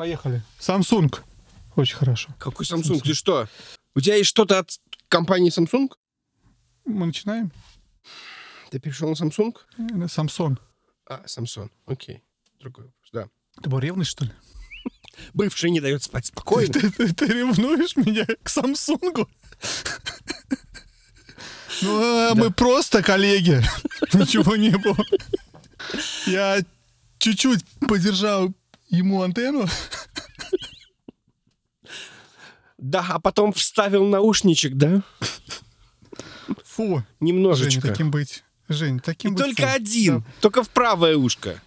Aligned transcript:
Поехали. 0.00 0.42
Samsung. 0.58 1.14
Очень 1.76 1.96
хорошо. 1.96 2.30
Какой 2.38 2.64
Samsung? 2.64 3.02
Ты 3.02 3.12
что? 3.12 3.46
У 3.94 4.00
тебя 4.00 4.14
есть 4.14 4.30
что-то 4.30 4.60
от 4.60 4.70
компании 5.10 5.52
Samsung? 5.52 5.90
Мы 6.86 7.04
начинаем. 7.04 7.52
Ты 8.70 8.78
перешел 8.78 9.10
на 9.10 9.12
Samsung? 9.12 9.54
Э, 9.76 10.06
Samsung. 10.06 10.56
А, 11.06 11.22
Samsung. 11.26 11.70
Окей. 11.84 12.22
Другой 12.60 12.86
вопрос, 12.86 13.10
да. 13.12 13.28
Ты 13.62 13.68
был 13.68 13.78
ревный, 13.78 14.06
что 14.06 14.24
ли? 14.24 14.30
Бывший 15.34 15.68
не 15.70 15.80
дает 15.80 16.02
спать 16.02 16.24
спокойно. 16.24 16.72
Ты, 16.72 16.90
ты- 16.90 17.12
ты 17.12 17.26
ревнуешь 17.26 17.94
меня 17.96 18.24
к 18.42 18.48
Самсунгу? 18.48 19.28
Ну, 21.82 22.30
а 22.30 22.34
мы 22.34 22.50
просто 22.50 23.02
коллеги. 23.02 23.62
Ничего 24.14 24.56
не 24.56 24.70
было. 24.70 25.04
Я 26.26 26.62
чуть-чуть 27.18 27.66
подержал 27.86 28.54
ему 28.90 29.22
антенну. 29.22 29.66
Да, 32.78 33.04
а 33.10 33.18
потом 33.18 33.52
вставил 33.52 34.04
наушничек, 34.06 34.74
да? 34.74 35.02
Фу. 36.64 36.96
Жень, 36.98 37.04
Немножечко. 37.20 37.88
таким 37.88 38.10
быть. 38.10 38.42
Жень, 38.68 38.96
И 38.96 39.00
таким 39.00 39.34
быть. 39.34 39.44
только 39.44 39.62
фу. 39.68 39.74
один. 39.74 40.24
Только 40.40 40.62
в 40.62 40.70
правое 40.70 41.16
ушко. 41.16 41.60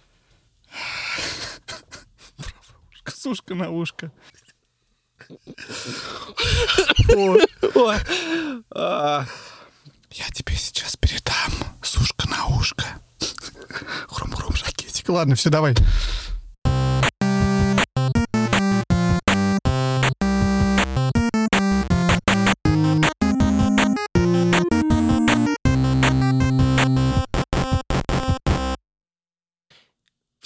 Сушка 3.06 3.54
на 3.54 3.70
ушко. 3.70 4.10
А, 8.74 9.26
Я 10.10 10.28
тебе 10.32 10.54
сейчас 10.56 10.96
передам 10.96 11.52
сушка 11.82 12.28
на 12.28 12.46
ушко. 12.56 12.84
Хрум-хрум, 14.08 14.56
жакетик. 14.56 15.08
Ладно, 15.08 15.34
все, 15.34 15.50
давай. 15.50 15.74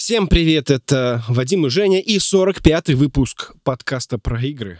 Всем 0.08 0.26
привет, 0.26 0.70
это 0.70 1.22
Вадим 1.28 1.66
и 1.66 1.68
Женя 1.68 2.00
и 2.00 2.16
45-й 2.16 2.94
выпуск 2.94 3.52
подкаста 3.62 4.16
про 4.16 4.40
игры. 4.40 4.78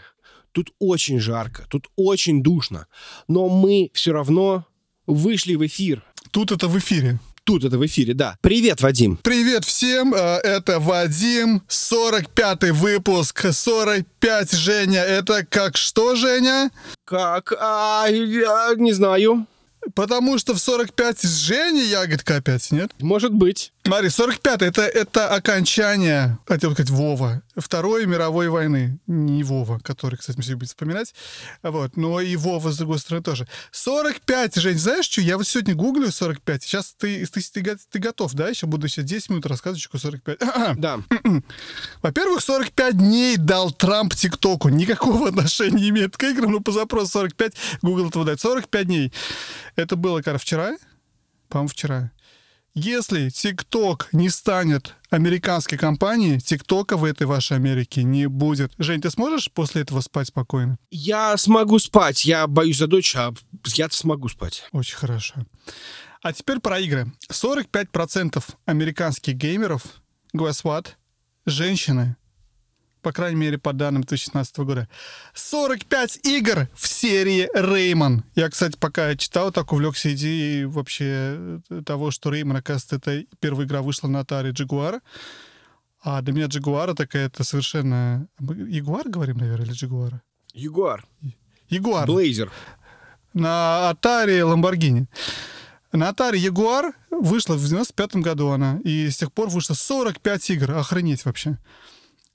Тут 0.53 0.71
очень 0.79 1.19
жарко, 1.19 1.67
тут 1.69 1.85
очень 1.95 2.41
душно, 2.41 2.87
но 3.27 3.47
мы 3.47 3.91
все 3.93 4.11
равно 4.11 4.65
вышли 5.05 5.53
в 5.53 5.63
эфир. 5.67 6.03
Тут 6.31 6.51
это 6.51 6.67
в 6.67 6.75
эфире. 6.79 7.19
Тут 7.43 7.63
это 7.63 7.77
в 7.77 7.85
эфире, 7.85 8.15
да. 8.15 8.39
Привет, 8.41 8.81
Вадим. 8.81 9.17
Привет 9.17 9.65
всем, 9.65 10.15
э, 10.15 10.17
это 10.17 10.79
Вадим, 10.79 11.61
45-й 11.67 12.71
выпуск, 12.71 13.53
45 13.53 14.53
Женя. 14.53 15.01
Это 15.01 15.45
как 15.45 15.77
что, 15.77 16.15
Женя? 16.15 16.71
Как? 17.05 17.53
А, 17.59 18.07
я 18.09 18.73
не 18.77 18.93
знаю. 18.93 19.45
Потому 19.95 20.37
что 20.37 20.53
в 20.53 20.59
45 20.59 21.19
с 21.19 21.37
Женей 21.39 21.87
ягодка 21.87 22.37
опять, 22.37 22.71
нет? 22.71 22.91
Может 22.99 23.33
быть. 23.33 23.71
Смотри, 23.83 24.09
45 24.09 24.61
это, 24.61 24.81
это 24.83 25.29
окончание, 25.33 26.37
хотел 26.45 26.73
сказать, 26.73 26.89
Вова, 26.91 27.41
Второй 27.59 28.05
мировой 28.05 28.49
войны. 28.49 28.99
Не 29.07 29.43
Вова, 29.43 29.79
который, 29.79 30.17
кстати, 30.17 30.37
мы 30.37 30.43
сегодня 30.43 30.59
будем 30.59 30.69
вспоминать. 30.69 31.13
Вот, 31.61 31.97
но 31.97 32.21
и 32.21 32.35
Вова, 32.35 32.71
с 32.71 32.77
другой 32.77 32.99
стороны, 32.99 33.23
тоже. 33.23 33.47
45, 33.71 34.55
Жень, 34.55 34.77
знаешь 34.77 35.05
что? 35.05 35.21
Я 35.21 35.37
вот 35.37 35.47
сегодня 35.47 35.75
гуглю 35.75 36.11
45. 36.11 36.63
Сейчас 36.63 36.93
ты, 36.97 37.25
ты, 37.25 37.41
ты, 37.41 37.77
ты 37.89 37.99
готов, 37.99 38.33
да? 38.33 38.49
Еще 38.49 38.67
буду 38.67 38.87
сейчас 38.87 39.05
10 39.05 39.29
минут 39.29 39.45
рассказывать, 39.45 39.81
что 39.81 39.97
45. 39.97 40.39
Да. 40.79 40.99
Во-первых, 42.01 42.41
45 42.41 42.97
дней 42.97 43.37
дал 43.37 43.71
Трамп 43.71 44.13
ТикТоку. 44.15 44.69
Никакого 44.69 45.29
отношения 45.29 45.75
не 45.75 45.89
имеет 45.89 46.17
к 46.17 46.23
играм, 46.23 46.51
но 46.51 46.59
по 46.59 46.71
запросу 46.71 47.11
45 47.11 47.53
Google 47.81 48.09
это 48.09 48.19
выдает. 48.19 48.41
45 48.41 48.85
дней. 48.85 49.13
Это 49.75 49.95
было, 49.95 50.21
когда 50.21 50.37
вчера? 50.37 50.77
По-моему, 51.49 51.69
вчера. 51.69 52.11
Если 52.81 53.27
ТикТок 53.27 54.07
не 54.13 54.29
станет 54.29 54.95
американской 55.09 55.77
компанией, 55.77 56.39
ТикТока 56.39 56.95
в 56.95 57.03
этой 57.03 57.27
вашей 57.27 57.57
Америке 57.57 58.03
не 58.03 58.27
будет. 58.27 58.71
Жень, 58.77 59.01
ты 59.01 59.09
сможешь 59.09 59.51
после 59.51 59.81
этого 59.81 59.99
спать 59.99 60.29
спокойно? 60.29 60.79
Я 60.89 61.35
смогу 61.35 61.77
спать. 61.79 62.23
Я 62.23 62.47
боюсь 62.47 62.77
за 62.77 62.87
дочь, 62.87 63.13
а 63.17 63.33
я-то 63.65 63.93
смогу 63.97 64.29
спать. 64.29 64.63
Очень 64.71 64.95
хорошо. 64.95 65.35
А 66.21 66.31
теперь 66.31 66.61
про 66.61 66.79
игры. 66.79 67.11
45% 67.29 68.41
американских 68.63 69.33
геймеров, 69.33 69.83
guess 70.33 70.63
what? 70.63 70.87
Женщины. 71.45 72.15
По 73.01 73.13
крайней 73.13 73.39
мере, 73.39 73.57
по 73.57 73.71
данным 73.73 74.03
2016 74.03 74.57
года. 74.59 74.89
45 75.33 76.19
игр 76.23 76.67
в 76.73 76.87
серии 76.87 77.49
Реймон. 77.53 78.23
Я, 78.35 78.49
кстати, 78.49 78.77
пока 78.77 79.15
читал, 79.15 79.51
так 79.51 79.71
увлекся 79.71 80.13
идеей 80.13 80.65
вообще 80.65 81.61
э, 81.69 81.81
того, 81.85 82.11
что 82.11 82.29
Реймон, 82.29 82.57
оказывается, 82.57 82.95
это 82.97 83.25
первая 83.39 83.65
игра 83.65 83.81
вышла 83.81 84.07
на 84.07 84.21
Atari 84.21 84.51
Jaguar. 84.51 85.01
А 86.01 86.21
для 86.21 86.33
меня 86.33 86.45
Jaguar 86.45 86.93
такая 86.93 87.27
это 87.27 87.43
совершенно... 87.43 88.27
Ягуар 88.39 89.09
говорим, 89.09 89.37
наверное, 89.37 89.65
или 89.65 89.73
Jaguar? 89.73 90.19
Ягуар. 90.53 91.05
Ягуар. 91.69 92.07
Blazer. 92.07 92.51
на 93.33 93.91
Atari 93.93 94.43
Lamborghini. 94.43 95.07
На 95.91 96.09
Atari 96.11 96.37
Jaguar 96.37 96.93
вышла 97.09 97.55
в 97.55 97.59
95 97.65 98.17
году 98.17 98.49
она, 98.49 98.79
и 98.83 99.09
с 99.09 99.17
тех 99.17 99.31
пор 99.33 99.49
вышло 99.49 99.73
45 99.73 100.49
игр. 100.51 100.71
Охренеть 100.71 101.25
вообще. 101.25 101.57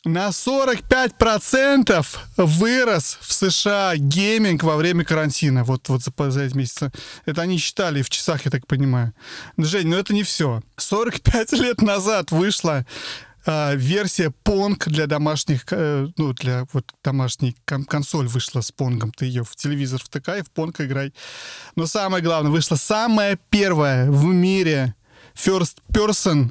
На 0.04 0.28
45% 0.28 2.06
вырос 2.36 3.18
в 3.22 3.32
США 3.32 3.96
гейминг 3.96 4.62
во 4.62 4.76
время 4.76 5.02
карантина. 5.02 5.64
Вот, 5.64 5.88
вот 5.88 6.02
за, 6.02 6.12
за 6.30 6.42
эти 6.42 6.54
месяцы. 6.54 6.92
Это 7.24 7.40
они 7.40 7.56
считали 7.56 8.02
в 8.02 8.10
часах, 8.10 8.44
я 8.44 8.50
так 8.50 8.66
понимаю. 8.66 9.14
Жень, 9.56 9.88
ну 9.88 9.96
это 9.96 10.12
не 10.12 10.22
все. 10.22 10.60
45 10.76 11.52
лет 11.58 11.80
назад 11.80 12.32
вышла 12.32 12.84
а, 13.46 13.74
версия 13.74 14.30
Pong 14.44 14.76
для 14.86 15.06
домашних, 15.06 15.64
э, 15.70 16.08
ну, 16.18 16.34
для 16.34 16.66
вот 16.74 16.92
домашней 17.02 17.56
кон- 17.64 17.86
консоль 17.86 18.26
вышла 18.26 18.60
с 18.60 18.70
Понгом. 18.70 19.10
Ты 19.10 19.24
ее 19.24 19.42
в 19.42 19.56
телевизор 19.56 20.02
втыкай, 20.04 20.42
в 20.42 20.50
Понг 20.50 20.82
играй. 20.82 21.14
Но 21.76 21.86
самое 21.86 22.22
главное, 22.22 22.50
вышла 22.50 22.76
самая 22.76 23.38
первая 23.48 24.10
в 24.10 24.24
мире 24.26 24.94
first 25.34 25.78
person 25.90 26.50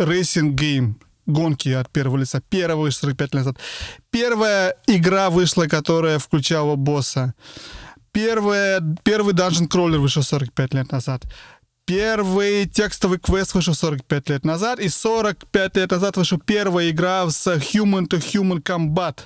racing 0.00 0.54
game 0.54 0.94
гонки 1.28 1.68
от 1.68 1.88
первого 1.90 2.16
лица. 2.16 2.42
Первая 2.48 2.76
вышла 2.76 3.00
45 3.00 3.34
лет 3.34 3.34
назад. 3.34 3.58
Первая 4.10 4.74
игра 4.88 5.30
вышла, 5.30 5.66
которая 5.66 6.18
включала 6.18 6.74
босса. 6.74 7.34
Первая, 8.10 8.82
первый 9.04 9.34
Dungeon 9.34 9.68
Crawler 9.68 9.98
вышел 9.98 10.22
45 10.22 10.74
лет 10.74 10.90
назад. 10.90 11.22
Первый 11.84 12.66
текстовый 12.66 13.18
квест 13.18 13.54
вышел 13.54 13.74
45 13.74 14.30
лет 14.30 14.44
назад. 14.44 14.80
И 14.80 14.88
45 14.88 15.76
лет 15.76 15.90
назад 15.90 16.16
вышла 16.16 16.38
первая 16.38 16.90
игра 16.90 17.28
с 17.30 17.46
Human 17.46 18.08
to 18.08 18.18
Human 18.18 18.62
Combat. 18.62 19.20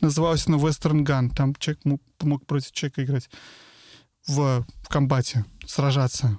Называлась 0.00 0.46
она 0.46 0.58
Western 0.58 1.04
Gun. 1.04 1.30
Там 1.34 1.54
человек 1.56 1.84
мог, 1.84 2.00
мог 2.22 2.46
против 2.46 2.72
человека 2.72 3.04
играть 3.04 3.28
в, 4.26 4.64
в 4.82 4.88
комбате, 4.88 5.44
сражаться. 5.66 6.38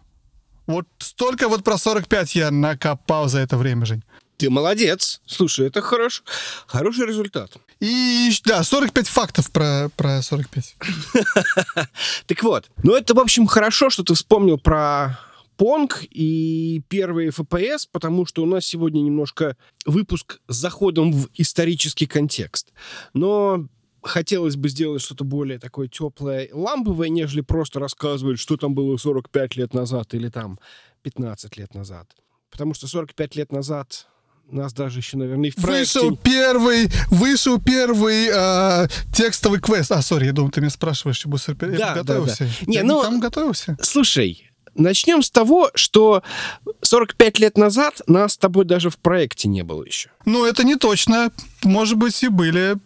Вот 0.67 0.87
столько 0.99 1.47
вот 1.47 1.63
про 1.63 1.77
45 1.77 2.35
я 2.35 2.51
накопал 2.51 3.29
за 3.29 3.39
это 3.39 3.57
время, 3.57 3.85
Жень. 3.85 4.03
Ты 4.37 4.51
молодец. 4.51 5.19
Слушай, 5.25 5.67
это 5.67 5.81
хорош, 5.81 6.23
хороший 6.67 7.07
результат. 7.07 7.57
И 7.79 8.29
да, 8.45 8.63
45 8.63 9.07
фактов 9.07 9.51
про, 9.51 9.89
про 9.95 10.21
45. 10.21 10.75
Так 12.27 12.43
вот, 12.43 12.69
ну 12.83 12.95
это, 12.95 13.13
в 13.13 13.19
общем, 13.19 13.47
хорошо, 13.47 13.89
что 13.89 14.03
ты 14.03 14.13
вспомнил 14.13 14.59
про 14.59 15.19
Понг 15.57 16.03
и 16.11 16.83
первые 16.87 17.29
FPS, 17.29 17.87
потому 17.91 18.27
что 18.27 18.43
у 18.43 18.45
нас 18.45 18.65
сегодня 18.65 19.01
немножко 19.01 19.57
выпуск 19.85 20.39
с 20.47 20.55
заходом 20.55 21.11
в 21.11 21.29
исторический 21.33 22.05
контекст. 22.05 22.73
Но 23.13 23.67
хотелось 24.03 24.55
бы 24.55 24.69
сделать 24.69 25.01
что-то 25.01 25.23
более 25.23 25.57
такое 25.57 25.87
теплое, 25.87 26.49
ламповое, 26.53 27.09
нежели 27.09 27.41
просто 27.41 27.79
рассказывать, 27.79 28.39
что 28.39 28.55
там 28.57 28.75
было 28.75 28.97
45 28.97 29.55
лет 29.55 29.73
назад 29.73 30.13
или 30.13 30.29
там 30.29 30.59
15 31.01 31.57
лет 31.57 31.73
назад. 31.73 32.07
Потому 32.51 32.75
что 32.75 32.87
45 32.87 33.35
лет 33.35 33.51
назад 33.51 34.07
нас 34.51 34.73
даже 34.73 34.99
еще, 34.99 35.17
наверное, 35.17 35.49
и 35.49 35.51
в 35.51 35.55
проекте... 35.55 35.99
Вышел 35.99 36.17
первый, 36.17 36.89
вышел 37.09 37.59
первый 37.59 38.29
а, 38.33 38.87
текстовый 39.13 39.59
квест. 39.59 39.91
А, 39.91 40.01
сори, 40.01 40.25
я 40.25 40.33
думал, 40.33 40.51
ты 40.51 40.61
меня 40.61 40.69
спрашиваешь, 40.69 41.17
что 41.17 41.29
будет 41.29 41.41
45. 41.41 41.71
Да, 41.71 41.77
Я 41.77 41.93
да, 41.93 41.93
готовился. 42.01 42.43
да. 42.45 42.49
Не, 42.65 42.75
Я 42.77 42.83
ну- 42.83 43.01
там 43.01 43.19
готовился. 43.19 43.77
Слушай, 43.81 44.49
начнем 44.75 45.21
с 45.21 45.29
того, 45.29 45.71
что 45.75 46.23
45 46.81 47.39
лет 47.39 47.57
назад 47.57 48.01
нас 48.07 48.33
с 48.33 48.37
тобой 48.37 48.65
даже 48.65 48.89
в 48.89 48.97
проекте 48.97 49.47
не 49.47 49.63
было 49.63 49.83
еще. 49.83 50.09
Ну, 50.25 50.45
это 50.45 50.63
не 50.63 50.75
точно. 50.75 51.31
Может 51.63 51.97
быть, 51.97 52.21
и 52.23 52.27
были. 52.29 52.77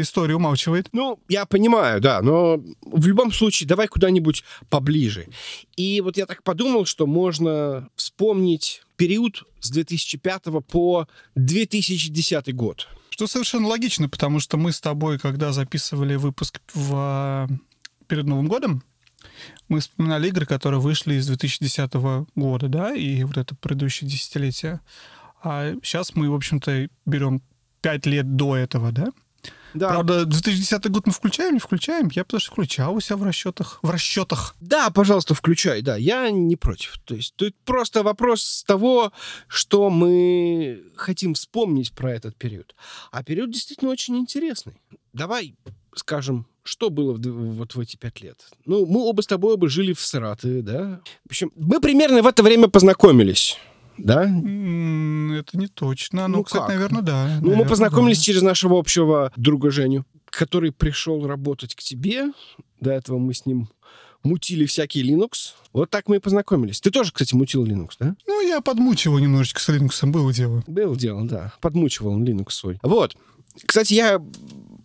История 0.00 0.36
умалчивает. 0.36 0.88
Ну, 0.92 1.18
я 1.28 1.46
понимаю, 1.46 2.00
да, 2.00 2.22
но 2.22 2.62
в 2.82 3.06
любом 3.06 3.32
случае 3.32 3.66
давай 3.66 3.88
куда-нибудь 3.88 4.44
поближе. 4.68 5.26
И 5.76 6.00
вот 6.00 6.16
я 6.16 6.26
так 6.26 6.42
подумал, 6.42 6.84
что 6.86 7.06
можно 7.06 7.88
вспомнить 7.96 8.82
период 8.96 9.44
с 9.60 9.70
2005 9.70 10.44
по 10.66 11.08
2010 11.34 12.54
год. 12.54 12.88
Что 13.10 13.26
совершенно 13.26 13.68
логично, 13.68 14.08
потому 14.08 14.40
что 14.40 14.56
мы 14.56 14.72
с 14.72 14.80
тобой, 14.80 15.18
когда 15.18 15.52
записывали 15.52 16.16
выпуск 16.16 16.60
в... 16.74 17.48
перед 18.08 18.24
Новым 18.24 18.46
годом, 18.48 18.82
мы 19.68 19.80
вспоминали 19.80 20.28
игры, 20.28 20.46
которые 20.46 20.80
вышли 20.80 21.14
из 21.14 21.26
2010 21.26 21.92
года, 22.34 22.68
да, 22.68 22.94
и 22.94 23.24
вот 23.24 23.36
это 23.36 23.54
предыдущее 23.54 24.08
десятилетие. 24.08 24.80
А 25.42 25.74
сейчас 25.82 26.14
мы, 26.14 26.30
в 26.30 26.34
общем-то, 26.34 26.88
берем 27.04 27.42
пять 27.80 28.06
лет 28.06 28.36
до 28.36 28.56
этого, 28.56 28.92
да? 28.92 29.12
Да. 29.76 29.88
Правда, 29.88 30.24
2010 30.24 30.90
год 30.90 31.06
мы 31.06 31.12
включаем, 31.12 31.54
не 31.54 31.60
включаем? 31.60 32.08
Я 32.12 32.24
потому 32.24 32.40
что 32.40 32.52
включал 32.52 32.94
у 32.94 33.00
себя 33.00 33.16
в 33.16 33.22
расчетах. 33.22 33.78
В 33.82 33.90
расчетах. 33.90 34.56
Да, 34.60 34.90
пожалуйста, 34.90 35.34
включай, 35.34 35.82
да, 35.82 35.96
я 35.96 36.30
не 36.30 36.56
против. 36.56 36.98
То 37.04 37.14
есть 37.14 37.34
тут 37.36 37.54
просто 37.64 38.02
вопрос 38.02 38.64
того, 38.66 39.12
что 39.48 39.90
мы 39.90 40.82
хотим 40.96 41.34
вспомнить 41.34 41.92
про 41.92 42.12
этот 42.12 42.36
период. 42.36 42.74
А 43.10 43.22
период 43.22 43.50
действительно 43.50 43.90
очень 43.90 44.16
интересный. 44.16 44.80
Давай 45.12 45.54
скажем, 45.94 46.46
что 46.62 46.90
было 46.90 47.12
в, 47.14 47.20
вот 47.20 47.74
в 47.74 47.80
эти 47.80 47.96
пять 47.96 48.20
лет? 48.20 48.46
Ну, 48.64 48.86
мы 48.86 49.00
оба 49.00 49.22
с 49.22 49.26
тобой 49.26 49.54
оба 49.54 49.68
жили 49.68 49.92
в 49.92 50.00
Саратове, 50.00 50.62
да? 50.62 51.00
В 51.24 51.30
общем, 51.30 51.52
мы 51.56 51.80
примерно 51.80 52.22
в 52.22 52.26
это 52.26 52.42
время 52.42 52.68
познакомились. 52.68 53.58
Да? 53.98 54.22
Это 54.24 55.58
не 55.58 55.68
точно. 55.68 56.28
Ну, 56.28 56.38
ну 56.38 56.44
кстати, 56.44 56.62
как? 56.62 56.70
наверное, 56.70 57.02
да. 57.02 57.24
Ну, 57.26 57.30
наверное, 57.30 57.56
мы 57.56 57.68
познакомились 57.68 58.18
да. 58.18 58.24
через 58.24 58.42
нашего 58.42 58.78
общего 58.78 59.32
друга 59.36 59.70
Женю, 59.70 60.04
который 60.26 60.72
пришел 60.72 61.26
работать 61.26 61.74
к 61.74 61.82
тебе. 61.82 62.32
До 62.80 62.90
этого 62.90 63.18
мы 63.18 63.34
с 63.34 63.46
ним 63.46 63.68
мутили 64.22 64.66
всякий 64.66 65.02
Linux. 65.02 65.54
Вот 65.72 65.90
так 65.90 66.08
мы 66.08 66.16
и 66.16 66.18
познакомились. 66.18 66.80
Ты 66.80 66.90
тоже, 66.90 67.12
кстати, 67.12 67.34
мутил 67.34 67.64
Linux, 67.64 67.92
да? 67.98 68.16
Ну, 68.26 68.46
я 68.46 68.60
подмучивал 68.60 69.18
немножечко 69.18 69.60
с 69.60 69.68
Linux, 69.68 70.04
было 70.06 70.32
дело. 70.32 70.62
Было 70.66 70.96
дело, 70.96 71.26
да. 71.26 71.52
Подмучивал 71.60 72.12
он 72.12 72.24
Linux 72.24 72.50
свой. 72.50 72.78
Вот. 72.82 73.16
Кстати, 73.64 73.94
я 73.94 74.20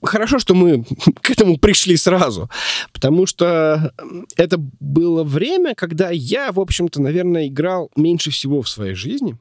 хорошо, 0.03 0.39
что 0.39 0.53
мы 0.55 0.83
к 1.21 1.29
этому 1.29 1.57
пришли 1.57 1.97
сразу, 1.97 2.49
потому 2.93 3.25
что 3.25 3.93
это 4.35 4.57
было 4.79 5.23
время, 5.23 5.75
когда 5.75 6.09
я, 6.11 6.51
в 6.51 6.59
общем-то, 6.59 7.01
наверное, 7.01 7.47
играл 7.47 7.91
меньше 7.95 8.31
всего 8.31 8.61
в 8.61 8.69
своей 8.69 8.93
жизни. 8.93 9.37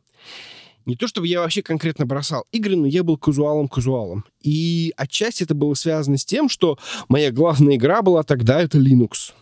Не 0.87 0.97
то 0.97 1.07
чтобы 1.07 1.29
я 1.29 1.41
вообще 1.41 1.63
конкретно 1.63 2.07
бросал 2.07 2.47
игры, 2.53 2.75
но 2.75 2.87
я 2.87 3.05
был 3.05 3.17
казуалом-казуалом. 3.19 4.25
И 4.43 4.93
отчасти 4.97 5.45
это 5.45 5.55
было 5.55 5.75
связано 5.75 6.17
с 6.17 6.25
тем, 6.25 6.49
что 6.49 6.79
моя 7.09 7.31
главная 7.31 7.77
игра 7.77 8.03
была 8.03 8.23
тогда 8.23 8.61
это 8.61 8.79
Linux. 8.79 9.33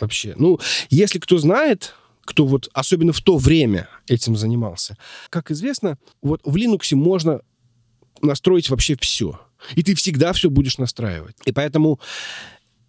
Вообще. 0.00 0.34
Ну, 0.36 0.58
если 0.90 1.18
кто 1.18 1.38
знает, 1.38 1.94
кто 2.24 2.44
вот 2.44 2.68
особенно 2.74 3.12
в 3.12 3.22
то 3.22 3.38
время 3.38 3.88
этим 4.06 4.36
занимался. 4.36 4.98
Как 5.30 5.50
известно, 5.50 5.96
вот 6.20 6.40
в 6.44 6.56
Linux 6.56 6.94
можно 6.94 7.40
настроить 8.22 8.70
вообще 8.70 8.96
все. 9.00 9.40
И 9.74 9.82
ты 9.82 9.94
всегда 9.94 10.32
все 10.32 10.50
будешь 10.50 10.78
настраивать. 10.78 11.36
И 11.44 11.52
поэтому 11.52 12.00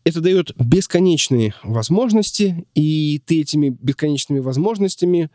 это 0.03 0.21
дает 0.21 0.51
бесконечные 0.57 1.53
возможности, 1.63 2.65
и 2.75 3.21
ты 3.25 3.41
этими 3.41 3.69
бесконечными 3.69 4.39
возможностями 4.39 5.29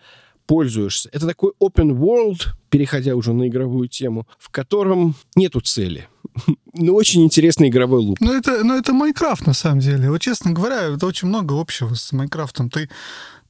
пользуешься. 0.46 1.08
Это 1.12 1.26
такой 1.26 1.52
open 1.60 1.98
world, 1.98 2.48
переходя 2.74 3.14
уже 3.14 3.32
на 3.32 3.46
игровую 3.46 3.86
тему, 3.86 4.26
в 4.36 4.50
котором 4.50 5.14
нету 5.36 5.60
цели. 5.60 6.08
Но 6.72 6.92
очень 6.92 7.22
интересный 7.22 7.68
игровой 7.68 8.00
луп. 8.00 8.18
Ну, 8.20 8.32
это, 8.32 8.64
ну, 8.64 8.76
это 8.76 8.92
Майнкрафт, 8.92 9.46
на 9.46 9.52
самом 9.52 9.78
деле. 9.78 10.10
Вот, 10.10 10.20
честно 10.20 10.50
говоря, 10.50 10.82
это 10.82 11.06
очень 11.06 11.28
много 11.28 11.60
общего 11.60 11.94
с 11.94 12.10
Майнкрафтом. 12.10 12.70
Ты 12.70 12.88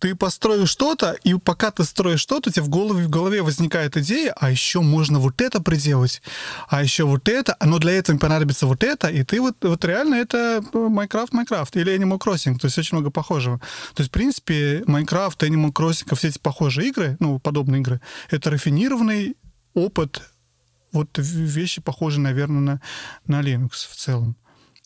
ты 0.04 0.14
построишь 0.14 0.68
что-то, 0.68 1.12
и 1.24 1.32
пока 1.32 1.70
ты 1.70 1.82
строишь 1.82 2.20
что-то, 2.20 2.50
у 2.50 2.52
тебя 2.52 2.62
в 2.62 2.68
голове, 2.68 3.06
в 3.06 3.08
голове 3.08 3.40
возникает 3.40 3.96
идея, 3.96 4.34
а 4.38 4.50
еще 4.50 4.80
можно 4.80 5.18
вот 5.18 5.40
это 5.40 5.62
приделать, 5.62 6.20
а 6.68 6.82
еще 6.82 7.04
вот 7.04 7.26
это, 7.26 7.56
но 7.64 7.78
для 7.78 7.92
этого 7.92 8.18
понадобится 8.18 8.66
вот 8.66 8.84
это, 8.84 9.08
и 9.08 9.22
ты 9.24 9.40
вот, 9.40 9.56
вот 9.62 9.82
реально 9.84 10.16
это 10.16 10.62
Майнкрафт, 10.74 11.32
Майнкрафт 11.32 11.74
или 11.76 11.96
Animal 11.96 12.18
Crossing, 12.18 12.58
то 12.58 12.66
есть 12.66 12.76
очень 12.76 12.98
много 12.98 13.10
похожего. 13.10 13.60
То 13.94 14.02
есть, 14.02 14.10
в 14.10 14.12
принципе, 14.12 14.84
Майнкрафт, 14.86 15.42
Animal 15.42 15.72
Crossing, 15.72 16.14
все 16.14 16.28
эти 16.28 16.38
похожие 16.38 16.88
игры, 16.88 17.16
ну, 17.20 17.38
подобные 17.38 17.80
игры, 17.80 18.02
это 18.30 18.50
рафинированный 19.14 19.36
опыт 19.74 20.22
вот 20.92 21.08
вещи 21.16 21.80
похожи, 21.80 22.20
наверное, 22.20 22.60
на, 22.60 22.80
на 23.26 23.42
Linux 23.42 23.88
в 23.90 23.96
целом. 23.96 24.36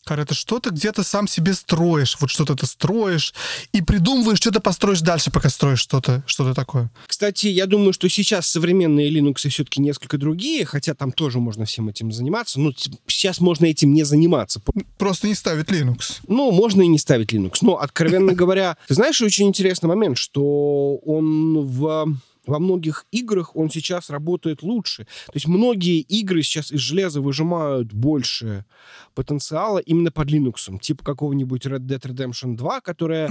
Когда 0.05 0.25
ты 0.25 0.33
что-то 0.33 0.71
где-то 0.71 1.03
сам 1.03 1.27
себе 1.27 1.53
строишь, 1.53 2.17
вот 2.19 2.31
что-то 2.31 2.55
ты 2.55 2.65
строишь, 2.65 3.31
и 3.73 3.81
придумываешь, 3.83 4.39
что-то 4.39 4.59
построишь 4.59 5.01
дальше, 5.01 5.29
пока 5.29 5.49
строишь 5.49 5.81
что-то 5.81 6.23
что 6.25 6.51
такое. 6.55 6.89
Кстати, 7.05 7.45
я 7.45 7.67
думаю, 7.67 7.93
что 7.93 8.09
сейчас 8.09 8.47
современные 8.47 9.11
Linux 9.11 9.47
все-таки 9.49 9.81
несколько 9.81 10.17
другие, 10.17 10.65
хотя 10.65 10.95
там 10.95 11.11
тоже 11.11 11.37
можно 11.37 11.65
всем 11.65 11.89
этим 11.89 12.11
заниматься. 12.11 12.59
Ну, 12.59 12.73
сейчас 13.05 13.39
можно 13.39 13.67
этим 13.67 13.93
не 13.93 14.03
заниматься. 14.03 14.61
Просто 14.97 15.27
не 15.27 15.35
ставить 15.35 15.67
Linux. 15.67 16.21
Ну, 16.27 16.49
можно 16.49 16.81
и 16.81 16.87
не 16.87 16.97
ставить 16.97 17.31
Linux. 17.31 17.57
Но, 17.61 17.77
откровенно 17.77 18.33
говоря, 18.41 18.77
ты 18.87 18.95
знаешь, 18.95 19.21
очень 19.21 19.47
интересный 19.47 19.89
момент, 19.89 20.17
что 20.17 20.97
он 21.05 21.67
в 21.67 22.17
во 22.45 22.59
многих 22.59 23.05
играх 23.11 23.55
он 23.55 23.69
сейчас 23.69 24.09
работает 24.09 24.63
лучше. 24.63 25.05
То 25.27 25.33
есть 25.33 25.47
многие 25.47 25.99
игры 25.99 26.41
сейчас 26.41 26.71
из 26.71 26.79
железа 26.79 27.21
выжимают 27.21 27.93
больше 27.93 28.65
потенциала 29.13 29.79
именно 29.79 30.11
под 30.11 30.29
Linux. 30.29 30.79
Типа 30.79 31.03
какого-нибудь 31.03 31.65
Red 31.65 31.85
Dead 31.85 32.01
Redemption 32.01 32.55
2, 32.55 32.81
которая 32.81 33.27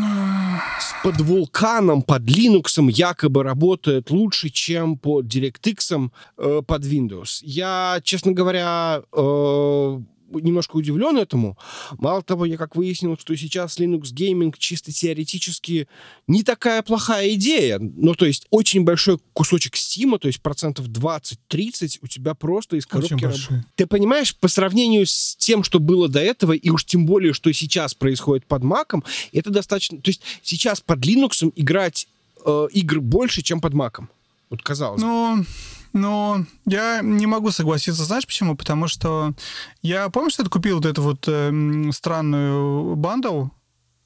с 0.80 1.02
под 1.02 1.20
вулканом 1.20 2.02
под 2.02 2.22
Linux 2.22 2.90
якобы 2.90 3.42
работает 3.42 4.10
лучше, 4.10 4.50
чем 4.50 4.98
под 4.98 5.26
DirectX 5.26 6.10
э, 6.36 6.62
под 6.66 6.84
Windows. 6.84 7.40
Я, 7.42 8.00
честно 8.02 8.32
говоря, 8.32 9.02
э, 9.12 10.00
немножко 10.30 10.76
удивлен 10.76 11.16
этому. 11.16 11.58
Мало 11.98 12.22
того, 12.22 12.44
я 12.44 12.56
как 12.56 12.76
выяснил, 12.76 13.16
что 13.18 13.36
сейчас 13.36 13.78
Linux 13.78 14.12
Gaming 14.14 14.54
чисто 14.58 14.92
теоретически 14.92 15.88
не 16.26 16.42
такая 16.42 16.82
плохая 16.82 17.30
идея. 17.34 17.78
Ну, 17.78 18.14
то 18.14 18.26
есть 18.26 18.46
очень 18.50 18.84
большой 18.84 19.18
кусочек 19.32 19.74
Steam, 19.74 20.18
то 20.18 20.28
есть 20.28 20.40
процентов 20.40 20.86
20-30 20.88 21.98
у 22.02 22.06
тебя 22.06 22.34
просто 22.34 22.76
из 22.76 22.86
коробки... 22.86 23.24
Раб... 23.24 23.34
Ты 23.76 23.86
понимаешь, 23.86 24.34
по 24.36 24.48
сравнению 24.48 25.06
с 25.06 25.36
тем, 25.36 25.62
что 25.62 25.80
было 25.80 26.08
до 26.08 26.20
этого, 26.20 26.52
и 26.52 26.70
уж 26.70 26.84
тем 26.84 27.06
более, 27.06 27.32
что 27.32 27.52
сейчас 27.52 27.94
происходит 27.94 28.46
под 28.46 28.62
Mac, 28.62 29.02
это 29.32 29.50
достаточно... 29.50 29.98
То 29.98 30.10
есть 30.10 30.22
сейчас 30.42 30.80
под 30.80 31.00
Linux 31.00 31.50
играть 31.56 32.08
э, 32.44 32.68
игр 32.72 33.00
больше, 33.00 33.42
чем 33.42 33.60
под 33.60 33.74
Mac. 33.74 34.04
Вот 34.50 34.62
казалось 34.62 35.02
ну... 35.02 35.38
бы. 35.38 35.46
Но 35.92 36.44
я 36.66 37.00
не 37.02 37.26
могу 37.26 37.50
согласиться. 37.50 38.04
Знаешь 38.04 38.26
почему? 38.26 38.56
Потому 38.56 38.88
что 38.88 39.34
я, 39.82 40.08
помню, 40.10 40.30
что 40.30 40.44
ты 40.44 40.50
купил 40.50 40.76
вот 40.76 40.86
эту 40.86 41.02
вот 41.02 41.24
э, 41.26 41.90
странную 41.92 42.96
бандл, 42.96 43.46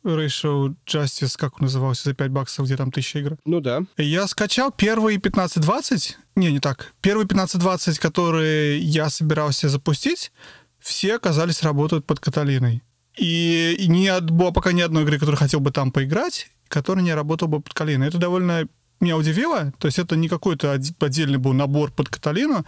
Ratio 0.04 0.74
Justice, 0.86 1.36
как 1.36 1.60
он 1.60 1.66
назывался, 1.66 2.04
за 2.04 2.14
5 2.14 2.30
баксов, 2.30 2.66
где 2.66 2.76
там 2.76 2.90
тысяча 2.90 3.20
игр. 3.20 3.36
Ну 3.44 3.60
да. 3.60 3.82
Я 3.96 4.26
скачал 4.26 4.72
первые 4.72 5.18
15-20, 5.18 6.14
не, 6.36 6.52
не 6.52 6.60
так, 6.60 6.92
первые 7.00 7.26
15-20, 7.26 8.00
которые 8.00 8.78
я 8.80 9.10
собирался 9.10 9.68
запустить, 9.68 10.32
все 10.80 11.16
оказались 11.16 11.62
работают 11.62 12.04
под 12.06 12.20
Каталиной. 12.20 12.82
И, 13.16 13.76
и 13.78 13.88
не 13.88 14.20
было 14.20 14.50
пока 14.50 14.72
ни 14.72 14.80
одной 14.80 15.04
игры, 15.04 15.18
которую 15.18 15.38
хотел 15.38 15.60
бы 15.60 15.70
там 15.70 15.92
поиграть, 15.92 16.48
которая 16.68 17.04
не 17.04 17.14
работала 17.14 17.48
бы 17.48 17.60
под 17.60 17.74
Калиной. 17.74 18.08
Это 18.08 18.18
довольно 18.18 18.66
меня 19.02 19.16
удивило. 19.16 19.72
То 19.78 19.88
есть 19.88 19.98
это 19.98 20.16
не 20.16 20.28
какой-то 20.28 20.72
отдельный 20.72 21.38
был 21.38 21.52
набор 21.52 21.92
под 21.92 22.08
Каталину. 22.08 22.64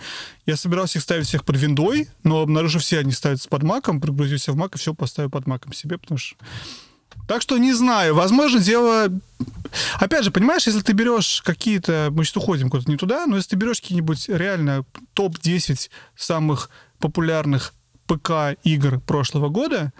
Я 0.46 0.56
собирался 0.56 0.98
их 0.98 1.02
ставить 1.02 1.26
всех 1.26 1.44
под 1.44 1.56
виндой, 1.56 2.08
но 2.22 2.40
обнаружив 2.40 2.82
все 2.82 2.98
они 2.98 3.12
ставятся 3.12 3.48
под 3.48 3.62
маком, 3.62 4.00
прогрузился 4.00 4.52
в 4.52 4.56
мак 4.56 4.74
и 4.74 4.78
все 4.78 4.94
поставил 4.94 5.30
под 5.30 5.46
маком 5.46 5.72
себе, 5.72 5.98
потому 5.98 6.18
что... 6.18 6.36
Так 7.28 7.40
что 7.40 7.56
не 7.56 7.72
знаю, 7.72 8.14
возможно, 8.14 8.60
дело... 8.60 9.08
Опять 9.98 10.24
же, 10.24 10.30
понимаешь, 10.30 10.66
если 10.66 10.80
ты 10.80 10.92
берешь 10.92 11.42
какие-то... 11.42 12.08
Мы 12.10 12.24
сейчас 12.24 12.36
уходим 12.36 12.68
куда-то 12.68 12.90
не 12.90 12.96
туда, 12.96 13.26
но 13.26 13.36
если 13.36 13.50
ты 13.50 13.56
берешь 13.56 13.80
какие-нибудь 13.80 14.28
реально 14.28 14.84
топ-10 15.14 15.88
самых 16.16 16.68
популярных 16.98 17.72
ПК-игр 18.06 19.00
прошлого 19.00 19.48
года, 19.48 19.92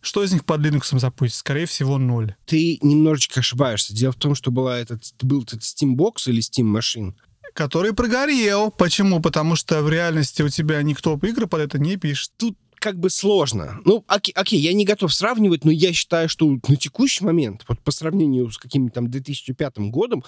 что 0.00 0.22
из 0.22 0.32
них 0.32 0.44
под 0.44 0.60
Linux 0.60 0.98
запустить? 0.98 1.38
Скорее 1.38 1.66
всего, 1.66 1.98
ноль. 1.98 2.34
Ты 2.46 2.78
немножечко 2.82 3.40
ошибаешься. 3.40 3.94
Дело 3.94 4.12
в 4.12 4.16
том, 4.16 4.34
что 4.34 4.50
была 4.50 4.78
этот, 4.78 5.02
был 5.22 5.42
этот 5.42 5.60
Steambox 5.60 6.26
или 6.26 6.42
Steam 6.42 6.76
Machine, 6.76 7.14
который 7.54 7.92
прогорел. 7.92 8.70
Почему? 8.70 9.20
Потому 9.20 9.56
что 9.56 9.82
в 9.82 9.90
реальности 9.90 10.42
у 10.42 10.48
тебя 10.48 10.82
никто 10.82 11.18
игры 11.22 11.46
под 11.46 11.60
это 11.60 11.78
не 11.78 11.96
пишет. 11.96 12.32
Тут 12.36 12.56
как 12.80 12.98
бы 12.98 13.10
сложно. 13.10 13.78
Ну, 13.84 14.04
окей, 14.08 14.32
окей, 14.34 14.58
я 14.58 14.72
не 14.72 14.84
готов 14.84 15.12
сравнивать, 15.12 15.64
но 15.64 15.70
я 15.70 15.92
считаю, 15.92 16.28
что 16.28 16.46
на 16.46 16.76
текущий 16.76 17.24
момент, 17.24 17.64
вот 17.68 17.78
по 17.80 17.90
сравнению 17.92 18.50
с 18.50 18.58
каким-то 18.58 18.94
там 18.94 19.10
2005 19.10 19.78
годом, 19.90 20.24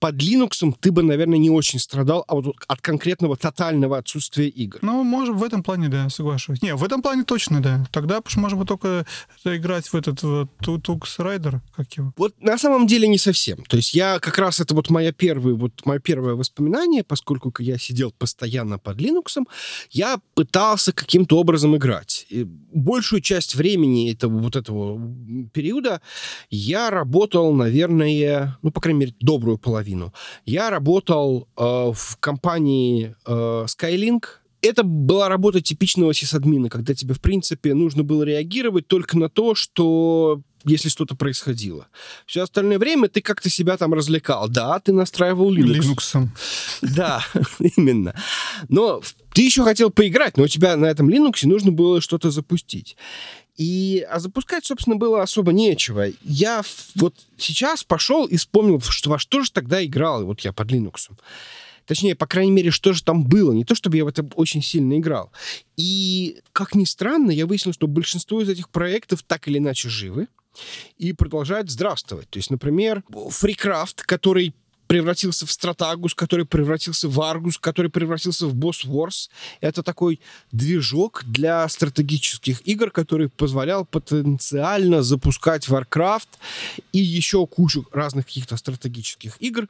под 0.00 0.16
Linux 0.16 0.74
ты 0.80 0.90
бы, 0.90 1.02
наверное, 1.02 1.38
не 1.38 1.50
очень 1.50 1.78
страдал 1.78 2.24
а 2.26 2.34
вот 2.34 2.56
от 2.66 2.80
конкретного 2.80 3.36
тотального 3.36 3.98
отсутствия 3.98 4.48
игр. 4.48 4.78
Ну, 4.82 5.04
может, 5.04 5.36
в 5.36 5.44
этом 5.44 5.62
плане, 5.62 5.88
да, 5.88 6.08
соглашусь. 6.08 6.62
Не, 6.62 6.74
в 6.74 6.82
этом 6.82 7.02
плане 7.02 7.24
точно, 7.24 7.62
да. 7.62 7.86
Тогда 7.92 8.20
можно 8.36 8.58
бы 8.58 8.64
только 8.64 9.06
играть 9.44 9.86
в 9.86 9.94
этот 9.94 10.22
вот 10.22 10.48
Tux 10.60 11.02
Rider, 11.18 11.60
как 11.76 11.92
его. 11.92 12.12
Вот 12.16 12.34
на 12.40 12.56
самом 12.56 12.86
деле 12.86 13.06
не 13.08 13.18
совсем. 13.18 13.62
То 13.68 13.76
есть 13.76 13.94
я 13.94 14.18
как 14.18 14.38
раз, 14.38 14.58
это 14.58 14.74
вот 14.74 14.88
моя 14.88 15.12
первая, 15.12 15.54
вот 15.54 15.84
мое 15.84 15.98
первое 15.98 16.34
воспоминание, 16.34 17.04
поскольку 17.04 17.52
я 17.58 17.78
сидел 17.78 18.10
постоянно 18.10 18.78
под 18.78 18.98
Linux, 18.98 19.44
я 19.90 20.18
пытался 20.34 20.92
каким-то 20.92 21.38
образом 21.38 21.76
играть. 21.76 22.26
И 22.30 22.44
большую 22.44 23.20
часть 23.20 23.54
времени 23.54 24.10
этого 24.10 24.38
вот 24.38 24.56
этого 24.56 24.98
периода 25.52 26.00
я 26.48 26.88
работал, 26.88 27.52
наверное, 27.52 28.58
ну, 28.62 28.70
по 28.70 28.80
крайней 28.80 29.00
мере, 29.00 29.14
добрую 29.20 29.58
половину 29.58 29.89
половину. 29.90 30.12
Я 30.46 30.70
работал 30.70 31.48
э, 31.56 31.62
в 31.62 32.16
компании 32.20 33.14
э, 33.26 33.66
Skylink. 33.66 34.24
Это 34.62 34.82
была 34.82 35.28
работа 35.28 35.60
типичного 35.60 36.12
сисадмина, 36.12 36.68
когда 36.68 36.94
тебе, 36.94 37.14
в 37.14 37.20
принципе, 37.20 37.74
нужно 37.74 38.02
было 38.02 38.24
реагировать 38.24 38.86
только 38.86 39.18
на 39.18 39.28
то, 39.28 39.54
что 39.54 40.42
если 40.66 40.90
что-то 40.90 41.14
происходило. 41.14 41.86
Все 42.26 42.42
остальное 42.42 42.78
время 42.78 43.08
ты 43.08 43.22
как-то 43.22 43.48
себя 43.48 43.78
там 43.78 43.94
развлекал. 43.94 44.48
Да, 44.48 44.78
ты 44.78 44.92
настраивал 44.92 45.54
Linux. 45.54 45.80
Linux. 45.80 46.28
Да, 46.82 47.24
именно. 47.76 48.14
Но 48.68 49.00
ты 49.32 49.42
еще 49.42 49.64
хотел 49.64 49.90
поиграть, 49.90 50.36
но 50.36 50.44
у 50.44 50.48
тебя 50.48 50.76
на 50.76 50.86
этом 50.86 51.08
Linux 51.08 51.46
нужно 51.46 51.72
было 51.72 52.02
что-то 52.02 52.30
запустить. 52.30 52.96
И, 53.60 54.06
а 54.08 54.20
запускать, 54.20 54.64
собственно, 54.64 54.96
было 54.96 55.20
особо 55.20 55.52
нечего. 55.52 56.06
Я 56.22 56.62
вот 56.94 57.14
сейчас 57.36 57.84
пошел 57.84 58.24
и 58.24 58.38
вспомнил, 58.38 58.80
что 58.80 59.10
во 59.10 59.18
что 59.18 59.42
же 59.42 59.52
тогда 59.52 59.84
играл, 59.84 60.24
вот 60.24 60.40
я 60.40 60.54
под 60.54 60.72
Linux. 60.72 61.10
Точнее, 61.84 62.14
по 62.14 62.26
крайней 62.26 62.52
мере, 62.52 62.70
что 62.70 62.94
же 62.94 63.02
там 63.02 63.22
было. 63.22 63.52
Не 63.52 63.66
то, 63.66 63.74
чтобы 63.74 63.98
я 63.98 64.06
в 64.06 64.08
это 64.08 64.26
очень 64.34 64.62
сильно 64.62 64.98
играл. 64.98 65.30
И, 65.76 66.40
как 66.52 66.74
ни 66.74 66.84
странно, 66.84 67.32
я 67.32 67.44
выяснил, 67.44 67.74
что 67.74 67.86
большинство 67.86 68.40
из 68.40 68.48
этих 68.48 68.70
проектов 68.70 69.22
так 69.24 69.46
или 69.46 69.58
иначе 69.58 69.90
живы 69.90 70.28
и 70.96 71.12
продолжают 71.12 71.70
здравствовать. 71.70 72.30
То 72.30 72.38
есть, 72.38 72.50
например, 72.50 73.04
FreeCraft, 73.10 74.04
который 74.06 74.54
превратился 74.90 75.46
в 75.46 75.52
Стратагус, 75.52 76.16
который 76.16 76.44
превратился 76.44 77.08
в 77.08 77.20
Аргус, 77.20 77.58
который 77.58 77.92
превратился 77.92 78.48
в 78.48 78.56
Boss 78.56 78.84
Wars. 78.84 79.30
Это 79.60 79.84
такой 79.84 80.18
движок 80.50 81.22
для 81.26 81.68
стратегических 81.68 82.66
игр, 82.66 82.90
который 82.90 83.28
позволял 83.28 83.84
потенциально 83.84 85.04
запускать 85.04 85.68
Warcraft 85.68 86.26
и 86.92 86.98
еще 86.98 87.46
кучу 87.46 87.86
разных 87.92 88.26
каких-то 88.26 88.56
стратегических 88.56 89.36
игр. 89.40 89.68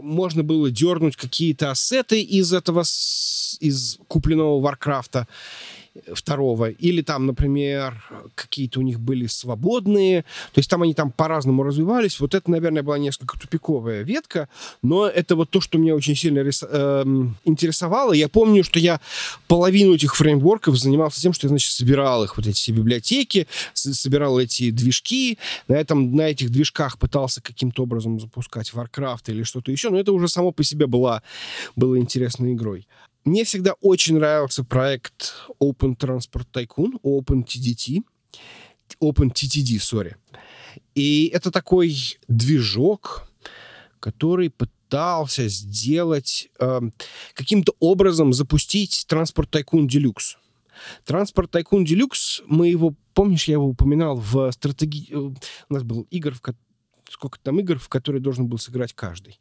Можно 0.00 0.44
было 0.44 0.70
дернуть 0.70 1.16
какие-то 1.16 1.72
ассеты 1.72 2.20
из 2.20 2.52
этого, 2.52 2.82
из 2.82 3.98
купленного 4.06 4.60
Варкрафта 4.60 5.26
второго, 6.12 6.70
или 6.70 7.02
там, 7.02 7.26
например, 7.26 8.02
какие-то 8.34 8.80
у 8.80 8.82
них 8.82 9.00
были 9.00 9.26
свободные, 9.26 10.22
то 10.52 10.58
есть 10.58 10.70
там 10.70 10.82
они 10.82 10.94
там 10.94 11.10
по-разному 11.10 11.62
развивались. 11.62 12.20
Вот 12.20 12.34
это, 12.34 12.50
наверное, 12.50 12.82
была 12.82 12.98
несколько 12.98 13.38
тупиковая 13.38 14.02
ветка, 14.02 14.48
но 14.82 15.06
это 15.06 15.36
вот 15.36 15.50
то, 15.50 15.60
что 15.60 15.78
меня 15.78 15.94
очень 15.94 16.16
сильно 16.16 16.40
рис... 16.40 16.64
э, 16.68 17.04
интересовало. 17.44 18.12
Я 18.12 18.28
помню, 18.28 18.64
что 18.64 18.78
я 18.78 19.00
половину 19.46 19.94
этих 19.94 20.16
фреймворков 20.16 20.76
занимался 20.76 21.20
тем, 21.20 21.32
что 21.32 21.46
я, 21.46 21.48
значит, 21.48 21.72
собирал 21.72 22.24
их, 22.24 22.36
вот 22.36 22.46
эти 22.46 22.56
все 22.56 22.72
библиотеки, 22.72 23.46
собирал 23.74 24.38
эти 24.38 24.70
движки, 24.70 25.38
на, 25.68 25.74
этом, 25.74 26.14
на 26.14 26.22
этих 26.22 26.50
движках 26.50 26.98
пытался 26.98 27.42
каким-то 27.42 27.82
образом 27.82 28.20
запускать 28.20 28.72
Warcraft 28.72 29.24
или 29.28 29.42
что-то 29.42 29.70
еще, 29.72 29.90
но 29.90 29.98
это 29.98 30.12
уже 30.12 30.28
само 30.28 30.52
по 30.52 30.64
себе 30.64 30.86
была, 30.86 31.22
было 31.76 31.98
интересной 31.98 32.54
игрой. 32.54 32.86
Мне 33.24 33.44
всегда 33.44 33.74
очень 33.80 34.16
нравился 34.16 34.64
проект 34.64 35.34
Open 35.60 35.96
Transport 35.96 36.46
Tycoon, 36.52 36.92
OpenTDT, 37.02 38.02
OpenTTD, 39.00 39.78
сори. 39.78 40.16
И 40.94 41.30
это 41.34 41.50
такой 41.50 42.18
движок, 42.28 43.28
который 44.00 44.50
пытался 44.50 45.48
сделать 45.48 46.48
э, 46.58 46.80
каким-то 47.34 47.74
образом 47.80 48.32
запустить 48.32 49.06
Transport 49.08 49.50
Tycoon 49.50 49.86
Deluxe. 49.86 50.36
Transport 51.06 51.50
Tycoon 51.50 51.84
Deluxe, 51.84 52.42
мы 52.46 52.68
его, 52.68 52.94
помнишь, 53.14 53.48
я 53.48 53.54
его 53.54 53.66
упоминал 53.66 54.16
в 54.16 54.50
стратегии... 54.52 55.08
Э, 55.10 55.16
у 55.68 55.74
нас 55.74 55.82
был 55.82 56.06
игр, 56.10 56.34
в... 56.34 56.40
сколько 57.10 57.38
там 57.40 57.58
игр, 57.60 57.78
в 57.78 57.88
которые 57.88 58.22
должен 58.22 58.46
был 58.46 58.58
сыграть 58.58 58.92
каждый. 58.92 59.40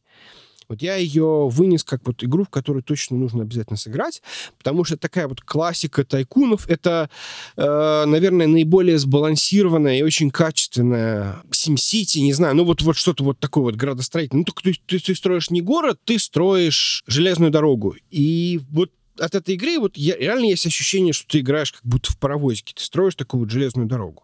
Вот 0.70 0.82
я 0.82 0.96
ее 0.96 1.48
вынес 1.48 1.84
как 1.84 2.02
вот 2.06 2.24
игру, 2.24 2.44
в 2.44 2.50
которую 2.50 2.84
точно 2.84 3.16
нужно 3.16 3.44
обязательно 3.44 3.78
сыграть, 3.78 4.22
потому 4.58 4.84
что 4.84 4.98
такая 4.98 5.28
вот 5.28 5.40
классика 5.42 6.04
тайкунов. 6.04 6.70
Это, 6.70 7.10
э, 7.56 8.04
наверное, 8.06 8.48
наиболее 8.48 8.98
сбалансированная 8.98 10.00
и 10.00 10.02
очень 10.02 10.30
качественная 10.30 11.42
SimCity, 11.52 12.20
не 12.20 12.34
знаю, 12.34 12.56
ну 12.56 12.66
вот, 12.66 12.82
вот 12.82 12.98
что-то 12.98 13.24
вот 13.24 13.40
такое 13.40 13.64
вот 13.64 13.76
градостроительное. 13.76 14.40
Ну, 14.40 14.46
только 14.46 14.64
ты, 14.64 14.76
ты, 14.86 15.00
ты 15.00 15.16
строишь 15.16 15.50
не 15.50 15.62
город, 15.62 16.00
ты 16.04 16.20
строишь 16.20 17.04
железную 17.08 17.50
дорогу. 17.50 17.96
И 18.12 18.60
вот 18.70 18.92
от 19.20 19.36
этой 19.36 19.56
игры 19.56 19.80
вот 19.80 19.96
я, 19.98 20.18
реально 20.18 20.46
есть 20.46 20.66
ощущение, 20.66 21.14
что 21.14 21.28
ты 21.28 21.40
играешь 21.40 21.72
как 21.72 21.86
будто 21.86 22.12
в 22.12 22.20
паровозике. 22.20 22.74
Ты 22.76 22.84
строишь 22.84 23.16
такую 23.16 23.42
вот 23.42 23.50
железную 23.50 23.88
дорогу. 23.88 24.24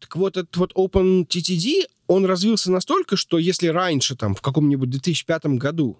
Так 0.00 0.16
вот, 0.16 0.36
этот 0.36 0.56
вот 0.56 0.72
OpenTTD, 0.72 1.84
он 2.06 2.24
развился 2.24 2.72
настолько, 2.72 3.16
что 3.16 3.38
если 3.38 3.68
раньше, 3.68 4.16
там, 4.16 4.34
в 4.34 4.40
каком-нибудь 4.40 4.90
2005 4.90 5.46
году, 5.58 5.98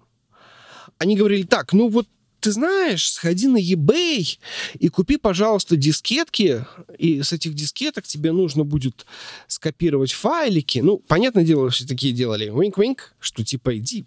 они 0.97 1.15
говорили 1.15 1.43
так, 1.43 1.71
ну 1.71 1.87
вот 1.87 2.07
ты 2.41 2.51
знаешь, 2.51 3.11
сходи 3.11 3.47
на 3.47 3.57
eBay 3.57 4.39
и 4.79 4.89
купи, 4.89 5.17
пожалуйста, 5.17 5.77
дискетки, 5.77 6.65
и 6.97 7.21
с 7.21 7.31
этих 7.33 7.53
дискеток 7.53 8.05
тебе 8.05 8.31
нужно 8.31 8.63
будет 8.63 9.05
скопировать 9.47 10.11
файлики. 10.11 10.79
Ну, 10.79 10.97
понятное 10.97 11.43
дело, 11.43 11.69
все 11.69 11.85
такие 11.85 12.13
делали 12.13 12.49
винк-винк, 12.49 13.13
что 13.19 13.43
типа 13.45 13.77
иди 13.77 14.05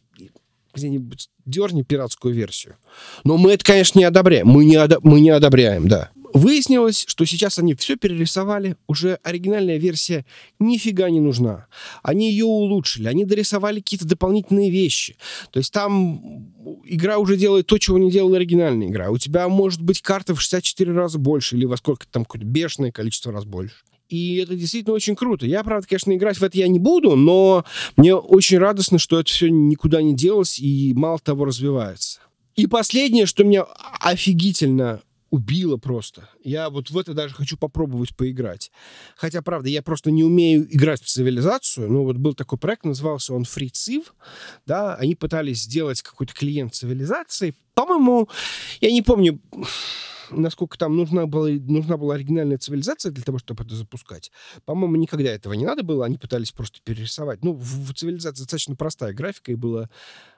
где-нибудь 0.74 1.30
дерни 1.46 1.82
пиратскую 1.82 2.34
версию. 2.34 2.74
Но 3.22 3.36
мы 3.36 3.52
это, 3.52 3.64
конечно, 3.64 3.98
не 3.98 4.04
одобряем. 4.04 4.48
Мы 4.48 4.64
не, 4.64 4.74
одо- 4.74 4.98
мы 5.04 5.20
не 5.20 5.30
одобряем, 5.30 5.86
да. 5.86 6.10
Выяснилось, 6.34 7.04
что 7.06 7.24
сейчас 7.26 7.60
они 7.60 7.74
все 7.74 7.94
перерисовали, 7.94 8.76
уже 8.88 9.20
оригинальная 9.22 9.76
версия 9.76 10.26
нифига 10.58 11.08
не 11.08 11.20
нужна. 11.20 11.68
Они 12.02 12.28
ее 12.28 12.44
улучшили, 12.44 13.06
они 13.06 13.24
дорисовали 13.24 13.78
какие-то 13.78 14.04
дополнительные 14.04 14.68
вещи. 14.68 15.16
То 15.52 15.60
есть 15.60 15.72
там 15.72 16.52
игра 16.84 17.18
уже 17.18 17.36
делает 17.36 17.68
то, 17.68 17.78
чего 17.78 17.98
не 17.98 18.10
делала 18.10 18.36
оригинальная 18.36 18.88
игра. 18.88 19.10
У 19.10 19.18
тебя 19.18 19.48
может 19.48 19.80
быть 19.80 20.02
карта 20.02 20.34
в 20.34 20.42
64 20.42 20.92
раза 20.92 21.20
больше 21.20 21.56
или 21.56 21.66
во 21.66 21.76
сколько 21.76 22.04
там 22.10 22.24
какое-то 22.24 22.46
бешеное 22.46 22.90
количество 22.90 23.30
раз 23.30 23.44
больше. 23.44 23.76
И 24.08 24.38
это 24.38 24.56
действительно 24.56 24.94
очень 24.94 25.14
круто. 25.14 25.46
Я, 25.46 25.62
правда, 25.62 25.86
конечно, 25.86 26.12
играть 26.12 26.38
в 26.38 26.42
это 26.42 26.58
я 26.58 26.66
не 26.66 26.80
буду, 26.80 27.14
но 27.14 27.64
мне 27.96 28.12
очень 28.12 28.58
радостно, 28.58 28.98
что 28.98 29.20
это 29.20 29.30
все 29.30 29.48
никуда 29.48 30.02
не 30.02 30.16
делось 30.16 30.58
и 30.58 30.92
мало 30.94 31.20
того 31.20 31.44
развивается. 31.44 32.18
И 32.56 32.66
последнее, 32.66 33.26
что 33.26 33.44
меня 33.44 33.66
офигительно 34.00 35.00
убило 35.34 35.76
просто. 35.76 36.28
Я 36.44 36.70
вот 36.70 36.90
в 36.90 36.96
это 36.98 37.12
даже 37.12 37.34
хочу 37.34 37.56
попробовать 37.56 38.16
поиграть. 38.16 38.70
Хотя, 39.16 39.42
правда, 39.42 39.68
я 39.68 39.82
просто 39.82 40.12
не 40.12 40.22
умею 40.22 40.64
играть 40.72 41.02
в 41.02 41.06
цивилизацию. 41.06 41.90
Ну, 41.90 42.04
вот 42.04 42.16
был 42.16 42.34
такой 42.34 42.56
проект, 42.56 42.84
назывался 42.84 43.34
он 43.34 43.42
FreeCiv. 43.42 44.04
Да, 44.64 44.94
они 44.94 45.16
пытались 45.16 45.62
сделать 45.62 46.02
какой-то 46.02 46.32
клиент 46.34 46.74
цивилизации. 46.74 47.54
По-моему, 47.74 48.28
я 48.80 48.92
не 48.92 49.02
помню, 49.02 49.40
насколько 50.30 50.78
там 50.78 50.96
нужна 50.96 51.26
была, 51.26 51.48
нужна 51.50 51.96
была 51.96 52.14
оригинальная 52.14 52.58
цивилизация 52.58 53.12
для 53.12 53.22
того, 53.22 53.38
чтобы 53.38 53.64
это 53.64 53.74
запускать. 53.74 54.30
По-моему, 54.64 54.96
никогда 54.96 55.30
этого 55.30 55.52
не 55.54 55.64
надо 55.64 55.82
было. 55.82 56.04
Они 56.04 56.18
пытались 56.18 56.52
просто 56.52 56.80
перерисовать. 56.82 57.42
Ну, 57.44 57.52
в, 57.52 57.90
в 57.90 57.94
цивилизации 57.94 58.42
достаточно 58.42 58.76
простая 58.76 59.12
графика, 59.12 59.52
и 59.52 59.56
было 59.56 59.90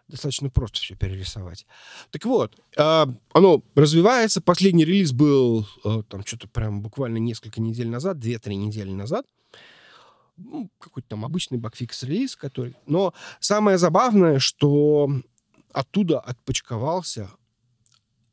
достаточно 0.08 0.50
просто 0.50 0.78
все 0.78 0.94
перерисовать. 0.94 1.66
Так 2.10 2.24
вот, 2.24 2.54
э, 2.76 3.06
оно 3.32 3.62
развивается. 3.74 4.40
Последний 4.40 4.84
релиз 4.84 5.12
был 5.12 5.66
э, 5.84 6.02
там 6.08 6.24
что-то 6.24 6.48
прям 6.48 6.80
буквально 6.80 7.18
несколько 7.18 7.60
недель 7.60 7.88
назад, 7.88 8.18
2-3 8.18 8.54
недели 8.54 8.90
назад. 8.90 9.26
Ну, 10.36 10.70
какой-то 10.78 11.08
там 11.08 11.24
обычный 11.24 11.58
багфикс 11.58 12.02
релиз, 12.02 12.36
который... 12.36 12.76
Но 12.86 13.14
самое 13.40 13.78
забавное, 13.78 14.38
что 14.38 15.10
оттуда 15.72 16.20
отпочковался 16.20 17.30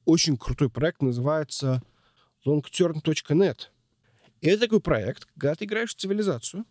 очень 0.05 0.37
крутой 0.37 0.69
проект, 0.69 1.01
называется 1.01 1.81
longturn.net. 2.45 3.57
И 4.41 4.47
это 4.47 4.61
такой 4.61 4.81
проект, 4.81 5.25
когда 5.25 5.55
ты 5.55 5.65
играешь 5.65 5.91
в 5.91 5.97
цивилизацию, 5.97 6.65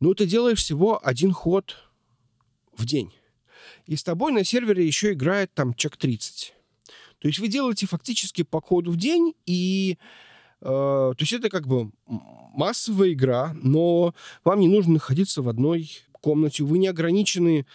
но 0.00 0.14
ты 0.14 0.26
делаешь 0.26 0.58
всего 0.58 1.00
один 1.04 1.32
ход 1.32 1.76
в 2.76 2.84
день 2.84 3.12
и 3.86 3.96
с 3.96 4.02
тобой 4.02 4.32
на 4.32 4.44
сервере 4.44 4.86
еще 4.86 5.12
играет 5.12 5.52
там 5.54 5.74
чек 5.74 5.96
30. 5.96 6.54
То 7.18 7.28
есть 7.28 7.38
вы 7.38 7.48
делаете 7.48 7.86
фактически 7.86 8.42
по 8.42 8.60
ходу 8.60 8.92
в 8.92 8.96
день, 8.96 9.34
и 9.46 9.98
э, 10.60 10.64
то 10.64 11.16
есть 11.18 11.32
это 11.32 11.48
как 11.48 11.66
бы 11.66 11.90
массовая 12.06 13.12
игра, 13.12 13.54
но 13.62 14.14
вам 14.44 14.60
не 14.60 14.68
нужно 14.68 14.94
находиться 14.94 15.42
в 15.42 15.48
одной 15.48 15.90
комнате, 16.20 16.64
вы 16.64 16.78
не 16.78 16.88
ограничены 16.88 17.66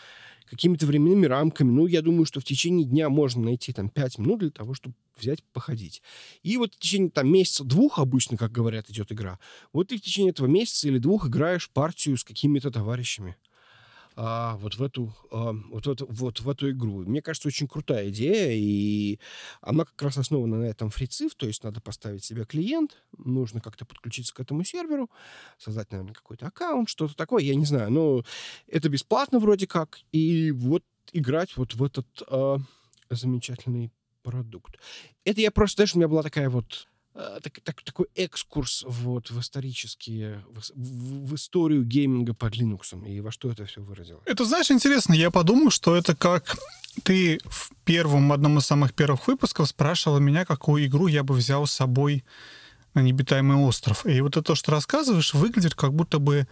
какими-то 0.50 0.86
временными 0.86 1.25
рамками. 1.25 1.72
Ну, 1.72 1.86
я 1.86 2.01
думаю, 2.01 2.25
что 2.25 2.39
в 2.39 2.44
течение 2.44 2.86
дня 2.86 3.10
можно 3.10 3.44
найти 3.44 3.72
там 3.72 3.89
5 3.89 4.18
минут 4.18 4.39
для 4.39 4.50
того, 4.50 4.74
чтобы 4.74 4.96
взять, 5.18 5.44
походить. 5.53 6.01
И 6.44 6.58
вот 6.58 6.74
в 6.74 6.79
течение 6.79 7.10
там 7.10 7.32
месяца-двух 7.32 8.00
обычно, 8.00 8.38
как 8.38 8.51
говорят, 8.51 8.89
идет 8.89 9.12
игра. 9.12 9.39
Вот 9.74 9.89
ты 9.89 9.98
в 9.98 10.01
течение 10.01 10.32
этого 10.32 10.48
месяца 10.48 10.88
или 10.88 10.98
двух 10.98 11.27
играешь 11.27 11.70
партию 11.70 12.18
с 12.18 12.24
какими-то 12.24 12.72
товарищами 12.72 13.36
а, 14.22 14.58
вот 14.58 14.76
в 14.76 14.84
эту 14.84 15.14
а, 15.32 15.54
вот, 15.70 15.86
вот, 15.86 16.02
вот 16.10 16.42
в 16.42 16.50
эту 16.50 16.70
игру. 16.72 17.06
Мне 17.06 17.22
кажется, 17.22 17.48
очень 17.48 17.70
крутая 17.70 18.10
идея, 18.10 18.52
и 18.52 19.18
она 19.62 19.86
как 19.86 20.02
раз 20.02 20.18
основана 20.18 20.58
на 20.58 20.66
этом 20.66 20.90
фрицив, 20.90 21.36
то 21.36 21.48
есть 21.48 21.64
надо 21.64 21.80
поставить 21.80 22.26
себе 22.26 22.44
клиент, 22.44 22.98
нужно 23.18 23.62
как-то 23.62 23.86
подключиться 23.86 24.34
к 24.34 24.42
этому 24.42 24.66
серверу, 24.66 25.10
создать, 25.58 25.90
наверное, 25.92 26.14
какой-то 26.14 26.48
аккаунт, 26.48 26.90
что-то 26.90 27.16
такое, 27.16 27.44
я 27.44 27.56
не 27.56 27.64
знаю, 27.64 27.92
но 27.92 28.24
это 28.68 28.90
бесплатно 28.90 29.40
вроде 29.40 29.68
как, 29.68 30.00
и 30.12 30.52
вот 30.52 30.84
играть 31.14 31.56
вот 31.56 31.76
в 31.76 31.82
этот 31.82 32.08
а, 32.28 32.58
замечательный 33.10 33.90
продукт. 34.22 34.80
Это 35.24 35.40
я 35.40 35.50
просто, 35.50 35.78
знаешь, 35.78 35.96
у 35.96 35.98
меня 35.98 36.10
была 36.10 36.24
такая 36.24 36.50
вот 36.50 36.90
так, 37.44 37.60
так, 37.64 37.82
такой 37.82 38.08
экскурс 38.16 38.84
вот 38.88 39.30
в 39.30 39.40
исторические, 39.40 40.44
в, 40.50 40.62
в, 40.76 41.36
историю 41.36 41.84
гейминга 41.84 42.34
под 42.34 42.54
Linux 42.56 43.06
и 43.06 43.20
во 43.20 43.32
что 43.32 43.52
это 43.52 43.66
все 43.66 43.82
выразило. 43.82 44.22
Это, 44.26 44.46
знаешь, 44.46 44.72
интересно, 44.72 45.14
я 45.14 45.32
подумал, 45.32 45.70
что 45.70 45.96
это 45.96 46.16
как 46.16 46.56
ты 47.04 47.40
в 47.46 47.72
первом, 47.84 48.32
одном 48.32 48.58
из 48.58 48.66
самых 48.66 48.94
первых 48.94 49.28
выпусков 49.28 49.68
спрашивала 49.68 50.20
меня, 50.20 50.46
какую 50.46 50.86
игру 50.86 51.08
я 51.08 51.24
бы 51.24 51.34
взял 51.34 51.66
с 51.66 51.72
собой 51.72 52.24
на 52.94 53.02
необитаемый 53.02 53.58
остров. 53.58 54.06
И 54.06 54.22
вот 54.22 54.32
это 54.38 54.42
то, 54.42 54.56
что 54.56 54.72
рассказываешь, 54.72 55.34
выглядит 55.34 55.76
как 55.76 55.94
будто 55.94 56.20
бы 56.20 56.48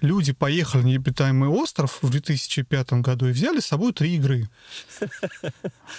люди 0.00 0.32
поехали 0.32 0.82
на 0.82 0.86
необитаемый 0.86 1.48
остров 1.48 1.98
в 2.02 2.10
2005 2.10 2.92
году 2.94 3.28
и 3.28 3.32
взяли 3.32 3.60
с 3.60 3.66
собой 3.66 3.92
три 3.92 4.16
игры. 4.16 4.48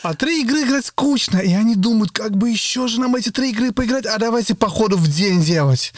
А 0.03 0.13
три 0.15 0.41
игры 0.41 0.63
играть 0.63 0.86
скучно, 0.86 1.38
и 1.38 1.53
они 1.53 1.75
думают, 1.75 2.12
как 2.12 2.36
бы 2.36 2.50
еще 2.50 2.88
же 2.88 3.00
нам 3.00 3.15
эти 3.15 3.29
три 3.29 3.51
игры 3.51 3.72
поиграть, 3.72 4.05
а 4.05 4.17
давайте 4.17 4.55
походу 4.55 4.98
в 4.98 5.08
день 5.08 5.43
делать. 5.43 5.93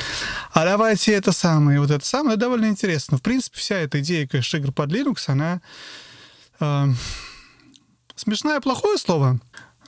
А 0.51 0.65
давайте 0.65 1.13
это 1.13 1.31
самое, 1.31 1.79
вот 1.79 1.91
это 1.91 2.05
самое, 2.05 2.35
довольно 2.35 2.65
интересно. 2.65 3.17
В 3.17 3.21
принципе, 3.21 3.59
вся 3.59 3.77
эта 3.77 4.01
идея, 4.01 4.27
конечно, 4.27 4.57
игр 4.57 4.71
под 4.71 4.91
Linux, 4.91 5.25
она 5.27 5.61
э, 6.59 6.87
смешная, 8.15 8.59
плохое 8.59 8.97
слово, 8.97 9.39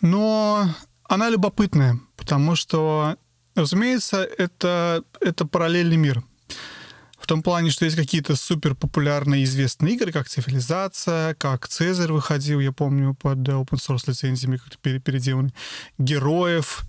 но 0.02 0.70
она 1.04 1.30
любопытная, 1.30 2.00
потому 2.16 2.56
что, 2.56 3.18
разумеется, 3.56 4.24
это, 4.24 5.04
это 5.20 5.46
параллельный 5.46 5.98
мир. 5.98 6.24
В 7.26 7.28
том 7.28 7.42
плане, 7.42 7.72
что 7.72 7.86
есть 7.86 7.98
какие-то 7.98 8.36
супер 8.36 8.76
популярные 8.76 9.46
известные 9.46 9.96
игры, 9.96 10.12
как 10.12 10.30
«Цивилизация», 10.30 11.34
как 11.34 11.68
«Цезарь» 11.68 12.12
выходил, 12.12 12.60
я 12.60 12.72
помню, 12.72 13.16
под 13.16 13.40
open 13.40 13.80
source 13.80 14.04
лицензиями 14.06 14.58
как-то 14.58 14.78
переделаны. 14.78 15.52
«Героев» 15.98 16.84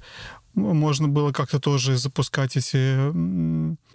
можно 0.52 1.08
было 1.08 1.32
как-то 1.32 1.58
тоже 1.58 1.96
запускать 1.96 2.54
эти... 2.58 2.98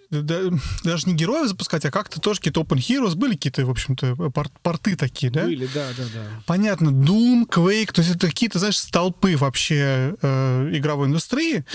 Даже 0.10 1.08
не 1.08 1.14
героев 1.14 1.48
запускать, 1.48 1.86
а 1.86 1.92
как-то 1.92 2.20
тоже 2.20 2.40
какие-то 2.40 2.62
Open 2.62 2.80
Heroes 2.80 3.16
были 3.16 3.34
какие-то, 3.34 3.64
в 3.64 3.70
общем-то, 3.70 4.16
порты 4.64 4.96
такие, 4.96 5.32
да? 5.32 5.44
Были, 5.44 5.70
да, 5.72 5.90
да, 5.96 6.04
да. 6.12 6.26
Понятно. 6.48 6.90
Doom, 6.90 7.48
Quake, 7.48 7.94
то 7.94 8.02
есть 8.02 8.16
это 8.16 8.28
какие-то, 8.28 8.58
знаешь, 8.58 8.80
столпы 8.80 9.38
вообще 9.38 10.16
э, 10.20 10.72
игровой 10.74 11.08
индустрии. 11.08 11.66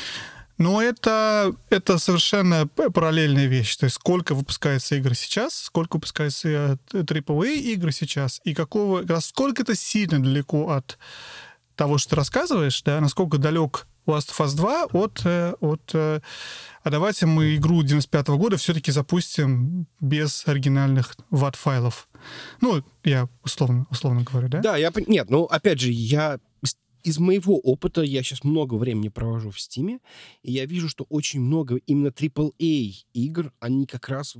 Но 0.58 0.80
это, 0.80 1.54
это 1.68 1.98
совершенно 1.98 2.66
параллельная 2.66 3.46
вещь. 3.46 3.76
То 3.76 3.84
есть 3.84 3.96
сколько 3.96 4.34
выпускается 4.34 4.96
игр 4.96 5.14
сейчас, 5.14 5.54
сколько 5.54 5.96
выпускается 5.96 6.78
AAA 6.92 7.46
э, 7.46 7.54
игр 7.72 7.92
сейчас, 7.92 8.40
и 8.44 8.54
какого, 8.54 9.02
насколько 9.02 9.62
это 9.62 9.74
сильно 9.74 10.22
далеко 10.22 10.70
от 10.70 10.98
того, 11.74 11.98
что 11.98 12.10
ты 12.10 12.16
рассказываешь, 12.16 12.82
да, 12.82 13.00
насколько 13.00 13.38
далек 13.38 13.86
Last 14.06 14.30
of 14.30 14.46
Us 14.46 14.56
2 14.56 14.84
от, 14.92 15.20
э, 15.24 15.54
от 15.60 15.90
э, 15.92 16.20
а 16.82 16.90
давайте 16.90 17.26
мы 17.26 17.56
игру 17.56 17.82
95 17.82 18.28
-го 18.28 18.36
года 18.38 18.56
все-таки 18.56 18.92
запустим 18.92 19.86
без 20.00 20.46
оригинальных 20.46 21.16
ват-файлов. 21.30 22.08
Ну, 22.60 22.82
я 23.04 23.28
условно, 23.44 23.86
условно 23.90 24.22
говорю, 24.22 24.48
да? 24.48 24.60
Да, 24.60 24.76
я... 24.76 24.92
Нет, 25.06 25.28
ну, 25.28 25.44
опять 25.44 25.80
же, 25.80 25.90
я 25.90 26.38
из 27.06 27.20
моего 27.20 27.56
опыта, 27.60 28.02
я 28.02 28.20
сейчас 28.24 28.42
много 28.42 28.74
времени 28.74 29.08
провожу 29.10 29.52
в 29.52 29.60
Стиме, 29.60 30.00
и 30.42 30.50
я 30.50 30.66
вижу, 30.66 30.88
что 30.88 31.06
очень 31.08 31.40
много 31.40 31.76
именно 31.86 32.08
AAA 32.08 32.94
игр, 33.12 33.52
они 33.60 33.86
как 33.86 34.08
раз 34.08 34.36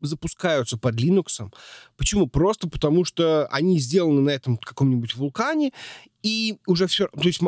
запускаются 0.00 0.76
под 0.76 0.96
Linux. 0.96 1.52
Почему? 1.96 2.26
Просто 2.26 2.68
потому, 2.68 3.04
что 3.04 3.46
они 3.46 3.78
сделаны 3.78 4.22
на 4.22 4.30
этом 4.30 4.56
каком-нибудь 4.56 5.14
вулкане, 5.14 5.70
и 6.24 6.58
уже 6.66 6.88
все... 6.88 7.06
То 7.06 7.28
есть 7.28 7.40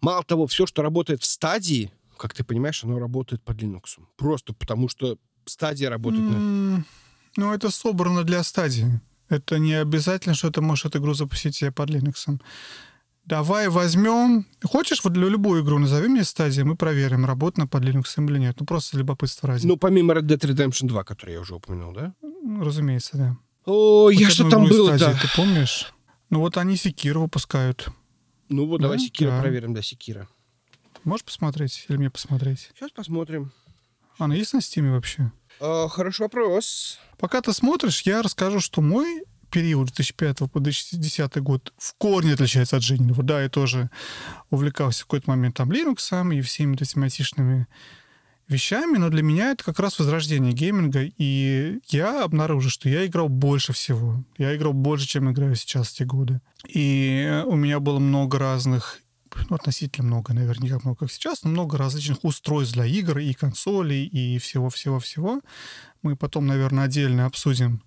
мало 0.00 0.24
того, 0.24 0.48
все, 0.48 0.66
что 0.66 0.82
работает 0.82 1.22
в 1.22 1.26
стадии, 1.26 1.92
как 2.18 2.34
ты 2.34 2.42
понимаешь, 2.42 2.82
оно 2.82 2.98
работает 2.98 3.40
под 3.44 3.62
Linux. 3.62 4.00
Просто 4.16 4.52
потому, 4.52 4.88
что 4.88 5.16
стадия 5.44 5.90
работает 5.90 6.24
mm, 6.24 6.32
на... 6.32 6.84
Ну, 7.36 7.54
это 7.54 7.70
собрано 7.70 8.24
для 8.24 8.42
стадии. 8.42 9.00
Это 9.28 9.60
не 9.60 9.74
обязательно, 9.74 10.34
что 10.34 10.50
ты 10.50 10.60
можешь 10.60 10.86
эту 10.86 10.98
игру 10.98 11.14
запустить 11.14 11.54
себе 11.54 11.70
под 11.70 11.90
Linux. 11.90 12.40
Давай 13.26 13.68
возьмем... 13.68 14.46
Хочешь, 14.62 15.02
вот 15.02 15.14
для 15.14 15.28
любую 15.28 15.64
игру 15.64 15.78
назови 15.78 16.08
мне 16.08 16.24
стадии, 16.24 16.62
мы 16.62 16.76
проверим, 16.76 17.24
работает 17.24 17.60
она 17.60 17.66
под 17.66 17.84
Linux 17.84 18.04
или 18.16 18.38
нет. 18.38 18.56
Ну, 18.60 18.66
просто 18.66 18.98
любопытство 18.98 19.48
ради. 19.48 19.66
Ну, 19.66 19.76
помимо 19.78 20.12
Red 20.12 20.22
Dead 20.22 20.40
Redemption 20.40 20.86
2, 20.88 21.04
который 21.04 21.34
я 21.34 21.40
уже 21.40 21.54
упомянул, 21.54 21.92
да? 21.92 22.14
Ну, 22.22 22.62
разумеется, 22.62 23.16
да. 23.16 23.36
О, 23.64 24.04
вот 24.04 24.10
я 24.10 24.28
что 24.28 24.50
там 24.50 24.66
было, 24.66 24.96
стадии, 24.96 25.14
да. 25.14 25.20
Ты 25.20 25.28
помнишь? 25.34 25.92
Ну, 26.28 26.40
вот 26.40 26.58
они 26.58 26.76
Секира 26.76 27.18
выпускают. 27.18 27.88
Ну, 28.50 28.66
вот 28.66 28.78
да? 28.78 28.84
давай 28.84 28.98
Секира 28.98 29.30
да. 29.30 29.40
проверим, 29.40 29.72
да, 29.72 29.80
Секира. 29.80 30.28
Можешь 31.04 31.24
посмотреть 31.24 31.86
или 31.88 31.96
мне 31.96 32.10
посмотреть? 32.10 32.70
Сейчас 32.74 32.90
посмотрим. 32.90 33.52
Она 34.18 34.34
есть 34.34 34.52
на 34.52 34.60
Стиме 34.60 34.92
вообще? 34.92 35.32
А, 35.60 35.88
хороший 35.88 36.22
вопрос. 36.22 36.98
Пока 37.18 37.40
ты 37.40 37.52
смотришь, 37.52 38.02
я 38.02 38.22
расскажу, 38.22 38.60
что 38.60 38.80
мой 38.80 39.24
период 39.54 39.86
2005 39.86 40.50
по 40.50 40.58
2010 40.58 41.36
год 41.36 41.72
в 41.78 41.94
корне 41.96 42.32
отличается 42.32 42.76
от 42.76 42.82
Жениного. 42.82 43.22
Да, 43.22 43.40
я 43.40 43.48
тоже 43.48 43.88
увлекался 44.50 45.02
в 45.02 45.06
какой-то 45.06 45.30
момент 45.30 45.56
там 45.56 45.70
Linux 45.70 46.34
и 46.36 46.40
всеми 46.40 46.74
этими 46.74 47.04
айтишными 47.04 47.68
вещами, 48.48 48.98
но 48.98 49.10
для 49.10 49.22
меня 49.22 49.52
это 49.52 49.62
как 49.62 49.78
раз 49.78 50.00
возрождение 50.00 50.52
гейминга, 50.52 51.08
и 51.18 51.78
я 51.88 52.24
обнаружил, 52.24 52.68
что 52.68 52.88
я 52.88 53.06
играл 53.06 53.28
больше 53.28 53.72
всего. 53.72 54.24
Я 54.38 54.56
играл 54.56 54.72
больше, 54.72 55.06
чем 55.06 55.30
играю 55.30 55.54
сейчас 55.54 55.92
те 55.92 56.04
годы. 56.04 56.40
И 56.66 57.44
у 57.46 57.54
меня 57.54 57.78
было 57.78 58.00
много 58.00 58.40
разных 58.40 58.98
ну, 59.48 59.56
относительно 59.56 60.06
много, 60.08 60.34
наверное, 60.34 60.64
не 60.64 60.70
как 60.70 60.84
много, 60.84 60.98
как 61.00 61.12
сейчас, 61.12 61.44
но 61.44 61.50
много 61.50 61.78
различных 61.78 62.24
устройств 62.24 62.74
для 62.74 62.86
игр 62.86 63.18
и 63.18 63.32
консолей, 63.34 64.04
и 64.04 64.38
всего-всего-всего. 64.38 65.40
Мы 66.02 66.16
потом, 66.16 66.46
наверное, 66.46 66.84
отдельно 66.84 67.26
обсудим 67.26 67.82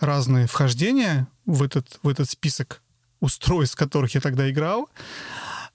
разные 0.00 0.46
вхождения 0.46 1.28
в 1.46 1.62
этот, 1.62 1.98
в 2.02 2.08
этот 2.08 2.28
список 2.30 2.82
устройств, 3.20 3.74
в 3.74 3.78
которых 3.78 4.14
я 4.14 4.20
тогда 4.20 4.50
играл. 4.50 4.88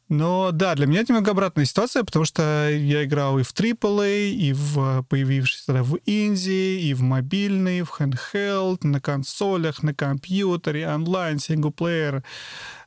Но 0.10 0.52
да, 0.52 0.76
для 0.76 0.86
меня 0.86 1.02
это 1.02 1.14
немного 1.14 1.32
обратная 1.32 1.66
ситуация, 1.66 2.04
потому 2.04 2.26
что 2.26 2.70
я 2.70 3.06
играл 3.06 3.40
и 3.40 3.44
в 3.44 3.54
AAA, 3.54 4.32
и 4.32 4.54
в 4.54 5.04
появившийся 5.10 5.68
тогда 5.68 5.84
в 5.84 5.98
инди, 6.06 6.80
и 6.82 6.94
в 6.94 7.02
мобильный, 7.02 7.82
в 7.82 8.00
handheld, 8.00 8.86
на 8.86 9.00
консолях, 9.00 9.82
на 9.82 9.94
компьютере, 9.94 10.88
онлайн, 10.88 11.40
синглплеер, 11.40 12.24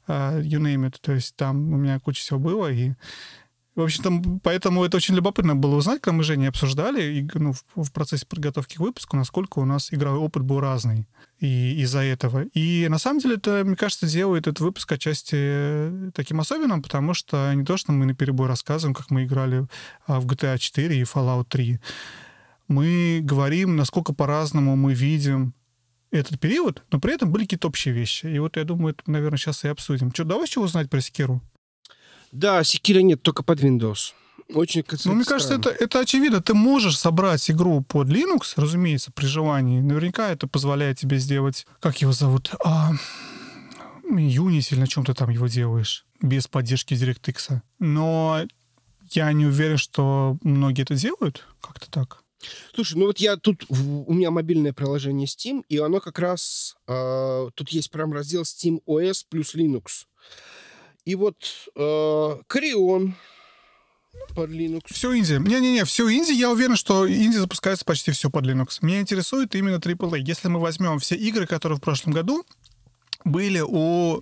uh, 0.07 0.41
you 0.43 0.61
name 0.61 0.89
it. 0.89 0.97
То 1.01 1.13
есть 1.13 1.35
там 1.37 1.73
у 1.73 1.77
меня 1.77 1.99
куча 1.99 2.21
всего 2.21 2.39
было, 2.39 2.71
и 2.71 2.93
в 3.77 3.83
общем-то, 3.83 4.41
поэтому 4.43 4.85
это 4.85 4.97
очень 4.97 5.15
любопытно 5.15 5.55
было 5.55 5.77
узнать, 5.77 6.01
когда 6.01 6.17
мы 6.17 6.25
Женей 6.25 6.49
обсуждали 6.49 7.21
и, 7.21 7.29
ну, 7.35 7.53
в, 7.53 7.85
в 7.85 7.93
процессе 7.93 8.25
подготовки 8.25 8.77
к 8.77 8.81
выпуску, 8.81 9.19
насколько 9.19 9.59
у 9.59 9.67
нас 9.67 9.93
игровой 9.93 10.19
опыт 10.19 10.43
был 10.45 10.61
разный 10.61 11.07
и 11.41 11.83
из-за 11.83 12.01
этого. 12.01 12.45
И 12.55 12.89
на 12.89 12.97
самом 12.97 13.21
деле 13.21 13.37
это, 13.37 13.63
мне 13.67 13.77
кажется, 13.77 14.07
делает 14.07 14.47
этот 14.47 14.61
выпуск 14.61 14.91
отчасти 14.91 16.11
таким 16.15 16.41
особенным, 16.41 16.83
потому 16.83 17.13
что 17.13 17.53
не 17.53 17.67
то, 17.67 17.77
что 17.77 17.93
мы 17.93 18.07
на 18.07 18.15
перебой 18.15 18.49
рассказываем, 18.49 18.95
как 18.95 19.11
мы 19.11 19.25
играли 19.25 19.67
а, 20.07 20.21
в 20.21 20.27
GTA 20.27 20.57
4 20.57 20.99
и 20.99 21.03
Fallout 21.03 21.45
3. 21.51 21.79
Мы 22.69 23.21
говорим, 23.23 23.77
насколько 23.77 24.15
по-разному 24.15 24.75
мы 24.75 24.95
видим 24.95 25.53
этот 26.11 26.41
период, 26.41 26.83
но 26.91 26.99
при 26.99 27.13
этом 27.13 27.31
были 27.31 27.43
какие-то 27.43 27.69
общие 27.69 27.93
вещи. 27.93 28.25
И 28.25 28.39
вот 28.39 28.57
я 28.57 28.65
думаю, 28.65 28.95
это, 28.95 29.11
наверное, 29.11 29.37
сейчас 29.37 29.65
и 29.65 29.69
обсудим. 29.69 30.15
Что, 30.15 30.25
давай 30.25 30.47
чего 30.47 30.65
узнать 30.65 30.89
про 30.89 31.03
Секиру? 31.03 31.43
Да, 32.33 32.65
Секира 32.65 33.01
нет, 33.01 33.23
только 33.23 33.43
под 33.43 33.61
Windows. 33.61 34.13
Очень 34.55 34.85
Ну, 35.05 35.15
мне 35.15 35.25
кажется, 35.25 35.55
это, 35.55 35.71
это 35.71 36.01
очевидно. 36.01 36.41
Ты 36.41 36.55
можешь 36.55 36.99
собрать 36.99 37.51
игру 37.51 37.83
под 37.83 38.09
Linux, 38.09 38.53
разумеется, 38.57 39.11
при 39.11 39.27
желании. 39.27 39.81
Наверняка 39.81 40.31
это 40.31 40.47
позволяет 40.47 40.99
тебе 40.99 41.19
сделать... 41.19 41.67
Как 41.81 42.01
его 42.01 42.13
зовут? 42.13 42.53
А, 42.65 42.93
Unity 44.09 44.69
или 44.73 44.81
на 44.81 44.87
чем 44.87 45.05
ты 45.05 45.15
там 45.15 45.31
его 45.31 45.49
делаешь. 45.49 46.07
Без 46.23 46.47
поддержки 46.47 46.95
DirectX. 46.95 47.61
Но 47.81 48.47
я 49.11 49.33
не 49.33 49.47
уверен, 49.47 49.79
что 49.79 50.37
многие 50.43 50.83
это 50.83 50.95
делают. 50.95 51.45
Как-то 51.61 51.91
так. 51.91 52.23
Слушай, 52.75 52.99
ну 52.99 53.07
вот 53.07 53.19
я 53.19 53.37
тут, 53.37 53.65
у 53.69 54.13
меня 54.13 54.31
мобильное 54.31 54.73
приложение 54.73 55.27
Steam, 55.27 55.63
и 55.69 55.79
оно 55.79 56.01
как 56.01 56.19
раз, 56.19 56.77
э, 56.87 57.49
тут 57.55 57.71
есть 57.71 57.91
прям 57.91 58.13
раздел 58.13 58.43
Steam 58.43 58.81
OS 58.87 59.25
плюс 59.29 59.55
Linux. 59.55 60.05
И 61.07 61.15
вот 61.15 61.37
э, 61.77 62.37
Корион 62.49 63.15
под 64.35 64.51
Linux. 64.51 64.83
Все 64.87 65.17
инди. 65.17 65.35
Не-не-не, 65.35 65.85
все 65.85 66.11
инди. 66.11 66.33
Я 66.33 66.51
уверен, 66.51 66.75
что 66.75 67.09
инди 67.09 67.37
запускается 67.37 67.85
почти 67.85 68.11
все 68.11 68.29
под 68.29 68.45
Linux. 68.45 68.79
Меня 68.83 69.01
интересует 69.01 69.55
именно 69.55 69.77
AAA. 69.77 70.19
Если 70.19 70.49
мы 70.49 70.61
возьмем 70.61 70.99
все 70.99 71.15
игры, 71.15 71.47
которые 71.47 71.79
в 71.79 71.81
прошлом 71.81 72.13
году 72.13 72.45
были 73.25 73.63
у 73.65 74.21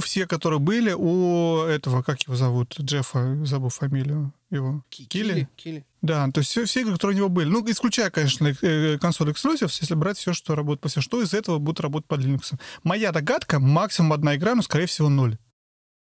все, 0.00 0.26
которые 0.26 0.60
были 0.60 0.92
у 0.92 1.62
этого, 1.62 2.02
как 2.02 2.22
его 2.22 2.36
зовут, 2.36 2.78
Джеффа, 2.78 3.44
забыл 3.44 3.68
фамилию 3.68 4.32
его. 4.50 4.82
Килли? 4.90 5.48
Килли. 5.56 5.84
Да, 6.02 6.28
то 6.30 6.40
есть 6.40 6.50
все, 6.50 6.64
все 6.64 6.80
игры, 6.80 6.94
которые 6.94 7.16
у 7.16 7.18
него 7.18 7.28
были. 7.28 7.48
Ну, 7.48 7.64
исключая, 7.70 8.10
конечно, 8.10 8.54
э, 8.62 8.98
консоль 8.98 9.30
Exclusives, 9.30 9.78
если 9.80 9.94
брать 9.94 10.18
все, 10.18 10.32
что 10.32 10.54
работает 10.54 10.80
по 10.80 10.88
все, 10.88 11.00
что 11.00 11.22
из 11.22 11.34
этого 11.34 11.58
будет 11.58 11.80
работать 11.80 12.08
под 12.08 12.20
Linux. 12.20 12.58
Моя 12.82 13.12
догадка, 13.12 13.60
максимум 13.60 14.12
одна 14.12 14.36
игра, 14.36 14.54
но, 14.54 14.62
скорее 14.62 14.86
всего, 14.86 15.08
ноль. 15.08 15.36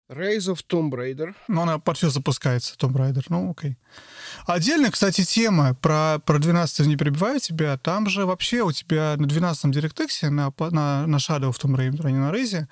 Rise 0.08 0.52
of 0.52 0.60
Tomb 0.68 0.90
Raider. 0.90 1.34
Ну, 1.48 1.62
она 1.62 1.80
все 1.94 2.10
запускается, 2.10 2.74
Tomb 2.76 2.92
Raider. 2.92 3.24
Ну, 3.28 3.50
окей. 3.50 3.78
Отдельно, 4.46 4.90
кстати, 4.90 5.24
тема 5.24 5.74
про, 5.74 6.18
про 6.24 6.38
12 6.38 6.86
не 6.86 6.96
перебиваю 6.96 7.40
тебя. 7.40 7.78
Там 7.78 8.08
же 8.08 8.26
вообще 8.26 8.62
у 8.62 8.72
тебя 8.72 9.16
на 9.16 9.26
12-м 9.26 9.70
DirectX, 9.70 10.28
на, 10.28 10.52
на, 10.70 11.06
на 11.06 11.16
Shadow 11.16 11.50
of 11.50 11.58
Tomb 11.58 11.76
Raider, 11.76 12.06
а 12.06 12.10
не 12.10 12.18
на 12.18 12.30
Raze, 12.30 12.66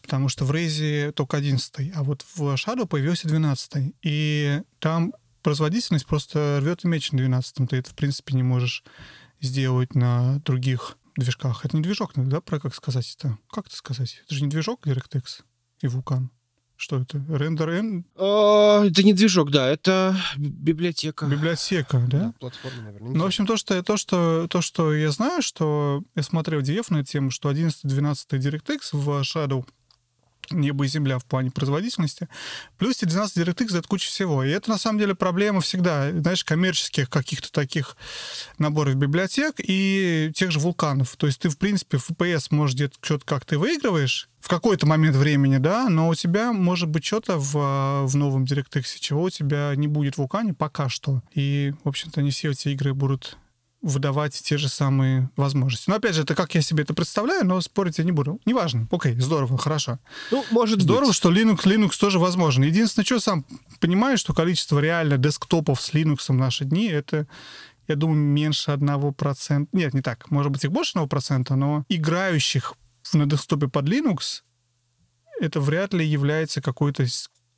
потому 0.00 0.28
что 0.28 0.46
в 0.46 0.52
Raze 0.52 1.12
только 1.12 1.36
11 1.36 1.92
а 1.94 2.02
вот 2.02 2.24
в 2.34 2.54
Shadow 2.54 2.86
появился 2.86 3.28
12 3.28 3.94
И 4.02 4.62
там 4.78 5.12
производительность 5.42 6.06
просто 6.06 6.58
рвет 6.62 6.84
и 6.84 6.88
меч 6.88 7.12
на 7.12 7.18
12 7.18 7.68
Ты 7.68 7.76
это, 7.76 7.90
в 7.90 7.94
принципе, 7.94 8.34
не 8.34 8.42
можешь 8.42 8.84
сделать 9.40 9.94
на 9.94 10.38
других 10.40 10.96
движках. 11.16 11.64
Это 11.64 11.76
не 11.76 11.82
движок, 11.82 12.12
да, 12.16 12.40
про 12.40 12.58
как 12.58 12.74
сказать 12.74 13.14
это? 13.18 13.38
Как 13.50 13.66
это 13.66 13.76
сказать? 13.76 14.22
Это 14.24 14.34
же 14.34 14.42
не 14.42 14.48
движок 14.48 14.86
DirectX 14.86 15.42
и 15.82 15.86
Vulkan. 15.86 16.28
Что 16.76 17.00
это? 17.00 17.24
Рендер 17.28 17.70
N? 17.70 18.04
А, 18.16 18.84
это 18.84 19.02
не 19.02 19.12
движок, 19.12 19.50
да, 19.50 19.68
это 19.68 20.16
библиотека. 20.36 21.26
Библиотека, 21.26 21.98
да? 22.10 22.18
да 22.18 22.34
платформа, 22.40 22.82
наверное. 22.82 23.12
Ну, 23.12 23.22
в 23.22 23.26
общем, 23.26 23.46
то 23.46 23.56
что, 23.56 23.82
то, 23.82 23.96
что, 23.96 24.48
то, 24.48 24.60
что 24.60 24.92
я 24.92 25.10
знаю, 25.10 25.40
что 25.42 26.02
я 26.16 26.22
смотрел 26.22 26.60
DF 26.60 26.86
на 26.90 27.04
тему, 27.04 27.30
что 27.30 27.50
11-12 27.50 28.14
DirectX 28.32 28.78
в 28.92 29.08
Shadow 29.22 29.64
небо 30.50 30.84
и 30.84 30.88
земля 30.88 31.18
в 31.18 31.24
плане 31.24 31.50
производительности. 31.50 32.28
Плюс 32.78 32.98
12 32.98 33.36
DirectX 33.36 33.68
за 33.68 33.78
это 33.78 33.88
куча 33.88 34.08
всего. 34.08 34.44
И 34.44 34.50
это, 34.50 34.70
на 34.70 34.78
самом 34.78 34.98
деле, 34.98 35.14
проблема 35.14 35.60
всегда, 35.60 36.10
знаешь, 36.10 36.44
коммерческих 36.44 37.10
каких-то 37.10 37.52
таких 37.52 37.96
наборов 38.58 38.94
библиотек 38.96 39.54
и 39.58 40.30
тех 40.34 40.50
же 40.50 40.58
вулканов. 40.58 41.16
То 41.16 41.26
есть 41.26 41.40
ты, 41.40 41.48
в 41.48 41.58
принципе, 41.58 41.98
в 41.98 42.10
FPS 42.10 42.48
можешь 42.50 42.74
где-то 42.76 42.98
что-то 43.00 43.24
как 43.24 43.44
ты 43.44 43.58
выигрываешь 43.58 44.28
в 44.40 44.48
какой-то 44.48 44.86
момент 44.86 45.16
времени, 45.16 45.56
да, 45.56 45.88
но 45.88 46.08
у 46.08 46.14
тебя 46.14 46.52
может 46.52 46.90
быть 46.90 47.02
что-то 47.02 47.38
в, 47.38 48.06
в 48.06 48.14
новом 48.14 48.44
DirectX, 48.44 48.84
чего 49.00 49.22
у 49.22 49.30
тебя 49.30 49.72
не 49.74 49.88
будет 49.88 50.16
в 50.16 50.18
вулкане 50.18 50.52
пока 50.52 50.90
что. 50.90 51.22
И, 51.32 51.72
в 51.82 51.88
общем-то, 51.88 52.20
не 52.20 52.30
все 52.30 52.50
эти 52.50 52.68
игры 52.68 52.92
будут 52.92 53.38
выдавать 53.84 54.32
те 54.42 54.56
же 54.56 54.68
самые 54.68 55.30
возможности. 55.36 55.90
Но 55.90 55.96
опять 55.96 56.14
же, 56.14 56.22
это 56.22 56.34
как 56.34 56.54
я 56.54 56.62
себе 56.62 56.82
это 56.82 56.94
представляю, 56.94 57.44
но 57.46 57.60
спорить 57.60 57.98
я 57.98 58.04
не 58.04 58.12
буду. 58.12 58.40
Неважно. 58.46 58.88
Окей, 58.90 59.14
здорово, 59.20 59.58
хорошо. 59.58 59.98
Ну, 60.30 60.44
может 60.50 60.80
Здорово, 60.80 61.08
быть. 61.08 61.14
что 61.14 61.30
Linux, 61.30 61.64
Linux 61.64 61.98
тоже 62.00 62.18
возможен. 62.18 62.64
Единственное, 62.64 63.04
что 63.04 63.20
сам 63.20 63.44
понимаю, 63.80 64.16
что 64.16 64.32
количество 64.32 64.78
реально 64.78 65.18
десктопов 65.18 65.80
с 65.80 65.92
Linux 65.92 66.24
в 66.28 66.32
наши 66.32 66.64
дни, 66.64 66.86
это 66.86 67.26
я 67.86 67.96
думаю, 67.96 68.18
меньше 68.18 68.70
одного 68.70 69.12
процента. 69.12 69.68
Нет, 69.76 69.92
не 69.92 70.00
так. 70.00 70.30
Может 70.30 70.50
быть, 70.50 70.64
их 70.64 70.72
больше 70.72 70.92
одного 70.92 71.06
процента, 71.06 71.54
но 71.54 71.84
играющих 71.90 72.74
на 73.12 73.26
десктопе 73.26 73.68
под 73.68 73.86
Linux 73.86 74.42
это 75.40 75.60
вряд 75.60 75.92
ли 75.92 76.06
является 76.06 76.62
какой-то 76.62 77.04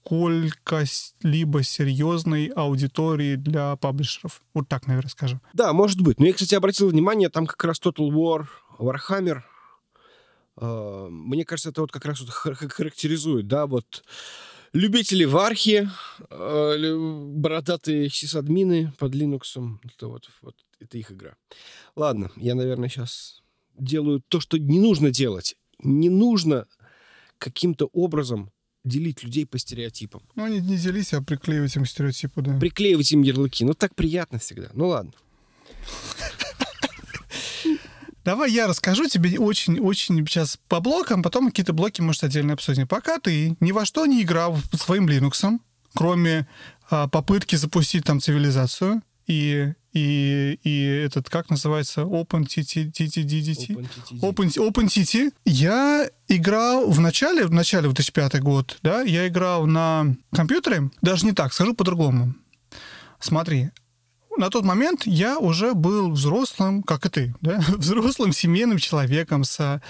сколько-либо 0.07 1.62
серьезной 1.62 2.47
аудитории 2.55 3.35
для 3.35 3.77
паблишеров. 3.77 4.42
Вот 4.55 4.69
так, 4.69 4.87
наверное, 4.87 5.11
скажем. 5.11 5.40
Да, 5.53 5.73
может 5.73 6.01
быть. 6.01 6.21
Но 6.21 6.27
я, 6.27 6.33
кстати, 6.33 6.55
обратил 6.55 6.88
внимание, 6.88 7.29
там 7.29 7.47
как 7.47 7.62
раз 7.64 7.81
Total 7.81 8.09
War, 8.11 8.47
Warhammer, 8.79 9.40
э, 10.59 11.09
мне 11.11 11.45
кажется, 11.45 11.71
это 11.71 11.81
вот 11.81 11.90
как 11.90 12.05
раз 12.05 12.21
вот 12.21 12.31
характеризует, 12.31 13.49
да, 13.49 13.66
вот 13.66 14.05
любители 14.73 15.25
вархи, 15.25 15.88
э, 16.31 16.97
бородатые 17.35 18.09
сисадмины 18.09 18.92
под 18.99 19.12
Linux, 19.12 19.79
это 19.85 20.07
вот, 20.07 20.31
вот 20.40 20.55
это 20.79 20.99
их 20.99 21.11
игра. 21.11 21.35
Ладно, 21.97 22.31
я, 22.37 22.55
наверное, 22.55 22.88
сейчас 22.88 23.42
делаю 23.77 24.23
то, 24.29 24.38
что 24.40 24.57
не 24.59 24.79
нужно 24.79 25.11
делать. 25.11 25.57
Не 25.81 26.11
нужно 26.11 26.66
каким-то 27.38 27.87
образом 27.92 28.51
делить 28.87 29.22
людей 29.22 29.46
по 29.46 29.59
стереотипам. 29.59 30.22
Ну, 30.35 30.46
не, 30.46 30.61
не 30.61 30.77
делись, 30.77 31.12
а 31.12 31.22
приклеивать 31.22 31.77
им 31.77 31.85
стереотипы, 31.85 32.40
да. 32.42 32.59
Приклеивать 32.59 33.12
им 33.12 33.22
ярлыки. 33.22 33.64
Ну, 33.64 33.75
так 33.75 33.94
приятно 33.94 34.38
всегда. 34.38 34.70
Ну, 34.72 34.88
ладно. 34.88 35.12
Давай 38.25 38.51
я 38.51 38.66
расскажу 38.66 39.07
тебе 39.07 39.38
очень-очень 39.38 40.27
сейчас 40.27 40.59
по 40.68 40.81
блокам, 40.81 41.22
потом 41.22 41.46
какие-то 41.46 41.72
блоки, 41.72 42.01
может, 42.01 42.25
отдельно 42.25 42.55
обсудим. 42.55 42.88
Пока 42.88 43.20
ты 43.20 43.57
ни 43.61 43.70
во 43.70 43.85
что 43.85 44.05
не 44.07 44.22
играл 44.22 44.59
своим 44.72 45.09
Linux, 45.09 45.61
кроме 45.94 46.49
а, 46.90 47.07
попытки 47.07 47.55
запустить 47.55 48.05
там 48.05 48.20
цивилизацию 48.20 49.03
и 49.27 49.73
и, 49.97 50.59
и 50.62 50.85
этот, 51.07 51.31
как 51.31 51.49
называется, 51.49 52.03
OpenTT, 52.03 52.93
Open, 54.21 54.55
OpenTT. 54.55 55.33
Я 55.47 56.11
играл 56.29 56.91
в 56.91 57.01
начале, 57.01 57.47
в 57.47 57.51
начале 57.51 57.85
2005 57.85 58.43
год, 58.43 58.79
да, 58.83 59.01
я 59.01 59.27
играл 59.27 59.67
на 59.67 60.15
компьютере, 60.35 60.91
даже 61.01 61.25
не 61.25 61.33
так, 61.33 61.55
скажу 61.55 61.73
по-другому. 61.73 62.35
Смотри, 63.21 63.71
на 64.37 64.51
тот 64.51 64.65
момент 64.65 65.07
я 65.07 65.39
уже 65.39 65.73
был 65.73 66.11
взрослым, 66.11 66.83
как 66.83 67.07
и 67.07 67.09
ты, 67.09 67.35
да, 67.41 67.59
взрослым 67.69 68.33
семейным 68.33 68.77
человеком 68.77 69.45
с, 69.45 69.81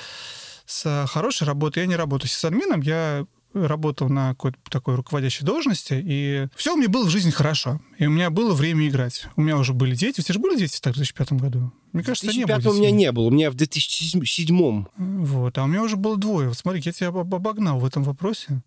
с 0.66 1.06
хорошей 1.08 1.48
работой. 1.48 1.80
Я 1.80 1.86
не 1.86 1.96
работаю 1.96 2.30
с 2.30 2.44
админом, 2.44 2.80
я 2.80 3.26
работал 3.64 4.08
на 4.08 4.30
какой-то 4.30 4.58
такой 4.68 4.94
руководящей 4.96 5.44
должности, 5.44 6.00
и 6.04 6.48
все 6.56 6.74
у 6.74 6.76
меня 6.76 6.88
было 6.88 7.06
в 7.06 7.10
жизни 7.10 7.30
хорошо. 7.30 7.80
И 7.98 8.06
у 8.06 8.10
меня 8.10 8.30
было 8.30 8.54
время 8.54 8.88
играть. 8.88 9.26
У 9.36 9.42
меня 9.42 9.56
уже 9.56 9.72
были 9.72 9.94
дети. 9.94 10.20
У 10.20 10.22
тебя 10.22 10.34
же 10.34 10.40
были 10.40 10.58
дети 10.58 10.80
так, 10.80 10.94
в 10.94 10.96
2005 10.96 11.32
году? 11.34 11.72
Мне 11.92 12.02
кажется, 12.02 12.26
не 12.36 12.44
было. 12.44 12.70
у 12.70 12.74
меня 12.74 12.90
не 12.90 13.10
было. 13.12 13.26
У 13.26 13.30
меня 13.30 13.50
в 13.50 13.54
2007. 13.54 14.84
Вот. 14.96 15.58
А 15.58 15.64
у 15.64 15.66
меня 15.66 15.82
уже 15.82 15.96
было 15.96 16.16
двое. 16.16 16.48
Вот 16.48 16.58
смотри, 16.58 16.82
я 16.84 16.92
тебя 16.92 17.08
обогнал 17.08 17.78
в 17.78 17.84
этом 17.86 18.02
вопросе. 18.02 18.62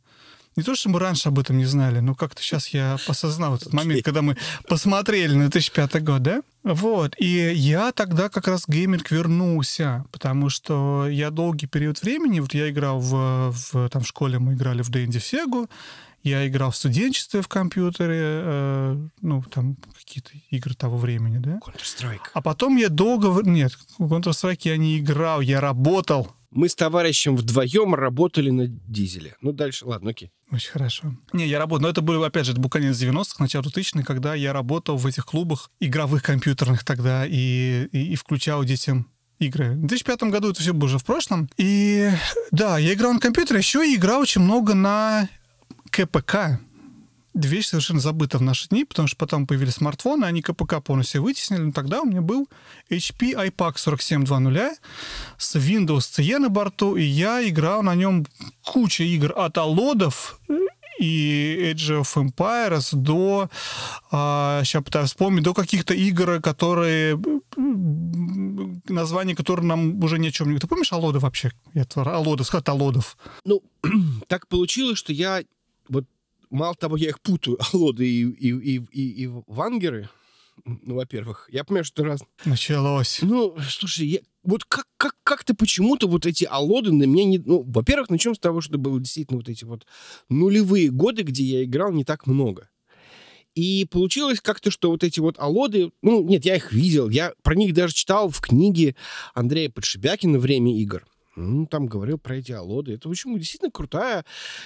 Не 0.59 0.63
то, 0.63 0.75
что 0.75 0.89
мы 0.89 0.99
раньше 0.99 1.29
об 1.29 1.39
этом 1.39 1.57
не 1.57 1.63
знали, 1.63 2.01
но 2.01 2.15
как-то 2.15 2.41
сейчас 2.41 2.67
я 2.67 2.97
осознал 3.07 3.55
этот 3.55 3.71
момент, 3.71 4.03
когда 4.03 4.21
мы 4.21 4.35
посмотрели 4.67 5.33
на 5.33 5.43
2005 5.43 6.03
год, 6.03 6.21
да? 6.21 6.41
Вот. 6.63 7.15
И 7.17 7.53
я 7.53 7.93
тогда 7.93 8.27
как 8.27 8.49
раз 8.49 8.65
гейминг 8.67 9.09
вернулся, 9.09 10.03
потому 10.11 10.49
что 10.49 11.07
я 11.07 11.29
долгий 11.29 11.65
период 11.65 12.01
времени, 12.01 12.41
вот 12.41 12.53
я 12.53 12.69
играл 12.69 12.99
в, 12.99 13.53
в 13.53 13.87
там 13.87 14.01
в 14.01 14.07
школе, 14.07 14.37
мы 14.37 14.55
играли 14.55 14.81
в 14.81 14.89
D&D 14.89 15.19
Sega, 15.19 15.69
я 16.23 16.45
играл 16.45 16.71
в 16.71 16.75
студенчестве 16.75 17.41
в 17.41 17.47
компьютере, 17.47 18.19
э, 18.19 19.07
ну, 19.21 19.41
там 19.43 19.77
какие-то 19.97 20.31
игры 20.49 20.73
того 20.73 20.97
времени, 20.97 21.37
да? 21.37 21.59
Counter-Strike. 21.65 22.31
А 22.33 22.41
потом 22.41 22.75
я 22.75 22.89
долго... 22.89 23.29
Нет, 23.49 23.71
в 23.97 24.13
Counter-Strike 24.13 24.59
я 24.63 24.75
не 24.75 24.99
играл, 24.99 25.39
я 25.39 25.61
работал 25.61 26.35
мы 26.51 26.69
с 26.69 26.75
товарищем 26.75 27.35
вдвоем 27.35 27.93
работали 27.93 28.49
на 28.49 28.67
дизеле. 28.67 29.35
Ну, 29.41 29.51
дальше, 29.51 29.85
ладно, 29.85 30.11
окей. 30.11 30.31
Очень 30.51 30.71
хорошо. 30.71 31.15
Не, 31.31 31.47
я 31.47 31.59
работал, 31.59 31.83
но 31.83 31.89
это 31.89 32.01
было, 32.01 32.27
опять 32.27 32.45
же, 32.45 32.53
это 32.53 32.61
был 32.61 32.69
конец 32.69 32.97
90-х, 32.97 33.35
начало 33.39 33.63
2000-х, 33.63 34.03
когда 34.03 34.33
я 34.33 34.53
работал 34.53 34.97
в 34.97 35.05
этих 35.05 35.25
клубах 35.25 35.69
игровых 35.79 36.23
компьютерных 36.23 36.83
тогда 36.83 37.25
и, 37.25 37.85
и, 37.91 38.13
и 38.13 38.15
включал 38.15 38.63
детям 38.63 39.07
игры. 39.39 39.71
В 39.71 39.87
2005 39.87 40.23
году 40.23 40.51
это 40.51 40.61
все 40.61 40.73
было 40.73 40.87
уже 40.87 40.97
в 40.97 41.05
прошлом. 41.05 41.49
И 41.57 42.09
да, 42.51 42.77
я 42.77 42.93
играл 42.93 43.13
на 43.13 43.19
компьютере, 43.19 43.59
еще 43.59 43.87
и 43.87 43.95
играл 43.95 44.21
очень 44.21 44.41
много 44.41 44.73
на 44.73 45.29
КПК, 45.91 46.59
вещь 47.33 47.67
совершенно 47.67 47.99
забыта 47.99 48.37
в 48.37 48.41
наши 48.41 48.67
дни, 48.69 48.85
потому 48.85 49.07
что 49.07 49.17
потом 49.17 49.47
появились 49.47 49.75
смартфоны, 49.75 50.25
они 50.25 50.41
КПК 50.41 50.81
полностью 50.81 51.23
вытеснили. 51.23 51.61
Но 51.61 51.71
тогда 51.71 52.01
у 52.01 52.05
меня 52.05 52.21
был 52.21 52.47
HP 52.89 53.33
iPAC 53.33 53.75
4720 53.77 54.79
с 55.37 55.55
Windows 55.55 55.99
CE 55.99 56.37
на 56.39 56.49
борту, 56.49 56.95
и 56.95 57.03
я 57.03 57.47
играл 57.47 57.83
на 57.83 57.95
нем 57.95 58.25
куча 58.63 59.03
игр 59.03 59.33
от 59.35 59.57
Алодов 59.57 60.39
и 60.99 61.73
Age 61.73 62.01
of 62.01 62.15
Empires 62.15 62.89
до, 62.93 63.49
а, 64.11 64.61
сейчас 64.63 64.83
пытаюсь 64.83 65.09
вспомнить, 65.09 65.43
до 65.43 65.53
каких-то 65.53 65.93
игр, 65.93 66.41
которые, 66.41 67.19
название 68.87 69.35
которых 69.35 69.65
нам 69.65 70.03
уже 70.03 70.19
ни 70.19 70.27
о 70.27 70.31
чем 70.31 70.51
не... 70.51 70.59
Ты 70.59 70.67
помнишь 70.67 70.91
Алоды 70.91 71.19
вообще? 71.19 71.51
Это 71.73 72.01
Алодов, 72.01 72.47
сказать 72.47 72.67
Алодов. 72.67 73.17
Ну, 73.45 73.61
так 74.27 74.47
получилось, 74.47 74.97
что 74.97 75.13
я 75.13 75.41
мало 76.49 76.75
того, 76.75 76.97
я 76.97 77.09
их 77.09 77.21
путаю, 77.21 77.57
Алоды 77.73 78.07
и, 78.07 78.23
и, 78.23 78.49
и, 78.49 78.85
и, 78.91 79.23
и 79.23 79.27
Вангеры, 79.47 80.09
Ну, 80.65 80.95
во-первых, 80.95 81.49
я 81.51 81.63
понимаю, 81.63 81.85
что 81.85 82.03
раз... 82.03 82.21
Началось. 82.45 83.19
Ну, 83.21 83.55
слушай, 83.69 84.07
я... 84.07 84.19
вот 84.43 84.65
как, 84.65 84.85
как, 84.97 85.15
как-то 85.23 85.55
почему-то 85.55 86.07
вот 86.07 86.25
эти 86.25 86.45
алоды 86.45 86.91
на 86.91 87.03
меня 87.03 87.25
не... 87.25 87.37
Ну, 87.39 87.63
во-первых, 87.63 88.09
начнем 88.09 88.35
с 88.35 88.39
того, 88.39 88.61
что 88.61 88.77
было 88.77 88.99
действительно 88.99 89.37
вот 89.37 89.49
эти 89.49 89.65
вот 89.65 89.85
нулевые 90.29 90.89
годы, 90.89 91.23
где 91.23 91.43
я 91.43 91.63
играл 91.63 91.91
не 91.91 92.03
так 92.03 92.27
много. 92.27 92.69
И 93.55 93.85
получилось 93.89 94.41
как-то, 94.41 94.71
что 94.71 94.91
вот 94.91 95.03
эти 95.03 95.19
вот 95.19 95.39
алоды, 95.39 95.91
ну, 96.01 96.23
нет, 96.23 96.45
я 96.45 96.55
их 96.55 96.71
видел, 96.71 97.09
я 97.09 97.33
про 97.41 97.55
них 97.55 97.73
даже 97.73 97.93
читал 97.93 98.29
в 98.29 98.39
книге 98.41 98.95
Андрея 99.33 99.69
Подшибякина 99.69 100.39
«Время 100.39 100.77
игр». 100.79 101.05
Ну, 101.39 101.65
там 101.65 101.87
говорил 101.87 102.17
про 102.17 102.37
эти 102.37 102.51
алоды. 102.51 102.93
Это, 102.93 103.07
в 103.07 103.11
общем, 103.11 103.37
действительно 103.37 103.71
крутая, 103.71 104.25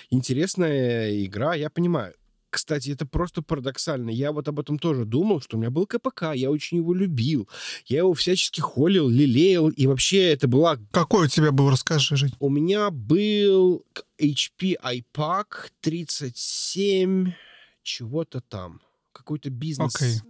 интересная 0.10 1.24
игра, 1.24 1.56
я 1.56 1.70
понимаю. 1.70 2.14
Кстати, 2.50 2.92
это 2.92 3.08
просто 3.08 3.42
парадоксально. 3.42 4.12
Я 4.12 4.32
вот 4.32 4.48
об 4.48 4.60
этом 4.60 4.78
тоже 4.78 5.06
думал, 5.06 5.42
что 5.42 5.58
у 5.58 5.60
меня 5.60 5.72
был 5.72 5.88
КПК, 5.88 6.34
я 6.34 6.52
очень 6.52 6.78
его 6.78 6.94
любил. 6.94 7.50
Я 7.88 8.00
его 8.00 8.14
всячески 8.14 8.62
холил, 8.62 9.10
лелеял, 9.10 9.70
и 9.70 9.88
вообще 9.88 10.34
это 10.34 10.48
была... 10.48 10.78
Какой 10.92 11.26
у 11.26 11.30
тебя 11.30 11.52
был, 11.52 11.72
расскажи, 11.72 12.16
Жень. 12.16 12.34
У 12.40 12.50
меня 12.50 12.92
был 12.92 13.84
HP 14.22 14.76
iPac 14.84 15.46
37 15.82 17.34
чего-то 17.82 18.40
там. 18.42 18.82
Какой-то 19.12 19.50
бизнес. 19.50 19.96
Окей. 19.96 20.22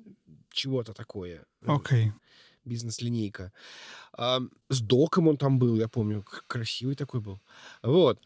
Чего-то 0.51 0.93
такое. 0.93 1.43
Окей. 1.65 2.13
Бизнес-линейка. 2.65 3.51
А, 4.17 4.39
с 4.69 4.79
доком 4.81 5.27
он 5.27 5.37
там 5.37 5.59
был, 5.59 5.75
я 5.75 5.87
помню. 5.87 6.25
Красивый 6.47 6.95
такой 6.95 7.19
был. 7.19 7.41
Вот. 7.81 8.19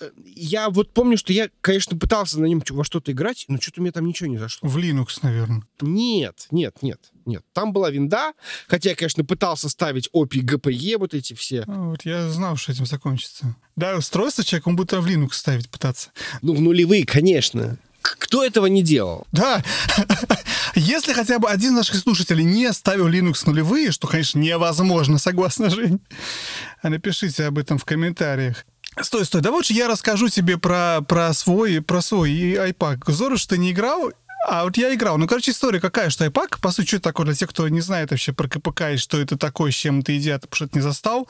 Э, 0.00 0.10
Я 0.24 0.70
вот 0.70 0.94
помню, 0.94 1.16
что 1.18 1.32
я, 1.32 1.50
конечно, 1.60 1.98
пытался 1.98 2.40
на 2.40 2.46
нем 2.46 2.62
во 2.70 2.84
что-то 2.84 3.12
играть, 3.12 3.44
но 3.48 3.60
что-то 3.60 3.80
у 3.80 3.82
меня 3.84 3.92
там 3.92 4.06
ничего 4.06 4.28
не 4.30 4.38
зашло. 4.38 4.68
В 4.68 4.78
Linux, 4.78 5.18
наверное. 5.22 5.62
Нет, 5.80 6.46
нет, 6.50 6.76
нет, 6.82 7.10
нет. 7.26 7.44
Там 7.52 7.72
была 7.72 7.90
винда, 7.90 8.32
хотя 8.66 8.90
я, 8.90 8.96
конечно, 8.96 9.24
пытался 9.24 9.68
ставить 9.68 10.08
OPI, 10.14 10.40
GPE, 10.42 10.98
вот 10.98 11.12
эти 11.14 11.34
все. 11.34 11.64
А, 11.66 11.90
Вот 11.90 12.04
я 12.06 12.28
знал, 12.30 12.56
что 12.56 12.72
этим 12.72 12.86
закончится. 12.86 13.56
Да, 13.76 13.96
устройство 13.96 14.42
человек, 14.44 14.66
он 14.66 14.76
будет 14.76 14.92
в 14.92 15.06
Linux 15.06 15.32
ставить 15.32 15.68
пытаться. 15.70 16.10
Ну, 16.42 16.54
в 16.54 16.60
нулевые, 16.60 17.04
конечно. 17.04 17.78
Кто 18.00 18.44
этого 18.44 18.66
не 18.66 18.82
делал? 18.82 19.26
Да, 19.32 19.62
если 20.74 21.12
хотя 21.12 21.38
бы 21.38 21.48
один 21.48 21.70
из 21.70 21.76
наших 21.76 21.96
слушателей 21.96 22.44
не 22.44 22.72
ставил 22.72 23.08
Linux 23.08 23.42
нулевые, 23.46 23.92
что, 23.92 24.06
конечно, 24.06 24.38
невозможно, 24.38 25.18
согласно 25.18 25.70
Жень, 25.70 26.00
напишите 26.82 27.44
об 27.44 27.58
этом 27.58 27.78
в 27.78 27.84
комментариях. 27.84 28.64
Стой, 29.00 29.24
стой, 29.24 29.40
да 29.40 29.50
лучше 29.50 29.72
я 29.72 29.88
расскажу 29.88 30.28
тебе 30.28 30.58
про, 30.58 31.00
про 31.06 31.32
свой, 31.32 31.80
про 31.80 32.02
свой 32.02 32.32
и 32.32 32.54
iPad. 32.54 33.00
Здорово, 33.06 33.38
что 33.38 33.50
ты 33.50 33.58
не 33.58 33.70
играл, 33.70 34.12
а 34.48 34.64
вот 34.64 34.76
я 34.76 34.92
играл. 34.94 35.18
Ну, 35.18 35.26
короче, 35.26 35.52
история 35.52 35.80
какая, 35.80 36.10
что 36.10 36.24
iPad, 36.24 36.60
по 36.60 36.70
сути, 36.70 36.88
что 36.88 36.96
это 36.96 37.04
такое 37.04 37.26
для 37.26 37.34
тех, 37.34 37.50
кто 37.50 37.68
не 37.68 37.80
знает 37.80 38.10
вообще 38.10 38.32
про 38.32 38.48
КПК 38.48 38.92
и 38.92 38.96
что 38.96 39.20
это 39.20 39.36
такое, 39.36 39.70
с 39.70 39.74
чем 39.74 40.00
это 40.00 40.12
едят, 40.12 40.42
потому 40.42 40.56
что 40.56 40.64
это 40.64 40.78
не 40.78 40.82
застал. 40.82 41.28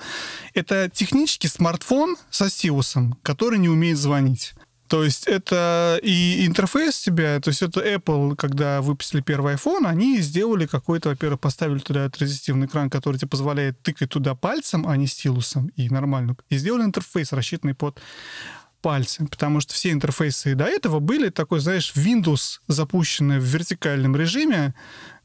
Это 0.54 0.90
технически 0.92 1.46
смартфон 1.46 2.16
со 2.30 2.48
стилусом, 2.48 3.18
который 3.22 3.58
не 3.58 3.68
умеет 3.68 3.98
звонить. 3.98 4.54
То 4.90 5.04
есть 5.04 5.28
это 5.28 6.00
и 6.02 6.44
интерфейс 6.44 6.98
тебя, 6.98 7.38
то 7.38 7.50
есть 7.50 7.62
это 7.62 7.80
Apple, 7.80 8.34
когда 8.34 8.82
выпустили 8.82 9.20
первый 9.20 9.54
iPhone, 9.54 9.86
они 9.86 10.18
сделали 10.18 10.66
какой-то, 10.66 11.10
во-первых, 11.10 11.38
поставили 11.38 11.78
туда 11.78 12.10
резистивный 12.18 12.66
экран, 12.66 12.90
который 12.90 13.16
тебе 13.16 13.28
позволяет 13.28 13.80
тыкать 13.82 14.10
туда 14.10 14.34
пальцем, 14.34 14.88
а 14.88 14.96
не 14.96 15.06
стилусом, 15.06 15.68
и 15.76 15.88
нормально. 15.88 16.34
И 16.48 16.58
сделали 16.58 16.82
интерфейс, 16.82 17.32
рассчитанный 17.32 17.74
под 17.74 18.00
пальцы, 18.80 19.26
потому 19.26 19.60
что 19.60 19.74
все 19.74 19.90
интерфейсы 19.90 20.54
до 20.54 20.64
этого 20.64 20.98
были 21.00 21.28
такой, 21.28 21.60
знаешь, 21.60 21.92
Windows, 21.94 22.60
запущенный 22.68 23.38
в 23.38 23.44
вертикальном 23.44 24.16
режиме, 24.16 24.74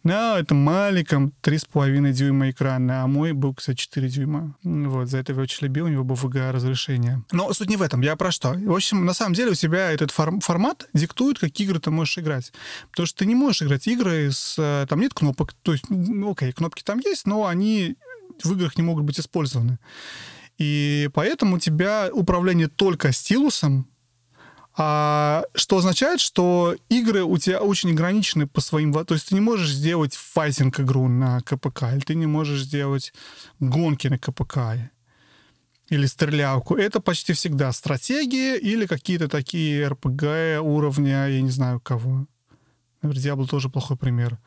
на 0.03 0.37
этом 0.37 0.57
маленьком 0.57 1.33
3,5 1.41 2.11
дюйма 2.11 2.51
экрана, 2.51 3.01
а 3.03 3.07
мой 3.07 3.31
был, 3.31 3.55
кстати, 3.55 3.77
4 3.77 4.07
дюйма. 4.07 4.55
Вот, 4.63 5.09
за 5.09 5.17
это 5.17 5.33
я 5.33 5.39
очень 5.39 5.65
любил, 5.65 5.85
у 5.85 5.87
него 5.87 6.03
было 6.03 6.15
VGA 6.15 6.51
разрешение. 6.51 7.23
Но 7.31 7.51
суть 7.53 7.69
не 7.69 7.75
в 7.75 7.81
этом, 7.81 8.01
я 8.01 8.15
про 8.15 8.31
что? 8.31 8.53
В 8.53 8.71
общем, 8.75 9.03
на 9.03 9.13
самом 9.15 9.33
деле 9.33 9.51
у 9.51 9.55
тебя 9.55 9.89
этот 9.91 10.11
форм- 10.11 10.41
формат 10.41 10.87
диктует, 10.93 11.39
какие 11.39 11.65
игры 11.67 11.79
ты 11.79 11.89
можешь 11.89 12.19
играть. 12.19 12.53
Потому 12.91 13.07
что 13.07 13.17
ты 13.17 13.25
не 13.25 13.33
можешь 13.33 13.63
играть 13.63 13.87
игры 13.87 14.31
с... 14.31 14.55
э, 14.59 14.85
Там 14.87 14.99
нет 14.99 15.15
кнопок, 15.15 15.53
то 15.63 15.71
есть, 15.71 15.85
ну, 15.89 16.33
окей, 16.33 16.51
кнопки 16.51 16.83
там 16.83 16.99
есть, 16.99 17.25
но 17.25 17.47
они 17.47 17.95
в 18.43 18.51
играх 18.53 18.77
не 18.77 18.83
могут 18.83 19.05
быть 19.05 19.19
использованы. 19.19 19.79
И 20.57 21.09
поэтому 21.13 21.55
у 21.55 21.59
тебя 21.59 22.09
управление 22.11 22.67
только 22.67 23.11
стилусом, 23.11 23.87
а, 24.77 25.43
что 25.53 25.77
означает, 25.77 26.19
что 26.19 26.75
игры 26.89 27.23
у 27.23 27.37
тебя 27.37 27.61
очень 27.61 27.91
ограничены 27.91 28.45
по 28.45 28.61
своим... 28.61 28.91
во- 28.91 29.05
То 29.05 29.13
есть 29.13 29.29
ты 29.29 29.35
не 29.35 29.41
можешь 29.41 29.71
сделать 29.71 30.15
файтинг-игру 30.15 31.07
на 31.07 31.41
КПК, 31.41 31.93
или 31.93 32.01
ты 32.01 32.15
не 32.15 32.25
можешь 32.25 32.63
сделать 32.63 33.13
гонки 33.59 34.07
на 34.07 34.17
КПК, 34.17 34.91
или 35.89 36.05
стрелялку. 36.07 36.75
Это 36.75 36.99
почти 36.99 37.33
всегда 37.33 37.71
стратегии 37.71 38.57
или 38.57 38.85
какие-то 38.85 39.29
такие 39.29 39.87
РПГ 39.87 40.61
уровня, 40.61 41.27
я 41.27 41.41
не 41.41 41.51
знаю 41.51 41.79
кого. 41.79 42.27
Наверное, 43.01 43.23
Diablo 43.23 43.47
тоже 43.47 43.69
плохой 43.69 43.97
пример. 43.97 44.39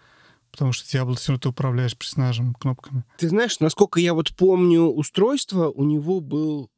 Потому 0.50 0.72
что 0.72 0.84
Diablo 0.86 1.14
все 1.14 1.32
равно 1.32 1.40
ты 1.40 1.48
управляешь 1.48 1.96
персонажем 1.96 2.54
кнопками. 2.54 3.04
Ты 3.18 3.28
знаешь, 3.28 3.60
насколько 3.60 4.00
я 4.00 4.14
вот 4.14 4.34
помню 4.34 4.82
устройство, 4.84 5.68
у 5.68 5.84
него 5.84 6.20
был, 6.20 6.70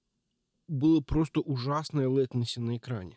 было 0.69 1.01
просто 1.01 1.41
ужасное 1.41 2.09
latency 2.09 2.61
на 2.61 2.77
экране. 2.77 3.17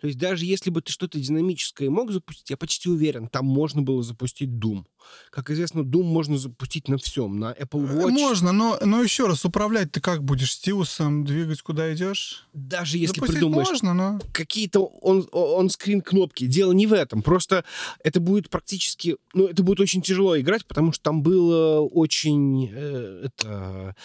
То 0.00 0.06
есть 0.06 0.18
даже 0.18 0.46
если 0.46 0.70
бы 0.70 0.80
ты 0.80 0.92
что-то 0.92 1.20
динамическое 1.20 1.90
мог 1.90 2.10
запустить, 2.10 2.50
я 2.50 2.56
почти 2.56 2.88
уверен, 2.88 3.28
там 3.28 3.44
можно 3.44 3.82
было 3.82 4.02
запустить 4.02 4.48
Doom. 4.48 4.84
Как 5.30 5.50
известно, 5.50 5.80
Doom 5.80 6.04
можно 6.04 6.38
запустить 6.38 6.88
на 6.88 6.96
всем, 6.96 7.38
на 7.38 7.52
Apple 7.52 7.86
Watch. 7.86 8.10
Можно, 8.10 8.52
но, 8.52 8.78
но 8.84 9.02
еще 9.02 9.26
раз, 9.26 9.44
управлять 9.44 9.92
ты 9.92 10.00
как 10.00 10.24
будешь? 10.24 10.52
Стилусом 10.52 11.24
двигать 11.24 11.62
куда 11.62 11.92
идешь? 11.94 12.48
Даже 12.52 12.98
если 12.98 13.14
Запустить 13.14 13.36
придумаешь 13.36 13.68
можно, 13.68 13.94
но... 13.94 14.20
какие-то 14.32 14.80
он, 14.80 15.28
он 15.32 15.68
скрин 15.68 16.00
кнопки. 16.00 16.46
Дело 16.46 16.72
не 16.72 16.86
в 16.86 16.92
этом. 16.92 17.22
Просто 17.22 17.64
это 18.02 18.20
будет 18.20 18.48
практически, 18.50 19.16
ну, 19.34 19.46
это 19.46 19.62
будет 19.62 19.80
очень 19.80 20.02
тяжело 20.02 20.38
играть, 20.38 20.66
потому 20.66 20.92
что 20.92 21.02
там 21.02 21.22
было 21.22 21.80
очень, 21.80 22.70
э, 22.72 23.26
это, 23.26 23.96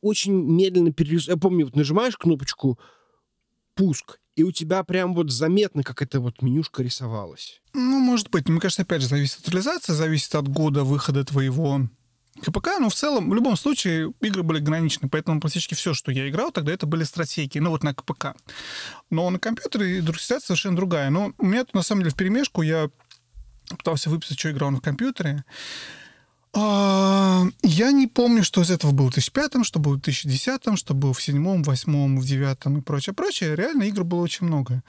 очень 0.00 0.32
медленно 0.32 0.92
перерис... 0.92 1.28
Я 1.28 1.36
помню, 1.36 1.64
вот 1.66 1.76
нажимаешь 1.76 2.16
кнопочку 2.16 2.78
пуск, 3.74 4.18
и 4.36 4.42
у 4.42 4.52
тебя 4.52 4.84
прям 4.84 5.14
вот 5.14 5.32
заметно, 5.32 5.82
как 5.82 6.02
эта 6.02 6.20
вот 6.20 6.42
менюшка 6.42 6.82
рисовалась. 6.82 7.62
Ну, 7.72 7.98
может 7.98 8.30
быть. 8.30 8.48
Мне 8.48 8.60
кажется, 8.60 8.82
опять 8.82 9.02
же, 9.02 9.08
зависит 9.08 9.40
от 9.40 9.48
реализации, 9.48 9.94
зависит 9.94 10.34
от 10.34 10.46
года 10.46 10.84
выхода 10.84 11.24
твоего 11.24 11.88
КПК, 12.42 12.78
но 12.78 12.90
в 12.90 12.94
целом, 12.94 13.30
в 13.30 13.34
любом 13.34 13.56
случае, 13.56 14.12
игры 14.20 14.42
были 14.42 14.58
ограничены, 14.58 15.08
поэтому 15.08 15.40
практически 15.40 15.72
все, 15.72 15.94
что 15.94 16.12
я 16.12 16.28
играл, 16.28 16.52
тогда 16.52 16.70
это 16.72 16.86
были 16.86 17.04
стратегии, 17.04 17.58
ну 17.58 17.70
вот 17.70 17.82
на 17.82 17.94
КПК. 17.94 18.34
Но 19.08 19.30
на 19.30 19.38
компьютере 19.38 20.02
ситуация 20.02 20.40
совершенно 20.40 20.76
другая. 20.76 21.08
Но 21.08 21.32
у 21.38 21.46
меня 21.46 21.64
тут, 21.64 21.74
на 21.74 21.82
самом 21.82 22.02
деле, 22.02 22.10
в 22.10 22.16
перемешку 22.16 22.60
я 22.60 22.90
пытался 23.70 24.10
выписать, 24.10 24.38
что 24.38 24.50
играл 24.50 24.70
на 24.70 24.80
компьютере. 24.80 25.44
А, 26.58 27.44
Я 27.62 27.92
не 27.92 28.06
помню, 28.06 28.42
что 28.42 28.62
из 28.62 28.70
этого 28.70 28.92
было 28.92 29.08
в 29.08 29.12
2005, 29.12 29.66
что 29.66 29.78
было 29.78 29.92
в 29.96 30.00
2010, 30.00 30.78
что 30.78 30.94
было 30.94 31.12
в 31.12 31.18
2007, 31.18 31.62
2008, 31.62 32.18
в 32.18 32.24
2009 32.24 32.78
и 32.78 32.80
прочее, 32.80 33.14
прочее. 33.14 33.54
Реально 33.54 33.82
игр 33.82 34.04
было 34.04 34.20
очень 34.22 34.46
много. 34.46 34.82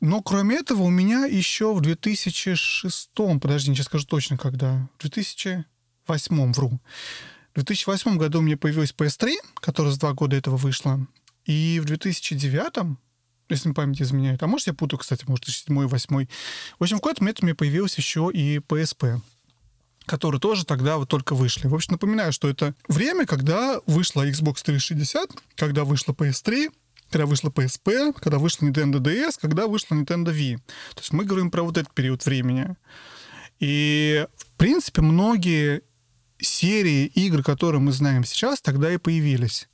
Но 0.00 0.20
кроме 0.20 0.56
этого 0.56 0.82
у 0.82 0.90
меня 0.90 1.26
еще 1.26 1.72
в 1.72 1.80
2006, 1.80 3.10
подожди, 3.40 3.72
сейчас 3.72 3.86
скажу 3.86 4.04
точно 4.04 4.36
когда, 4.36 4.88
в 4.98 5.02
2008, 5.02 6.52
вру. 6.52 6.80
В 7.52 7.54
2008 7.54 8.18
году 8.18 8.40
у 8.40 8.42
меня 8.42 8.56
появилась 8.56 8.92
PS3, 8.98 9.32
которая 9.54 9.92
за 9.92 10.00
два 10.00 10.12
года 10.12 10.34
этого 10.34 10.56
вышла. 10.56 11.06
И 11.44 11.78
в 11.80 11.84
2009, 11.84 12.98
если 13.48 13.70
память 13.70 14.02
изменяет, 14.02 14.42
а 14.42 14.48
может 14.48 14.66
я 14.66 14.74
путаю, 14.74 14.98
кстати, 14.98 15.24
может 15.28 15.44
2007 15.44 15.88
2008. 15.88 16.26
В 16.80 16.82
общем, 16.82 16.96
в 16.96 17.00
какой-то 17.00 17.22
момент 17.22 17.38
у 17.42 17.46
меня 17.46 17.54
появилась 17.54 17.96
еще 17.96 18.28
и 18.34 18.58
PSP 18.58 19.20
которые 20.06 20.40
тоже 20.40 20.64
тогда 20.64 20.98
вот 20.98 21.08
только 21.08 21.34
вышли. 21.34 21.66
В 21.66 21.74
общем, 21.74 21.92
напоминаю, 21.92 22.32
что 22.32 22.48
это 22.48 22.74
время, 22.88 23.26
когда 23.26 23.80
вышла 23.86 24.26
Xbox 24.28 24.62
360, 24.62 25.30
когда 25.56 25.84
вышла 25.84 26.12
PS3, 26.12 26.70
когда 27.10 27.26
вышла 27.26 27.50
PSP, 27.50 28.12
когда 28.20 28.38
вышла 28.38 28.66
Nintendo 28.66 28.98
DS, 28.98 29.34
когда 29.40 29.66
вышла 29.66 29.94
Nintendo 29.94 30.34
Wii. 30.34 30.56
То 30.94 31.00
есть 31.00 31.12
мы 31.12 31.24
говорим 31.24 31.50
про 31.50 31.62
вот 31.62 31.78
этот 31.78 31.92
период 31.94 32.24
времени. 32.26 32.76
И, 33.60 34.26
в 34.36 34.46
принципе, 34.56 35.00
многие 35.00 35.82
серии 36.38 37.06
игр, 37.06 37.42
которые 37.42 37.80
мы 37.80 37.92
знаем 37.92 38.24
сейчас, 38.24 38.60
тогда 38.60 38.92
и 38.92 38.98
появились. 38.98 39.68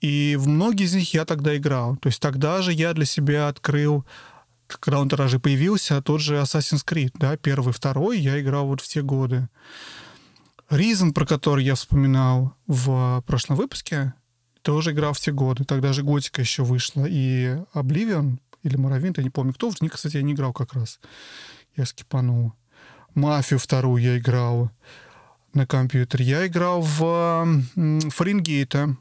И 0.00 0.36
в 0.38 0.48
многие 0.48 0.84
из 0.84 0.94
них 0.94 1.14
я 1.14 1.24
тогда 1.24 1.56
играл. 1.56 1.96
То 1.96 2.08
есть 2.08 2.20
тогда 2.20 2.62
же 2.62 2.72
я 2.72 2.92
для 2.92 3.04
себя 3.04 3.48
открыл, 3.48 4.04
когда 4.80 5.00
он 5.00 5.08
тиражи 5.08 5.38
появился, 5.38 6.02
тот 6.02 6.20
же 6.20 6.36
Assassin's 6.36 6.84
Creed, 6.86 7.12
да, 7.14 7.36
первый, 7.36 7.72
второй, 7.72 8.18
я 8.18 8.40
играл 8.40 8.66
вот 8.66 8.80
в 8.80 8.88
те 8.88 9.02
годы. 9.02 9.48
Reason, 10.70 11.12
про 11.12 11.26
который 11.26 11.64
я 11.64 11.74
вспоминал 11.74 12.54
в 12.66 13.22
прошлом 13.26 13.56
выпуске, 13.56 14.14
тоже 14.62 14.92
играл 14.92 15.12
в 15.12 15.20
те 15.20 15.32
годы. 15.32 15.64
Тогда 15.64 15.92
же 15.92 16.02
Готика 16.02 16.40
еще 16.40 16.62
вышла, 16.62 17.04
и 17.06 17.58
Oblivion 17.74 18.38
или 18.62 18.76
Моровинт, 18.76 19.18
я 19.18 19.24
не 19.24 19.30
помню 19.30 19.52
кто, 19.52 19.70
в 19.70 19.80
них, 19.80 19.92
кстати, 19.92 20.16
я 20.16 20.22
не 20.22 20.32
играл 20.32 20.52
как 20.52 20.72
раз. 20.72 21.00
Я 21.76 21.84
скипанул. 21.84 22.52
Мафию 23.14 23.58
вторую 23.58 24.02
я 24.02 24.18
играл 24.18 24.70
на 25.52 25.66
компьютере. 25.66 26.24
Я 26.24 26.46
играл 26.46 26.80
в 26.80 27.46
Фаренгейта. 27.74 28.96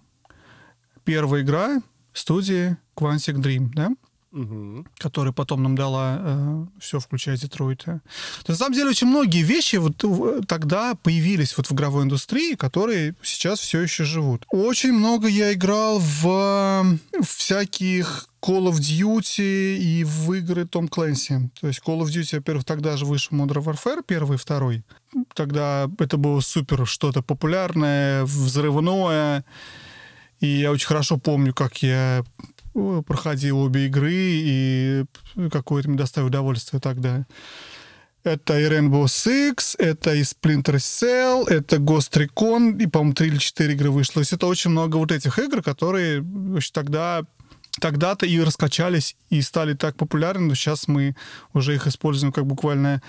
Первая 1.04 1.44
игра 1.44 1.82
студии 2.12 2.76
Quantic 2.96 3.36
Dream, 3.36 3.70
да? 3.74 3.92
Мгм. 4.32 4.88
которая 4.98 5.34
потом 5.34 5.62
нам 5.63 5.76
дала 5.76 6.65
все, 6.80 7.00
включая 7.00 7.36
Детройта. 7.38 8.00
На 8.48 8.56
самом 8.56 8.74
деле 8.74 8.89
очень 8.91 9.08
многие 9.08 9.44
вещи 9.44 9.76
вот 9.76 10.02
в- 10.04 10.46
тогда 10.46 10.96
появились 10.96 11.58
вот 11.58 11.67
в 11.67 11.74
игровой 11.74 12.04
индустрии, 12.04 12.56
которые 12.56 13.13
сейчас 13.22 13.60
все 13.60 13.82
еще 13.82 14.06
живут. 14.06 14.46
Очень 14.50 14.94
много 14.94 15.28
я 15.28 15.52
играл 15.54 16.00
в 16.00 16.98
э, 17.13 17.22
всяких 17.24 18.28
Call 18.41 18.72
of 18.72 18.78
Duty 18.80 19.78
и 19.78 20.04
в 20.06 20.32
игры 20.34 20.65
Том 20.65 20.88
Клэнси. 20.88 21.50
То 21.60 21.67
есть 21.67 21.82
Call 21.86 22.00
of 22.02 22.06
Duty, 22.08 22.38
во-первых, 22.38 22.63
тогда 22.63 22.96
же 22.98 23.06
вышел 23.06 23.38
Modern 23.38 23.63
Warfare 23.63 24.02
первый 24.08 24.36
и 24.36 24.39
второй. 24.39 24.84
Тогда 25.36 25.89
это 26.00 26.15
было 26.17 26.39
супер 26.39 26.88
что-то 26.88 27.22
популярное, 27.22 28.24
взрывное. 28.24 29.44
И 30.39 30.48
я 30.48 30.72
очень 30.72 30.88
хорошо 30.88 31.17
помню, 31.17 31.54
как 31.54 31.84
я 31.84 32.24
э, 32.24 32.24
проходил 32.74 33.60
обе 33.60 33.88
игры, 33.88 34.14
и 34.14 35.06
какое-то 35.52 35.90
мне 35.90 35.98
доставило 35.98 36.30
удовольствие 36.30 36.80
тогда. 36.80 37.26
Это 38.24 38.60
и 38.60 38.66
Rainbow 38.66 39.06
Six, 39.06 39.76
это 39.80 40.14
и 40.14 40.22
Splinter 40.22 40.76
Cell, 40.76 41.48
это 41.48 41.78
Ghost 41.78 42.14
Recon, 42.14 42.80
и, 42.80 42.86
по-моему, 42.86 43.14
три 43.14 43.28
или 43.30 43.38
четыре 43.38 43.74
игры 43.74 43.90
вышло. 43.90 44.16
То 44.16 44.20
есть 44.20 44.34
это 44.34 44.46
очень 44.46 44.70
много 44.70 44.98
вот 44.98 45.12
этих 45.12 45.40
игр, 45.40 45.64
которые 45.64 46.22
вообще 46.22 46.70
тогда 46.72 47.24
тогда-то 47.80 48.26
и 48.26 48.40
раскачались, 48.40 49.16
и 49.30 49.42
стали 49.42 49.74
так 49.74 49.96
популярны, 49.96 50.48
но 50.48 50.56
сейчас 50.56 50.88
мы 50.88 51.16
уже 51.54 51.74
их 51.74 51.88
используем 51.88 52.34
как 52.34 52.46
буквально 52.46 52.96
э, 52.98 53.02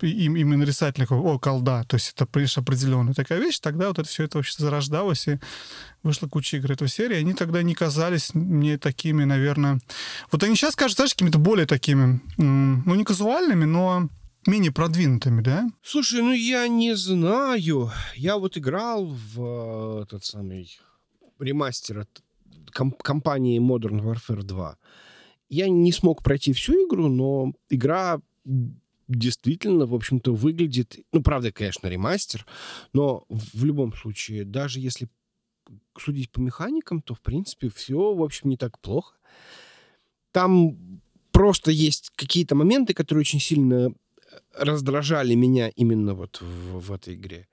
именно 0.00 0.58
нарицательных, 0.58 1.12
о, 1.12 1.38
колда, 1.38 1.84
то 1.84 1.96
есть 1.96 2.12
это, 2.14 2.26
конечно, 2.26 2.62
определенная 2.62 3.14
такая 3.14 3.38
вещь, 3.40 3.58
тогда 3.58 3.88
вот 3.88 3.98
это 3.98 4.08
все 4.08 4.24
это 4.24 4.38
вообще 4.38 4.54
зарождалось, 4.58 5.28
и 5.28 5.38
вышла 6.02 6.28
куча 6.28 6.56
игр 6.56 6.72
этой 6.72 6.88
серии, 6.88 7.16
они 7.16 7.34
тогда 7.34 7.62
не 7.62 7.74
казались 7.74 8.34
мне 8.34 8.78
такими, 8.78 9.24
наверное... 9.24 9.80
Вот 10.30 10.42
они 10.42 10.56
сейчас 10.56 10.76
кажутся, 10.76 11.02
знаешь, 11.02 11.14
какими-то 11.14 11.38
более 11.38 11.66
такими, 11.66 12.20
ну, 12.36 12.94
не 12.94 13.04
казуальными, 13.04 13.64
но 13.64 14.08
менее 14.46 14.72
продвинутыми, 14.72 15.40
да? 15.40 15.70
Слушай, 15.82 16.22
ну 16.22 16.32
я 16.32 16.66
не 16.68 16.96
знаю. 16.96 17.90
Я 18.16 18.36
вот 18.36 18.58
играл 18.58 19.06
в 19.06 20.00
э, 20.00 20.02
этот 20.02 20.24
самый 20.24 20.68
ремастер 21.38 22.00
от 22.00 22.22
ком- 22.72 22.96
компании 23.02 23.60
Modern 23.60 24.00
Warfare 24.02 24.42
2. 24.42 24.76
Я 25.48 25.68
не 25.68 25.92
смог 25.92 26.22
пройти 26.22 26.52
всю 26.52 26.72
игру, 26.86 27.08
но 27.08 27.52
игра 27.68 28.20
действительно, 29.14 29.86
в 29.86 29.94
общем-то, 29.94 30.32
выглядит... 30.32 30.98
Ну, 31.12 31.22
правда, 31.22 31.52
конечно, 31.52 31.88
ремастер, 31.88 32.46
но 32.92 33.24
в 33.28 33.64
любом 33.64 33.94
случае, 33.94 34.44
даже 34.44 34.80
если 34.80 35.08
судить 35.98 36.30
по 36.30 36.40
механикам, 36.40 37.02
то, 37.02 37.14
в 37.14 37.20
принципе, 37.20 37.68
все, 37.68 38.14
в 38.14 38.22
общем, 38.22 38.50
не 38.50 38.56
так 38.56 38.78
плохо. 38.80 39.16
Там 40.32 41.00
просто 41.30 41.70
есть 41.70 42.10
какие-то 42.14 42.54
моменты, 42.54 42.94
которые 42.94 43.22
очень 43.22 43.40
сильно 43.40 43.92
раздражали 44.54 45.34
меня 45.34 45.68
именно 45.68 46.14
вот 46.14 46.40
в, 46.40 46.80
в 46.80 46.92
этой 46.92 47.14
игре. 47.14 47.48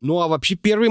Ну, 0.00 0.20
а 0.20 0.28
вообще 0.28 0.56
первый, 0.56 0.88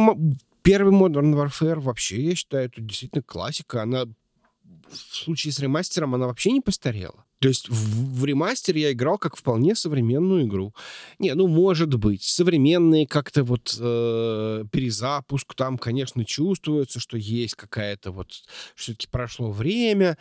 первый 0.62 0.94
Modern 0.94 1.34
Warfare 1.34 1.80
вообще, 1.80 2.22
я 2.22 2.36
считаю, 2.36 2.66
это 2.66 2.82
действительно 2.82 3.24
классика. 3.24 3.82
Она 3.82 4.06
в 4.06 4.96
случае 4.96 5.54
с 5.54 5.60
ремастером, 5.60 6.16
она 6.16 6.28
вообще 6.28 6.52
не 6.52 6.62
постарела. 6.62 7.26
То 7.42 7.48
есть 7.48 7.70
в, 7.70 8.20
в 8.20 8.26
ремастере 8.26 8.82
я 8.82 8.92
играл 8.92 9.18
как 9.18 9.36
вполне 9.36 9.74
современную 9.76 10.46
игру. 10.46 10.76
Не, 11.18 11.34
ну, 11.34 11.48
может 11.48 11.96
быть. 11.96 12.22
Современные 12.22 13.08
как-то 13.08 13.44
вот 13.44 13.76
э, 13.80 14.64
перезапуск, 14.72 15.56
там, 15.56 15.80
конечно, 15.80 16.24
чувствуется, 16.24 17.00
что 17.00 17.18
есть 17.18 17.56
какая-то 17.56 18.12
вот... 18.12 18.28
Все-таки 18.76 19.08
прошло 19.08 19.50
время, 19.50 20.20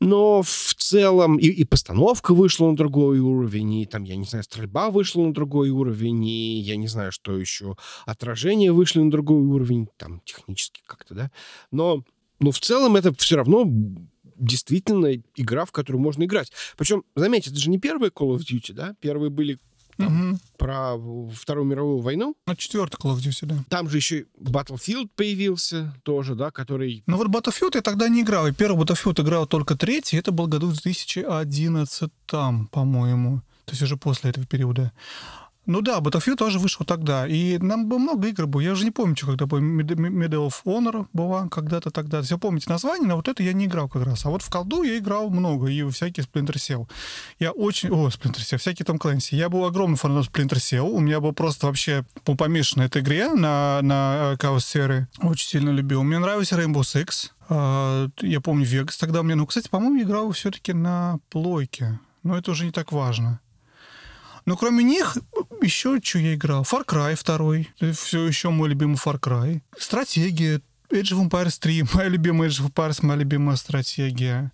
но 0.00 0.40
в 0.42 0.74
целом 0.78 1.36
и, 1.36 1.48
и 1.48 1.64
постановка 1.64 2.32
вышла 2.32 2.70
на 2.70 2.76
другой 2.76 3.18
уровень, 3.18 3.74
и 3.74 3.86
там, 3.86 4.04
я 4.04 4.16
не 4.16 4.24
знаю, 4.24 4.42
стрельба 4.42 4.88
вышла 4.88 5.20
на 5.20 5.34
другой 5.34 5.68
уровень, 5.68 6.24
и 6.24 6.60
я 6.60 6.76
не 6.76 6.88
знаю, 6.88 7.12
что 7.12 7.36
еще, 7.36 7.76
отражение 8.06 8.72
вышли 8.72 9.00
на 9.00 9.10
другой 9.10 9.42
уровень, 9.42 9.88
там, 9.98 10.22
технически 10.24 10.80
как-то, 10.86 11.14
да. 11.14 11.30
Но, 11.70 12.04
но 12.40 12.52
в 12.52 12.58
целом 12.58 12.96
это 12.96 13.14
все 13.14 13.36
равно 13.36 13.66
действительно 14.38 15.12
игра, 15.36 15.64
в 15.64 15.72
которую 15.72 16.02
можно 16.02 16.24
играть. 16.24 16.52
Причем, 16.76 17.04
заметьте, 17.16 17.50
это 17.50 17.58
же 17.58 17.70
не 17.70 17.78
первые 17.78 18.10
Call 18.10 18.36
of 18.36 18.40
Duty, 18.40 18.72
да? 18.72 18.94
Первые 19.00 19.30
были 19.30 19.58
Мгм. 19.96 20.40
про 20.58 20.96
Вторую 21.32 21.66
мировую 21.66 21.98
войну. 21.98 22.34
Ну, 22.48 22.56
четвертый 22.56 22.96
Call 22.96 23.14
of 23.14 23.18
Duty, 23.18 23.46
да. 23.46 23.64
Там 23.68 23.88
же 23.88 23.98
еще 23.98 24.26
Battlefield 24.40 25.08
появился 25.14 25.94
тоже, 26.02 26.34
да, 26.34 26.50
который... 26.50 27.04
Ну 27.06 27.16
вот 27.16 27.28
Battlefield 27.28 27.72
я 27.74 27.80
тогда 27.80 28.08
не 28.08 28.22
играл. 28.22 28.48
И 28.48 28.52
первый 28.52 28.84
Battlefield 28.84 29.22
играл 29.22 29.46
только 29.46 29.76
третий. 29.76 30.16
Это 30.16 30.32
был 30.32 30.48
году 30.48 30.66
в 30.68 30.72
2011, 30.82 32.10
по-моему. 32.72 33.40
То 33.66 33.72
есть 33.72 33.82
уже 33.82 33.96
после 33.96 34.30
этого 34.30 34.44
периода. 34.46 34.92
Ну 35.66 35.80
да, 35.80 35.98
Battlefield 36.00 36.36
тоже 36.36 36.58
вышел 36.58 36.84
тогда. 36.84 37.26
И 37.26 37.56
нам 37.58 37.88
было 37.88 37.98
много 37.98 38.28
игр 38.28 38.46
было. 38.46 38.60
Я 38.60 38.72
уже 38.72 38.84
не 38.84 38.90
помню, 38.90 39.16
что 39.16 39.26
когда 39.26 39.46
был 39.46 39.58
Med- 39.60 39.86
Medal 39.96 40.48
of 40.48 40.54
Honor 40.64 41.06
была 41.12 41.48
когда-то 41.48 41.90
тогда. 41.90 42.20
Все 42.22 42.38
помните 42.38 42.68
название, 42.68 43.08
но 43.08 43.16
вот 43.16 43.28
это 43.28 43.42
я 43.42 43.52
не 43.54 43.64
играл 43.64 43.88
как 43.88 44.04
раз. 44.04 44.26
А 44.26 44.30
вот 44.30 44.42
в 44.42 44.50
колду 44.50 44.82
я 44.82 44.98
играл 44.98 45.30
много. 45.30 45.68
И 45.68 45.82
всякие 45.90 46.26
Splinter 46.26 46.56
Cell. 46.56 46.88
Я 47.38 47.52
очень... 47.52 47.90
О, 47.90 48.08
Splinter 48.08 48.40
Cell, 48.40 48.58
всякие 48.58 48.84
там 48.84 48.96
Clancy. 48.96 49.36
Я 49.36 49.48
был 49.48 49.64
огромным 49.64 49.96
фаном 49.96 50.20
Splinter 50.20 50.56
Cell. 50.58 50.80
У 50.90 51.00
меня 51.00 51.20
был 51.20 51.32
просто 51.32 51.66
вообще 51.66 52.04
помешан 52.24 52.82
этой 52.82 53.00
игре, 53.00 53.32
на, 53.32 53.80
на 53.82 54.34
Chaos 54.38 54.60
серии. 54.60 55.06
Очень 55.22 55.48
сильно 55.48 55.70
любил. 55.70 56.02
Мне 56.02 56.18
нравился 56.18 56.56
Rainbow 56.60 56.82
Six. 56.82 57.30
А, 57.48 58.08
Я 58.20 58.40
помню 58.40 58.66
Vegas 58.66 58.96
тогда 58.98 59.20
у 59.20 59.22
меня. 59.22 59.36
Ну, 59.36 59.46
кстати, 59.46 59.68
по-моему, 59.68 60.02
играл 60.02 60.30
все-таки 60.32 60.72
на 60.74 61.18
плойке. 61.30 61.98
Но 62.22 62.36
это 62.36 62.50
уже 62.50 62.64
не 62.64 62.70
так 62.70 62.92
важно. 62.92 63.40
Но 64.46 64.56
кроме 64.56 64.84
них, 64.84 65.16
еще 65.62 65.98
что 66.02 66.18
я 66.18 66.34
играл? 66.34 66.62
Far 66.62 66.84
Cry 66.84 67.66
2. 67.80 67.92
Все 67.92 68.26
еще 68.26 68.50
мой 68.50 68.68
любимый 68.68 68.96
Far 68.96 69.18
Cry. 69.18 69.62
Стратегия. 69.78 70.60
Age 70.90 71.12
of 71.16 71.28
Empires 71.28 71.58
3. 71.60 71.84
Моя 71.94 72.08
любимая 72.08 72.48
Age 72.50 72.60
of 72.62 72.72
Empires, 72.72 72.98
моя 73.04 73.18
любимая 73.20 73.56
стратегия. 73.56 74.52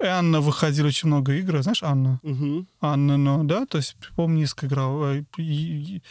Анна 0.00 0.40
выходила 0.40 0.88
очень 0.88 1.06
много 1.08 1.32
игр. 1.34 1.62
Знаешь, 1.62 1.82
Анна? 1.82 2.18
Угу. 2.22 2.66
Анна, 2.80 3.16
ну, 3.16 3.44
да, 3.44 3.64
то 3.64 3.78
есть, 3.78 3.96
помню, 4.16 4.40
несколько 4.40 4.66
играл. 4.66 5.04
Э, 5.04 5.24
и- 5.38 5.42
и- 5.96 6.02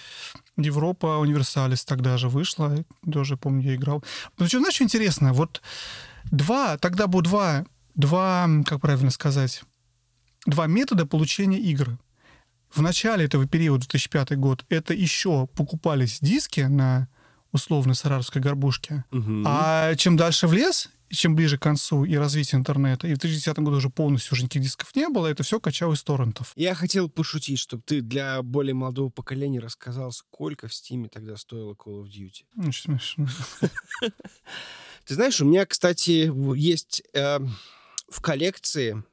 Европа 0.58 1.18
Универсалис 1.18 1.84
тогда 1.86 2.18
же 2.18 2.30
вышла, 2.30 2.84
тоже, 3.12 3.38
помню, 3.38 3.64
я 3.70 3.76
играл. 3.76 4.04
Ну, 4.38 4.48
что, 4.48 4.60
знаешь, 4.60 4.76
что 4.76 4.86
интересно? 4.86 5.34
Вот 5.34 5.62
два, 6.32 6.78
тогда 6.78 7.08
было 7.08 7.22
два, 7.24 7.66
два, 7.96 8.48
как 8.66 8.82
правильно 8.82 9.12
сказать, 9.12 9.64
два 10.46 10.66
метода 10.68 11.06
получения 11.06 11.60
игр. 11.60 11.98
В 12.74 12.82
начале 12.82 13.26
этого 13.26 13.48
периода, 13.48 13.82
2005 13.82 14.38
год, 14.38 14.66
это 14.70 14.94
еще 14.94 15.48
покупались 15.56 16.20
диски 16.20 16.62
на 16.62 17.08
условной 17.52 17.94
саратовской 17.94 18.42
горбушке. 18.42 19.06
Угу. 19.12 19.44
А 19.46 19.94
чем 19.96 20.18
дальше 20.18 20.48
в 20.48 20.54
лес, 20.54 20.90
чем 21.10 21.36
ближе 21.36 21.60
к 21.60 21.62
концу 21.62 22.04
и 22.04 22.16
развитию 22.16 22.60
интернета, 22.60 23.08
и 23.08 23.14
в 23.14 23.20
2010 23.20 23.60
году 23.60 23.78
уже 23.78 23.92
полностью 23.92 24.34
уже 24.34 24.44
никаких 24.44 24.64
дисков 24.64 24.96
не 24.96 25.08
было, 25.08 25.28
это 25.28 25.44
все 25.44 25.60
качал 25.60 25.94
из 25.94 26.04
торрентов. 26.04 26.52
Я 26.56 26.74
хотел 26.74 27.10
пошутить, 27.10 27.60
чтобы 27.60 27.84
ты 27.86 28.02
для 28.02 28.42
более 28.42 28.74
молодого 28.74 29.10
поколения 29.10 29.60
рассказал, 29.60 30.12
сколько 30.12 30.68
в 30.68 30.74
Стиме 30.74 31.10
тогда 31.10 31.38
стоило 31.38 31.74
Call 31.74 32.04
of 32.04 32.08
Duty. 32.08 32.68
Очень 32.68 33.00
смешно. 33.00 33.28
Ты 35.06 35.16
знаешь, 35.16 35.40
у 35.42 35.46
меня, 35.46 35.66
кстати, 35.66 36.32
есть 36.58 37.04
э, 37.14 37.40
в 38.10 38.22
коллекции 38.22 39.04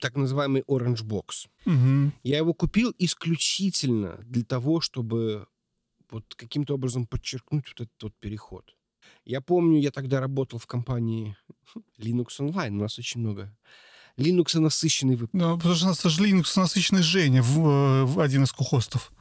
так 0.00 0.16
называемый 0.16 0.62
Orange 0.62 1.04
Box. 1.04 1.48
Мгм. 1.64 2.12
Я 2.22 2.38
его 2.38 2.54
купил 2.54 2.94
исключительно 2.98 4.18
для 4.24 4.44
того, 4.44 4.80
чтобы 4.80 5.46
вот 6.10 6.34
каким-то 6.36 6.74
образом 6.74 7.06
подчеркнуть 7.06 7.66
вот 7.68 7.80
этот 7.80 8.02
вот 8.02 8.14
переход. 8.18 8.74
Я 9.24 9.40
помню, 9.40 9.80
я 9.80 9.90
тогда 9.90 10.20
работал 10.20 10.58
в 10.58 10.66
компании 10.66 11.36
Linux 11.98 12.38
Online. 12.40 12.70
У 12.70 12.82
нас 12.82 12.98
очень 12.98 13.20
много 13.20 13.54
Linux 14.18 14.58
насыщенный 14.58 15.16
выпуск. 15.16 15.40
Да, 15.40 15.56
потому 15.56 15.74
что 15.74 15.86
у 15.86 15.88
нас 15.88 16.02
же 16.02 16.24
Linux 16.24 16.52
насыщенный 16.56 17.02
Женя 17.02 17.42
в, 17.42 17.68
э, 17.68 18.04
в 18.04 18.20
один 18.20 18.44
из 18.44 18.52
кухостов. 18.52 19.12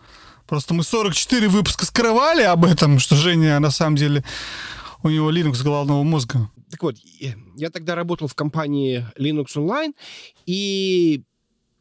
Просто 0.48 0.74
мы 0.74 0.84
44 0.84 1.50
выпуска 1.50 1.86
скрывали 1.86 2.42
об 2.44 2.66
этом, 2.66 3.00
что 3.00 3.16
Женя 3.16 3.60
на 3.60 3.70
самом 3.70 3.96
деле 3.98 4.24
у 5.04 5.10
него 5.10 5.32
Linux 5.32 5.62
головного 5.62 6.04
мозга. 6.04 6.50
Так 6.70 6.84
вот, 6.84 6.98
э, 7.22 7.34
я 7.56 7.70
тогда 7.70 7.96
работал 7.96 8.28
в 8.28 8.36
компании 8.36 9.06
Linux 9.18 9.56
Online, 9.56 9.94
и, 10.46 11.24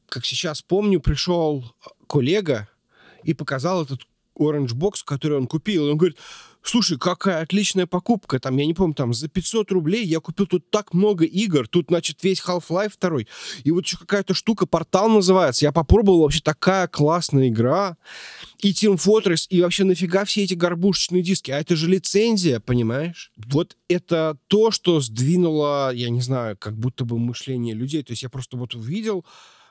как 0.08 0.24
сейчас 0.24 0.62
помню, 0.62 1.00
пришел 1.00 1.64
коллега 2.06 2.68
и 3.24 3.34
показал 3.34 3.82
этот 3.82 4.06
Orange 4.38 4.74
Box, 4.74 4.96
который 5.04 5.38
он 5.38 5.46
купил. 5.46 5.86
И 5.86 5.90
он 5.90 5.96
говорит, 5.96 6.18
слушай, 6.68 6.98
какая 6.98 7.42
отличная 7.42 7.86
покупка, 7.86 8.38
там, 8.38 8.56
я 8.56 8.66
не 8.66 8.74
помню, 8.74 8.94
там, 8.94 9.14
за 9.14 9.28
500 9.28 9.70
рублей 9.72 10.04
я 10.04 10.20
купил 10.20 10.46
тут 10.46 10.70
так 10.70 10.94
много 10.94 11.24
игр, 11.24 11.68
тут, 11.68 11.86
значит, 11.88 12.22
весь 12.22 12.40
Half-Life 12.40 12.94
2, 13.00 13.20
и 13.64 13.70
вот 13.70 13.84
еще 13.84 13.98
какая-то 13.98 14.34
штука, 14.34 14.66
портал 14.66 15.08
называется, 15.08 15.64
я 15.64 15.72
попробовал, 15.72 16.22
вообще 16.22 16.40
такая 16.40 16.88
классная 16.88 17.48
игра, 17.48 17.96
и 18.58 18.72
Team 18.72 18.96
Fortress, 18.96 19.46
и 19.48 19.60
вообще 19.62 19.84
нафига 19.84 20.24
все 20.24 20.44
эти 20.44 20.54
горбушечные 20.54 21.22
диски, 21.22 21.50
а 21.50 21.58
это 21.58 21.76
же 21.76 21.88
лицензия, 21.88 22.60
понимаешь? 22.60 23.32
Вот 23.36 23.76
это 23.88 24.38
то, 24.48 24.70
что 24.70 25.00
сдвинуло, 25.00 25.92
я 25.94 26.10
не 26.10 26.20
знаю, 26.20 26.56
как 26.56 26.76
будто 26.76 27.04
бы 27.04 27.18
мышление 27.18 27.74
людей, 27.74 28.02
то 28.02 28.12
есть 28.12 28.22
я 28.22 28.28
просто 28.28 28.56
вот 28.56 28.74
увидел, 28.74 29.24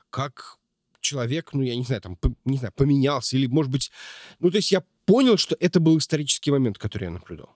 как 0.09 0.57
человек, 1.01 1.51
ну, 1.53 1.61
я 1.61 1.75
не 1.75 1.83
знаю, 1.83 2.01
там, 2.01 2.17
не 2.45 2.57
знаю, 2.57 2.73
поменялся, 2.75 3.37
или, 3.37 3.47
может 3.47 3.71
быть, 3.71 3.91
ну, 4.39 4.49
то 4.49 4.57
есть 4.57 4.71
я 4.71 4.83
понял, 5.05 5.37
что 5.37 5.55
это 5.59 5.79
был 5.79 5.97
исторический 5.97 6.51
момент, 6.51 6.77
который 6.77 7.05
я 7.05 7.11
наблюдал. 7.11 7.55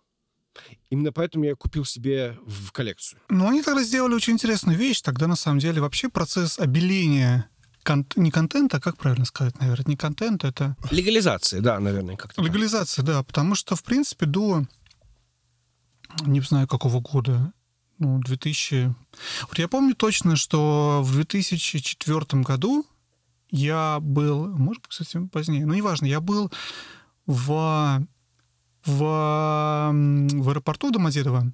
Именно 0.89 1.11
поэтому 1.11 1.45
я 1.45 1.55
купил 1.55 1.85
себе 1.85 2.37
в 2.45 2.71
коллекцию. 2.71 3.21
Ну, 3.29 3.47
они 3.47 3.61
тогда 3.61 3.83
сделали 3.83 4.13
очень 4.13 4.33
интересную 4.33 4.77
вещь. 4.77 5.01
Тогда, 5.01 5.27
на 5.27 5.35
самом 5.35 5.59
деле, 5.59 5.81
вообще 5.81 6.09
процесс 6.09 6.59
обеления 6.59 7.49
кон- 7.83 8.05
не 8.15 8.31
контента, 8.31 8.77
а 8.77 8.81
как 8.81 8.97
правильно 8.97 9.25
сказать, 9.25 9.59
наверное, 9.59 9.85
не 9.87 9.97
контент, 9.97 10.43
это... 10.43 10.75
Легализация, 10.91 11.61
да, 11.61 11.79
наверное, 11.79 12.17
как-то. 12.17 12.41
Легализация, 12.41 13.03
да, 13.03 13.23
потому 13.23 13.55
что, 13.55 13.75
в 13.75 13.83
принципе, 13.83 14.25
до, 14.25 14.65
не 16.25 16.41
знаю, 16.41 16.67
какого 16.67 16.99
года, 16.99 17.53
ну, 17.97 18.19
2000... 18.19 18.93
Вот 19.47 19.59
я 19.59 19.67
помню 19.67 19.95
точно, 19.95 20.35
что 20.35 21.01
в 21.03 21.13
2004 21.13 22.41
году 22.43 22.85
я 23.51 23.99
был, 24.01 24.47
может 24.47 24.83
быть, 24.83 24.89
кстати, 24.89 25.25
позднее, 25.27 25.65
но 25.65 25.73
неважно, 25.73 26.05
я 26.05 26.19
был 26.19 26.51
в, 27.29 28.07
в, 28.85 28.99
в 29.93 30.49
аэропорту 30.49 30.89
Домодедово 30.89 31.53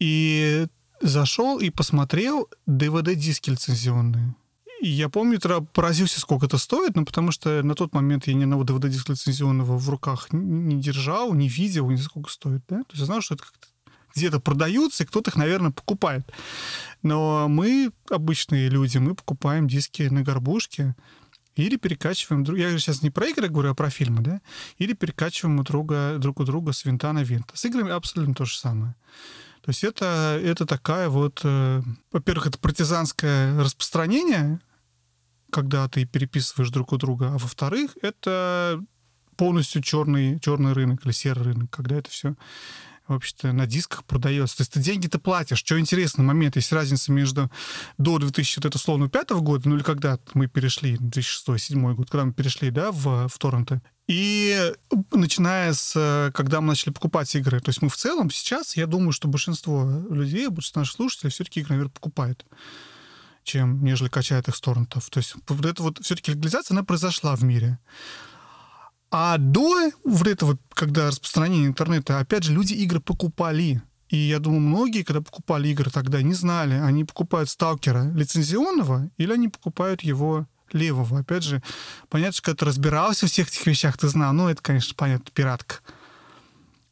и 0.00 0.66
зашел 1.00 1.60
и 1.60 1.70
посмотрел 1.70 2.48
DVD-диски 2.68 3.50
лицензионные. 3.50 4.34
И 4.80 4.88
я 4.88 5.08
помню, 5.08 5.38
тогда 5.38 5.60
поразился, 5.60 6.18
сколько 6.18 6.46
это 6.46 6.58
стоит, 6.58 6.96
ну, 6.96 7.04
потому 7.04 7.30
что 7.30 7.62
на 7.62 7.76
тот 7.76 7.94
момент 7.94 8.26
я 8.26 8.34
ни 8.34 8.42
одного 8.42 8.64
DVD-диска 8.64 9.12
лицензионного 9.12 9.78
в 9.78 9.88
руках 9.88 10.32
не 10.32 10.80
держал, 10.80 11.32
не 11.32 11.48
видел, 11.48 11.88
не 11.88 11.98
сколько 11.98 12.28
стоит, 12.28 12.64
да? 12.68 12.78
То 12.78 12.90
есть 12.90 13.00
я 13.00 13.06
знал, 13.06 13.20
что 13.20 13.34
это 13.34 13.44
как-то 13.44 13.68
где-то 14.16 14.40
продаются, 14.40 15.04
и 15.04 15.06
кто-то 15.06 15.30
их, 15.30 15.36
наверное, 15.36 15.70
покупает. 15.70 16.26
Но 17.02 17.46
мы, 17.48 17.92
обычные 18.10 18.68
люди, 18.68 18.98
мы 18.98 19.14
покупаем 19.14 19.68
диски 19.68 20.02
на 20.02 20.22
горбушке, 20.22 20.96
или 21.56 21.76
перекачиваем... 21.76 22.44
Я 22.54 22.78
сейчас 22.78 23.02
не 23.02 23.10
про 23.10 23.26
игры 23.28 23.48
говорю, 23.48 23.70
а 23.70 23.74
про 23.74 23.90
фильмы, 23.90 24.22
да? 24.22 24.40
Или 24.78 24.94
перекачиваем 24.94 25.58
у 25.58 25.62
друга, 25.62 26.16
друг 26.18 26.40
у 26.40 26.44
друга 26.44 26.72
с 26.72 26.84
винта 26.84 27.12
на 27.12 27.22
винт. 27.22 27.50
С 27.54 27.64
играми 27.64 27.90
абсолютно 27.90 28.34
то 28.34 28.44
же 28.44 28.56
самое. 28.56 28.94
То 29.62 29.70
есть 29.70 29.84
это, 29.84 30.40
это 30.42 30.66
такая 30.66 31.08
вот... 31.08 31.40
Э, 31.44 31.82
во-первых, 32.10 32.46
это 32.46 32.58
партизанское 32.58 33.58
распространение, 33.60 34.60
когда 35.50 35.88
ты 35.88 36.04
переписываешь 36.06 36.70
друг 36.70 36.92
у 36.92 36.96
друга, 36.96 37.28
а 37.28 37.38
во-вторых, 37.38 37.96
это 38.00 38.82
полностью 39.36 39.82
черный, 39.82 40.40
черный 40.40 40.72
рынок 40.72 41.04
или 41.04 41.12
серый 41.12 41.44
рынок, 41.44 41.70
когда 41.70 41.96
это 41.96 42.10
все 42.10 42.34
в 43.12 43.16
общем-то, 43.16 43.52
на 43.52 43.66
дисках 43.66 44.04
продается. 44.04 44.56
То 44.56 44.60
есть 44.62 44.72
ты 44.72 44.80
деньги 44.80 45.06
ты 45.06 45.18
платишь. 45.18 45.58
Что 45.58 45.78
интересный 45.78 46.24
момент, 46.24 46.56
есть 46.56 46.72
разница 46.72 47.12
между 47.12 47.50
до 47.98 48.18
2000, 48.18 48.58
вот 48.58 48.66
это 48.66 48.76
условно, 48.76 49.08
пятого 49.08 49.40
года, 49.40 49.68
ну 49.68 49.76
или 49.76 49.82
когда 49.82 50.18
мы 50.34 50.48
перешли, 50.48 50.96
2006-2007 50.96 51.94
год, 51.94 52.10
когда 52.10 52.24
мы 52.24 52.32
перешли, 52.32 52.70
да, 52.70 52.90
в, 52.92 53.28
в 53.28 53.38
торренты, 53.38 53.80
и 54.08 54.72
начиная 55.12 55.72
с, 55.72 56.30
когда 56.34 56.60
мы 56.60 56.68
начали 56.68 56.92
покупать 56.92 57.34
игры, 57.34 57.60
то 57.60 57.68
есть 57.68 57.82
мы 57.82 57.88
в 57.88 57.96
целом 57.96 58.30
сейчас, 58.30 58.76
я 58.76 58.86
думаю, 58.86 59.12
что 59.12 59.28
большинство 59.28 59.84
людей, 60.10 60.48
большинство 60.48 60.80
наших 60.80 60.96
слушателей 60.96 61.30
все-таки 61.30 61.60
игры, 61.60 61.74
наверное, 61.74 61.92
покупают 61.92 62.44
чем 63.44 63.82
нежели 63.84 64.08
качает 64.08 64.48
их 64.48 64.56
с 64.56 64.60
торрентов. 64.60 65.10
То 65.10 65.18
есть 65.18 65.34
вот 65.48 65.66
это 65.66 65.82
вот 65.82 65.98
все-таки 66.02 66.32
легализация, 66.32 66.74
она 66.74 66.84
произошла 66.84 67.34
в 67.36 67.42
мире. 67.42 67.78
А 69.14 69.36
до 69.36 69.90
вот 70.04 70.26
этого, 70.26 70.58
когда 70.70 71.08
распространение 71.08 71.68
интернета, 71.68 72.18
опять 72.18 72.44
же, 72.44 72.54
люди 72.54 72.72
игры 72.72 72.98
покупали. 72.98 73.82
И 74.08 74.16
я 74.16 74.38
думаю, 74.38 74.62
многие, 74.62 75.02
когда 75.02 75.20
покупали 75.20 75.68
игры 75.68 75.90
тогда, 75.90 76.22
не 76.22 76.32
знали, 76.32 76.74
они 76.74 77.04
покупают 77.04 77.50
сталкера 77.50 78.10
лицензионного 78.14 79.10
или 79.18 79.32
они 79.32 79.48
покупают 79.48 80.00
его 80.00 80.46
левого. 80.72 81.20
Опять 81.20 81.42
же, 81.42 81.62
понятно, 82.08 82.32
что 82.32 82.42
когда 82.42 82.56
ты 82.56 82.64
разбирался 82.64 83.26
в 83.26 83.30
всех 83.30 83.48
этих 83.48 83.66
вещах, 83.66 83.98
ты 83.98 84.08
знал, 84.08 84.32
ну, 84.32 84.48
это, 84.48 84.62
конечно, 84.62 84.94
понятно, 84.96 85.30
пиратка. 85.34 85.76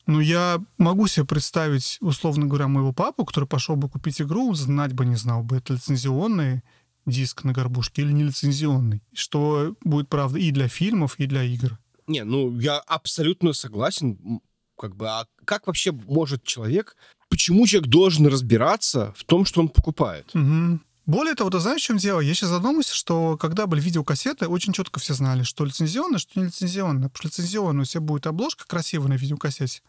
Но 0.06 0.20
я 0.20 0.62
могу 0.76 1.06
себе 1.06 1.24
представить, 1.24 1.96
условно 2.02 2.44
говоря, 2.44 2.68
моего 2.68 2.92
папу, 2.92 3.24
который 3.24 3.46
пошел 3.46 3.76
бы 3.76 3.88
купить 3.88 4.20
игру, 4.20 4.52
знать 4.52 4.92
бы 4.92 5.06
не 5.06 5.16
знал 5.16 5.42
бы, 5.42 5.56
это 5.56 5.72
лицензионный 5.72 6.62
диск 7.06 7.44
на 7.44 7.52
горбушке 7.52 8.02
или 8.02 8.12
нелицензионный. 8.12 9.02
Что 9.14 9.74
будет 9.82 10.10
правда 10.10 10.38
и 10.38 10.50
для 10.50 10.68
фильмов, 10.68 11.14
и 11.16 11.24
для 11.24 11.44
игр. 11.44 11.78
Не, 12.10 12.24
ну 12.24 12.58
я 12.58 12.78
абсолютно 12.78 13.52
согласен. 13.52 14.40
Как 14.76 14.96
бы, 14.96 15.08
а 15.08 15.26
как 15.44 15.66
вообще 15.66 15.92
может 15.92 16.42
человек, 16.42 16.96
почему 17.28 17.66
человек 17.66 17.88
должен 17.88 18.26
разбираться 18.26 19.14
в 19.16 19.24
том, 19.24 19.44
что 19.44 19.60
он 19.60 19.68
покупает? 19.68 20.34
Угу. 20.34 20.80
Более 21.06 21.34
того, 21.34 21.50
ты 21.50 21.60
знаешь, 21.60 21.82
в 21.82 21.84
чем 21.84 21.98
дело? 21.98 22.20
Я 22.20 22.34
сейчас 22.34 22.50
задумался, 22.50 22.94
что 22.94 23.36
когда 23.36 23.66
были 23.66 23.80
видеокассеты, 23.80 24.48
очень 24.48 24.72
четко 24.72 24.98
все 24.98 25.14
знали, 25.14 25.44
что 25.44 25.64
лицензионно, 25.64 26.18
что 26.18 26.40
не 26.40 26.46
лицензионно. 26.46 27.08
Потому 27.08 27.30
что 27.30 27.42
лицензионно 27.42 27.82
у 27.82 27.84
тебя 27.84 28.00
будет 28.00 28.26
обложка 28.26 28.66
красивая 28.66 29.08
на 29.08 29.14
видеокассете, 29.14 29.82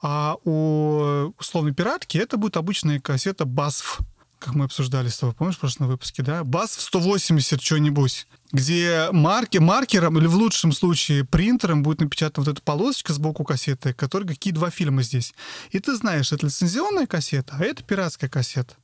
а 0.00 0.36
у 0.44 1.32
условной 1.38 1.74
пиратки 1.74 2.16
это 2.16 2.36
будет 2.36 2.56
обычная 2.56 3.00
кассета 3.00 3.44
BASF 3.44 4.00
как 4.40 4.54
мы 4.54 4.64
обсуждали 4.64 5.08
с 5.08 5.18
тобой, 5.18 5.34
помнишь, 5.34 5.56
в 5.56 5.60
прошлом 5.60 5.88
выпуске, 5.88 6.22
да? 6.22 6.42
БАС 6.42 6.76
в 6.76 6.80
180 6.80 7.62
что-нибудь, 7.62 8.26
где 8.52 9.08
марки, 9.12 9.58
маркером 9.58 10.18
или 10.18 10.26
в 10.26 10.34
лучшем 10.34 10.72
случае 10.72 11.24
принтером 11.24 11.82
будет 11.82 12.00
напечатана 12.00 12.44
вот 12.44 12.52
эта 12.52 12.62
полосочка 12.62 13.12
сбоку 13.12 13.44
кассеты, 13.44 13.92
которая 13.92 14.28
какие 14.28 14.52
два 14.52 14.70
фильма 14.70 15.02
здесь. 15.02 15.34
И 15.70 15.78
ты 15.78 15.94
знаешь, 15.94 16.32
это 16.32 16.46
лицензионная 16.46 17.06
кассета, 17.06 17.54
а 17.58 17.64
это 17.64 17.84
пиратская 17.84 18.30
кассета. 18.30 18.74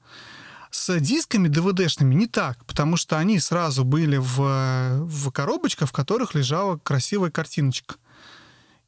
С 0.71 1.01
дисками 1.01 1.49
DVD-шными 1.49 2.15
не 2.15 2.27
так, 2.27 2.63
потому 2.67 2.97
что 2.97 3.19
они 3.19 3.41
сразу 3.41 3.85
были 3.85 4.19
в, 4.19 5.07
в 5.07 5.31
коробочках, 5.31 5.89
в 5.89 5.93
которых 5.93 6.35
лежала 6.35 6.77
красивая 6.77 7.31
картиночка 7.31 7.97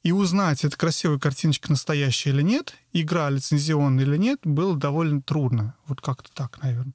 и 0.03 0.13
узнать, 0.13 0.65
это 0.65 0.77
красивая 0.77 1.19
картиночка 1.19 1.71
настоящая 1.71 2.31
или 2.31 2.43
нет, 2.43 2.75
игра 2.93 3.29
лицензионная 3.31 4.05
или 4.05 4.17
нет, 4.17 4.41
было 4.45 4.77
довольно 4.77 5.21
трудно. 5.23 5.75
Вот 5.87 6.01
как-то 6.01 6.31
так, 6.33 6.63
наверное. 6.63 6.95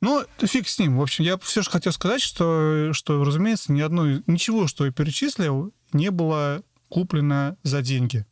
Но 0.00 0.24
фиг 0.38 0.68
с 0.68 0.78
ним. 0.78 0.98
В 0.98 1.02
общем, 1.02 1.24
я 1.24 1.38
все 1.38 1.62
же 1.62 1.70
хотел 1.70 1.92
сказать, 1.92 2.20
что, 2.20 2.92
что 2.92 3.24
разумеется, 3.24 3.72
ни 3.72 3.80
одной, 3.80 4.22
ничего, 4.26 4.66
что 4.66 4.84
я 4.84 4.92
перечислил, 4.92 5.72
не 5.92 6.10
было 6.10 6.62
куплено 6.88 7.56
за 7.62 7.82
деньги. 7.82 8.26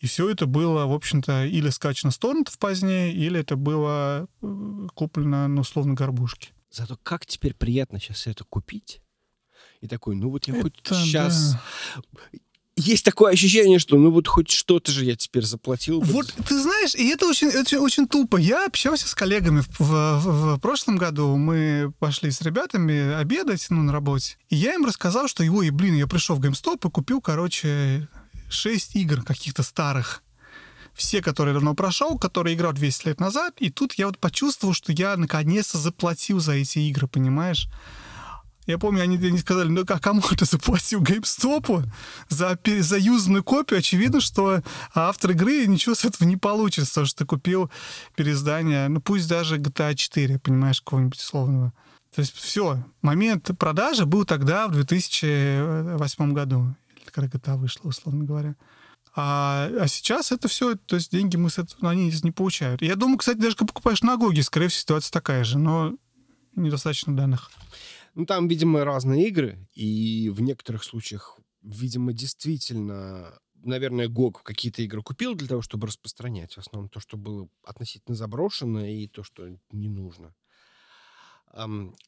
И 0.00 0.06
все 0.06 0.28
это 0.30 0.46
было, 0.46 0.86
в 0.86 0.92
общем-то, 0.92 1.44
или 1.44 1.68
скачано 1.68 2.10
с 2.10 2.18
торрентов 2.18 2.58
позднее, 2.58 3.12
или 3.12 3.38
это 3.38 3.56
было 3.56 4.28
э, 4.40 4.86
куплено, 4.94 5.46
ну, 5.46 5.60
условно, 5.60 5.92
горбушки. 5.92 6.52
Зато 6.70 6.98
как 7.02 7.26
теперь 7.26 7.54
приятно 7.54 8.00
сейчас 8.00 8.26
это 8.26 8.44
купить. 8.44 9.02
И 9.82 9.88
такой, 9.88 10.16
ну 10.16 10.30
вот 10.30 10.48
я 10.48 10.54
это, 10.54 10.62
хоть 10.62 10.80
сейчас... 10.86 11.52
Да 11.52 12.40
есть 12.80 13.04
такое 13.04 13.32
ощущение, 13.32 13.78
что 13.78 13.96
ну 13.96 14.10
вот 14.10 14.26
хоть 14.26 14.50
что-то 14.50 14.90
же 14.90 15.04
я 15.04 15.16
теперь 15.16 15.44
заплатил. 15.44 16.00
Вот 16.00 16.32
ты 16.48 16.60
знаешь, 16.60 16.94
и 16.94 17.08
это 17.08 17.26
очень, 17.26 17.48
это 17.48 17.80
очень 17.80 18.08
тупо. 18.08 18.36
Я 18.36 18.66
общался 18.66 19.08
с 19.08 19.14
коллегами 19.14 19.60
в, 19.60 19.80
в, 19.80 20.54
в, 20.56 20.58
прошлом 20.58 20.96
году. 20.96 21.36
Мы 21.36 21.92
пошли 21.98 22.30
с 22.30 22.40
ребятами 22.42 23.14
обедать 23.14 23.66
ну, 23.70 23.82
на 23.82 23.92
работе. 23.92 24.36
И 24.48 24.56
я 24.56 24.74
им 24.74 24.84
рассказал, 24.84 25.28
что, 25.28 25.44
ой, 25.44 25.70
блин, 25.70 25.94
я 25.94 26.06
пришел 26.06 26.36
в 26.36 26.40
GameStop 26.40 26.88
и 26.88 26.90
купил, 26.90 27.20
короче, 27.20 28.08
6 28.48 28.96
игр 28.96 29.22
каких-то 29.22 29.62
старых 29.62 30.22
все, 30.92 31.22
которые 31.22 31.54
давно 31.54 31.74
прошел, 31.74 32.18
которые 32.18 32.54
играл 32.54 32.72
200 32.72 33.08
лет 33.08 33.20
назад, 33.20 33.54
и 33.58 33.70
тут 33.70 33.94
я 33.94 34.06
вот 34.06 34.18
почувствовал, 34.18 34.74
что 34.74 34.92
я 34.92 35.16
наконец-то 35.16 35.78
заплатил 35.78 36.40
за 36.40 36.52
эти 36.52 36.78
игры, 36.80 37.06
понимаешь? 37.06 37.68
Я 38.66 38.78
помню, 38.78 39.02
они, 39.02 39.16
они 39.16 39.38
сказали, 39.38 39.68
ну 39.68 39.84
а 39.88 39.98
кому 39.98 40.22
ты 40.38 40.44
заплатил 40.44 41.02
GameStop 41.02 41.84
за, 42.28 42.58
за 42.64 42.98
юзанную 42.98 43.42
копию? 43.42 43.78
Очевидно, 43.78 44.20
что 44.20 44.62
автор 44.94 45.32
игры 45.32 45.66
ничего 45.66 45.94
с 45.94 46.04
этого 46.04 46.28
не 46.28 46.36
получится, 46.36 46.90
потому 46.90 47.06
что 47.06 47.18
ты 47.18 47.24
купил 47.26 47.70
переиздание, 48.16 48.88
ну 48.88 49.00
пусть 49.00 49.28
даже 49.28 49.58
GTA 49.58 49.94
4, 49.94 50.38
понимаешь, 50.38 50.80
какого-нибудь 50.80 51.18
условного. 51.18 51.72
То 52.14 52.20
есть 52.20 52.34
все, 52.34 52.84
момент 53.02 53.50
продажи 53.58 54.04
был 54.04 54.24
тогда, 54.24 54.66
в 54.68 54.72
2008 54.72 56.32
году, 56.32 56.74
когда 57.12 57.28
GTA 57.28 57.56
вышла, 57.56 57.88
условно 57.88 58.24
говоря. 58.24 58.56
А, 59.14 59.68
а 59.80 59.88
сейчас 59.88 60.30
это 60.30 60.48
все, 60.48 60.76
то 60.76 60.96
есть 60.96 61.10
деньги 61.10 61.36
мы 61.36 61.50
с 61.50 61.58
этого, 61.58 61.90
они 61.90 62.12
не 62.22 62.30
получают. 62.30 62.82
Я 62.82 62.96
думаю, 62.96 63.18
кстати, 63.18 63.38
даже 63.38 63.56
когда 63.56 63.68
покупаешь 63.68 64.02
на 64.02 64.16
Гоге, 64.16 64.42
скорее 64.42 64.68
всего, 64.68 64.80
ситуация 64.80 65.12
такая 65.12 65.44
же, 65.44 65.58
но 65.58 65.94
недостаточно 66.54 67.16
данных. 67.16 67.50
Ну, 68.20 68.26
там, 68.26 68.48
видимо, 68.48 68.84
разные 68.84 69.28
игры, 69.28 69.66
и 69.72 70.28
в 70.28 70.42
некоторых 70.42 70.84
случаях, 70.84 71.40
видимо, 71.62 72.12
действительно 72.12 73.38
наверное, 73.62 74.08
GOG 74.08 74.42
какие-то 74.42 74.82
игры 74.82 75.02
купил 75.02 75.34
для 75.34 75.48
того, 75.48 75.62
чтобы 75.62 75.86
распространять. 75.86 76.52
В 76.52 76.58
основном 76.58 76.90
то, 76.90 77.00
что 77.00 77.16
было 77.16 77.48
относительно 77.64 78.14
заброшено, 78.14 78.84
и 78.84 79.06
то, 79.06 79.22
что 79.22 79.48
не 79.72 79.88
нужно. 79.88 80.34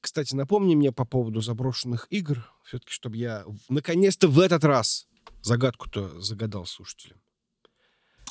Кстати, 0.03 0.35
напомни 0.35 0.75
мне 0.75 0.93
по 0.93 1.07
поводу 1.07 1.41
заброшенных 1.41 2.09
игр, 2.11 2.47
все-таки, 2.65 2.93
чтобы 2.93 3.17
я 3.17 3.47
наконец-то 3.71 4.29
в 4.29 4.39
этот 4.39 4.65
раз 4.65 5.07
загадку-то 5.41 6.21
загадал 6.21 6.67
слушателям. 6.67 7.23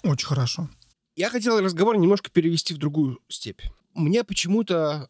Очень 0.03 0.27
хорошо. 0.27 0.69
Я 1.15 1.32
хотел 1.32 1.59
разговор 1.59 1.97
немножко 1.97 2.29
перевести 2.29 2.75
в 2.75 2.77
другую 2.77 3.19
степь. 3.27 3.61
Мне 3.95 4.23
почему-то 4.23 5.09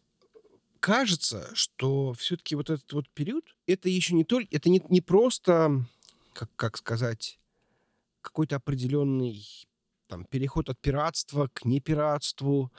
кажется, 0.82 1.48
что 1.54 2.12
все-таки 2.12 2.56
вот 2.56 2.68
этот 2.68 2.92
вот 2.92 3.08
период, 3.10 3.44
это 3.68 3.88
еще 3.88 4.14
не 4.14 4.24
только, 4.24 4.54
это 4.54 4.68
не, 4.68 4.82
не 4.88 5.00
просто, 5.00 5.86
как, 6.32 6.50
как 6.56 6.76
сказать, 6.76 7.38
какой-то 8.20 8.56
определенный 8.56 9.46
там, 10.08 10.24
переход 10.24 10.68
от 10.68 10.80
пиратства 10.80 11.48
к 11.54 11.64
непиратству, 11.64 12.72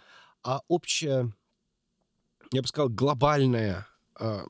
а 0.44 0.60
общее, 0.68 1.34
я 2.52 2.62
бы 2.62 2.68
сказал, 2.68 2.90
глобальное 2.90 3.88
а, 4.16 4.44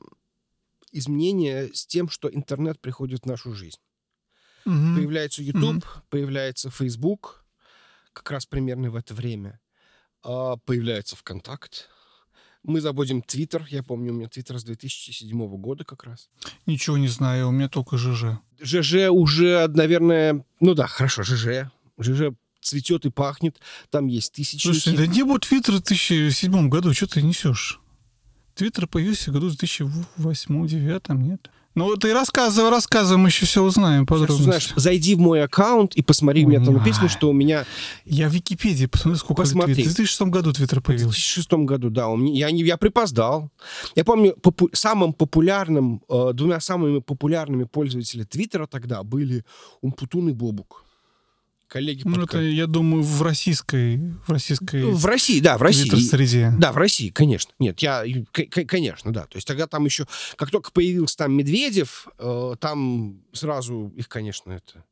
изменение 0.90 1.72
с 1.72 1.86
тем, 1.86 2.08
что 2.08 2.28
интернет 2.28 2.80
приходит 2.80 3.22
в 3.22 3.26
нашу 3.26 3.54
жизнь. 3.54 3.78
Мгм. 4.64 4.96
Появляется 4.96 5.44
YouTube, 5.44 5.86
появляется 6.10 6.70
Facebook, 6.70 7.44
как 8.12 8.32
раз 8.32 8.46
примерно 8.46 8.90
в 8.90 8.96
это 8.96 9.14
время. 9.14 9.60
А, 10.24 10.56
Появляется 10.56 11.14
ВКонтакт. 11.14 11.88
Мы 12.64 12.80
заводим 12.80 13.22
Твиттер. 13.22 13.66
Я 13.68 13.82
помню, 13.82 14.12
у 14.12 14.16
меня 14.16 14.28
Твиттер 14.28 14.58
с 14.58 14.64
2007 14.64 15.46
года 15.58 15.84
как 15.84 16.04
раз. 16.04 16.28
Ничего 16.66 16.96
не 16.98 17.08
знаю, 17.08 17.48
у 17.48 17.50
меня 17.52 17.68
только 17.68 17.98
ЖЖ. 17.98 18.38
ЖЖ 18.60 19.10
уже, 19.10 19.68
наверное... 19.68 20.44
Ну 20.60 20.74
да, 20.74 20.86
хорошо, 20.86 21.22
ЖЖ. 21.22 21.70
ЖЖ 22.00 22.32
цветет 22.62 23.04
и 23.04 23.10
пахнет. 23.10 23.60
Там 23.90 24.06
есть 24.06 24.32
тысячники. 24.32 24.78
Слушай, 24.78 24.96
да 24.96 25.06
не 25.06 25.22
было 25.22 25.38
Твиттера 25.38 25.76
в 25.76 25.82
2007 25.82 26.68
году, 26.68 26.92
что 26.94 27.06
ты 27.06 27.22
несешь? 27.22 27.80
Твиттер 28.54 28.86
появился 28.86 29.30
в 29.30 29.34
году 29.34 29.50
в 29.50 29.54
2008-2009, 29.54 31.16
нет? 31.16 31.50
Ну, 31.74 31.96
ты 31.96 32.12
рассказывай, 32.12 32.70
рассказывай, 32.70 33.18
мы 33.18 33.28
еще 33.28 33.46
все 33.46 33.62
узнаем 33.62 34.06
подробно. 34.06 34.36
узнаешь, 34.36 34.72
зайди 34.76 35.16
в 35.16 35.18
мой 35.18 35.42
аккаунт 35.42 35.94
и 35.96 36.02
посмотри, 36.02 36.44
у 36.44 36.48
меня 36.48 36.64
там 36.64 36.74
написано, 36.74 37.08
что 37.08 37.28
у 37.28 37.32
меня 37.32 37.64
Я 38.04 38.28
в 38.28 38.32
Википедии 38.32 38.86
посмотрю, 38.86 39.16
сколько 39.18 39.42
лет 39.42 39.48
Посмотри. 39.50 39.74
Твиттер. 39.74 39.92
В 39.92 39.96
2006 39.96 40.22
году 40.30 40.52
Твиттер 40.52 40.80
в 40.80 40.82
появился. 40.84 41.08
2006 41.08 41.52
году, 41.64 41.90
да, 41.90 42.08
у 42.08 42.16
меня, 42.16 42.46
я, 42.46 42.50
не, 42.52 42.62
я 42.62 42.76
припоздал. 42.76 43.50
Я 43.96 44.04
помню, 44.04 44.36
попу- 44.40 44.70
самым 44.72 45.12
популярным, 45.12 46.02
э, 46.08 46.30
двумя 46.32 46.60
самыми 46.60 47.00
популярными 47.00 47.64
пользователями 47.64 48.24
Твиттера 48.24 48.66
тогда 48.66 49.02
были 49.02 49.44
Умпутун 49.82 50.28
и 50.28 50.32
Бобук. 50.32 50.83
Коллеги 51.68 52.02
Ну, 52.04 52.22
это, 52.22 52.40
я 52.40 52.66
думаю, 52.66 53.02
в 53.02 53.22
российской, 53.22 53.98
в 54.26 54.30
российской 54.30 54.84
В 54.84 55.04
России, 55.06 55.40
да, 55.40 55.58
в 55.58 55.62
России. 55.62 55.88
Твиттер-среде. 55.88 56.52
Да, 56.58 56.72
в 56.72 56.76
России, 56.76 57.10
конечно. 57.10 57.52
Нет, 57.58 57.80
я, 57.80 58.04
конечно, 58.32 59.12
да. 59.12 59.22
То 59.22 59.36
есть 59.36 59.46
тогда 59.46 59.66
там 59.66 59.84
еще, 59.84 60.06
как 60.36 60.50
только 60.50 60.70
появился 60.70 61.16
там 61.16 61.32
Медведев, 61.32 62.08
э, 62.18 62.54
там 62.60 63.22
сразу 63.32 63.92
их, 63.96 64.08
конечно, 64.08 64.52
это... 64.52 64.84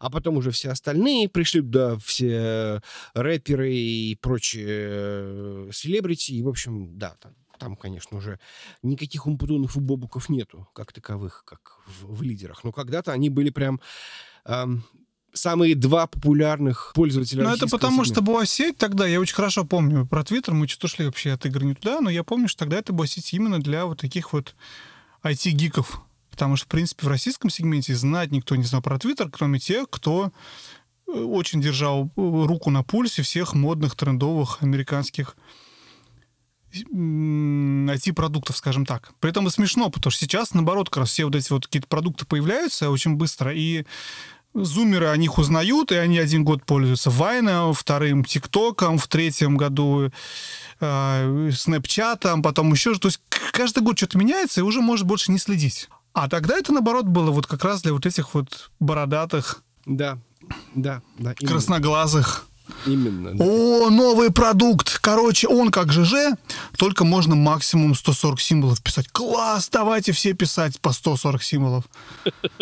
А 0.00 0.10
потом 0.10 0.36
уже 0.36 0.50
все 0.50 0.70
остальные 0.70 1.28
пришли, 1.28 1.60
да, 1.60 1.96
все 1.96 2.82
рэперы 3.14 3.74
и 3.74 4.16
прочие 4.16 4.66
э, 4.68 5.70
селебрити. 5.72 6.32
И, 6.32 6.42
в 6.42 6.48
общем, 6.48 6.98
да, 6.98 7.16
там, 7.20 7.32
там, 7.58 7.76
конечно, 7.76 8.18
уже 8.18 8.38
никаких 8.82 9.26
умпутунов 9.26 9.76
и 9.76 9.80
бобуков 9.80 10.28
нету, 10.28 10.68
как 10.74 10.92
таковых, 10.92 11.44
как 11.46 11.78
в, 11.86 12.16
в 12.16 12.22
лидерах. 12.22 12.64
Но 12.64 12.72
когда-то 12.72 13.12
они 13.12 13.30
были 13.30 13.50
прям 13.50 13.80
эм, 14.44 14.84
самые 15.34 15.74
два 15.74 16.06
популярных 16.06 16.92
пользователя 16.94 17.44
Ну, 17.44 17.50
это 17.50 17.66
потому, 17.66 18.04
сегмента. 18.04 18.14
что 18.14 18.22
была 18.22 18.46
сеть 18.46 18.78
тогда, 18.78 19.06
я 19.06 19.20
очень 19.20 19.34
хорошо 19.34 19.64
помню 19.64 20.06
про 20.06 20.24
Твиттер, 20.24 20.54
мы 20.54 20.68
что-то 20.68 20.88
шли 20.88 21.04
вообще 21.06 21.32
от 21.32 21.44
игры 21.44 21.66
не 21.66 21.74
туда, 21.74 22.00
но 22.00 22.08
я 22.08 22.24
помню, 22.24 22.48
что 22.48 22.60
тогда 22.60 22.78
это 22.78 22.92
была 22.92 23.06
сеть 23.06 23.34
именно 23.34 23.60
для 23.60 23.84
вот 23.84 24.00
таких 24.00 24.32
вот 24.32 24.54
IT-гиков. 25.22 26.00
Потому 26.30 26.56
что, 26.56 26.66
в 26.66 26.68
принципе, 26.68 27.06
в 27.06 27.08
российском 27.08 27.50
сегменте 27.50 27.94
знать 27.94 28.32
никто 28.32 28.56
не 28.56 28.64
знал 28.64 28.82
про 28.82 28.98
Твиттер, 28.98 29.30
кроме 29.30 29.60
тех, 29.60 29.88
кто 29.88 30.32
э, 31.06 31.12
очень 31.12 31.60
держал 31.60 32.06
э, 32.06 32.10
руку 32.16 32.70
на 32.70 32.82
пульсе 32.82 33.22
всех 33.22 33.54
модных, 33.54 33.94
трендовых 33.94 34.62
американских 34.62 35.36
IT-продуктов, 36.72 38.56
скажем 38.56 38.84
так. 38.84 39.12
При 39.20 39.30
этом 39.30 39.46
и 39.46 39.50
смешно, 39.50 39.90
потому 39.90 40.10
что 40.10 40.24
сейчас, 40.24 40.54
наоборот, 40.54 40.90
как 40.90 40.98
раз 40.98 41.10
все 41.10 41.24
вот 41.24 41.36
эти 41.36 41.52
вот 41.52 41.66
какие-то 41.66 41.88
продукты 41.88 42.26
появляются 42.26 42.90
очень 42.90 43.14
быстро, 43.14 43.52
и 43.54 43.84
зумеры 44.54 45.08
о 45.08 45.16
них 45.16 45.38
узнают, 45.38 45.92
и 45.92 45.96
они 45.96 46.18
один 46.18 46.44
год 46.44 46.64
пользуются 46.64 47.10
Вайном, 47.10 47.74
вторым 47.74 48.24
ТикТоком, 48.24 48.98
в 48.98 49.08
третьем 49.08 49.56
году 49.56 50.10
э, 50.80 51.50
Снэпчатом, 51.52 52.42
потом 52.42 52.72
еще... 52.72 52.94
То 52.94 53.08
есть 53.08 53.20
каждый 53.52 53.82
год 53.82 53.98
что-то 53.98 54.18
меняется, 54.18 54.60
и 54.60 54.64
уже 54.64 54.80
может 54.80 55.06
больше 55.06 55.32
не 55.32 55.38
следить. 55.38 55.88
А 56.12 56.28
тогда 56.28 56.56
это, 56.56 56.72
наоборот, 56.72 57.06
было 57.06 57.32
вот 57.32 57.46
как 57.46 57.64
раз 57.64 57.82
для 57.82 57.92
вот 57.92 58.06
этих 58.06 58.34
вот 58.34 58.70
бородатых, 58.78 59.62
Да, 59.84 60.18
да, 60.74 61.02
да. 61.18 61.34
Красноглазых. 61.34 62.46
Именно 62.86 63.34
да. 63.34 63.44
О, 63.44 63.90
новый 63.90 64.30
продукт! 64.32 64.98
Короче, 65.00 65.48
он 65.48 65.70
как 65.70 65.92
ЖЖ, 65.92 66.36
только 66.76 67.04
можно 67.04 67.34
максимум 67.34 67.94
140 67.94 68.40
символов 68.40 68.82
писать. 68.82 69.08
Класс, 69.12 69.68
давайте 69.70 70.12
все 70.12 70.32
писать 70.32 70.80
по 70.80 70.92
140 70.92 71.42
символов. 71.42 71.84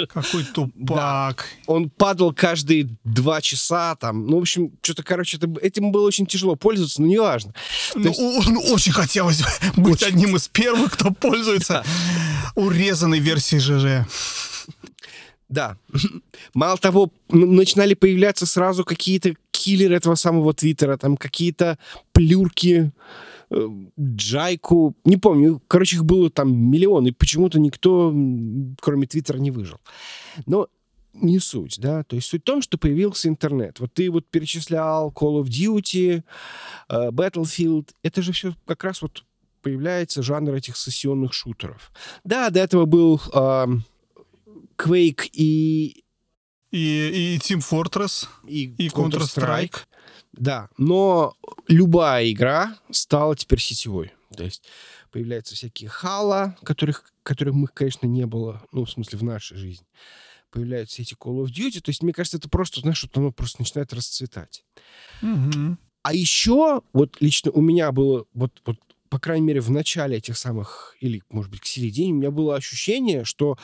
Какой 0.08 0.44
тупак. 0.54 1.46
Он 1.66 1.90
падал 1.90 2.32
каждые 2.32 2.88
два 3.04 3.40
часа 3.40 3.94
там. 3.96 4.26
Ну, 4.26 4.38
в 4.38 4.42
общем, 4.42 4.72
что-то, 4.82 5.02
короче, 5.02 5.36
это, 5.36 5.48
этим 5.60 5.92
было 5.92 6.06
очень 6.06 6.26
тяжело 6.26 6.56
пользоваться, 6.56 7.00
но 7.00 7.08
неважно. 7.08 7.54
Ну, 7.94 8.10
о- 8.12 8.42
ну, 8.48 8.60
очень 8.72 8.92
хотелось 8.92 9.42
быть 9.76 10.02
одним 10.02 10.36
из 10.36 10.48
первых, 10.48 10.92
кто 10.92 11.10
пользуется 11.22 11.84
урезанной 12.54 13.18
версией 13.18 13.60
ЖЖ. 13.60 14.08
Да. 15.48 15.76
Мало 16.54 16.78
того, 16.78 17.12
начинали 17.28 17.92
появляться 17.92 18.46
сразу 18.46 18.84
какие-то 18.84 19.34
киллеры 19.62 19.94
этого 19.94 20.14
самого 20.14 20.52
Твиттера, 20.54 20.96
там 20.96 21.16
какие-то 21.16 21.78
плюрки, 22.12 22.92
э, 23.50 23.68
Джайку, 23.98 24.96
не 25.04 25.16
помню, 25.16 25.62
короче, 25.68 25.96
их 25.96 26.04
было 26.04 26.30
там 26.30 26.54
миллион, 26.54 27.06
и 27.06 27.12
почему-то 27.12 27.60
никто, 27.60 28.14
кроме 28.80 29.06
Твиттера, 29.06 29.38
не 29.38 29.50
выжил. 29.50 29.78
Но 30.46 30.68
не 31.14 31.38
суть, 31.38 31.78
да, 31.78 32.04
то 32.04 32.16
есть 32.16 32.28
суть 32.28 32.42
в 32.42 32.44
том, 32.44 32.62
что 32.62 32.78
появился 32.78 33.28
интернет. 33.28 33.80
Вот 33.80 33.92
ты 33.92 34.10
вот 34.10 34.26
перечислял 34.30 35.10
Call 35.10 35.42
of 35.42 35.46
Duty, 35.46 36.22
э, 36.88 37.10
Battlefield, 37.10 37.90
это 38.02 38.22
же 38.22 38.32
все 38.32 38.54
как 38.66 38.84
раз 38.84 39.02
вот 39.02 39.24
появляется 39.62 40.22
жанр 40.22 40.54
этих 40.54 40.76
сессионных 40.76 41.32
шутеров. 41.32 41.92
Да, 42.24 42.50
до 42.50 42.60
этого 42.60 42.84
был 42.84 43.20
ам, 43.32 43.84
Quake 44.76 45.28
и, 45.32 46.04
И, 46.72 47.36
и 47.36 47.38
Team 47.38 47.60
Fortress, 47.60 48.26
и, 48.46 48.74
и 48.78 48.88
Counter-Strike. 48.88 49.76
Да, 50.32 50.68
но 50.78 51.36
любая 51.68 52.30
игра 52.30 52.76
стала 52.90 53.36
теперь 53.36 53.60
сетевой. 53.60 54.12
То 54.34 54.44
есть 54.44 54.64
появляются 55.10 55.54
всякие 55.54 55.90
Halo, 55.90 56.52
которых, 56.64 57.12
которых 57.22 57.54
мы, 57.54 57.68
конечно, 57.68 58.06
не 58.06 58.26
было, 58.26 58.62
ну, 58.72 58.84
в 58.84 58.90
смысле, 58.90 59.18
в 59.18 59.24
нашей 59.24 59.58
жизни. 59.58 59.86
Появляются 60.50 61.02
эти 61.02 61.14
Call 61.14 61.44
of 61.44 61.48
Duty. 61.48 61.80
То 61.80 61.90
есть, 61.90 62.02
мне 62.02 62.14
кажется, 62.14 62.38
это 62.38 62.48
просто, 62.48 62.80
знаешь, 62.80 63.02
вот 63.02 63.16
оно 63.16 63.30
просто 63.30 63.60
начинает 63.60 63.92
расцветать. 63.92 64.64
Мгм. 65.20 65.78
А 66.02 66.14
еще, 66.14 66.80
вот 66.92 67.18
лично 67.20 67.50
у 67.52 67.60
меня 67.60 67.92
было, 67.92 68.24
вот, 68.32 68.60
вот, 68.64 68.78
по 69.10 69.18
крайней 69.20 69.46
мере, 69.46 69.60
в 69.60 69.70
начале 69.70 70.16
этих 70.16 70.38
самых, 70.38 70.96
или, 71.00 71.22
может 71.28 71.50
быть, 71.50 71.60
к 71.60 71.66
середине, 71.66 72.12
у 72.12 72.16
меня 72.16 72.30
было 72.30 72.56
ощущение, 72.56 73.24
что 73.24 73.58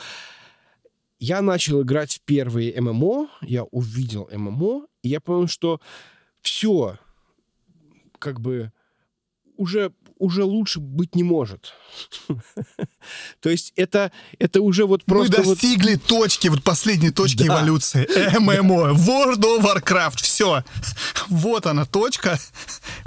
я 1.19 1.41
начал 1.41 1.81
играть 1.81 2.15
в 2.15 2.21
первые 2.21 2.79
ММО, 2.79 3.29
я 3.41 3.65
увидел 3.65 4.29
ММО, 4.31 4.87
и 5.03 5.09
я 5.09 5.19
понял, 5.19 5.47
что 5.47 5.81
все, 6.41 6.97
как 8.17 8.39
бы, 8.39 8.71
уже, 9.57 9.91
уже 10.19 10.43
лучше 10.43 10.79
быть 10.79 11.15
не 11.15 11.23
может. 11.23 11.73
То 13.39 13.49
есть 13.49 13.73
это, 13.75 14.11
это 14.37 14.61
уже 14.61 14.85
вот 14.85 15.01
Мы 15.07 15.15
просто... 15.15 15.41
вот- 15.41 15.53
достигли 15.55 15.95
точки, 15.95 16.47
вот 16.49 16.63
последней 16.63 17.09
точки 17.11 17.43
Да. 17.47 17.55
эволюции. 17.55 18.07
ММО, 18.39 18.91
World 18.93 19.39
of 19.41 19.61
Warcraft, 19.63 20.21
все. 20.21 20.63
Вот 21.29 21.65
она, 21.65 21.85
точка. 21.85 22.37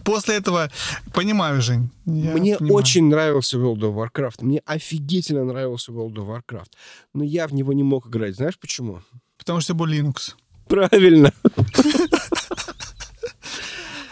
После 0.05 0.37
этого, 0.37 0.71
понимаю, 1.15 1.63
Жень. 1.63 1.91
Мне 2.05 2.57
понимаю. 2.57 2.75
очень 2.75 3.05
нравился 3.09 3.57
World 3.59 3.81
of 3.81 3.95
Warcraft. 3.95 4.37
Мне 4.43 4.61
офигительно 4.65 5.45
нравился 5.45 5.93
World 5.93 6.15
of 6.15 6.27
Warcraft. 6.29 6.71
Но 7.15 7.23
я 7.25 7.47
в 7.47 7.55
него 7.55 7.73
не 7.73 7.83
мог 7.83 8.09
играть. 8.09 8.35
Знаешь 8.37 8.59
почему? 8.59 9.01
Потому 9.39 9.61
что 9.61 9.75
был 9.75 9.87
Linux. 9.87 10.35
Правильно. 10.69 11.33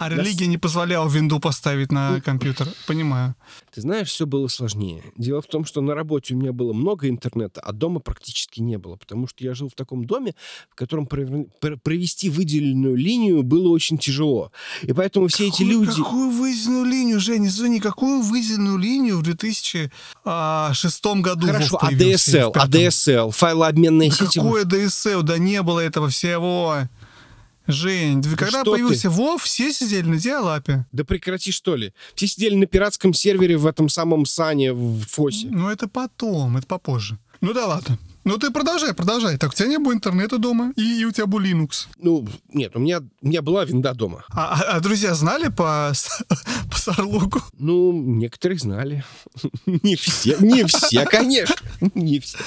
А 0.01 0.09
религия 0.09 0.47
не 0.47 0.57
позволяла 0.57 1.07
винду 1.07 1.39
поставить 1.39 1.91
на 1.91 2.19
компьютер. 2.21 2.67
Понимаю. 2.87 3.35
Ты 3.73 3.81
знаешь, 3.81 4.09
все 4.09 4.25
было 4.25 4.47
сложнее. 4.47 5.03
Дело 5.15 5.41
в 5.41 5.45
том, 5.47 5.63
что 5.65 5.81
на 5.81 5.93
работе 5.93 6.33
у 6.33 6.37
меня 6.37 6.51
было 6.53 6.73
много 6.73 7.07
интернета, 7.07 7.61
а 7.61 7.71
дома 7.71 7.99
практически 7.99 8.59
не 8.61 8.77
было, 8.77 8.95
потому 8.95 9.27
что 9.27 9.43
я 9.43 9.53
жил 9.53 9.69
в 9.69 9.73
таком 9.75 10.05
доме, 10.05 10.33
в 10.71 10.75
котором 10.75 11.05
провести 11.05 12.29
выделенную 12.29 12.95
линию 12.95 13.43
было 13.43 13.69
очень 13.69 13.97
тяжело. 13.97 14.51
И 14.81 14.91
поэтому 14.93 15.27
все 15.27 15.47
эти 15.47 15.63
Какую- 15.63 15.71
люди... 15.85 15.97
Какую 16.01 16.31
выделенную 16.31 16.85
линию, 16.85 17.19
Женя, 17.19 17.47
извини, 17.47 17.79
какую 17.79 18.21
выделенную 18.21 18.77
линию 18.77 19.17
в 19.19 19.23
2006 19.23 21.05
году 21.21 21.47
Хорошо, 21.47 21.77
ADSL, 21.81 22.51
пятом? 22.53 22.69
ADSL, 22.69 23.31
файлообменная 23.31 24.09
Да 24.09 24.15
сеть. 24.15 24.33
какое 24.35 24.65
DSL? 24.65 25.21
Да 25.23 25.37
не 25.37 25.61
было 25.61 25.79
этого 25.79 26.09
всего. 26.09 26.77
Жень, 27.67 28.21
да 28.21 28.29
когда 28.35 28.61
что 28.61 28.71
появился 28.71 29.09
Вов, 29.09 29.43
все 29.43 29.71
сидели 29.71 30.07
на 30.07 30.17
диалапе. 30.17 30.85
Да 30.91 31.03
прекрати, 31.03 31.51
что 31.51 31.75
ли. 31.75 31.93
Все 32.15 32.27
сидели 32.27 32.55
на 32.55 32.65
пиратском 32.65 33.13
сервере 33.13 33.57
в 33.57 33.67
этом 33.67 33.87
самом 33.89 34.25
Сане 34.25 34.73
в 34.73 35.01
Фосе. 35.07 35.47
Ну, 35.51 35.69
это 35.69 35.87
потом, 35.87 36.57
это 36.57 36.67
попозже. 36.67 37.17
Ну 37.39 37.53
да 37.53 37.65
ладно. 37.67 37.97
Ну 38.23 38.37
ты 38.37 38.51
продолжай, 38.51 38.93
продолжай. 38.93 39.35
Так, 39.37 39.51
у 39.51 39.53
тебя 39.55 39.67
не 39.67 39.79
было 39.79 39.93
интернета 39.93 40.37
дома, 40.37 40.73
и, 40.75 41.01
и 41.01 41.05
у 41.05 41.11
тебя 41.11 41.25
был 41.25 41.39
Linux. 41.39 41.87
Ну, 41.97 42.27
нет, 42.53 42.75
у 42.75 42.79
меня, 42.79 42.99
у 43.21 43.27
меня 43.27 43.41
была 43.41 43.65
винда 43.65 43.95
дома. 43.95 44.23
А, 44.29 44.53
а- 44.61 44.75
а 44.75 44.79
друзья 44.79 45.15
знали 45.15 45.47
по, 45.49 45.91
по 46.71 46.77
Сарлуку? 46.79 47.41
Ну, 47.57 47.93
некоторые 47.93 48.59
знали. 48.59 49.03
Не 49.65 49.95
все, 49.95 50.35
не 50.39 50.65
все, 50.65 51.05
конечно. 51.05 51.55
Не 51.95 52.19
все. 52.19 52.37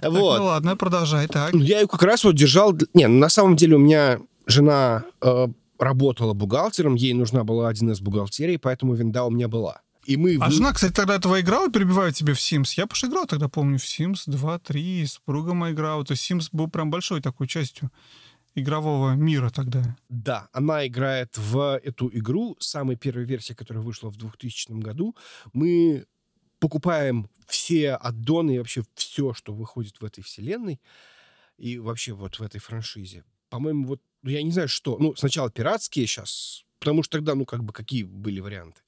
Так, 0.00 0.10
Вот. 0.12 0.38
ну 0.38 0.44
ладно, 0.46 0.76
продолжай, 0.76 1.26
так. 1.28 1.52
Ну, 1.52 1.60
Я 1.62 1.80
ее 1.80 1.86
как 1.86 2.02
раз 2.02 2.24
вот 2.24 2.34
держал... 2.34 2.74
Не, 2.94 3.06
ну, 3.08 3.18
на 3.18 3.28
самом 3.28 3.54
деле 3.56 3.76
у 3.76 3.78
меня 3.80 4.18
жена 4.52 5.04
э, 5.20 5.48
работала 5.78 6.34
бухгалтером, 6.34 6.94
ей 6.94 7.14
нужна 7.14 7.44
была 7.44 7.72
1С 7.72 8.02
бухгалтерии, 8.02 8.56
поэтому 8.56 8.94
винда 8.94 9.24
у 9.24 9.30
меня 9.30 9.48
была. 9.48 9.80
И 10.04 10.16
мы... 10.16 10.36
А 10.40 10.50
жена, 10.50 10.72
кстати, 10.72 10.92
тогда 10.92 11.14
этого 11.14 11.40
играла, 11.40 11.70
перебиваю 11.70 12.12
тебе 12.12 12.34
в 12.34 12.38
Sims. 12.38 12.74
Я 12.76 12.86
потому 12.86 13.12
играл 13.12 13.26
тогда, 13.26 13.48
помню, 13.48 13.78
в 13.78 13.84
Sims 13.84 14.22
2, 14.26 14.58
3, 14.58 15.06
супруга 15.06 15.54
моя 15.54 15.74
играла. 15.74 16.04
То 16.04 16.12
есть 16.12 16.30
Sims 16.30 16.48
был 16.52 16.68
прям 16.68 16.90
большой 16.90 17.20
такой 17.20 17.46
частью 17.46 17.90
игрового 18.54 19.14
мира 19.14 19.50
тогда. 19.50 19.96
Да, 20.08 20.48
она 20.52 20.86
играет 20.86 21.38
в 21.38 21.80
эту 21.82 22.10
игру, 22.12 22.56
самой 22.58 22.96
первой 22.96 23.24
версии, 23.24 23.54
которая 23.54 23.82
вышла 23.82 24.10
в 24.10 24.16
2000 24.16 24.72
году. 24.82 25.16
Мы 25.52 26.04
покупаем 26.58 27.28
все 27.46 27.94
аддоны 27.94 28.56
и 28.56 28.58
вообще 28.58 28.82
все, 28.94 29.34
что 29.34 29.54
выходит 29.54 30.00
в 30.00 30.04
этой 30.04 30.22
вселенной 30.22 30.80
и 31.58 31.78
вообще 31.78 32.12
вот 32.12 32.38
в 32.38 32.42
этой 32.42 32.60
франшизе. 32.60 33.24
По-моему, 33.52 33.86
вот, 33.86 34.00
ну, 34.22 34.30
я 34.30 34.42
не 34.42 34.50
знаю, 34.50 34.66
что. 34.68 34.96
Ну, 34.98 35.14
сначала 35.14 35.50
пиратские 35.50 36.06
сейчас, 36.06 36.64
потому 36.78 37.02
что 37.02 37.18
тогда, 37.18 37.34
ну, 37.34 37.44
как 37.44 37.62
бы, 37.62 37.74
какие 37.74 38.02
были 38.02 38.40
варианты. 38.40 38.80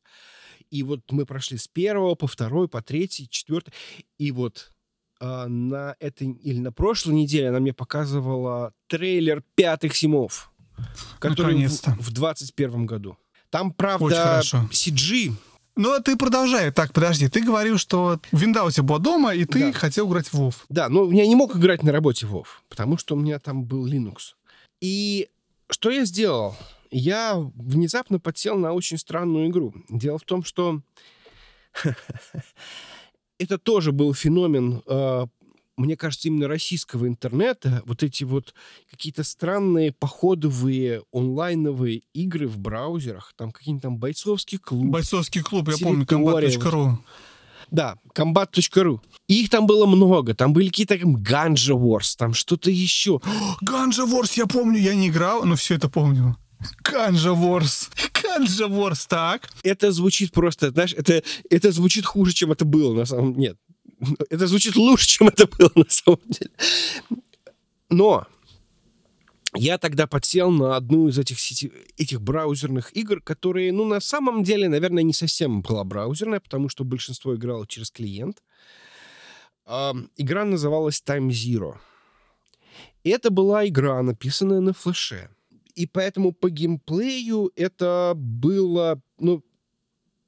И 0.70 0.82
вот 0.82 1.00
мы 1.10 1.26
прошли 1.26 1.58
с 1.58 1.68
первого 1.68 2.14
по 2.14 2.26
второй, 2.26 2.66
по 2.66 2.80
третий, 2.80 3.28
четвертый. 3.28 3.74
И 4.16 4.32
вот 4.32 4.72
а, 5.20 5.46
на 5.48 5.96
этой 6.00 6.28
или 6.32 6.58
на 6.60 6.72
прошлой 6.72 7.12
неделе 7.14 7.50
она 7.50 7.60
мне 7.60 7.74
показывала 7.74 8.72
трейлер 8.86 9.42
пятых 9.54 9.94
симов, 9.94 10.50
который 11.18 11.42
в, 11.42 11.58
Наконец-то. 11.58 11.90
в 12.00 12.10
21 12.10 12.86
году. 12.86 13.18
Там, 13.50 13.70
правда. 13.70 14.40
CG. 14.42 15.32
Ну, 15.76 15.92
а 15.92 16.00
ты 16.00 16.16
продолжай. 16.16 16.72
Так, 16.72 16.94
подожди, 16.94 17.28
ты 17.28 17.42
говорил, 17.42 17.76
что 17.76 18.18
винда 18.32 18.64
у 18.64 18.70
тебя 18.70 18.84
была 18.84 18.98
дома, 18.98 19.34
и 19.34 19.44
ты 19.44 19.58
Да. 19.58 19.72
хотел 19.78 20.08
играть 20.08 20.28
в 20.32 20.40
WoW. 20.40 20.54
Да, 20.70 20.88
но 20.88 21.12
я 21.12 21.26
не 21.26 21.34
мог 21.34 21.54
играть 21.54 21.82
на 21.82 21.92
работе 21.92 22.26
в 22.26 22.34
WoW, 22.34 22.46
потому 22.70 22.96
что 22.96 23.14
у 23.14 23.18
меня 23.18 23.38
там 23.38 23.64
был 23.64 23.86
Linux. 23.86 24.34
И 24.84 25.30
что 25.70 25.88
я 25.88 26.04
сделал? 26.04 26.54
Я 26.90 27.36
внезапно 27.54 28.20
подсел 28.20 28.58
на 28.58 28.74
очень 28.74 28.98
странную 28.98 29.48
игру. 29.48 29.72
Дело 29.88 30.18
в 30.18 30.24
том, 30.24 30.44
что 30.44 30.82
это 33.38 33.56
тоже 33.56 33.92
был 33.92 34.12
феномен, 34.12 34.82
э, 34.86 35.26
мне 35.78 35.96
кажется, 35.96 36.28
именно 36.28 36.48
российского 36.48 37.08
интернета. 37.08 37.82
Вот 37.86 38.02
эти 38.02 38.24
вот 38.24 38.52
какие-то 38.90 39.24
странные 39.24 39.90
походовые 39.90 41.02
онлайновые 41.14 42.02
игры 42.12 42.46
в 42.46 42.58
браузерах. 42.58 43.32
Там 43.38 43.52
какие-нибудь 43.52 43.82
там 43.82 43.96
бойцовский 43.96 44.58
клуб. 44.58 44.84
Бойцовский 44.84 45.40
клуб, 45.40 45.66
я 45.70 45.78
помню, 45.82 46.04
Территория, 46.04 46.48
combat.ru. 46.48 46.98
Да. 47.70 47.96
И 49.28 49.42
их 49.42 49.50
там 49.50 49.66
было 49.66 49.86
много. 49.86 50.34
Там 50.34 50.52
были 50.52 50.68
какие-то 50.68 50.98
там 50.98 51.16
Ganja 51.16 51.74
Wars, 51.74 52.14
там 52.16 52.34
что-то 52.34 52.70
еще. 52.70 53.20
Ганжа 53.62 54.06
Ворс, 54.06 54.34
я 54.34 54.46
помню, 54.46 54.78
я 54.78 54.94
не 54.94 55.08
играл, 55.08 55.44
но 55.44 55.56
все 55.56 55.74
это 55.74 55.88
помню. 55.88 56.36
Ганжа 56.82 57.32
Ворс. 57.32 57.90
Ганжа 58.22 58.68
Ворс, 58.68 59.06
так. 59.06 59.48
Это 59.62 59.92
звучит 59.92 60.32
просто, 60.32 60.70
знаешь, 60.70 60.94
это, 60.94 61.22
это 61.50 61.72
звучит 61.72 62.06
хуже, 62.06 62.32
чем 62.32 62.52
это 62.52 62.64
было 62.64 62.94
на 62.94 63.04
самом 63.04 63.38
Нет. 63.38 63.56
Это 64.30 64.46
звучит 64.46 64.76
лучше, 64.76 65.06
чем 65.06 65.28
это 65.28 65.46
было 65.46 65.70
на 65.74 65.88
самом 65.88 66.20
деле. 66.26 66.50
Но 67.90 68.26
я 69.56 69.78
тогда 69.78 70.06
подсел 70.06 70.50
на 70.50 70.76
одну 70.76 71.08
из 71.08 71.18
этих, 71.18 71.38
сети- 71.38 71.72
этих 71.96 72.20
браузерных 72.20 72.96
игр, 72.96 73.20
которые, 73.20 73.72
ну, 73.72 73.84
на 73.84 74.00
самом 74.00 74.42
деле, 74.42 74.68
наверное, 74.68 75.02
не 75.02 75.12
совсем 75.12 75.62
была 75.62 75.84
браузерная, 75.84 76.40
потому 76.40 76.68
что 76.68 76.84
большинство 76.84 77.34
играло 77.34 77.66
через 77.66 77.90
клиент. 77.90 78.42
Игра 79.66 80.44
называлась 80.44 81.02
Time 81.06 81.28
Zero. 81.28 81.76
И 83.04 83.10
это 83.10 83.30
была 83.30 83.66
игра, 83.66 84.02
написанная 84.02 84.60
на 84.60 84.72
флеше. 84.72 85.30
И 85.74 85.86
поэтому 85.86 86.32
по 86.32 86.50
геймплею 86.50 87.50
это 87.56 88.12
было, 88.16 89.00
ну, 89.18 89.42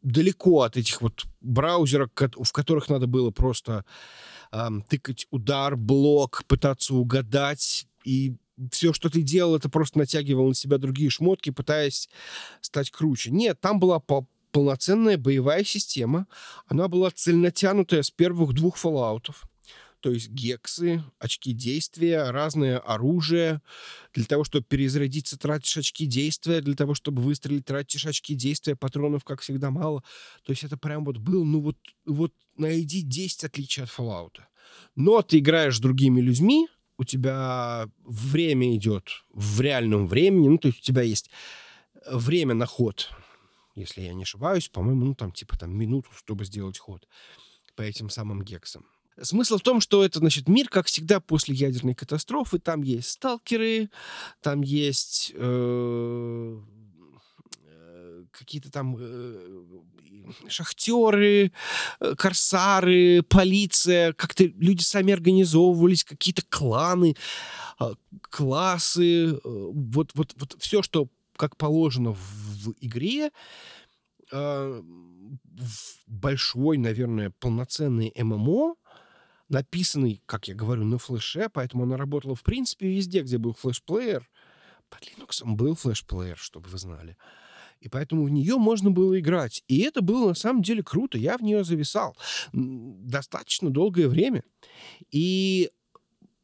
далеко 0.03 0.63
от 0.63 0.77
этих 0.77 1.03
вот 1.03 1.25
браузеров, 1.41 2.11
в 2.15 2.53
которых 2.53 2.89
надо 2.89 3.07
было 3.07 3.31
просто 3.31 3.85
ам, 4.51 4.83
тыкать 4.83 5.27
удар, 5.31 5.77
блок, 5.77 6.45
пытаться 6.47 6.95
угадать. 6.95 7.87
И 8.05 8.37
все, 8.71 8.93
что 8.93 9.11
ты 9.11 9.23
делал, 9.23 9.57
это 9.57 9.69
просто 9.69 9.99
натягивал 9.99 10.49
на 10.49 10.55
себя 10.55 10.79
другие 10.79 11.11
шмотки, 11.11 11.51
пытаясь 11.51 12.09
стать 12.61 12.91
круче. 12.91 13.31
Нет, 13.31 13.61
там 13.61 13.79
была 13.79 14.01
по- 14.01 14.27
полноценная 14.53 15.19
боевая 15.19 15.65
система. 15.65 16.27
Она 16.67 16.89
была 16.89 17.11
цельнотянутая 17.11 18.03
с 18.03 18.11
первых 18.11 18.55
двух 18.55 18.77
фоллаутов. 18.77 19.45
То 20.01 20.11
есть 20.13 20.31
гексы, 20.31 21.03
очки 21.19 21.53
действия, 21.53 22.31
разное 22.31 22.79
оружие. 22.79 23.61
Для 24.15 24.25
того, 24.25 24.45
чтобы 24.45 24.65
перезарядиться, 24.65 25.39
тратишь 25.39 25.79
очки 25.79 26.07
действия. 26.07 26.61
Для 26.61 26.75
того, 26.75 26.95
чтобы 26.95 27.23
выстрелить, 27.23 27.65
тратишь 27.65 28.07
очки 28.07 28.35
действия. 28.35 28.77
Патронов, 28.77 29.25
как 29.25 29.41
всегда, 29.41 29.71
мало. 29.71 30.03
То 30.45 30.53
есть 30.53 30.65
это 30.65 30.77
прям 30.77 31.05
вот 31.05 31.19
был, 31.19 31.45
ну 31.45 31.61
вот, 31.61 31.77
вот 32.05 32.33
найди 32.57 33.03
10 33.03 33.45
отличий 33.45 33.83
от 33.83 33.91
Fallout. 33.91 34.39
Но 34.95 35.23
ты 35.23 35.39
играешь 35.39 35.77
с 35.77 35.81
другими 35.81 36.21
людьми, 36.21 36.69
у 36.99 37.05
тебя 37.05 37.89
время 38.05 38.75
идет 38.77 39.25
в 39.33 39.61
реальном 39.61 40.07
времени, 40.07 40.49
ну, 40.49 40.59
то 40.59 40.69
есть 40.69 40.81
у 40.81 40.83
тебя 40.83 41.03
есть 41.03 41.31
время 42.11 42.55
на 42.55 42.67
ход, 42.67 43.11
если 43.75 44.03
я 44.03 44.15
не 44.15 44.23
ошибаюсь, 44.23 44.69
по-моему, 44.69 45.07
ну, 45.07 45.15
там, 45.15 45.33
типа, 45.33 45.59
там, 45.59 45.77
минуту, 45.77 46.11
чтобы 46.17 46.45
сделать 46.45 46.79
ход 46.79 47.07
по 47.75 47.83
этим 47.83 48.09
самым 48.09 48.43
гексам. 48.43 48.87
Смысл 49.21 49.57
в 49.59 49.63
том, 49.63 49.81
что 49.81 50.05
это, 50.05 50.19
значит, 50.19 50.49
мир, 50.49 50.69
как 50.69 50.87
всегда, 50.87 51.21
после 51.21 51.55
ядерной 51.55 51.95
катастрофы. 51.95 52.59
Там 52.59 52.83
есть 52.83 53.11
сталкеры, 53.11 53.89
там 54.43 54.61
есть 54.61 55.33
э, 55.35 55.39
э, 55.39 56.61
какие-то 58.37 58.71
там 58.71 58.97
э, 58.99 59.65
шахтеры, 60.49 61.53
э, 62.01 62.15
корсары, 62.17 63.23
полиция. 63.23 64.13
Как-то 64.13 64.45
люди 64.45 64.83
сами 64.83 65.13
организовывались, 65.13 66.05
какие-то 66.05 66.43
кланы, 66.49 67.17
э, 67.81 67.95
классы. 68.31 69.35
э, 69.35 69.39
Вот, 69.45 70.13
вот, 70.15 70.35
вот 70.37 70.57
все, 70.59 70.83
что 70.83 71.09
как 71.37 71.57
положено 71.57 72.13
в, 72.13 72.19
в 72.19 72.75
игре, 72.81 73.31
э, 74.33 74.83
в 74.83 75.99
большой, 76.07 76.79
наверное, 76.79 77.31
полноценный 77.39 78.13
ММО, 78.17 78.77
написанный, 79.49 80.23
как 80.27 80.49
я 80.49 80.55
говорю, 80.55 80.85
на 80.85 80.99
флеше, 80.99 81.49
поэтому 81.53 81.85
она 81.85 81.97
работала, 81.97 82.35
в 82.35 82.43
принципе, 82.43 82.89
везде, 82.89 83.23
где 83.23 83.39
был 83.39 83.55
флешплеер. 83.55 84.29
Под 84.89 85.03
Linux 85.03 85.45
был 85.45 85.75
флешплеер, 85.75 86.37
чтобы 86.37 86.69
вы 86.69 86.79
знали. 86.79 87.17
И 87.81 87.89
поэтому 87.89 88.25
в 88.25 88.31
нее 88.31 88.57
можно 88.57 88.91
было 88.91 89.19
играть. 89.19 89.63
И 89.69 89.81
это 89.81 90.01
было 90.01 90.29
на 90.29 90.35
самом 90.35 90.63
деле 90.63 90.83
круто. 90.83 91.19
Я 91.19 91.37
в 91.39 91.43
нее 91.43 91.65
зависал 91.65 92.17
достаточно 92.53 93.71
долгое 93.71 94.09
время. 94.09 94.43
И 95.11 95.71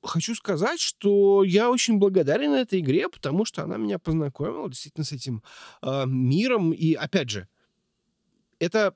хочу 0.02 0.34
сказать, 0.34 0.80
что 0.80 1.44
я 1.44 1.70
очень 1.70 1.98
благодарен 1.98 2.52
этой 2.52 2.80
игре, 2.80 3.08
потому 3.08 3.44
что 3.44 3.62
она 3.62 3.76
меня 3.76 3.98
познакомила 3.98 4.68
действительно 4.68 5.04
с 5.04 5.12
этим 5.12 5.42
э, 5.82 6.04
миром. 6.06 6.72
И 6.72 6.94
опять 6.94 7.30
же, 7.30 7.48
это 8.58 8.94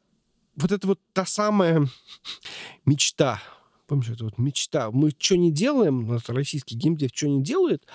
вот 0.57 0.72
это 0.72 0.87
вот 0.87 1.01
та 1.12 1.24
самая 1.26 1.87
мечта. 2.84 3.43
Помнишь, 3.87 4.11
это 4.11 4.24
вот 4.24 4.39
мечта. 4.39 4.91
Мы 4.91 5.11
что 5.16 5.37
не 5.37 5.53
делаем, 5.53 6.09
у 6.09 6.12
нас 6.12 6.28
российский 6.28 6.76
геймдев 6.76 7.11
что 7.14 7.28
не 7.28 7.43
делает, 7.43 7.87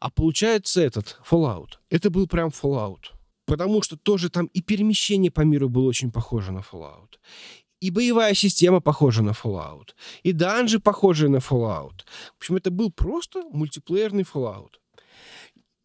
а 0.00 0.10
получается 0.10 0.80
этот 0.80 1.18
Fallout. 1.28 1.78
Это 1.90 2.10
был 2.10 2.28
прям 2.28 2.50
Fallout. 2.50 3.13
Потому 3.46 3.82
что 3.82 3.96
тоже 3.96 4.30
там 4.30 4.46
и 4.46 4.62
перемещение 4.62 5.30
по 5.30 5.42
миру 5.42 5.68
было 5.68 5.88
очень 5.88 6.10
похоже 6.10 6.52
на 6.52 6.60
Fallout. 6.60 7.18
И 7.80 7.90
боевая 7.90 8.34
система 8.34 8.80
похожа 8.80 9.22
на 9.22 9.30
Fallout. 9.32 9.90
И 10.22 10.32
данжи 10.32 10.78
похожи 10.80 11.28
на 11.28 11.36
Fallout. 11.36 12.04
В 12.34 12.38
общем, 12.38 12.56
это 12.56 12.70
был 12.70 12.90
просто 12.90 13.42
мультиплеерный 13.50 14.22
Fallout. 14.22 14.76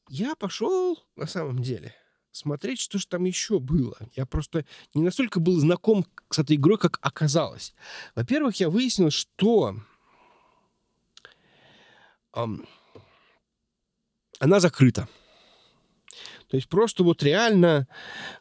Я 0.08 0.36
пошел, 0.36 0.98
на 1.16 1.28
самом 1.28 1.60
деле, 1.60 1.94
смотреть, 2.32 2.80
что 2.80 2.98
же 2.98 3.08
там 3.08 3.26
еще 3.26 3.60
было. 3.60 3.98
Я 4.16 4.26
просто 4.26 4.66
не 4.94 5.04
настолько 5.04 5.40
был 5.40 5.60
знаком 5.60 6.06
с 6.30 6.40
этой 6.40 6.56
игрой, 6.56 6.78
как 6.78 7.00
оказалось. 7.02 7.74
Во-первых, 8.16 8.56
я 8.60 8.70
выяснил, 8.70 9.12
что 9.12 9.76
эм, 12.34 12.66
она 14.40 14.60
закрыта. 14.60 15.08
То 16.50 16.56
есть 16.58 16.68
просто 16.68 17.04
вот 17.04 17.24
реально 17.24 17.88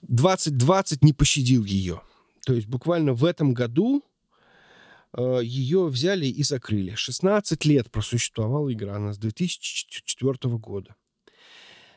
2020 0.02 1.04
не 1.04 1.12
пощадил 1.12 1.64
ее. 1.64 2.00
То 2.46 2.54
есть 2.54 2.66
буквально 2.66 3.12
в 3.12 3.24
этом 3.24 3.52
году 3.52 4.02
э, 5.12 5.40
ее 5.42 5.86
взяли 5.86 6.26
и 6.26 6.42
закрыли. 6.42 6.94
16 6.94 7.64
лет 7.66 7.90
просуществовала 7.90 8.72
игра, 8.72 8.96
она 8.96 9.12
с 9.12 9.18
2004 9.18 10.56
года. 10.56 10.94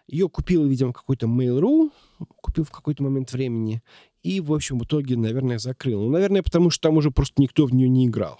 Ее 0.07 0.27
купил, 0.27 0.65
видимо, 0.65 0.91
какой-то 0.91 1.27
Mail.ru, 1.27 1.91
купил 2.41 2.65
в 2.65 2.71
какой-то 2.71 3.03
момент 3.03 3.31
времени, 3.31 3.81
и, 4.23 4.41
в 4.41 4.53
общем, 4.53 4.77
в 4.77 4.83
итоге, 4.83 5.15
наверное, 5.15 5.57
закрыл. 5.57 6.01
Ну, 6.01 6.09
наверное, 6.09 6.43
потому 6.43 6.69
что 6.69 6.89
там 6.89 6.97
уже 6.97 7.11
просто 7.11 7.41
никто 7.41 7.65
в 7.65 7.73
нее 7.73 7.87
не 7.87 8.07
играл. 8.07 8.39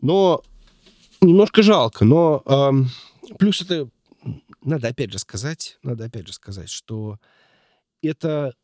Но 0.00 0.42
немножко 1.22 1.62
жалко, 1.62 2.04
но 2.04 2.42
эм, 2.44 2.88
плюс 3.38 3.62
это 3.62 3.88
надо 4.62 4.88
опять 4.88 5.12
же 5.12 5.18
сказать, 5.18 5.78
надо 5.82 6.04
опять 6.04 6.26
же 6.26 6.32
сказать, 6.32 6.70
что 6.70 7.18
это 8.02 8.54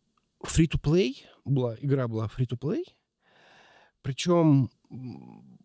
free-to-play 0.44 1.16
была, 1.44 1.76
игра 1.80 2.08
была 2.08 2.26
free-to-play, 2.26 2.84
причем 4.02 4.70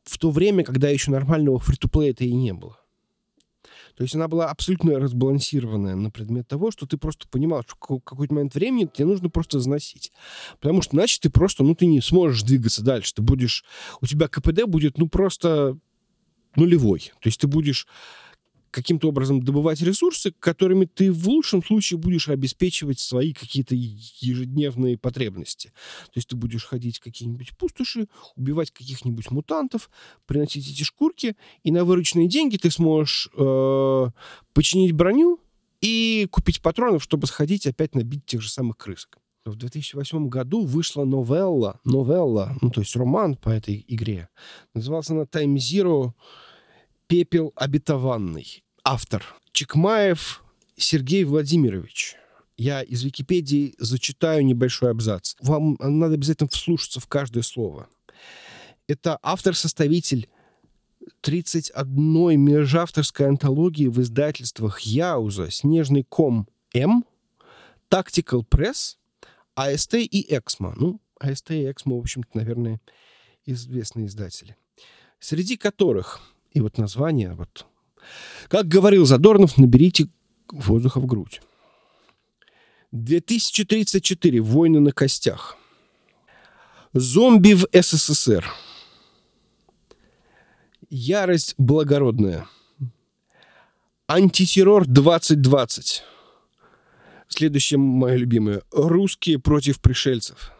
в 0.03 0.17
то 0.17 0.31
время, 0.31 0.63
когда 0.63 0.89
еще 0.89 1.11
нормального 1.11 1.57
free-to-play 1.57 2.11
это 2.11 2.23
и 2.23 2.33
не 2.33 2.53
было. 2.53 2.79
То 3.95 4.03
есть 4.03 4.15
она 4.15 4.29
была 4.29 4.49
абсолютно 4.49 4.97
разбалансированная 4.97 5.95
на 5.95 6.09
предмет 6.09 6.47
того, 6.47 6.71
что 6.71 6.85
ты 6.85 6.97
просто 6.97 7.27
понимал, 7.27 7.63
что 7.63 7.75
в 7.75 7.99
какой-то 7.99 8.33
момент 8.33 8.55
времени 8.55 8.89
тебе 8.91 9.05
нужно 9.05 9.29
просто 9.29 9.59
заносить. 9.59 10.13
Потому 10.61 10.81
что 10.81 10.95
иначе 10.95 11.19
ты 11.21 11.29
просто, 11.29 11.65
ну, 11.65 11.75
ты 11.75 11.85
не 11.85 11.99
сможешь 11.99 12.43
двигаться 12.43 12.81
дальше. 12.81 13.13
Ты 13.15 13.21
будешь... 13.21 13.65
У 13.99 14.05
тебя 14.05 14.29
КПД 14.29 14.63
будет, 14.63 14.97
ну, 14.97 15.09
просто 15.09 15.77
нулевой. 16.55 17.11
То 17.19 17.27
есть 17.27 17.41
ты 17.41 17.47
будешь 17.47 17.87
каким-то 18.71 19.09
образом 19.09 19.43
добывать 19.43 19.81
ресурсы, 19.81 20.33
которыми 20.39 20.85
ты 20.85 21.11
в 21.11 21.27
лучшем 21.27 21.63
случае 21.63 21.97
будешь 21.97 22.29
обеспечивать 22.29 22.99
свои 22.99 23.33
какие-то 23.33 23.75
ежедневные 23.75 24.97
потребности. 24.97 25.69
То 26.05 26.17
есть 26.17 26.29
ты 26.29 26.35
будешь 26.35 26.65
ходить 26.65 26.97
в 26.97 27.03
какие-нибудь 27.03 27.57
пустоши, 27.57 28.07
убивать 28.35 28.71
каких-нибудь 28.71 29.31
мутантов, 29.31 29.89
приносить 30.25 30.69
эти 30.69 30.83
шкурки, 30.83 31.35
и 31.63 31.71
на 31.71 31.85
вырученные 31.85 32.27
деньги 32.27 32.57
ты 32.57 32.71
сможешь 32.71 33.29
э, 33.35 34.07
починить 34.53 34.91
броню 34.91 35.39
и 35.81 36.27
купить 36.31 36.61
патронов, 36.61 37.03
чтобы 37.03 37.27
сходить 37.27 37.67
опять 37.67 37.95
набить 37.95 38.25
тех 38.25 38.41
же 38.41 38.49
самых 38.49 38.77
крысок. 38.77 39.17
В 39.45 39.55
2008 39.55 40.27
году 40.27 40.65
вышла 40.65 41.05
новелла, 41.05 41.79
новелла, 41.83 42.55
ну 42.61 42.69
то 42.69 42.81
есть 42.81 42.95
роман 42.95 43.35
по 43.35 43.49
этой 43.49 43.83
игре. 43.87 44.29
Назывался 44.73 45.13
она 45.13 45.23
Time 45.23 45.55
Zero 45.55 46.13
«Пепел 47.09 47.53
обетованный». 47.55 48.63
Автор 48.83 49.25
Чекмаев 49.51 50.43
Сергей 50.77 51.23
Владимирович. 51.23 52.15
Я 52.55 52.83
из 52.83 53.03
Википедии 53.03 53.73
зачитаю 53.79 54.45
небольшой 54.45 54.91
абзац. 54.91 55.33
Вам 55.41 55.75
надо 55.79 56.13
обязательно 56.13 56.49
вслушаться 56.49 56.99
в 56.99 57.07
каждое 57.07 57.41
слово. 57.41 57.89
Это 58.87 59.17
автор-составитель 59.23 60.29
31-й 61.23 62.35
межавторской 62.37 63.27
антологии 63.27 63.87
в 63.87 63.99
издательствах 64.01 64.81
Яуза, 64.81 65.49
Снежный 65.49 66.03
ком 66.03 66.47
М, 66.75 67.05
Tactical 67.89 68.45
Press, 68.47 68.97
АСТ 69.55 69.95
и 69.95 70.27
Эксмо. 70.29 70.75
Ну, 70.77 71.01
АСТ 71.19 71.51
и 71.51 71.71
Эксмо, 71.71 71.95
в 71.95 72.01
общем-то, 72.01 72.37
наверное, 72.37 72.79
известные 73.47 74.05
издатели. 74.05 74.55
Среди 75.19 75.57
которых 75.57 76.21
и 76.51 76.61
вот 76.61 76.77
название, 76.77 77.33
вот. 77.33 77.65
Как 78.47 78.67
говорил 78.67 79.05
Задорнов, 79.05 79.57
наберите 79.57 80.07
воздуха 80.51 80.99
в 80.99 81.05
грудь. 81.05 81.41
2034. 82.91 84.41
Войны 84.41 84.79
на 84.79 84.91
костях. 84.91 85.57
Зомби 86.93 87.53
в 87.53 87.67
СССР. 87.71 88.45
Ярость 90.89 91.53
благородная. 91.59 92.47
Антитеррор 94.07 94.87
2020. 94.87 96.03
Следующее 97.27 97.77
мое 97.77 98.15
любимое. 98.15 98.63
Русские 98.71 99.37
против 99.37 99.79
пришельцев. 99.79 100.51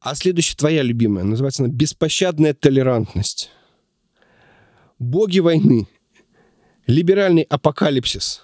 А 0.00 0.14
следующая 0.14 0.56
твоя 0.56 0.82
любимая. 0.82 1.24
Называется 1.24 1.64
она 1.64 1.72
«Беспощадная 1.72 2.54
толерантность» 2.54 3.50
боги 4.98 5.38
войны, 5.40 5.88
либеральный 6.86 7.42
апокалипсис, 7.42 8.42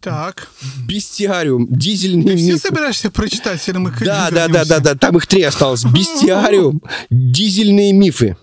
так. 0.00 0.48
Бестиариум, 0.86 1.66
дизельные 1.70 2.24
Ты 2.26 2.34
мифы. 2.34 2.58
все 2.58 2.68
собираешься 2.68 3.10
прочитать, 3.10 3.66
или 3.66 3.78
мы 3.78 3.92
Да, 4.00 4.30
да, 4.30 4.46
да, 4.48 4.64
да, 4.64 4.78
да, 4.78 4.94
там 4.94 5.16
их 5.16 5.26
три 5.26 5.42
осталось. 5.42 5.84
Бестиариум, 5.84 6.82
дизельные 7.08 7.92
мифы, 7.92 8.36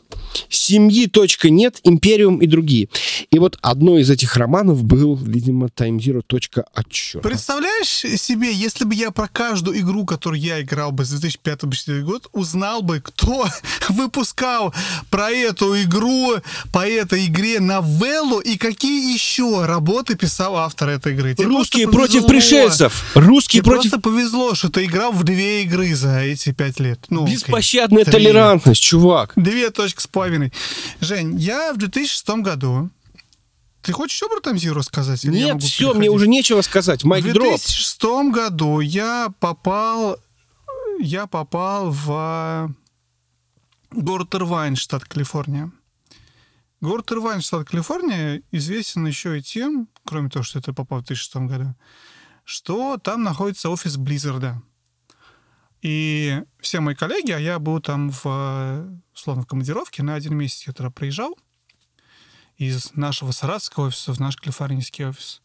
семьи. 0.50 1.08
Точка 1.08 1.50
нет, 1.50 1.80
империум 1.84 2.38
и 2.38 2.48
другие. 2.48 2.90
И 3.32 3.40
вот 3.40 3.58
одно 3.62 3.98
из 3.98 4.10
этих 4.10 4.36
романов 4.36 4.84
был, 4.84 5.16
видимо, 5.16 5.68
Time 5.68 5.98
Zero. 5.98 6.24
Отчет. 6.74 7.22
Представляешь 7.22 7.88
себе, 7.88 8.52
если 8.54 8.86
бы 8.86 8.94
я 8.94 9.12
про 9.12 9.28
каждую 9.28 9.80
игру, 9.80 10.06
которую 10.06 10.40
я 10.40 10.62
играл 10.62 10.92
бы 10.92 11.06
с 11.06 11.10
2005 11.10 12.04
год, 12.04 12.28
узнал 12.34 12.82
бы, 12.82 13.00
кто 13.00 13.46
выпускал 13.90 14.74
про 15.10 15.32
эту 15.32 15.82
игру, 15.82 16.36
по 16.72 16.88
этой 16.88 17.26
игре 17.28 17.60
новеллу 17.60 18.40
и 18.40 18.58
какие 18.58 19.14
еще 19.14 19.66
работы 19.66 20.16
писал 20.16 20.58
автор 20.58 20.90
этой 20.90 21.14
игры. 21.14 21.36
Тебе 21.36 21.48
Русские 21.48 21.90
против 21.90 22.28
пришельцев. 22.28 23.04
Русские 23.16 23.62
Тебе 23.62 23.72
против... 23.72 23.92
просто 23.92 24.10
повезло, 24.10 24.56
что 24.56 24.70
ты 24.70 24.86
играл 24.86 25.12
в 25.12 25.24
две 25.24 25.64
игры 25.64 25.96
за 25.96 26.20
эти 26.20 26.52
пять 26.52 26.80
лет. 26.80 27.00
Ну, 27.10 27.26
Беспощадная 27.26 28.04
окей. 28.04 28.12
толерантность, 28.12 28.82
чувак. 28.82 29.34
Две 29.36 29.70
точки 29.70 30.02
с 30.02 30.08
половиной. 30.08 30.37
Жень, 31.02 31.38
я 31.38 31.74
в 31.74 31.78
2006 31.78 32.30
году 32.42 32.90
ты 33.82 33.94
хочешь 33.94 34.18
еще 34.18 34.28
про 34.28 34.42
Таймзиру 34.42 34.76
рассказать? 34.76 35.24
Нет, 35.24 35.64
все, 35.64 35.94
мне 35.94 36.10
уже 36.10 36.28
нечего 36.28 36.62
сказать. 36.62 37.06
Майк 37.06 37.24
В 37.24 37.32
2006 37.32 38.02
дроп. 38.02 38.34
году 38.34 38.80
я 38.82 39.34
попал, 39.40 40.20
я 41.00 41.26
попал 41.26 41.92
в 41.92 42.76
город 43.92 44.36
Ирвайн, 44.36 44.76
штат 44.76 45.06
Калифорния. 45.06 45.72
Город 46.82 47.12
Ирвайн, 47.12 47.40
штат 47.40 47.68
Калифорния, 47.70 48.42
известен 48.52 49.08
еще 49.08 49.40
и 49.40 49.42
тем, 49.42 49.88
кроме 50.06 50.30
того, 50.30 50.44
что 50.44 50.60
это 50.60 50.74
попал 50.74 51.00
в 51.00 51.06
2006 51.06 51.36
году, 51.48 51.74
что 52.44 52.98
там 52.98 53.24
находится 53.24 53.70
офис 53.70 53.96
Близзарда. 53.96 54.62
И 55.82 56.42
все 56.60 56.80
мои 56.80 56.96
коллеги, 56.96 57.32
а 57.32 57.40
я 57.40 57.60
был 57.60 57.80
там 57.80 58.10
в, 58.10 59.00
условно, 59.14 59.44
в 59.44 59.48
командировке 59.48 60.04
на 60.04 60.16
один 60.16 60.36
месяц, 60.36 60.68
я 60.68 60.74
туда 60.74 60.90
приезжал, 60.90 61.38
из 62.58 62.96
нашего 62.96 63.32
саратовского 63.32 63.88
офиса 63.88 64.14
в 64.14 64.20
наш 64.20 64.36
калифорнийский 64.38 65.06
офис. 65.06 65.42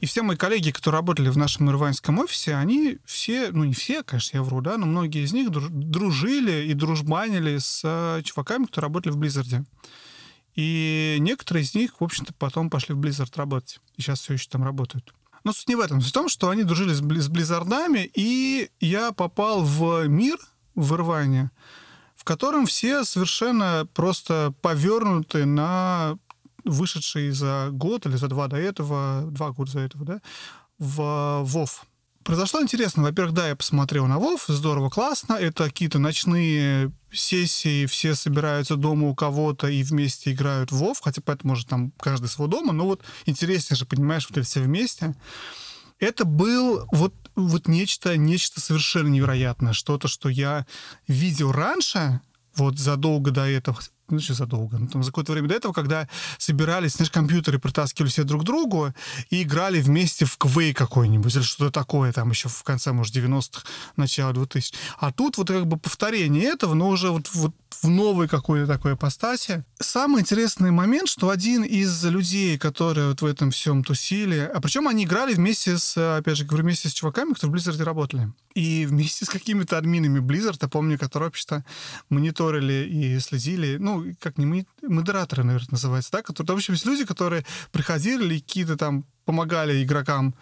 И 0.00 0.06
все 0.06 0.22
мои 0.22 0.36
коллеги, 0.36 0.70
которые 0.70 1.00
работали 1.00 1.28
в 1.28 1.36
нашем 1.36 1.68
ирванском 1.68 2.18
офисе, 2.18 2.54
они 2.54 2.98
все, 3.04 3.50
ну 3.50 3.64
не 3.64 3.74
все, 3.74 4.02
конечно, 4.02 4.38
я 4.38 4.42
вру, 4.42 4.62
да, 4.62 4.78
но 4.78 4.86
многие 4.86 5.22
из 5.22 5.32
них 5.34 5.50
дружили 5.50 6.66
и 6.66 6.72
дружбанили 6.72 7.58
с 7.58 7.82
э, 7.84 8.22
чуваками, 8.22 8.64
которые 8.64 8.88
работали 8.88 9.12
в 9.12 9.18
Blizzard 9.18 9.55
е. 9.55 9.64
И 10.54 11.18
некоторые 11.20 11.64
из 11.64 11.74
них, 11.74 12.00
в 12.00 12.04
общем-то, 12.04 12.32
потом 12.32 12.70
пошли 12.70 12.94
в 12.94 12.98
Blizzard 12.98 13.30
работать. 13.36 13.78
И 13.96 14.02
сейчас 14.02 14.20
все 14.20 14.32
еще 14.32 14.48
там 14.48 14.64
работают. 14.64 15.12
Но 15.46 15.52
суть 15.52 15.68
не 15.68 15.76
в 15.76 15.80
этом. 15.80 16.00
Суть 16.00 16.10
в 16.10 16.14
том, 16.14 16.28
что 16.28 16.50
они 16.50 16.64
дружили 16.64 16.92
с, 16.92 16.98
с 16.98 17.28
Blizzard 17.28 17.83
ами, 17.83 18.10
и 18.14 18.68
я 18.80 19.12
попал 19.12 19.62
в 19.62 20.08
мир, 20.08 20.38
в 20.74 20.92
Ирване, 20.94 21.52
в 22.16 22.24
котором 22.24 22.66
все 22.66 23.04
совершенно 23.04 23.86
просто 23.94 24.52
повернуты 24.60 25.46
на 25.46 26.18
вышедший 26.64 27.30
за 27.30 27.68
год 27.70 28.06
или 28.06 28.16
за 28.16 28.26
два 28.26 28.48
до 28.48 28.56
этого, 28.56 29.22
два 29.30 29.52
года 29.52 29.74
до 29.74 29.78
этого, 29.78 30.04
да, 30.04 30.20
в 30.80 31.42
ВОВ. 31.44 31.86
Произошло 32.26 32.60
интересно. 32.60 33.04
Во-первых, 33.04 33.34
да, 33.34 33.46
я 33.46 33.54
посмотрел 33.54 34.06
на 34.06 34.18
ВОВ, 34.18 34.46
здорово, 34.48 34.90
классно. 34.90 35.34
Это 35.34 35.66
какие-то 35.66 36.00
ночные 36.00 36.90
сессии, 37.12 37.86
все 37.86 38.16
собираются 38.16 38.74
дома 38.74 39.06
у 39.06 39.14
кого-то 39.14 39.68
и 39.68 39.84
вместе 39.84 40.32
играют 40.32 40.72
в 40.72 40.76
ВОВ, 40.76 40.98
хотя 41.00 41.22
поэтому, 41.24 41.52
может, 41.52 41.68
там 41.68 41.92
каждый 42.00 42.26
своего 42.26 42.50
дома, 42.50 42.72
но 42.72 42.84
вот 42.84 43.02
интереснее 43.26 43.76
же, 43.78 43.86
понимаешь, 43.86 44.26
вот 44.28 44.38
это 44.38 44.44
все 44.44 44.60
вместе. 44.60 45.14
Это 46.00 46.24
был 46.24 46.88
вот, 46.90 47.14
вот 47.36 47.68
нечто, 47.68 48.16
нечто 48.16 48.60
совершенно 48.60 49.06
невероятное. 49.06 49.72
Что-то, 49.72 50.08
что 50.08 50.28
я 50.28 50.66
видел 51.06 51.52
раньше, 51.52 52.20
вот 52.56 52.76
задолго 52.76 53.30
до 53.30 53.48
этого, 53.48 53.78
ну, 54.08 54.20
что 54.20 54.34
задолго, 54.34 54.78
ну, 54.78 54.86
там, 54.88 55.02
за 55.02 55.10
какое-то 55.10 55.32
время 55.32 55.48
до 55.48 55.54
этого, 55.54 55.72
когда 55.72 56.08
собирались, 56.38 56.94
знаешь, 56.94 57.10
компьютеры 57.10 57.58
притаскивали 57.58 58.10
все 58.10 58.24
друг 58.24 58.42
к 58.42 58.44
другу 58.44 58.92
и 59.30 59.42
играли 59.42 59.80
вместе 59.80 60.24
в 60.24 60.36
квей 60.38 60.72
какой-нибудь 60.72 61.34
или 61.34 61.42
что-то 61.42 61.70
такое, 61.70 62.12
там 62.12 62.30
еще 62.30 62.48
в 62.48 62.62
конце, 62.62 62.92
может, 62.92 63.14
90-х, 63.14 63.62
начало 63.96 64.32
2000 64.32 64.74
А 64.98 65.12
тут 65.12 65.38
вот 65.38 65.48
как 65.48 65.66
бы 65.66 65.76
повторение 65.76 66.44
этого, 66.44 66.74
но 66.74 66.88
уже 66.88 67.10
вот, 67.10 67.28
вот 67.34 67.52
в 67.82 67.88
новой 67.88 68.28
какой-то 68.28 68.66
такой 68.66 68.92
апостасе. 68.92 69.64
Самый 69.78 70.22
интересный 70.22 70.70
момент, 70.70 71.08
что 71.08 71.30
один 71.30 71.62
из 71.62 72.04
людей, 72.04 72.58
которые 72.58 73.08
вот 73.08 73.22
в 73.22 73.26
этом 73.26 73.50
всем 73.50 73.84
тусили, 73.84 74.50
а 74.52 74.60
причем 74.60 74.88
они 74.88 75.04
играли 75.04 75.34
вместе 75.34 75.78
с, 75.78 76.16
опять 76.16 76.36
же, 76.36 76.44
говорю, 76.44 76.64
вместе 76.64 76.88
с 76.88 76.92
чуваками, 76.92 77.32
которые 77.32 77.58
в 77.58 77.68
Blizzard 77.68 77.82
работали. 77.82 78.32
И 78.54 78.86
вместе 78.86 79.26
с 79.26 79.28
какими-то 79.28 79.76
админами 79.76 80.20
Blizzard, 80.20 80.58
я 80.62 80.68
помню, 80.68 80.98
которые 80.98 81.28
вообще-то 81.28 81.64
мониторили 82.08 82.88
и 82.88 83.18
следили, 83.20 83.76
ну, 83.76 83.95
как 84.20 84.38
не 84.38 84.66
модераторы, 84.82 85.44
наверное, 85.44 85.68
называется, 85.72 86.12
да, 86.12 86.22
которые, 86.22 86.56
в 86.56 86.58
общем, 86.58 86.74
есть 86.74 86.86
люди, 86.86 87.04
которые 87.04 87.44
приходили 87.72 88.34
и 88.34 88.40
какие-то 88.40 88.76
там 88.76 89.04
помогали 89.24 89.82
игрокам 89.82 90.34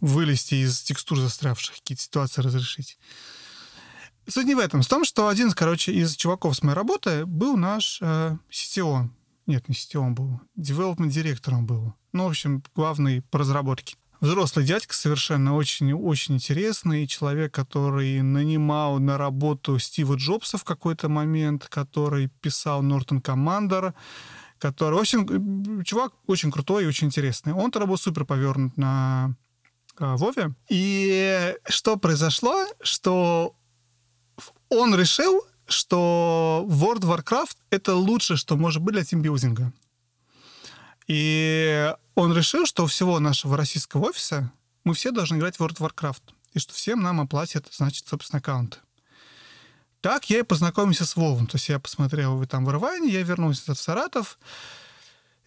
вылезти 0.00 0.54
из 0.54 0.80
текстур 0.82 1.18
застрявших, 1.18 1.76
какие-то 1.76 2.02
ситуации 2.02 2.42
разрешить. 2.42 2.98
Суть 4.28 4.46
не 4.46 4.54
в 4.54 4.58
этом. 4.58 4.82
В 4.82 4.88
том, 4.88 5.04
что 5.04 5.28
один, 5.28 5.50
короче, 5.50 5.92
из 5.92 6.14
чуваков 6.14 6.56
с 6.56 6.62
моей 6.62 6.76
работы 6.76 7.26
был 7.26 7.56
наш 7.56 7.98
э, 8.00 8.36
CTO. 8.50 9.08
Нет, 9.46 9.68
не 9.68 9.74
CTO 9.74 9.98
он 9.98 10.14
был. 10.14 10.40
Development 10.56 11.08
директором 11.08 11.66
был. 11.66 11.94
Ну, 12.12 12.24
в 12.24 12.28
общем, 12.28 12.62
главный 12.74 13.22
по 13.22 13.38
разработке. 13.38 13.96
Взрослый 14.20 14.66
дядька 14.66 14.94
совершенно 14.94 15.54
очень-очень 15.54 16.34
интересный. 16.34 17.06
Человек, 17.06 17.54
который 17.54 18.20
нанимал 18.20 18.98
на 18.98 19.16
работу 19.16 19.78
Стива 19.78 20.14
Джобса 20.16 20.58
в 20.58 20.64
какой-то 20.64 21.08
момент, 21.08 21.66
который 21.68 22.28
писал 22.42 22.82
Norton 22.82 23.22
Commander, 23.22 23.94
который... 24.58 24.96
В 24.96 25.00
общем, 25.00 25.82
чувак 25.84 26.12
очень 26.26 26.52
крутой 26.52 26.84
и 26.84 26.86
очень 26.86 27.06
интересный. 27.06 27.54
Он-то 27.54 27.86
был 27.86 27.96
супер 27.96 28.26
повернут 28.26 28.76
на 28.76 29.34
э, 29.98 30.16
Вове. 30.16 30.54
И 30.68 31.54
что 31.66 31.96
произошло? 31.96 32.66
Что 32.82 33.54
он 34.68 34.94
решил, 34.94 35.40
что 35.66 36.66
World 36.68 37.00
of 37.00 37.24
Warcraft— 37.24 37.56
это 37.70 37.94
лучшее, 37.94 38.36
что 38.36 38.56
может 38.56 38.82
быть 38.82 38.94
для 38.94 39.04
тимбилдинга. 39.04 39.72
И 41.10 41.92
он 42.14 42.36
решил, 42.36 42.66
что 42.66 42.84
у 42.84 42.86
всего 42.86 43.18
нашего 43.18 43.56
российского 43.56 44.10
офиса 44.10 44.52
мы 44.84 44.94
все 44.94 45.10
должны 45.10 45.38
играть 45.38 45.56
в 45.56 45.60
World 45.60 45.78
of 45.78 45.90
Warcraft. 45.90 46.22
И 46.52 46.60
что 46.60 46.72
всем 46.72 47.02
нам 47.02 47.20
оплатят, 47.20 47.66
значит, 47.72 48.06
собственно, 48.06 48.38
аккаунты. 48.38 48.78
Так 50.00 50.30
я 50.30 50.38
и 50.38 50.42
познакомился 50.44 51.04
с 51.04 51.16
Вовом. 51.16 51.48
То 51.48 51.56
есть 51.56 51.68
я 51.68 51.80
посмотрел 51.80 52.46
там 52.46 52.64
в 52.64 52.70
Ирвайне, 52.70 53.10
я 53.10 53.24
вернулся 53.24 53.74
в 53.74 53.80
Саратов, 53.80 54.38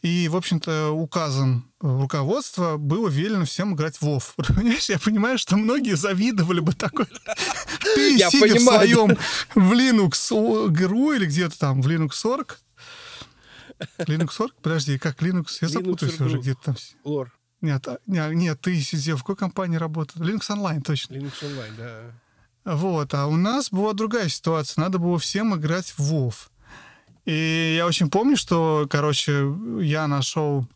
и, 0.02 0.28
в 0.28 0.36
общем-то, 0.36 0.90
указом 0.90 1.72
руководства 1.80 2.76
было 2.76 3.08
велено 3.08 3.46
всем 3.46 3.74
играть 3.74 3.96
в 3.96 4.04
WoW. 4.04 4.22
Понимаешь, 4.54 4.90
я 4.90 5.00
понимаю, 5.00 5.38
что 5.38 5.56
многие 5.56 5.96
завидовали 5.96 6.60
бы 6.60 6.74
такой. 6.74 7.06
Ты, 7.80 8.16
я 8.18 8.30
сидя 8.30 8.48
понимаю, 8.48 8.60
в 8.60 8.92
своем 8.92 9.18
в 9.56 9.72
Linux 9.72 10.68
ГРУ 10.72 11.14
или 11.14 11.26
где-то 11.26 11.58
там, 11.58 11.82
в 11.82 11.88
Linux 11.88 12.16
40. 12.16 12.60
Linux 14.00 14.32
40? 14.32 14.56
Подожди, 14.62 14.98
как 14.98 15.22
Linux? 15.22 15.58
Я 15.62 15.68
запутаюсь 15.68 16.20
уже 16.20 16.40
где-то 16.40 16.62
там. 16.64 16.76
Лор. 17.04 17.32
Нет, 17.62 17.88
а, 17.88 18.00
нет, 18.08 18.34
нет, 18.34 18.62
ты 18.62 18.80
сидел 18.82 19.16
в 19.18 19.22
какой 19.22 19.38
компании 19.38 19.78
работал? 19.78 20.22
Linux 20.22 20.50
Online, 20.50 20.82
точно. 20.82 21.16
Linux 21.16 21.42
Online, 21.42 21.76
да. 21.78 22.76
Вот, 22.76 23.14
а 23.14 23.28
у 23.28 23.36
нас 23.36 23.70
была 23.72 23.94
другая 23.94 24.30
ситуация. 24.30 24.82
Надо 24.82 24.98
было 25.00 25.18
всем 25.20 25.56
играть 25.56 25.94
в 25.98 26.00
WoW. 26.00 26.34
И 27.26 27.76
я 27.78 27.88
очень 27.88 28.10
помню, 28.10 28.36
что, 28.36 28.86
короче, 28.90 29.54
я 29.80 30.08
нашел 30.08 30.68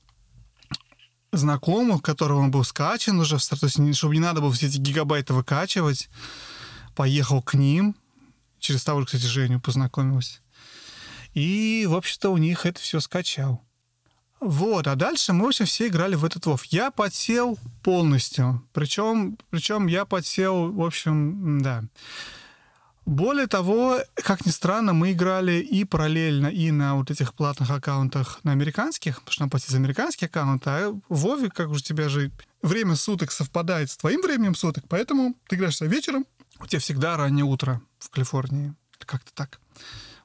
знакомых, 1.32 2.02
которого 2.02 2.40
он 2.40 2.52
был 2.52 2.64
скачан 2.64 3.20
уже, 3.20 3.38
то 3.38 3.58
есть 3.62 3.98
чтобы 3.98 4.14
не 4.14 4.22
надо 4.22 4.42
было 4.42 4.52
все 4.52 4.68
эти 4.68 4.78
гигабайты 4.78 5.34
выкачивать. 5.34 6.10
Поехал 6.96 7.42
к 7.42 7.54
ним, 7.54 7.96
через 8.60 8.84
того 8.84 9.06
кстати, 9.06 9.26
Женю 9.26 9.60
познакомился. 9.60 10.40
И, 11.38 11.86
в 11.88 11.94
общем-то, 11.96 12.32
у 12.32 12.38
них 12.38 12.66
это 12.66 12.82
все 12.82 13.00
скачал. 13.00 13.64
Вот, 14.40 14.88
а 14.88 14.96
дальше 14.96 15.34
мы, 15.34 15.46
в 15.46 15.48
общем, 15.50 15.66
все 15.66 15.86
играли 15.86 16.16
в 16.16 16.26
этот 16.26 16.48
Вов. 16.48 16.66
Я 16.66 16.90
подсел 16.90 17.60
полностью. 17.84 18.68
Причем, 18.74 19.38
причем 19.52 19.86
я 19.86 20.06
подсел, 20.06 20.72
в 20.72 20.82
общем, 20.82 21.62
да. 21.62 21.84
Более 23.06 23.46
того, 23.46 24.00
как 24.16 24.48
ни 24.48 24.50
странно, 24.50 24.94
мы 24.94 25.12
играли 25.12 25.60
и 25.60 25.84
параллельно, 25.84 26.48
и 26.48 26.72
на 26.72 26.96
вот 26.96 27.12
этих 27.12 27.36
платных 27.36 27.70
аккаунтах 27.70 28.40
на 28.42 28.52
американских, 28.52 29.20
потому 29.20 29.32
что 29.32 29.42
нам 29.44 29.52
платить 29.52 29.70
за 29.70 29.78
американский 29.78 30.26
аккаунт, 30.26 30.64
а 30.66 30.92
Вове, 31.08 31.52
как 31.52 31.70
уже 31.70 31.84
тебя 31.84 32.10
же 32.10 32.32
время 32.64 32.96
суток 32.96 33.32
совпадает 33.32 33.92
с 33.92 33.98
твоим 33.98 34.24
временем 34.24 34.56
суток, 34.56 34.86
поэтому 34.90 35.36
ты 35.48 35.56
играешь 35.56 35.80
вечером, 35.82 36.26
у 36.60 36.66
тебя 36.66 36.80
всегда 36.80 37.16
раннее 37.16 37.46
утро 37.46 37.80
в 38.00 38.10
Калифорнии. 38.10 38.74
Как-то 39.06 39.32
так. 39.36 39.60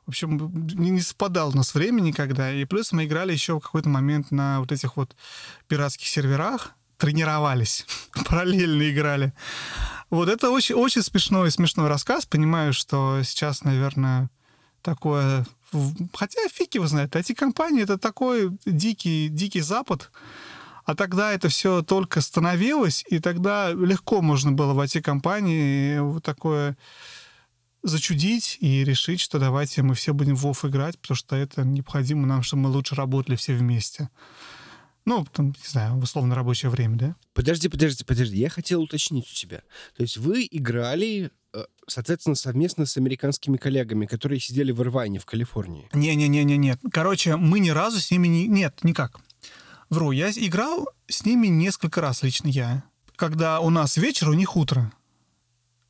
В 0.07 0.09
общем, 0.09 0.50
не, 0.74 0.90
не 0.90 1.00
у 1.00 1.57
нас 1.57 1.74
время 1.74 2.00
никогда. 2.00 2.53
И 2.53 2.64
плюс 2.64 2.92
мы 2.92 3.05
играли 3.05 3.32
еще 3.32 3.55
в 3.59 3.61
какой-то 3.61 3.88
момент 3.88 4.30
на 4.30 4.61
вот 4.61 4.72
этих 4.72 4.96
вот 4.96 5.14
пиратских 5.68 6.09
серверах, 6.09 6.74
тренировались, 6.98 7.86
параллельно 8.28 8.90
играли. 8.90 9.32
Вот 10.11 10.28
это 10.28 10.50
очень, 10.50 10.74
очень 10.74 11.03
смешной 11.03 11.50
смешной 11.50 11.88
рассказ. 11.88 12.26
Понимаю, 12.26 12.72
что 12.72 13.20
сейчас, 13.24 13.64
наверное, 13.64 14.28
такое... 14.82 15.46
Хотя 16.12 16.40
фиг 16.48 16.74
его 16.74 16.86
знает. 16.86 17.16
Эти 17.16 17.32
компании— 17.32 17.82
это 17.84 17.96
такой 17.96 18.50
дикий, 18.66 19.28
дикий 19.28 19.62
запад. 19.62 20.11
А 20.84 20.94
тогда 20.94 21.32
это 21.32 21.48
все 21.48 21.82
только 21.82 22.20
становилось, 22.20 23.05
и 23.09 23.20
тогда 23.20 23.70
легко 23.70 24.20
можно 24.20 24.53
было 24.53 24.74
в 24.74 24.80
эти 24.80 25.00
компании 25.00 25.98
вот 26.00 26.24
такое 26.24 26.76
зачудить 27.82 28.58
и 28.60 28.84
решить, 28.84 29.20
что 29.20 29.38
давайте 29.38 29.82
мы 29.82 29.94
все 29.94 30.14
будем 30.14 30.36
в 30.36 30.46
WoW 30.46 30.68
играть, 30.68 30.98
потому 30.98 31.16
что 31.16 31.36
это 31.36 31.62
необходимо 31.64 32.26
нам, 32.26 32.42
чтобы 32.42 32.64
мы 32.64 32.70
лучше 32.70 32.94
работали 32.94 33.36
все 33.36 33.54
вместе. 33.54 34.08
Ну, 35.04 35.26
там, 35.32 35.48
не 35.48 35.68
знаю, 35.68 35.96
в 35.96 36.02
условно 36.04 36.34
рабочее 36.34 36.70
время, 36.70 36.96
да? 36.96 37.16
Подожди, 37.34 37.68
подожди, 37.68 38.04
подожди. 38.04 38.36
Я 38.36 38.48
хотел 38.48 38.82
уточнить 38.82 39.28
у 39.28 39.34
тебя. 39.34 39.62
То 39.96 40.02
есть 40.02 40.16
вы 40.16 40.46
играли, 40.48 41.32
э, 41.52 41.64
соответственно, 41.88 42.36
совместно 42.36 42.86
с 42.86 42.96
американскими 42.96 43.56
коллегами, 43.56 44.06
которые 44.06 44.38
сидели 44.38 44.70
в 44.70 44.80
Ирвайне, 44.80 45.18
в 45.18 45.26
Калифорнии? 45.26 45.88
Не-не-не-не, 45.92 46.56
нет. 46.56 46.80
Короче, 46.92 47.34
мы 47.36 47.58
ни 47.58 47.70
разу 47.70 47.98
с 48.00 48.12
ними 48.12 48.28
не... 48.28 48.46
Нет, 48.46 48.78
никак. 48.84 49.18
Вру, 49.90 50.12
я 50.12 50.30
играл 50.30 50.88
с 51.08 51.24
ними 51.24 51.48
несколько 51.48 52.00
раз 52.00 52.22
лично 52.22 52.48
я. 52.48 52.84
Когда 53.16 53.60
у 53.60 53.70
нас 53.70 53.96
вечер, 53.96 54.28
у 54.28 54.34
них 54.34 54.56
утро. 54.56 54.92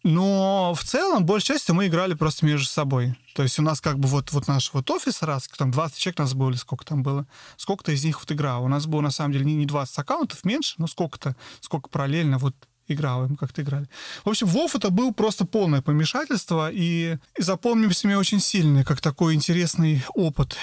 Но 0.02 0.74
в 0.74 0.82
целом, 0.82 1.24
большей 1.24 1.48
частью 1.48 1.74
мы 1.74 1.86
играли 1.86 2.14
просто 2.14 2.44
между 2.44 2.66
собой. 2.66 3.16
То 3.34 3.42
есть 3.42 3.58
у 3.58 3.62
нас 3.62 3.80
как 3.80 3.98
бы 3.98 4.08
вот, 4.08 4.32
вот 4.32 4.48
наш 4.48 4.72
вот 4.72 4.90
офис 4.90 5.22
раз, 5.22 5.48
там 5.56 5.70
20 5.70 5.96
человек 5.96 6.18
нас 6.18 6.34
было, 6.34 6.52
сколько 6.54 6.84
там 6.84 7.02
было, 7.02 7.26
сколько-то 7.56 7.92
из 7.92 8.04
них 8.04 8.20
вот 8.20 8.30
играл. 8.32 8.64
У 8.64 8.68
нас 8.68 8.86
было 8.86 9.00
на 9.00 9.10
самом 9.10 9.32
деле 9.32 9.44
не 9.44 9.64
20 9.64 9.96
аккаунтов, 9.98 10.44
меньше, 10.44 10.74
но 10.78 10.86
сколько-то, 10.86 11.36
сколько 11.60 11.88
параллельно 11.88 12.38
вот 12.38 12.54
играл, 12.88 13.28
мы 13.28 13.36
как-то 13.36 13.62
играли. 13.62 13.88
В 14.24 14.28
общем, 14.28 14.48
Вов 14.48 14.74
это 14.74 14.90
был 14.90 15.14
просто 15.14 15.44
полное 15.44 15.82
помешательство, 15.82 16.70
и, 16.70 17.16
и 17.38 17.42
запомнился 17.42 18.06
мне 18.06 18.18
очень 18.18 18.40
сильно, 18.40 18.84
как 18.84 19.00
такой 19.00 19.34
интересный 19.34 20.04
опыт 20.14 20.56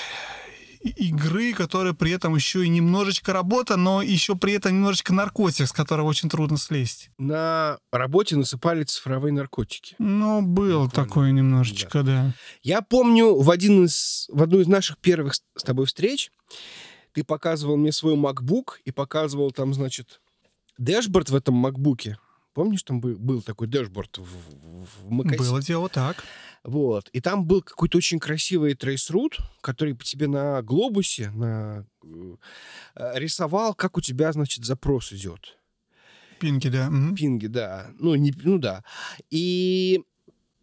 игры, 0.81 1.53
которая 1.53 1.93
при 1.93 2.11
этом 2.11 2.35
еще 2.35 2.65
и 2.65 2.69
немножечко 2.69 3.33
работа, 3.33 3.75
но 3.75 4.01
еще 4.01 4.35
при 4.35 4.53
этом 4.53 4.73
немножечко 4.73 5.13
наркотик, 5.13 5.67
с 5.67 5.71
которого 5.71 6.07
очень 6.07 6.29
трудно 6.29 6.57
слезть. 6.57 7.09
На 7.17 7.79
работе 7.91 8.35
насыпали 8.35 8.83
цифровые 8.83 9.33
наркотики. 9.33 9.95
Ну, 9.99 10.41
было 10.41 10.83
Я 10.83 10.89
такое 10.89 11.27
помню. 11.27 11.33
немножечко, 11.43 12.03
да. 12.03 12.23
да. 12.23 12.33
Я 12.63 12.81
помню 12.81 13.35
в, 13.35 13.49
один 13.51 13.85
из, 13.85 14.27
в 14.31 14.41
одну 14.41 14.59
из 14.59 14.67
наших 14.67 14.97
первых 14.99 15.35
с 15.35 15.63
тобой 15.63 15.85
встреч 15.85 16.31
ты 17.13 17.23
показывал 17.23 17.75
мне 17.75 17.91
свой 17.91 18.15
MacBook 18.15 18.75
и 18.85 18.91
показывал 18.91 19.51
там, 19.51 19.73
значит, 19.73 20.21
dashboard 20.77 21.29
в 21.29 21.35
этом 21.35 21.65
MacBook. 21.65 22.15
Помнишь, 22.53 22.83
там 22.83 22.99
был 22.99 23.41
такой 23.41 23.67
dashboard 23.67 24.17
в, 24.17 24.23
в, 24.23 25.11
macOS 25.11 25.30
е? 25.30 25.37
Было 25.37 25.61
дело 25.61 25.87
так. 25.89 26.23
Вот. 26.63 27.09
И 27.13 27.21
там 27.21 27.45
был 27.45 27.61
какой-то 27.61 27.97
очень 27.97 28.19
красивый 28.19 28.73
traceroute, 28.73 29.39
который 29.61 29.95
по 29.95 30.03
тебе 30.03 30.27
на 30.27 30.61
глобусе 30.61 31.29
на, 31.31 31.85
э, 32.03 33.11
рисовал, 33.15 33.73
как 33.73 33.97
у 33.97 34.01
тебя, 34.01 34.31
значит, 34.33 34.65
запрос 34.65 35.13
идет. 35.13 35.57
Пинги, 36.39 36.69
да. 36.69 36.91
Пинги, 37.15 37.47
да. 37.47 37.91
Ну, 37.99 38.15
не, 38.15 38.33
ну 38.43 38.57
да. 38.57 38.83
И 39.29 40.01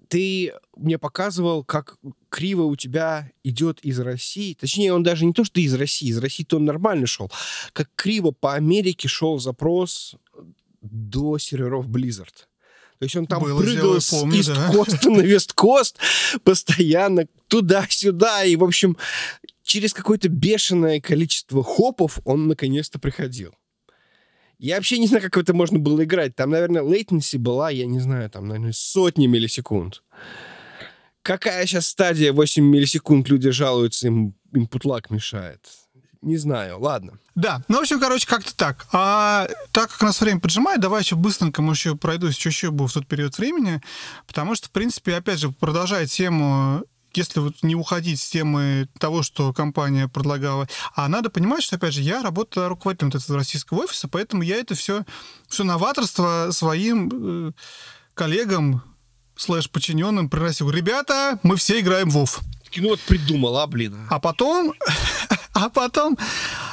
ты 0.08 0.52
мне 0.76 0.98
показывал, 0.98 1.64
как 1.64 1.96
криво 2.28 2.62
у 2.62 2.76
тебя 2.76 3.30
идет 3.44 3.80
из 3.80 3.98
России. 4.00 4.54
Точнее, 4.54 4.92
он 4.92 5.02
даже 5.02 5.24
не 5.24 5.32
то, 5.32 5.44
что 5.44 5.60
из 5.60 5.74
России. 5.74 6.08
Из 6.08 6.18
России-то 6.18 6.56
он 6.56 6.64
нормально 6.64 7.06
шел. 7.06 7.30
Как 7.72 7.90
криво 7.94 8.30
по 8.30 8.54
Америке 8.54 9.08
шел 9.08 9.38
запрос 9.38 10.16
до 10.90 11.38
серверов 11.38 11.88
Blizzard. 11.88 12.46
То 12.98 13.04
есть 13.04 13.16
он 13.16 13.26
там 13.26 13.42
Было 13.42 13.60
прыгал 13.60 13.90
дело, 13.90 13.98
с 14.00 14.10
помню, 14.10 14.42
да. 14.44 14.52
Ист-Коста 14.52 15.10
на 15.10 15.20
Вест-Кост 15.20 15.98
постоянно 16.44 17.26
туда-сюда. 17.48 18.44
И, 18.44 18.56
в 18.56 18.64
общем, 18.64 18.96
через 19.62 19.92
какое-то 19.92 20.28
бешеное 20.28 21.00
количество 21.00 21.62
хопов 21.62 22.18
он 22.24 22.48
наконец-то 22.48 22.98
приходил. 22.98 23.54
Я 24.58 24.76
вообще 24.76 24.98
не 24.98 25.06
знаю, 25.06 25.22
как 25.22 25.36
в 25.36 25.40
это 25.40 25.52
можно 25.52 25.78
было 25.78 26.04
играть. 26.04 26.34
Там, 26.34 26.50
наверное, 26.50 26.82
latency 26.82 27.38
была, 27.38 27.68
я 27.68 27.84
не 27.84 28.00
знаю, 28.00 28.30
там, 28.30 28.46
наверное, 28.46 28.72
сотни 28.72 29.26
миллисекунд. 29.26 30.02
Какая 31.20 31.66
сейчас 31.66 31.88
стадия 31.88 32.32
8 32.32 32.64
миллисекунд 32.64 33.28
люди 33.28 33.50
жалуются, 33.50 34.06
им 34.06 34.34
lag 34.54 35.02
мешает? 35.10 35.60
Не 36.22 36.36
знаю, 36.36 36.80
ладно. 36.80 37.18
Да, 37.34 37.62
ну, 37.68 37.78
в 37.78 37.80
общем, 37.80 38.00
короче, 38.00 38.26
как-то 38.26 38.54
так. 38.56 38.86
А 38.92 39.48
так 39.72 39.90
как 39.90 40.02
нас 40.02 40.20
время 40.20 40.40
поджимает, 40.40 40.80
давай 40.80 41.02
еще 41.02 41.16
быстренько, 41.16 41.62
может, 41.62 41.84
еще 41.84 41.96
пройдусь, 41.96 42.38
было 42.70 42.88
в 42.88 42.92
тот 42.92 43.06
период 43.06 43.36
времени, 43.38 43.82
потому 44.26 44.54
что, 44.54 44.68
в 44.68 44.70
принципе, 44.70 45.16
опять 45.16 45.38
же, 45.38 45.50
продолжая 45.50 46.06
тему 46.06 46.84
если 47.16 47.40
вот 47.40 47.62
не 47.62 47.74
уходить 47.74 48.20
с 48.20 48.28
темы 48.28 48.88
того, 48.98 49.22
что 49.22 49.52
компания 49.52 50.06
предлагала. 50.08 50.68
А 50.94 51.08
надо 51.08 51.30
понимать, 51.30 51.62
что, 51.62 51.76
опять 51.76 51.94
же, 51.94 52.02
я 52.02 52.22
работаю 52.22 52.68
руководителем 52.68 53.08
этого 53.08 53.38
российского 53.38 53.84
офиса, 53.84 54.08
поэтому 54.08 54.42
я 54.42 54.56
это 54.56 54.74
все, 54.74 55.04
все 55.48 55.64
новаторство 55.64 56.48
своим 56.50 57.10
э, 57.48 57.52
коллегам 58.14 58.82
слэш 59.36 59.70
подчиненным 59.70 60.28
приносил. 60.28 60.70
Ребята, 60.70 61.38
мы 61.42 61.56
все 61.56 61.80
играем 61.80 62.10
в 62.10 62.16
WoW. 62.16 62.40
Ну 62.76 62.88
вот 62.88 63.00
придумал, 63.00 63.58
а, 63.58 63.66
блин. 63.66 63.96
А 64.10 64.18
потом, 64.18 64.74
а 65.54 65.68
потом, 65.70 66.18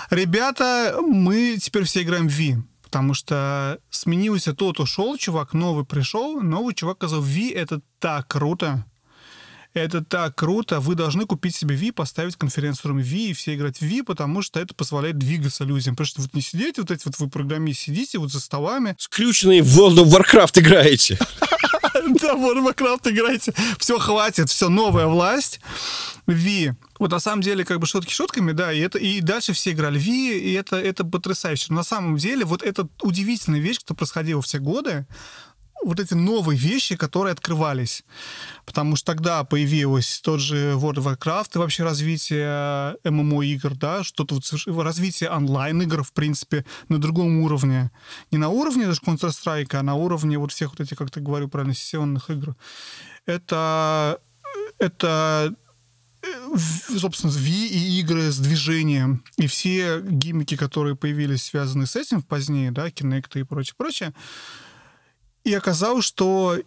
ребята, 0.10 0.98
мы 1.02 1.58
теперь 1.58 1.84
все 1.84 2.02
играем 2.04 2.28
в 2.28 2.34
V. 2.34 2.64
Потому 2.84 3.14
что 3.16 3.80
сменился 3.90 4.54
тот, 4.54 4.80
ушел 4.80 5.18
чувак, 5.18 5.54
новый 5.54 5.86
пришел, 5.86 6.40
новый 6.42 6.76
чувак 6.76 6.98
сказал, 6.98 7.22
V 7.22 7.50
это 7.52 7.82
так 8.00 8.28
круто. 8.28 8.86
Это 9.74 10.04
так 10.04 10.36
круто. 10.36 10.80
Вы 10.80 10.94
должны 10.94 11.26
купить 11.26 11.56
себе 11.56 11.76
V, 11.76 11.92
поставить 11.92 12.36
конференц-рум 12.36 13.00
V 13.00 13.18
и 13.18 13.34
все 13.34 13.56
играть 13.56 13.80
в 13.80 13.82
V, 13.82 14.04
потому 14.04 14.44
что 14.44 14.60
это 14.60 14.76
позволяет 14.76 15.18
двигаться 15.18 15.64
людям. 15.64 15.96
Потому 15.96 16.06
что 16.06 16.22
вот 16.22 16.36
не 16.36 16.42
сидите, 16.42 16.82
вот 16.82 16.92
эти 16.92 17.02
вот 17.06 17.18
вы 17.18 17.30
программисты 17.30 17.86
сидите 17.86 18.20
вот 18.20 18.32
за 18.32 18.40
столами. 18.40 18.96
Скрюченные 19.00 19.64
в 19.64 19.80
World 19.80 20.04
of 20.04 20.12
Warcraft 20.12 20.60
играете. 20.60 21.18
Да, 22.22 22.34
World 22.34 22.64
of 22.64 22.76
Warcraft 22.76 23.12
играете. 23.12 23.54
Все, 23.78 23.98
хватит, 24.00 24.50
все, 24.50 24.70
новая 24.70 25.08
власть. 25.08 25.60
Ви. 26.28 26.74
Вот 27.00 27.12
на 27.12 27.20
самом 27.20 27.42
деле, 27.42 27.66
как 27.66 27.80
бы 27.80 27.86
шутки 27.86 28.14
шутками, 28.14 28.52
да, 28.52 28.72
и, 28.72 28.80
это, 28.80 28.98
и 28.98 29.22
дальше 29.22 29.54
все 29.54 29.72
играли 29.72 30.00
Ви, 30.00 30.38
и 30.38 30.54
это, 30.54 30.78
это 30.78 31.04
потрясающе. 31.04 31.74
На 31.74 31.84
самом 31.84 32.18
деле, 32.18 32.46
вот 32.46 32.64
эта 32.64 32.88
удивительная 33.02 33.60
вещь, 33.60 33.80
что 33.80 33.94
происходила 33.94 34.42
все 34.42 34.60
годы, 34.60 35.06
вот 35.84 36.00
эти 36.00 36.14
новые 36.14 36.58
вещи, 36.58 36.96
которые 36.96 37.32
открывались. 37.34 38.04
Потому 38.66 38.96
что 38.96 39.14
тогда 39.14 39.44
появилось 39.44 40.22
тот 40.24 40.40
же 40.40 40.74
World 40.74 40.96
of 40.96 41.18
Warcraft 41.18 41.52
и 41.56 41.58
вообще 41.58 41.84
развитие 41.84 42.96
ММО-игр, 43.04 43.76
да, 43.76 44.04
что-то 44.04 44.36
вот 44.36 44.84
развитие 44.84 45.30
онлайн-игр, 45.30 46.04
в 46.04 46.14
принципе, 46.14 46.66
на 46.90 47.00
другом 47.00 47.40
уровне. 47.42 47.92
Не 48.32 48.38
на 48.38 48.50
уровне 48.50 48.86
даже 48.86 49.02
Counter-Strike, 49.02 49.76
а 49.76 49.84
на 49.84 49.96
уровне 49.96 50.38
вот 50.38 50.52
всех 50.52 50.72
вот 50.72 50.80
этих, 50.80 50.98
как 50.98 51.12
ты 51.12 51.20
говорю 51.20 51.48
правильно, 51.50 51.74
сессионных 51.74 52.30
игр. 52.30 52.56
Это, 53.26 54.20
это 54.80 55.56
в- 56.54 57.00
собственно, 57.00 57.32
V 57.32 57.50
и 57.50 58.00
игры 58.00 58.32
с 58.32 58.38
движением, 58.38 59.24
и 59.38 59.48
все 59.48 60.02
гиммики, 60.02 60.56
которые 60.56 60.96
появились, 60.96 61.44
связанные 61.44 61.88
с 61.88 61.96
этим 61.96 62.22
позднее, 62.22 62.72
да, 62.72 62.88
Kinect 62.88 63.40
и 63.40 63.44
прочее, 63.44 63.76
прочее, 63.78 64.14
и 65.44 65.54
оказалось, 65.54 66.06
что 66.06 66.58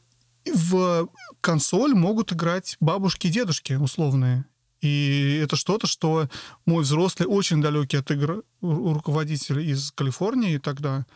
в 0.44 1.08
консоль 1.40 1.94
могут 1.94 2.32
играть 2.32 2.76
бабушки 2.80 3.26
и 3.26 3.30
дедушки 3.30 3.74
условные. 3.74 4.44
И 4.80 5.40
это 5.42 5.56
что-то, 5.56 5.86
что 5.86 6.28
мой 6.66 6.82
взрослый, 6.82 7.26
очень 7.26 7.62
далекий 7.62 7.96
от 7.96 8.10
игр 8.10 8.44
ру- 8.62 8.92
руководитель 8.92 9.60
из 9.60 9.90
Калифорнии 9.92 10.58
тогда 10.58 11.06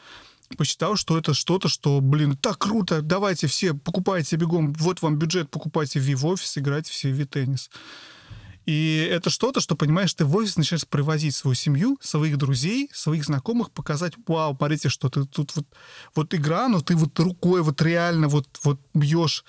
посчитал, 0.56 0.96
что 0.96 1.16
это 1.16 1.34
что-то, 1.34 1.68
что, 1.68 2.00
блин, 2.00 2.36
так 2.36 2.58
круто, 2.58 3.02
давайте 3.02 3.46
все, 3.46 3.74
покупайте 3.74 4.36
бегом, 4.36 4.72
вот 4.72 5.02
вам 5.02 5.16
бюджет, 5.16 5.50
покупайте 5.50 6.00
V 6.00 6.14
в 6.16 6.26
офис, 6.26 6.58
играйте 6.58 6.90
все 6.90 7.12
в 7.12 7.16
V-теннис. 7.16 7.70
И 8.66 9.08
это 9.10 9.30
что-то, 9.30 9.60
что, 9.60 9.74
понимаешь, 9.74 10.14
ты 10.14 10.24
в 10.24 10.36
офис 10.36 10.56
начинаешь 10.56 10.86
привозить 10.86 11.34
свою 11.34 11.54
семью, 11.54 11.98
своих 12.00 12.36
друзей, 12.36 12.90
своих 12.92 13.24
знакомых, 13.24 13.70
показать, 13.70 14.12
вау, 14.26 14.54
смотрите, 14.56 14.88
что 14.88 15.08
ты 15.08 15.24
тут 15.24 15.56
вот, 15.56 15.66
вот 16.14 16.34
игра, 16.34 16.68
но 16.68 16.80
ты 16.80 16.94
вот 16.94 17.18
рукой 17.18 17.62
вот 17.62 17.80
реально 17.82 18.28
вот, 18.28 18.46
вот 18.62 18.80
бьешь 18.94 19.44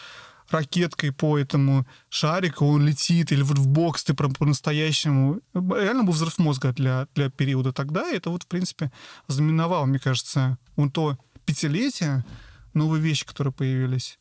ракеткой 0.50 1.12
по 1.12 1.38
этому 1.38 1.86
шарику, 2.10 2.66
он 2.66 2.86
летит, 2.86 3.32
или 3.32 3.42
вот 3.42 3.58
в 3.58 3.68
бокс 3.68 4.04
ты 4.04 4.14
прям 4.14 4.34
по-настоящему. 4.34 5.40
Реально 5.54 6.04
был 6.04 6.14
взрыв 6.14 6.38
мозга 6.40 6.74
для, 6.74 7.08
для 7.16 7.30
периода 7.30 7.72
тогда, 7.72 8.10
и 8.10 8.18
это 8.18 8.30
вот, 8.30 8.44
в 8.44 8.48
принципе, 8.48 8.92
знаменовало, 9.28 9.86
мне 9.86 10.00
кажется, 10.00 10.58
вот 10.76 10.94
то 10.94 11.18
пятилетие, 11.46 12.26
новые 12.74 13.02
вещи, 13.02 13.26
которые 13.26 13.54
появились. 13.54 14.20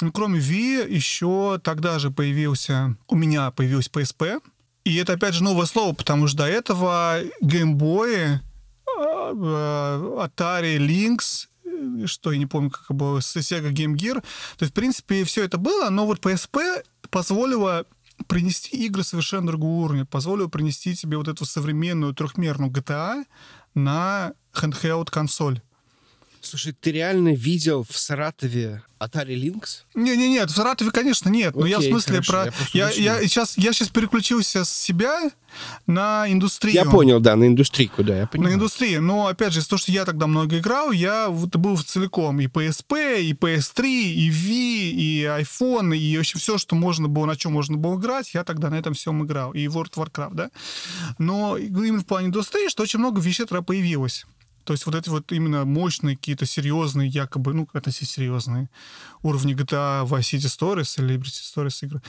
Ну, 0.00 0.12
кроме 0.12 0.40
V, 0.40 0.86
еще 0.88 1.60
тогда 1.62 1.98
же 1.98 2.10
появился, 2.10 2.96
у 3.08 3.16
меня 3.16 3.50
появилась 3.50 3.90
PSP, 3.92 4.40
и 4.84 4.96
это, 4.96 5.12
опять 5.14 5.34
же, 5.34 5.44
новое 5.44 5.66
слово, 5.66 5.94
потому 5.94 6.26
что 6.26 6.38
до 6.38 6.46
этого 6.46 7.20
геймбои, 7.42 8.40
э, 8.40 8.40
Atari 8.86 10.78
Lynx, 10.78 11.48
э, 11.64 12.06
что 12.06 12.32
я 12.32 12.38
не 12.38 12.46
помню, 12.46 12.70
как 12.70 12.96
было, 12.96 13.18
Sega 13.18 13.70
Game 13.70 13.94
Gear. 13.94 14.20
То 14.56 14.64
есть, 14.64 14.72
в 14.72 14.74
принципе, 14.74 15.24
все 15.24 15.44
это 15.44 15.58
было, 15.58 15.90
но 15.90 16.06
вот 16.06 16.24
PSP 16.24 16.82
позволило 17.10 17.84
принести 18.26 18.84
игры 18.86 19.04
совершенно 19.04 19.48
другого 19.48 19.84
уровня, 19.84 20.04
позволило 20.06 20.48
принести 20.48 20.94
тебе 20.94 21.16
вот 21.16 21.28
эту 21.28 21.44
современную 21.44 22.14
трехмерную 22.14 22.70
GTA 22.70 23.24
на 23.74 24.32
handheld 24.54 25.10
консоль. 25.10 25.60
Слушай, 26.42 26.72
ты 26.78 26.90
реально 26.92 27.34
видел 27.34 27.84
в 27.88 27.98
Саратове 27.98 28.82
Atari 28.98 29.34
Lynx? 29.36 29.82
Не-не-нет, 29.94 30.50
в 30.50 30.54
Саратове, 30.54 30.90
конечно, 30.90 31.28
нет. 31.28 31.54
Но 31.54 31.66
я 31.66 31.76
в 31.76 31.80
Окей, 31.80 31.90
смысле 31.90 32.22
хорошо, 32.22 32.32
про... 32.32 32.52
я 32.72 32.90
Я, 32.90 33.18
я, 33.20 33.28
сейчас, 33.28 33.58
я 33.58 33.72
сейчас 33.74 33.88
переключился 33.88 34.64
с 34.64 34.70
себя 34.70 35.30
на 35.86 36.24
индустрию. 36.32 36.74
Я 36.74 36.84
понял, 36.86 37.20
да, 37.20 37.36
на 37.36 37.46
индустрийку, 37.46 38.02
да, 38.02 38.14
я 38.16 38.22
На 38.22 38.26
понял. 38.28 38.54
индустрию. 38.54 39.02
Но, 39.02 39.26
опять 39.26 39.52
же, 39.52 39.60
из-за 39.60 39.68
того, 39.68 39.78
что 39.78 39.92
я 39.92 40.06
тогда 40.06 40.26
много 40.26 40.58
играл, 40.58 40.92
я 40.92 41.28
вот 41.28 41.54
был 41.56 41.76
в 41.76 41.84
целиком. 41.84 42.40
И 42.40 42.46
PSP, 42.46 43.20
и 43.20 43.32
PS3, 43.34 43.84
и 43.86 44.30
V, 44.30 44.48
и 44.48 45.22
iPhone, 45.24 45.94
и 45.94 46.16
вообще 46.16 46.38
все, 46.38 46.56
что 46.56 46.74
можно 46.74 47.06
было, 47.06 47.26
на 47.26 47.36
чем 47.36 47.52
можно 47.52 47.76
было 47.76 47.96
играть, 47.98 48.32
я 48.32 48.44
тогда 48.44 48.70
на 48.70 48.76
этом 48.76 48.94
всем 48.94 49.22
играл. 49.24 49.52
И 49.52 49.66
World 49.66 49.92
of 49.94 50.06
Warcraft, 50.10 50.34
да. 50.34 50.50
Но 51.18 51.58
именно 51.58 52.00
в 52.00 52.06
плане 52.06 52.28
индустрии, 52.28 52.68
что 52.68 52.82
очень 52.82 52.98
много 52.98 53.20
вещей 53.20 53.44
тогда 53.44 53.60
появилось. 53.62 54.24
То 54.70 54.74
есть 54.74 54.86
вот 54.86 54.94
эти 54.94 55.08
вот 55.08 55.32
именно 55.32 55.64
мощные 55.64 56.14
какие-то 56.14 56.46
серьезные, 56.46 57.08
якобы, 57.08 57.52
ну, 57.54 57.68
относительно 57.72 58.08
серьезные 58.08 58.70
уровни 59.20 59.52
GTA 59.52 60.06
Vice 60.06 60.20
City 60.20 60.46
Stories 60.46 61.02
или 61.02 61.16
Liberty 61.16 61.42
Stories 61.42 61.84
игры. 61.84 62.00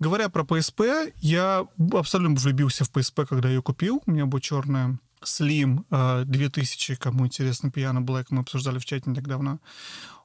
Говоря 0.00 0.28
про 0.28 0.42
PSP, 0.42 1.12
я 1.20 1.68
абсолютно 1.92 2.34
влюбился 2.34 2.84
в 2.84 2.90
PSP, 2.90 3.26
когда 3.26 3.48
ее 3.48 3.62
купил. 3.62 4.02
У 4.06 4.10
меня 4.10 4.26
была 4.26 4.40
черная 4.40 4.98
Slim 5.22 5.84
э, 5.88 6.24
2000, 6.26 6.96
кому 6.96 7.26
интересно, 7.26 7.68
Piano 7.68 8.00
Black, 8.00 8.26
мы 8.30 8.40
обсуждали 8.40 8.80
в 8.80 8.84
чате 8.84 9.08
не 9.08 9.14
так 9.14 9.28
давно. 9.28 9.60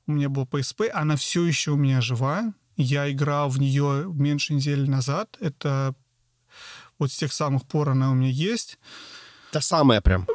У 0.07 0.13
меня 0.13 0.27
была 0.29 0.47
PSP, 0.47 0.87
она 0.87 1.15
все 1.15 1.45
еще 1.45 1.73
у 1.73 1.77
меня 1.77 2.01
жива. 2.01 2.51
Я 2.77 3.11
играл 3.11 3.49
в 3.49 3.59
нее 3.59 4.11
меньше 4.11 4.55
недели 4.55 4.89
назад. 4.89 5.37
Это 5.39 5.93
вот 6.97 7.11
с 7.11 7.15
тех 7.15 7.31
самых 7.31 7.67
пор 7.67 7.89
она 7.89 8.09
у 8.09 8.15
меня 8.15 8.31
есть. 8.31 8.79
Та 9.51 9.61
самая 9.61 10.01
прям. 10.01 10.25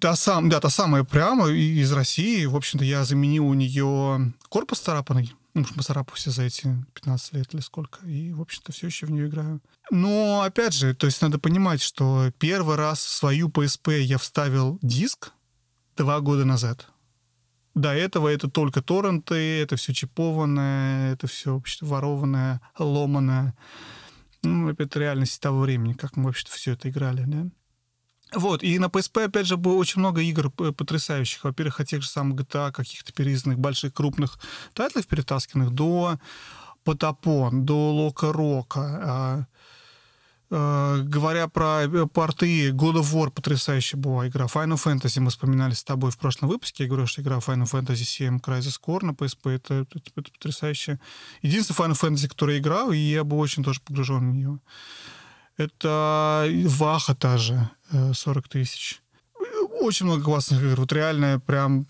Та, 0.00 0.16
сам, 0.16 0.48
да, 0.48 0.60
та 0.60 0.70
самая 0.70 1.04
прямо 1.04 1.48
из 1.48 1.92
России. 1.92 2.46
В 2.46 2.56
общем-то, 2.56 2.84
я 2.84 3.04
заменил 3.04 3.46
у 3.46 3.54
нее 3.54 4.32
корпус 4.48 4.80
царапанный. 4.80 5.32
Ну, 5.54 5.64
мы 5.74 5.82
царапался 5.82 6.30
за 6.30 6.42
эти 6.44 6.84
15 6.94 7.32
лет 7.34 7.54
или 7.54 7.60
сколько. 7.60 8.06
И, 8.06 8.32
в 8.32 8.40
общем-то, 8.40 8.72
все 8.72 8.86
еще 8.86 9.06
в 9.06 9.10
нее 9.10 9.26
играю. 9.26 9.60
Но, 9.90 10.42
опять 10.42 10.74
же, 10.74 10.94
то 10.94 11.06
есть 11.06 11.22
надо 11.22 11.38
понимать, 11.38 11.80
что 11.80 12.30
первый 12.38 12.76
раз 12.76 13.00
в 13.00 13.08
свою 13.08 13.48
PSP 13.48 14.00
я 14.00 14.18
вставил 14.18 14.78
диск 14.82 15.32
два 15.96 16.20
года 16.20 16.44
назад. 16.44 16.88
До 17.74 17.94
этого 17.94 18.28
это 18.28 18.48
только 18.48 18.82
торренты, 18.82 19.60
это 19.60 19.76
все 19.76 19.94
чипованное, 19.94 21.12
это 21.14 21.26
все 21.26 21.54
вообще 21.54 21.84
ворованное, 21.84 22.60
ломаное. 22.78 23.54
Ну, 24.42 24.68
это 24.70 24.98
реальность 25.00 25.40
того 25.40 25.60
времени, 25.60 25.94
как 25.94 26.16
мы 26.16 26.24
вообще-то 26.24 26.52
все 26.52 26.72
это 26.72 26.88
играли, 26.88 27.24
да? 27.26 27.46
Вот, 28.34 28.62
и 28.62 28.78
на 28.78 28.86
PSP, 28.86 29.24
опять 29.24 29.46
же, 29.46 29.56
было 29.56 29.74
очень 29.74 30.00
много 30.00 30.20
игр 30.20 30.50
потрясающих. 30.50 31.44
Во-первых, 31.44 31.80
от 31.80 31.88
тех 31.88 32.02
же 32.02 32.08
самых 32.08 32.40
GTA, 32.40 32.72
каких-то 32.72 33.12
переизданных 33.12 33.58
больших 33.58 33.94
крупных 33.94 34.38
тайтлов 34.74 35.06
перетасканных, 35.06 35.70
до 35.70 36.18
Потапон, 36.84 37.64
до 37.64 37.92
Лока 37.92 38.32
Рока, 38.32 38.80
а, 38.80 39.44
Э, 40.50 41.02
говоря 41.02 41.46
про 41.48 41.82
э, 41.82 42.06
порты, 42.06 42.70
God 42.70 43.00
of 43.00 43.12
War 43.12 43.30
потрясающая 43.30 43.98
была 43.98 44.28
игра. 44.28 44.46
Final 44.46 44.82
Fantasy 44.82 45.20
мы 45.20 45.28
вспоминали 45.30 45.74
с 45.74 45.84
тобой 45.84 46.10
в 46.10 46.16
прошлом 46.16 46.48
выпуске. 46.48 46.84
Я 46.84 46.88
говорю, 46.88 47.06
что 47.06 47.20
игра 47.20 47.36
Final 47.36 47.70
Fantasy 47.70 48.04
7 48.04 48.38
Crisis 48.38 48.80
Core 48.82 49.04
на 49.04 49.10
PSP, 49.10 49.50
это, 49.50 49.74
это, 49.74 49.98
это 50.16 50.32
потрясающе. 50.32 50.98
Единственный 51.42 51.76
Final 51.76 52.00
Fantasy, 52.00 52.28
который 52.28 52.54
я 52.54 52.60
играл, 52.60 52.92
и 52.92 52.96
я 52.96 53.24
был 53.24 53.38
очень 53.38 53.62
тоже 53.62 53.80
погружен 53.80 54.30
в 54.30 54.34
нее. 54.34 54.58
Это 55.58 56.48
Ваха 56.66 57.14
та 57.14 57.36
же, 57.36 57.68
40 57.90 58.48
тысяч. 58.48 59.02
Очень 59.80 60.06
много 60.06 60.22
классных 60.22 60.62
игр. 60.62 60.80
Вот 60.80 60.92
реально 60.92 61.40
прям 61.44 61.86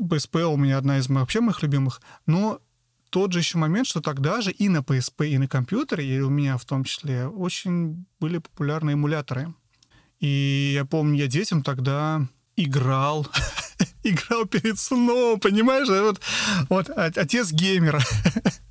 PSP 0.00 0.44
у 0.44 0.56
меня 0.56 0.78
одна 0.78 0.98
из 0.98 1.08
моих, 1.08 1.22
вообще 1.22 1.40
моих 1.40 1.60
любимых. 1.62 2.00
Но 2.26 2.60
тот 3.10 3.32
же 3.32 3.40
еще 3.40 3.58
момент, 3.58 3.88
что 3.88 4.00
тогда 4.00 4.40
же 4.40 4.52
и 4.52 4.68
на 4.68 4.78
PSP, 4.78 5.30
и 5.30 5.38
на 5.38 5.48
компьютере, 5.48 6.06
и 6.06 6.20
у 6.20 6.30
меня 6.30 6.56
в 6.58 6.64
том 6.64 6.84
числе, 6.84 7.26
очень 7.26 8.06
были 8.20 8.38
популярны 8.38 8.92
эмуляторы. 8.92 9.52
И 10.20 10.72
я 10.74 10.84
помню, 10.84 11.18
я 11.18 11.26
детям 11.26 11.64
тогда 11.64 12.24
играл, 12.56 13.26
играл 14.04 14.46
перед 14.46 14.78
сном, 14.78 15.40
понимаешь? 15.40 15.88
Вот, 15.88 16.20
вот 16.68 16.90
отец 16.90 17.50
геймера. 17.50 18.00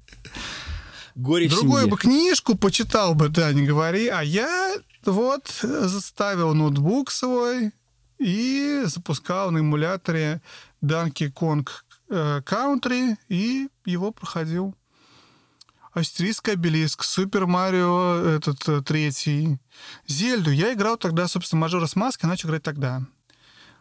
Горе 1.18 1.50
Другую 1.50 1.88
бы 1.88 1.98
книжку 1.98 2.56
почитал 2.56 3.16
бы, 3.16 3.30
да, 3.30 3.52
не 3.52 3.66
говори, 3.66 4.08
а 4.08 4.22
я 4.22 4.78
вот 5.04 5.48
заставил 5.62 6.54
ноутбук 6.54 7.10
свой 7.10 7.72
и 8.20 8.84
запускал 8.86 9.50
на 9.50 9.60
эмуляторе 9.60 10.42
Donkey 10.84 11.34
Kong 11.34 11.68
Country 12.08 13.16
и 13.30 13.68
его 13.84 14.12
проходил. 14.12 14.76
Астериск, 15.94 16.50
Обелиск, 16.50 17.04
Супер 17.04 17.48
Марио 17.48 18.18
этот 18.18 18.70
э, 18.70 18.82
третий, 18.84 19.58
Зельду. 20.06 20.52
Я 20.52 20.74
играл 20.74 20.98
тогда, 20.98 21.28
собственно, 21.28 21.62
Мажора 21.62 21.88
с 21.88 21.96
Маской, 21.96 22.28
начал 22.28 22.50
играть 22.50 22.62
тогда. 22.62 23.02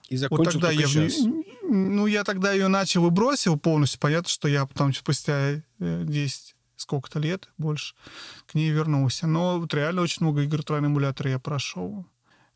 И 0.08 0.16
закончил 0.16 0.44
вот 0.44 0.52
тогда 0.52 0.70
я 0.70 0.86
сейчас. 0.86 1.18
Ну, 1.62 2.06
я 2.06 2.24
тогда 2.24 2.52
ее 2.52 2.68
начал 2.68 3.06
и 3.06 3.10
бросил 3.10 3.58
полностью. 3.58 4.00
Понятно, 4.00 4.30
что 4.30 4.48
я 4.48 4.64
потом 4.64 4.94
спустя 4.94 5.60
10 5.78 5.84
э, 5.84 6.55
сколько-то 6.76 7.18
лет 7.18 7.48
больше 7.58 7.94
к 8.46 8.54
ней 8.54 8.70
вернулся. 8.70 9.26
Но 9.26 9.58
вот 9.58 9.74
реально 9.74 10.02
очень 10.02 10.22
много 10.22 10.42
игр 10.42 10.60
на 10.68 10.86
эмуляторе 10.86 11.32
я 11.32 11.38
прошел. 11.38 12.06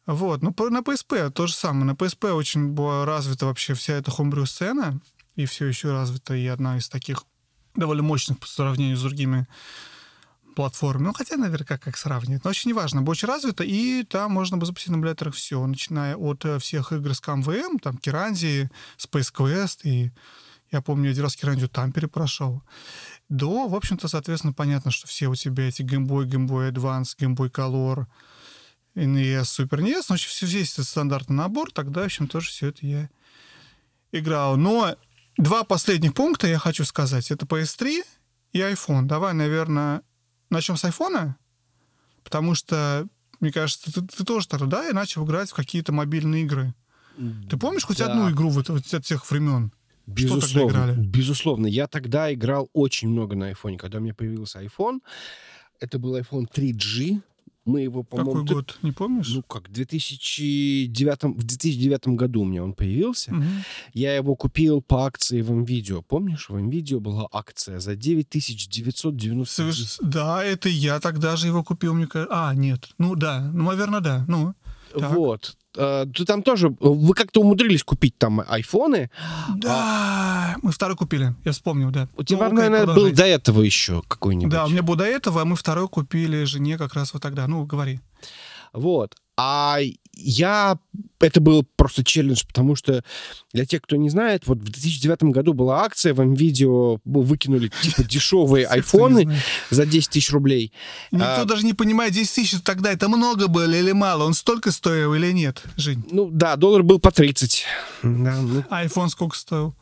Вот, 0.06 0.42
ну, 0.42 0.54
на 0.70 0.78
PSP 0.78 1.30
то 1.30 1.46
же 1.46 1.54
самое. 1.54 1.84
На 1.84 1.92
PSP 1.92 2.32
очень 2.32 2.68
была 2.68 3.04
развита 3.04 3.46
вообще 3.46 3.74
вся 3.74 3.94
эта 3.94 4.10
хомбрю 4.10 4.46
сцена 4.46 5.00
и 5.36 5.46
все 5.46 5.66
еще 5.66 5.92
развита, 5.92 6.34
и 6.34 6.46
одна 6.46 6.78
из 6.78 6.88
таких 6.88 7.24
довольно 7.74 8.02
мощных 8.02 8.38
по 8.38 8.46
сравнению 8.46 8.96
с 8.96 9.02
другими 9.02 9.46
платформами. 10.56 11.06
Ну, 11.06 11.12
хотя, 11.12 11.36
наверное, 11.36 11.78
как, 11.78 11.96
сравнивать. 11.96 12.44
Но 12.44 12.50
очень 12.50 12.74
важно. 12.74 13.04
Очень 13.04 13.28
развито, 13.28 13.62
и 13.62 14.02
там 14.02 14.32
можно 14.32 14.56
бы 14.56 14.66
запустить 14.66 14.90
на 14.90 14.96
эмуляторах 14.96 15.34
все, 15.34 15.64
начиная 15.64 16.16
от 16.16 16.44
э, 16.44 16.58
всех 16.58 16.92
игр 16.92 17.14
с 17.14 17.20
КМВМ, 17.20 17.78
там, 17.78 17.96
Киранзи, 17.96 18.70
Space 18.98 19.32
Quest, 19.32 19.80
и 19.84 20.10
я 20.70 20.82
помню, 20.82 21.10
один 21.10 21.24
раз 21.24 21.36
Киранзию 21.36 21.68
там 21.68 21.92
перепрошел, 21.92 22.62
до, 23.30 23.66
в 23.66 23.74
общем-то, 23.74 24.08
соответственно, 24.08 24.52
понятно, 24.52 24.90
что 24.90 25.06
все 25.06 25.28
у 25.28 25.34
тебя 25.34 25.68
эти 25.68 25.80
Game 25.80 26.06
Boy, 26.06 26.26
Game 26.26 26.46
Boy 26.46 26.70
Advance, 26.70 27.16
Game 27.18 27.34
Boy 27.34 27.50
Color, 27.50 28.06
NES, 28.94 29.42
Super 29.42 29.80
NES, 29.80 30.04
ну, 30.10 30.16
все, 30.16 30.46
весь 30.46 30.74
этот 30.74 30.86
стандартный 30.86 31.36
набор, 31.36 31.72
тогда, 31.72 32.02
в 32.02 32.04
общем, 32.04 32.28
тоже 32.28 32.50
все 32.50 32.68
это 32.68 32.86
я 32.86 33.08
играл. 34.12 34.58
Но 34.58 34.94
Два 35.40 35.64
последних 35.64 36.12
пункта 36.12 36.46
я 36.48 36.58
хочу 36.58 36.84
сказать. 36.84 37.30
Это 37.30 37.46
PS3 37.46 38.02
и 38.52 38.58
iPhone. 38.58 39.04
Давай, 39.04 39.32
наверное, 39.32 40.02
начнем 40.50 40.76
с 40.76 40.84
iPhone, 40.84 41.32
потому 42.22 42.54
что, 42.54 43.06
мне 43.40 43.50
кажется, 43.50 43.90
ты, 43.90 44.02
ты 44.02 44.24
тоже 44.24 44.46
тогда 44.46 44.82
да, 44.82 44.88
и 44.90 44.92
начал 44.92 45.24
играть 45.24 45.50
в 45.50 45.54
какие-то 45.54 45.92
мобильные 45.92 46.42
игры. 46.42 46.74
Ты 47.48 47.56
помнишь 47.56 47.84
хоть 47.84 47.98
да. 47.98 48.10
одну 48.10 48.30
игру 48.30 48.50
вот, 48.50 48.68
вот 48.68 48.94
от 48.94 49.04
тех 49.04 49.30
времен? 49.30 49.72
Безусловно, 50.14 50.40
Что 50.40 50.58
тогда 50.58 50.92
играли? 50.92 51.06
безусловно. 51.06 51.66
Я 51.66 51.86
тогда 51.86 52.32
играл 52.32 52.70
очень 52.72 53.08
много 53.08 53.36
на 53.36 53.50
iPhone. 53.50 53.76
Когда 53.76 53.98
у 53.98 54.00
меня 54.00 54.14
появился 54.14 54.62
iPhone, 54.62 55.00
это 55.80 55.98
был 55.98 56.16
iPhone 56.16 56.46
3G, 56.52 57.22
мы 57.64 57.82
его, 57.82 58.02
по-моему... 58.02 58.42
Какой 58.42 58.54
год, 58.56 58.78
не 58.82 58.92
помнишь? 58.92 59.28
Ну 59.34 59.42
как, 59.42 59.70
2009, 59.70 61.22
в 61.22 61.44
2009 61.44 62.08
году 62.08 62.42
у 62.42 62.44
меня 62.44 62.64
он 62.64 62.72
появился. 62.72 63.32
Угу. 63.32 63.44
Я 63.92 64.16
его 64.16 64.34
купил 64.34 64.80
по 64.80 65.06
акции 65.06 65.42
в 65.42 65.50
МВидео. 65.50 66.02
Помнишь, 66.02 66.48
в 66.48 66.54
МВидео 66.54 67.00
была 67.00 67.28
акция 67.30 67.78
за 67.78 67.96
9990... 67.96 69.54
Соверш... 69.54 69.98
Да, 70.00 70.42
это 70.42 70.68
я 70.68 71.00
тогда 71.00 71.36
же 71.36 71.48
его 71.48 71.62
купил, 71.62 71.94
мне 71.94 72.06
кажется. 72.06 72.48
А, 72.48 72.54
нет, 72.54 72.90
ну 72.98 73.14
да, 73.14 73.50
ну, 73.52 73.64
наверное, 73.64 74.00
да, 74.00 74.24
ну... 74.26 74.54
Так. 74.98 75.10
Вот. 75.12 75.56
А, 75.76 76.06
ты 76.06 76.24
там 76.24 76.42
тоже... 76.42 76.74
Вы 76.80 77.14
как-то 77.14 77.40
умудрились 77.40 77.82
купить 77.82 78.18
там 78.18 78.42
айфоны. 78.46 79.10
Да, 79.56 79.74
а... 79.74 80.56
мы 80.62 80.72
второй 80.72 80.96
купили. 80.96 81.34
Я 81.44 81.52
вспомнил, 81.52 81.90
да. 81.90 82.08
У 82.16 82.22
тебя, 82.22 82.48
ну, 82.48 82.56
наверное, 82.56 82.86
был 82.86 83.10
до 83.12 83.24
этого 83.24 83.62
еще 83.62 84.02
какой-нибудь. 84.08 84.52
Да, 84.52 84.66
у 84.66 84.68
меня 84.68 84.82
был 84.82 84.96
до 84.96 85.04
этого, 85.04 85.42
а 85.42 85.44
мы 85.44 85.56
второй 85.56 85.88
купили 85.88 86.44
жене 86.44 86.78
как 86.78 86.94
раз 86.94 87.12
вот 87.12 87.22
тогда. 87.22 87.46
Ну, 87.46 87.64
говори. 87.64 88.00
Вот. 88.72 89.16
А 89.42 89.78
я... 90.14 90.78
Это 91.18 91.40
был 91.40 91.66
просто 91.76 92.02
челлендж, 92.02 92.44
потому 92.46 92.76
что 92.76 93.04
для 93.52 93.66
тех, 93.66 93.82
кто 93.82 93.96
не 93.96 94.08
знает, 94.08 94.46
вот 94.46 94.58
в 94.58 94.64
2009 94.64 95.24
году 95.34 95.52
была 95.52 95.84
акция, 95.84 96.14
в 96.14 96.34
видео 96.34 96.98
выкинули 97.04 97.70
типа 97.82 98.04
дешевые 98.04 98.66
айфоны 98.66 99.30
за 99.70 99.86
10 99.86 100.10
тысяч 100.10 100.30
рублей. 100.30 100.72
Никто 101.10 101.42
а, 101.42 101.44
даже 101.44 101.64
не 101.64 101.74
понимает, 101.74 102.12
10 102.14 102.34
тысяч 102.34 102.60
тогда 102.62 102.92
это 102.92 103.08
много 103.08 103.48
было 103.48 103.72
или 103.72 103.92
мало? 103.92 104.24
Он 104.24 104.34
столько 104.34 104.72
стоил 104.72 105.14
или 105.14 105.32
нет, 105.32 105.62
Жень? 105.76 106.04
Ну 106.10 106.30
да, 106.30 106.56
доллар 106.56 106.82
был 106.82 106.98
по 106.98 107.10
30. 107.10 107.64
Да, 108.02 108.36
ну. 108.40 108.64
А 108.70 108.84
iPhone 108.84 109.08
сколько 109.08 109.36
стоил? 109.36 109.74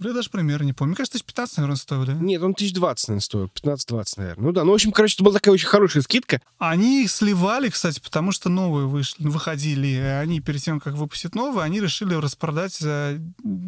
Я 0.00 0.12
даже 0.14 0.30
примерно 0.30 0.64
не 0.64 0.72
помню. 0.72 0.90
Мне 0.90 0.96
кажется, 0.96 1.18
1015, 1.18 1.56
наверное, 1.58 1.76
стоил, 1.76 2.04
да? 2.06 2.14
Нет, 2.14 2.42
он 2.42 2.52
1020, 2.52 3.08
наверное, 3.08 3.22
стоил. 3.22 3.50
15-20, 3.54 4.04
наверное. 4.16 4.44
Ну 4.44 4.52
да, 4.52 4.64
ну, 4.64 4.70
в 4.70 4.74
общем, 4.74 4.92
короче, 4.92 5.14
это 5.14 5.24
была 5.24 5.34
такая 5.34 5.52
очень 5.52 5.68
хорошая 5.68 6.02
скидка. 6.02 6.40
Они 6.58 7.06
сливали, 7.06 7.68
кстати, 7.68 8.00
потому 8.00 8.32
что 8.32 8.48
новые 8.48 8.86
вышли, 8.86 9.28
выходили. 9.28 9.96
Они 9.96 10.40
перед 10.40 10.62
тем, 10.62 10.80
как 10.80 10.94
выпустить 10.94 11.34
новые, 11.34 11.64
они 11.64 11.80
решили 11.80 12.14
распродать 12.14 12.74
за 12.74 13.20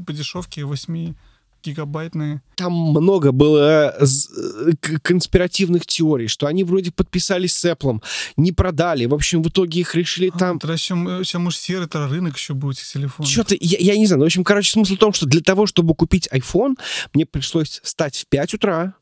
по 0.06 0.12
дешевке 0.12 0.64
8 0.64 1.14
гигабайтные. 1.62 2.42
Там 2.56 2.72
много 2.72 3.32
было 3.32 3.94
э, 3.98 4.04
э, 4.04 4.98
конспиративных 5.02 5.86
теорий, 5.86 6.28
что 6.28 6.46
они 6.46 6.64
вроде 6.64 6.92
подписались 6.92 7.56
с 7.56 7.64
Apple, 7.64 8.02
не 8.36 8.52
продали. 8.52 9.06
В 9.06 9.14
общем, 9.14 9.42
в 9.42 9.48
итоге 9.48 9.80
их 9.80 9.94
решили 9.94 10.30
а, 10.34 10.38
там... 10.38 10.58
Тогда 10.58 10.74
еще, 10.74 10.94
еще 10.94 11.38
может, 11.38 11.60
серый 11.60 11.86
это 11.86 12.06
рынок 12.08 12.36
еще 12.36 12.54
будет 12.54 12.78
с 12.78 12.92
телефоном. 12.92 13.30
Что-то, 13.30 13.56
я, 13.60 13.78
я 13.78 13.96
не 13.96 14.06
знаю. 14.06 14.20
Ну, 14.20 14.24
в 14.24 14.26
общем, 14.26 14.44
короче, 14.44 14.72
смысл 14.72 14.94
в 14.94 14.98
том, 14.98 15.12
что 15.12 15.26
для 15.26 15.40
того, 15.40 15.66
чтобы 15.66 15.94
купить 15.94 16.28
iPhone, 16.32 16.76
мне 17.14 17.26
пришлось 17.26 17.80
встать 17.82 18.16
в 18.16 18.26
5 18.26 18.54
утра, 18.54 18.94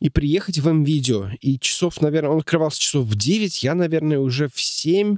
и 0.00 0.10
приехать 0.10 0.58
в 0.58 0.68
М-видео. 0.68 1.30
И 1.40 1.58
часов, 1.58 2.00
наверное, 2.00 2.30
он 2.30 2.38
открывался 2.38 2.80
часов 2.80 3.06
в 3.06 3.14
9, 3.14 3.62
я, 3.62 3.74
наверное, 3.74 4.18
уже 4.18 4.48
в 4.48 4.60
7 4.60 5.16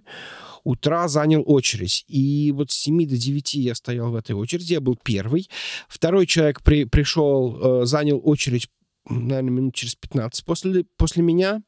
утра 0.65 1.09
занял 1.09 1.43
очередь. 1.47 2.05
И 2.09 2.53
вот 2.53 2.71
с 2.71 2.75
7 2.75 3.07
до 3.07 3.17
9 3.17 3.55
я 3.55 3.75
стоял 3.75 4.11
в 4.11 4.17
этой 4.17 4.33
очереди, 4.33 4.73
я 4.73 4.81
был 4.81 4.99
первый. 5.03 5.49
Второй 5.89 6.27
человек 6.27 6.63
при, 6.63 6.85
пришел, 6.85 7.83
э, 7.83 7.87
занял 7.87 8.21
очередь 8.25 8.69
наверное, 9.09 9.51
минут 9.51 9.75
через 9.75 9.95
15 9.95 10.45
после, 10.45 10.85
после 10.97 11.23
меня. 11.23 11.63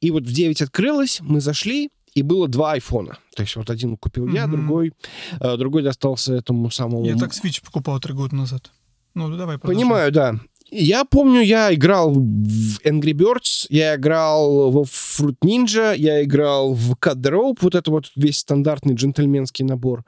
И 0.00 0.10
вот 0.10 0.24
в 0.24 0.32
9 0.32 0.62
открылось, 0.62 1.20
мы 1.20 1.40
зашли, 1.40 1.90
и 2.14 2.22
было 2.22 2.48
два 2.48 2.72
айфона. 2.72 3.18
То 3.34 3.42
есть 3.42 3.56
вот 3.56 3.68
один 3.68 3.96
купил 3.98 4.26
mm-hmm. 4.26 4.34
я, 4.34 4.46
другой, 4.46 4.94
э, 5.38 5.56
другой 5.58 5.82
достался 5.82 6.34
этому 6.34 6.70
самому... 6.70 7.04
Я 7.04 7.16
так 7.16 7.32
Switch 7.32 7.62
покупал 7.62 8.00
три 8.00 8.14
года 8.14 8.34
назад. 8.34 8.70
Ну, 9.14 9.28
давай 9.36 9.58
продолжим. 9.58 9.82
Понимаю, 9.82 10.12
да. 10.12 10.40
Я 10.68 11.04
помню, 11.04 11.42
я 11.42 11.72
играл 11.72 12.12
в 12.12 12.80
Angry 12.84 13.12
Birds, 13.12 13.66
я 13.68 13.94
играл 13.94 14.72
в 14.72 14.88
Fruit 14.88 15.36
Ninja, 15.44 15.96
я 15.96 16.24
играл 16.24 16.74
в 16.74 16.94
Cut 16.94 17.16
the 17.16 17.30
Rope, 17.30 17.58
вот 17.60 17.76
это 17.76 17.90
вот 17.90 18.10
весь 18.16 18.38
стандартный 18.38 18.94
джентльменский 18.94 19.64
набор. 19.64 20.04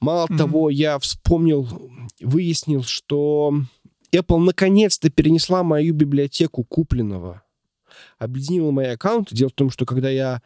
Мало 0.00 0.26
mm-hmm. 0.26 0.36
того, 0.36 0.68
я 0.68 0.98
вспомнил, 0.98 1.66
выяснил, 2.20 2.82
что 2.82 3.54
Apple 4.12 4.38
наконец-то 4.38 5.08
перенесла 5.08 5.62
мою 5.62 5.94
библиотеку 5.94 6.62
купленного, 6.62 7.42
объединила 8.18 8.72
мои 8.72 8.88
аккаунты. 8.88 9.34
Дело 9.34 9.48
в 9.48 9.54
том, 9.54 9.70
что 9.70 9.86
когда 9.86 10.10
я 10.10 10.42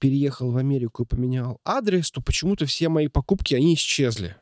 переехал 0.00 0.50
в 0.50 0.56
Америку 0.56 1.04
и 1.04 1.06
поменял 1.06 1.60
адрес, 1.64 2.10
то 2.10 2.20
почему-то 2.20 2.66
все 2.66 2.88
мои 2.88 3.06
покупки, 3.06 3.54
они 3.54 3.74
исчезли. 3.74 4.34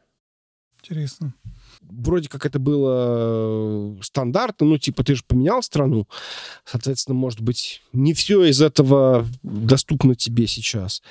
Интересно 0.79 1.35
вроде 1.83 2.29
как 2.29 2.47
это 2.47 2.59
было 2.59 3.97
э, 3.99 4.03
стандартно, 4.03 4.67
ну, 4.67 4.79
типа, 4.79 5.05
ты 5.05 5.15
же 5.15 5.23
поменял 5.27 5.63
страну, 5.63 6.07
соответственно, 6.65 7.15
может 7.17 7.41
быть, 7.41 7.83
не 7.93 8.15
все 8.15 8.45
из 8.45 8.61
этого 8.63 9.27
доступно 9.43 10.15
тебе 10.15 10.47
сейчас. 10.47 11.03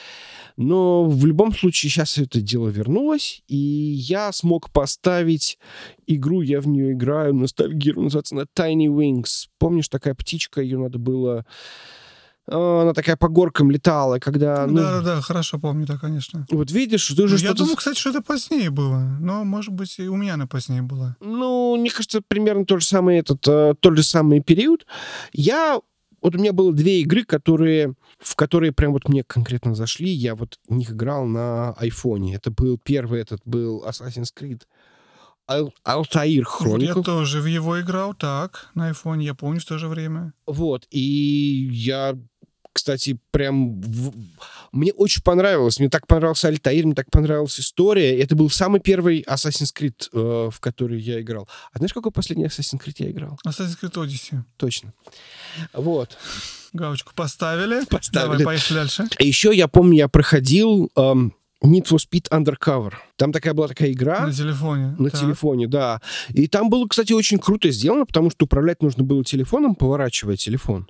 Но 0.58 1.06
в 1.06 1.26
любом 1.26 1.54
случае 1.54 1.92
сейчас 1.92 2.18
это 2.18 2.42
дело 2.42 2.70
вернулось, 2.70 3.44
и 3.48 3.56
я 3.56 4.32
смог 4.32 4.72
поставить 4.72 5.60
игру, 6.08 6.42
я 6.42 6.62
в 6.62 6.68
нее 6.68 6.94
играю, 6.94 7.36
ностальгирую, 7.36 8.06
называется 8.06 8.36
она 8.36 8.46
Tiny 8.56 8.88
Wings. 8.88 9.48
Помнишь, 9.60 9.90
такая 9.90 10.16
птичка, 10.16 10.62
ее 10.62 10.80
надо 10.80 10.98
было 10.98 11.46
она 12.50 12.94
такая 12.94 13.18
по 13.18 13.28
горкам 13.28 13.70
летала, 13.72 14.20
когда... 14.20 14.66
ну, 14.68 14.78
Да-да-да, 14.78 15.22
хорошо 15.22 15.60
помню, 15.60 15.86
да, 15.86 15.98
конечно. 15.98 16.46
Вот 16.50 16.72
видишь, 16.72 17.08
ты 17.08 17.22
Ну, 17.22 17.28
же 17.28 17.36
Я 17.36 17.40
что-то... 17.40 17.60
думаю, 17.60 17.76
кстати, 17.76 18.00
что 18.00 18.10
это 18.12 18.22
позднее 18.22 18.70
было. 18.70 19.18
Но, 19.20 19.44
может 19.44 19.74
быть, 19.74 20.00
и 20.00 20.08
у 20.08 20.16
меня 20.16 20.36
она 20.36 20.48
позднее 20.48 20.82
была. 20.82 21.18
Ну, 21.20 21.76
мне 21.76 21.90
кажется, 21.90 22.22
примерно 22.26 22.66
тот 22.66 22.82
же 22.82 22.88
самый 22.88 23.18
этот, 23.18 23.46
э, 23.48 23.74
тот 23.80 23.98
же 23.98 24.04
самый 24.04 24.40
период. 24.42 24.86
Я 25.34 25.82
вот 26.22 26.36
у 26.36 26.40
меня 26.40 26.54
было 26.54 26.74
две 26.74 27.02
игры, 27.02 27.24
которые 27.24 27.94
в 28.20 28.36
которые 28.36 28.72
прям 28.72 28.94
вот 28.94 29.08
мне 29.08 29.24
конкретно 29.24 29.76
зашли. 29.76 30.10
Я 30.10 30.36
вот 30.36 30.58
в 30.68 30.74
них 30.74 30.92
играл 30.92 31.26
на 31.26 31.74
айфоне. 31.74 32.36
Это 32.36 32.50
был 32.50 32.78
первый, 32.78 33.22
этот 33.22 33.42
был 33.46 33.86
Assassin's 33.86 34.30
Creed 34.36 34.64
Ал- 35.50 35.74
Altair 35.86 36.44
Вот 36.60 36.82
я 36.82 36.94
тоже 36.96 37.42
в 37.42 37.46
его 37.46 37.80
играл, 37.80 38.14
так, 38.14 38.70
на 38.76 38.88
айфоне, 38.88 39.28
я 39.28 39.34
помню 39.34 39.62
в 39.62 39.66
то 39.66 39.78
же 39.78 39.88
время. 39.88 40.34
Вот, 40.46 40.86
и 40.90 41.70
я, 41.72 42.18
кстати, 42.78 43.18
прям... 43.32 43.82
в- 43.82 44.14
Мне 44.72 44.94
очень 44.94 45.22
понравилось. 45.24 45.80
Мне 45.80 45.90
так 45.90 46.08
понравился 46.08 46.48
Альтаир, 46.48 46.86
мне 46.86 46.96
так 46.96 47.10
понравилась 47.12 47.60
история. 47.60 48.18
Это 48.20 48.36
был 48.36 48.50
самый 48.50 48.80
первый 48.80 49.22
Assassin's 49.28 49.74
Creed, 49.78 50.10
э, 50.14 50.50
в 50.52 50.60
который 50.60 51.00
я 51.02 51.20
играл. 51.20 51.50
А 51.74 51.78
знаешь, 51.80 51.94
какой 51.94 52.12
последний 52.12 52.46
Assassin's 52.46 52.80
Creed 52.82 52.96
я 53.00 53.10
играл? 53.12 53.40
Assassin's 53.46 53.78
Creed 53.82 53.94
Odyssey. 53.94 54.40
Точно. 54.58 54.94
Вот. 55.74 56.18
Галочку 56.74 57.14
поставили. 57.16 57.84
Поставили. 57.86 58.38
Давай, 58.40 58.46
поехали 58.46 58.78
дальше. 58.80 59.08
Еще 59.20 59.54
я 59.56 59.68
помню, 59.68 59.98
я 59.98 60.08
проходил 60.08 60.92
эм, 60.96 61.34
Need 61.64 61.86
for 61.88 61.98
Speed 61.98 62.30
Undercover. 62.30 62.94
Там 63.16 63.32
такая 63.32 63.54
была 63.54 63.68
такая 63.68 63.92
игра. 63.92 64.28
На 64.28 64.34
телефоне. 64.34 64.96
На 65.00 65.10
Так. 65.10 65.20
телефоне, 65.22 65.68
да. 65.68 66.02
И 66.30 66.48
там 66.48 66.70
было, 66.70 66.88
кстати, 66.88 67.14
очень 67.14 67.40
круто 67.40 67.72
сделано, 67.72 68.06
потому 68.06 68.30
что 68.30 68.46
управлять 68.46 68.84
нужно 68.84 69.04
было 69.04 69.24
телефоном, 69.24 69.74
поворачивая 69.76 70.36
телефон. 70.38 70.88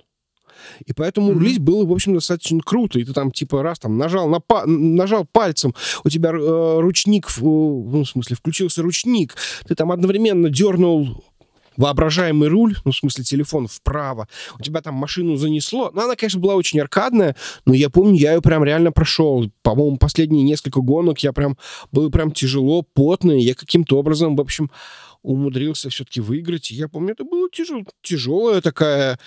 И 0.86 0.92
поэтому 0.92 1.32
рулить 1.32 1.58
было, 1.58 1.84
в 1.84 1.92
общем, 1.92 2.14
достаточно 2.14 2.60
круто. 2.64 2.98
И 2.98 3.04
ты 3.04 3.12
там, 3.12 3.30
типа, 3.30 3.62
раз 3.62 3.78
там 3.78 3.98
нажал, 3.98 4.28
на 4.28 4.40
па- 4.40 4.66
нажал 4.66 5.26
пальцем, 5.30 5.74
у 6.04 6.08
тебя 6.08 6.30
э, 6.30 6.80
ручник, 6.80 7.28
в- 7.28 7.42
ну, 7.42 8.04
в 8.04 8.08
смысле, 8.08 8.36
включился 8.36 8.82
ручник, 8.82 9.36
ты 9.66 9.74
там 9.74 9.92
одновременно 9.92 10.50
дернул 10.50 11.24
воображаемый 11.78 12.48
руль, 12.48 12.76
ну, 12.84 12.90
в 12.90 12.96
смысле, 12.96 13.24
телефон 13.24 13.68
вправо, 13.68 14.28
у 14.58 14.62
тебя 14.62 14.82
там 14.82 14.94
машину 14.94 15.36
занесло. 15.36 15.90
Ну, 15.94 16.02
она, 16.02 16.16
конечно, 16.16 16.40
была 16.40 16.56
очень 16.56 16.80
аркадная, 16.80 17.36
но 17.64 17.72
я 17.72 17.88
помню, 17.88 18.18
я 18.18 18.34
ее 18.34 18.42
прям 18.42 18.64
реально 18.64 18.90
прошел. 18.90 19.48
По-моему, 19.62 19.96
последние 19.96 20.42
несколько 20.42 20.80
гонок 20.80 21.20
я 21.20 21.32
прям... 21.32 21.56
Было 21.92 22.10
прям 22.10 22.32
тяжело, 22.32 22.82
потно, 22.82 23.32
я 23.32 23.54
каким-то 23.54 23.96
образом, 23.96 24.34
в 24.34 24.40
общем, 24.40 24.70
умудрился 25.22 25.90
все-таки 25.90 26.20
выиграть. 26.20 26.70
И 26.70 26.74
я 26.74 26.88
помню, 26.88 27.12
это 27.12 27.24
была 27.24 27.48
тяжел, 27.52 27.86
тяжелая 28.02 28.60
такая 28.60 29.18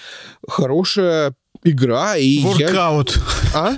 хорошая 0.47 1.35
игра. 1.63 2.17
И 2.17 2.25
я... 2.27 2.47
Воркаут. 2.47 3.19
А? 3.53 3.77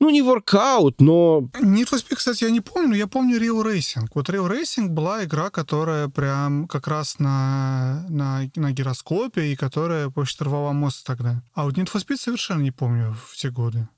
Ну, 0.00 0.10
не 0.10 0.22
воркаут, 0.22 1.00
но... 1.00 1.48
Need 1.60 1.88
for 1.90 1.98
Speed, 1.98 2.16
кстати, 2.16 2.44
я 2.44 2.50
не 2.50 2.60
помню, 2.60 2.88
но 2.90 2.96
я 2.96 3.06
помню 3.06 3.40
Real 3.40 3.64
Racing. 3.64 4.06
Вот 4.14 4.28
Real 4.28 4.48
Racing 4.50 4.88
была 4.88 5.24
игра, 5.24 5.50
которая 5.50 6.08
прям 6.08 6.68
как 6.68 6.86
раз 6.86 7.18
на, 7.18 8.06
на, 8.08 8.48
на 8.54 8.72
гироскопе 8.72 9.52
и 9.52 9.56
которая 9.56 10.10
почти 10.10 10.44
рвала 10.44 10.72
мост 10.72 11.06
тогда. 11.06 11.42
А 11.54 11.64
вот 11.64 11.76
Need 11.76 11.90
for 11.92 12.04
Speed 12.04 12.16
совершенно 12.16 12.62
не 12.62 12.70
помню 12.70 13.16
в 13.28 13.36
те 13.36 13.50
годы 13.50 13.88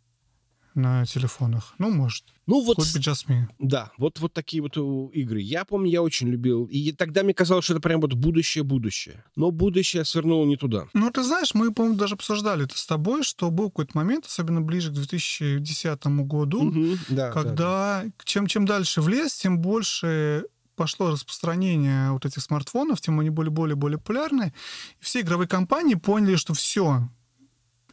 на 0.75 1.05
телефонах. 1.07 1.75
Ну, 1.79 1.91
может. 1.91 2.25
Ну, 2.47 2.63
вот... 2.65 2.79
Could 2.79 2.97
be 2.97 3.01
just 3.01 3.29
me. 3.29 3.45
Да, 3.59 3.91
вот, 3.97 4.19
вот 4.21 4.33
такие 4.33 4.63
вот 4.63 4.77
э, 4.77 4.81
игры. 5.19 5.41
Я 5.41 5.65
помню, 5.65 5.91
я 5.91 6.03
очень 6.03 6.29
любил. 6.29 6.65
И 6.67 6.93
тогда 6.93 7.23
мне 7.23 7.35
казалось, 7.35 7.65
что 7.65 7.75
это 7.75 7.81
прям 7.81 8.01
вот 8.01 8.15
будущее-будущее. 8.15 9.25
Но 9.37 9.51
будущее 9.51 10.05
свернуло 10.05 10.45
не 10.45 10.57
туда. 10.57 10.87
Ну, 10.93 11.11
ты 11.11 11.23
знаешь, 11.23 11.55
мы, 11.55 11.73
по-моему, 11.73 11.97
даже 11.97 12.15
обсуждали 12.15 12.65
это 12.65 12.79
с 12.79 12.87
тобой, 12.87 13.23
что 13.23 13.51
был 13.51 13.71
какой-то 13.71 13.97
момент, 13.97 14.27
особенно 14.27 14.61
ближе 14.61 14.91
к 14.91 14.95
2010 14.95 16.07
году, 16.27 16.63
Мгм, 16.63 16.99
да, 17.09 17.15
да, 17.17 17.27
да. 17.27 17.33
когда 17.33 18.05
чем, 18.25 18.47
чем 18.47 18.67
дальше 18.67 19.01
в 19.01 19.09
лес, 19.09 19.35
тем 19.35 19.61
больше 19.61 20.47
пошло 20.77 21.11
распространение 21.11 22.11
вот 22.11 22.25
этих 22.27 22.43
смартфонов, 22.43 23.01
тем 23.01 23.21
они 23.21 23.31
были 23.31 23.49
более-более 23.49 23.99
популярны. 23.99 24.53
И 25.01 25.05
все 25.05 25.21
игровые 25.21 25.49
компании 25.49 25.95
поняли, 25.95 26.37
что 26.37 26.53
все, 26.55 27.09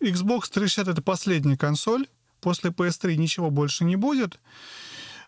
Xbox 0.02 0.50
360— 0.52 0.88
это 0.90 1.02
последняя 1.02 1.58
консоль, 1.58 2.08
после 2.42 2.72
PS3 2.72 3.16
ничего 3.16 3.50
больше 3.50 3.86
не 3.86 3.96
будет. 3.96 4.40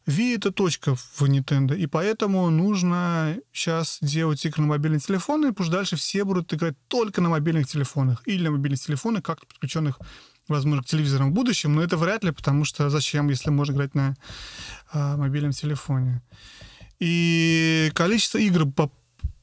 Wii— 0.06 0.35
это 0.38 0.52
точка 0.52 0.95
в 0.95 1.22
Nintendo, 1.22 1.77
и 1.77 1.88
поэтому 1.88 2.49
нужно 2.49 3.38
сейчас 3.53 3.99
делать 4.02 4.45
игры 4.45 4.64
на 4.64 4.68
мобильные 4.68 4.99
телефоны, 4.99 5.53
потому 5.53 5.65
что 5.65 5.77
дальше 5.77 5.95
все 5.95 6.26
будут 6.26 6.53
играть 6.53 6.76
только 6.90 7.22
на 7.22 7.30
мобильных 7.30 7.68
телефонах 7.68 8.22
или 8.26 8.44
на 8.44 8.52
мобильных 8.52 8.81
телефонах, 8.81 9.23
как-то 9.23 9.48
подключенных, 9.48 9.99
возможно, 10.49 10.84
к 10.84 10.88
телевизорам 10.88 11.31
в 11.31 11.34
будущем, 11.34 11.76
но 11.76 11.81
это 11.81 11.95
вряд 11.95 12.26
ли, 12.26 12.31
потому 12.31 12.65
что 12.65 12.90
зачем, 12.90 13.30
если 13.30 13.49
можно 13.49 13.73
играть 13.73 13.95
на 13.95 14.15
а, 14.91 15.15
мобильном 15.15 15.53
телефоне. 15.53 16.22
И 16.99 17.90
количество 17.95 18.40
игр 18.40 18.65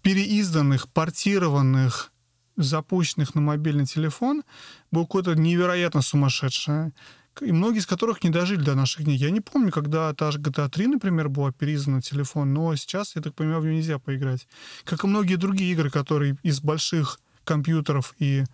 переизданных, 0.02 0.88
портированных, 0.88 2.12
запущенных 2.56 3.34
на 3.34 3.40
мобильный 3.40 3.86
телефон 3.86 4.42
было 4.90 5.04
какое-то 5.04 5.34
невероятно 5.34 6.02
сумасшедшее. 6.02 6.92
И 7.40 7.52
многие 7.52 7.78
из 7.78 7.86
которых 7.86 8.22
не 8.22 8.30
дожили 8.30 8.62
до 8.62 8.74
наших 8.74 9.04
дней. 9.04 9.16
Я 9.16 9.30
не 9.30 9.40
помню, 9.40 9.72
когда 9.72 10.12
та 10.14 10.30
же 10.30 10.38
GTA 10.38 10.68
3, 10.68 10.86
например, 10.88 11.28
была 11.28 11.52
переиздана 11.52 11.96
на 11.96 12.02
телефон, 12.02 12.52
но 12.52 12.74
сейчас, 12.76 13.16
я 13.16 13.22
так 13.22 13.34
понимаю, 13.34 13.60
в 13.60 13.64
нее 13.64 13.76
нельзя 13.76 13.98
поиграть. 13.98 14.46
Как 14.84 15.04
и 15.04 15.06
многие 15.06 15.36
другие 15.36 15.72
игры, 15.72 15.90
которые 15.90 16.36
из 16.42 16.60
больших 16.60 17.20
компьютеров 17.44 18.14
и 18.18 18.44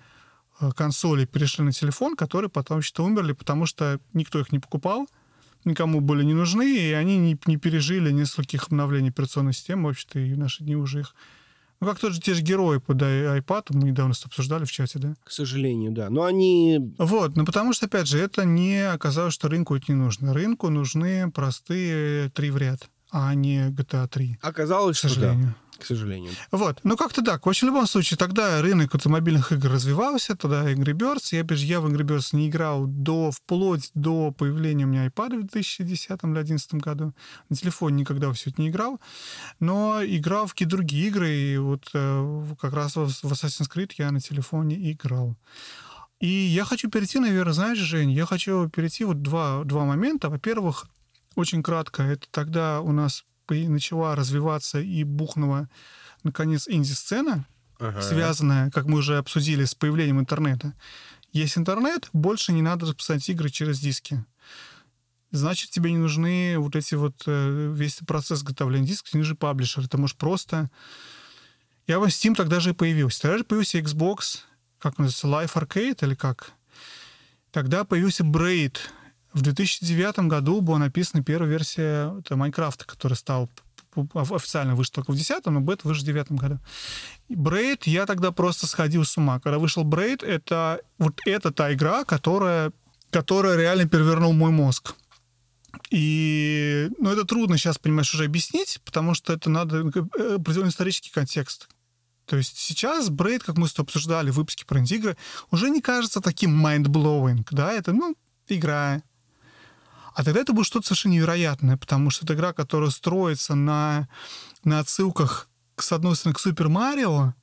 э, 0.60 0.70
консолей 0.76 1.26
перешли 1.26 1.64
на 1.64 1.72
телефон, 1.72 2.16
которые 2.16 2.48
потом 2.48 2.82
что 2.82 3.04
умерли, 3.04 3.32
потому 3.32 3.66
что 3.66 3.98
никто 4.12 4.38
их 4.38 4.52
не 4.52 4.58
покупал, 4.58 5.08
никому 5.64 6.00
были 6.00 6.22
не 6.22 6.34
нужны, 6.34 6.76
и 6.76 6.92
они 6.92 7.18
не, 7.18 7.38
не 7.46 7.56
пережили 7.56 8.10
нескольких 8.12 8.68
обновлений 8.68 9.10
операционной 9.10 9.52
системы, 9.52 9.88
вообще-то 9.88 10.18
и 10.18 10.32
в 10.32 10.38
наши 10.38 10.62
дни 10.64 10.76
уже 10.76 11.00
их... 11.00 11.14
Ну, 11.80 11.86
как 11.86 11.98
тоже 11.98 12.20
те 12.20 12.34
же 12.34 12.42
герои 12.42 12.78
под 12.78 13.02
iPad, 13.02 13.66
мы 13.70 13.84
недавно 13.84 14.12
это 14.12 14.26
обсуждали 14.26 14.64
в 14.64 14.72
чате, 14.72 14.98
да? 14.98 15.14
К 15.24 15.30
сожалению, 15.30 15.92
да. 15.92 16.08
Но 16.10 16.24
они... 16.24 16.94
Вот, 16.98 17.36
ну 17.36 17.44
потому 17.44 17.72
что, 17.72 17.86
опять 17.86 18.06
же, 18.06 18.18
это 18.18 18.44
не 18.44 18.90
оказалось, 18.90 19.34
что 19.34 19.48
рынку 19.48 19.76
это 19.76 19.86
не 19.88 19.94
нужно. 19.94 20.32
Рынку 20.32 20.70
нужны 20.70 21.30
простые 21.30 22.30
три 22.30 22.50
в 22.50 22.56
ряд, 22.56 22.88
а 23.10 23.34
не 23.34 23.68
GTA 23.68 24.08
3, 24.08 24.38
Оказалось, 24.42 25.00
к 25.00 25.08
что 25.08 25.20
да. 25.20 25.36
К 25.78 25.84
сожалению. 25.84 26.32
Вот, 26.50 26.80
ну 26.84 26.96
как-то 26.96 27.22
так. 27.22 27.44
В 27.46 27.48
общем, 27.48 27.68
в 27.68 27.70
любом 27.70 27.86
случае, 27.86 28.18
тогда 28.18 28.62
рынок 28.62 28.94
автомобильных 28.94 29.52
игр 29.52 29.70
развивался, 29.70 30.36
тогда 30.36 30.70
Angry 30.70 30.92
Birds. 30.92 31.28
Я, 31.32 31.42
опять 31.42 31.58
же, 31.58 31.66
я 31.66 31.80
в 31.80 31.86
Angry 31.86 32.04
Birds 32.04 32.34
не 32.34 32.48
играл 32.48 32.86
до, 32.86 33.30
вплоть 33.30 33.90
до 33.94 34.30
появления 34.30 34.84
у 34.84 34.88
меня 34.88 35.06
iPad 35.06 35.38
в 35.38 35.46
2010 35.46 36.10
или 36.10 36.32
2011 36.32 36.74
году. 36.74 37.12
На 37.48 37.56
телефоне 37.56 38.00
никогда 38.00 38.32
все 38.32 38.50
это 38.50 38.60
не 38.60 38.68
играл. 38.68 39.00
Но 39.60 40.00
играл 40.04 40.46
в 40.46 40.52
какие-то 40.52 40.76
другие 40.76 41.08
игры, 41.08 41.30
и 41.30 41.58
вот 41.58 41.90
э, 41.94 42.44
как 42.60 42.72
раз 42.72 42.96
в 42.96 43.06
в 43.06 43.32
Assassin's 43.32 43.70
Creed 43.72 43.92
я 43.98 44.10
на 44.10 44.20
телефоне 44.20 44.92
играл. 44.92 45.36
И 46.20 46.28
я 46.28 46.64
хочу 46.64 46.90
перейти, 46.90 47.18
наверное, 47.18 47.52
знаешь, 47.52 47.78
Жень, 47.78 48.10
я 48.10 48.24
хочу 48.24 48.68
перейти 48.70 49.04
вот 49.04 49.22
два, 49.22 49.64
два 49.64 49.84
момента. 49.84 50.30
Во-первых, 50.30 50.86
очень 51.34 51.62
кратко, 51.62 52.02
это 52.02 52.26
тогда 52.30 52.80
у 52.80 52.92
нас 52.92 53.24
начала 53.50 54.14
развиваться 54.14 54.80
и 54.80 55.04
бухнула, 55.04 55.68
наконец, 56.22 56.66
инди-сцена, 56.68 57.46
Ага. 57.78 58.00
связанная, 58.00 58.70
как 58.70 58.86
мы 58.86 58.98
уже 58.98 59.18
обсудили, 59.18 59.64
с 59.64 59.74
появлением 59.74 60.20
интернета. 60.20 60.74
Есть 61.32 61.58
интернет, 61.58 62.08
больше 62.12 62.52
не 62.52 62.62
надо 62.62 62.86
распространять 62.86 63.28
игры 63.28 63.50
через 63.50 63.78
диски. 63.80 64.24
Значит, 65.32 65.70
тебе 65.70 65.90
не 65.92 65.98
нужны 65.98 66.54
вот 66.58 66.76
эти 66.76 66.94
вот 66.94 67.22
э, 67.26 67.72
весь 67.74 67.96
процесс 68.06 68.38
изготовления 68.38 68.86
дисков, 68.86 69.12
не 69.12 69.18
нужны 69.18 69.34
паблишеры. 69.36 69.88
Ты 69.88 69.98
можешь 69.98 70.16
просто... 70.16 70.70
Я 71.86 71.98
в 72.00 72.04
Steam 72.04 72.34
тогда 72.34 72.58
же 72.58 72.70
и 72.70 72.72
появился. 72.72 73.22
Тогда 73.22 73.38
же 73.38 73.44
появился 73.44 73.78
Xbox, 73.78 74.38
как 74.78 74.98
называется, 74.98 75.26
Life 75.26 75.62
Arcade 75.62 76.04
или 76.06 76.14
как? 76.14 76.52
Тогда 77.52 77.84
появился 77.84 78.24
Braid. 78.24 78.76
В 79.36 79.42
2009 79.42 80.20
году 80.30 80.62
была 80.62 80.78
написана 80.78 81.22
первая 81.22 81.50
версия 81.50 82.22
Майнкрафта, 82.30 82.86
п- 82.86 84.06
п- 84.06 84.34
официально 84.34 84.74
вышла 84.74 84.94
только 84.94 85.10
в 85.10 85.14
2010, 85.14 85.44
но 85.52 85.60
бета 85.60 85.86
вышла 85.86 86.00
в 86.00 86.06
2009 86.06 86.40
году. 86.40 86.58
Braid, 87.28 87.82
я 87.84 88.06
тогда 88.06 88.32
просто 88.32 88.66
сходил 88.66 89.04
с 89.04 89.14
ума. 89.18 89.38
Когда 89.38 89.58
вышел 89.58 89.84
Braid, 89.84 90.24
это 90.24 90.80
вот 90.96 91.20
это 91.26 91.50
та 91.50 91.74
игра, 91.74 92.04
которая, 92.04 92.72
которая 93.10 93.58
реально 93.58 93.86
перевернул 93.86 94.32
мой 94.32 94.52
мозг. 94.52 94.94
И, 95.90 96.88
ну, 96.98 97.10
это 97.10 97.26
трудно 97.26 97.58
сейчас, 97.58 97.76
понимаешь, 97.76 98.14
уже 98.14 98.24
объяснить, 98.24 98.80
потому 98.86 99.12
что 99.12 99.34
это 99.34 99.50
надо 99.50 99.80
э, 100.18 100.36
определенный 100.36 100.70
исторический 100.70 101.10
контекст. 101.10 101.68
То 102.24 102.38
есть 102.38 102.56
сейчас 102.56 103.10
Брейд, 103.10 103.42
как 103.42 103.58
мы 103.58 103.68
с 103.68 103.74
тобой 103.74 103.88
обсуждали 103.88 104.30
в 104.30 104.36
выпуске 104.36 104.64
про 104.64 104.80
инди-игры, 104.80 105.18
уже 105.50 105.68
не 105.68 105.82
кажется 105.82 106.22
таким 106.22 106.66
mind-blowing, 106.66 107.46
да, 107.50 107.74
это, 107.74 107.92
ну, 107.92 108.16
игра. 108.48 109.02
А 110.16 110.24
тогда 110.24 110.40
это 110.40 110.54
было 110.54 110.64
что-то 110.64 110.86
совершенно 110.86 111.12
невероятное, 111.12 111.76
потому 111.76 112.08
что 112.08 112.24
это 112.24 112.32
игра, 112.32 112.54
которая 112.54 112.88
строится 112.88 113.54
на, 113.54 114.08
на 114.64 114.78
отсылках, 114.78 115.46
с 115.76 115.92
одной 115.92 116.16
стороны, 116.16 116.34
к 116.34 116.40
Супер 116.40 116.70
Марио, 116.70 117.34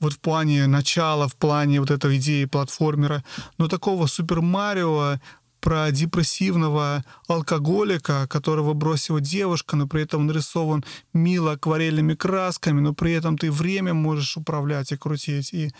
вот 0.00 0.14
в 0.14 0.18
плане 0.18 0.66
начала, 0.66 1.28
в 1.28 1.36
плане 1.36 1.80
вот 1.80 1.90
этой 1.90 2.16
идеи 2.16 2.46
платформера, 2.46 3.22
но 3.58 3.68
такого 3.68 4.06
Супер 4.06 4.40
Марио 4.40 5.20
про 5.60 5.90
депрессивного 5.90 7.04
алкоголика, 7.28 8.26
которого 8.28 8.72
бросила 8.72 9.20
девушка, 9.20 9.76
но 9.76 9.86
при 9.86 10.04
этом 10.04 10.26
нарисован 10.26 10.82
мило 11.12 11.52
акварельными 11.52 12.14
красками, 12.14 12.80
но 12.80 12.94
при 12.94 13.12
этом 13.12 13.36
ты 13.36 13.52
время 13.52 13.92
можешь 13.92 14.38
управлять 14.38 14.90
и 14.90 14.96
крутить. 14.96 15.52
И 15.52 15.70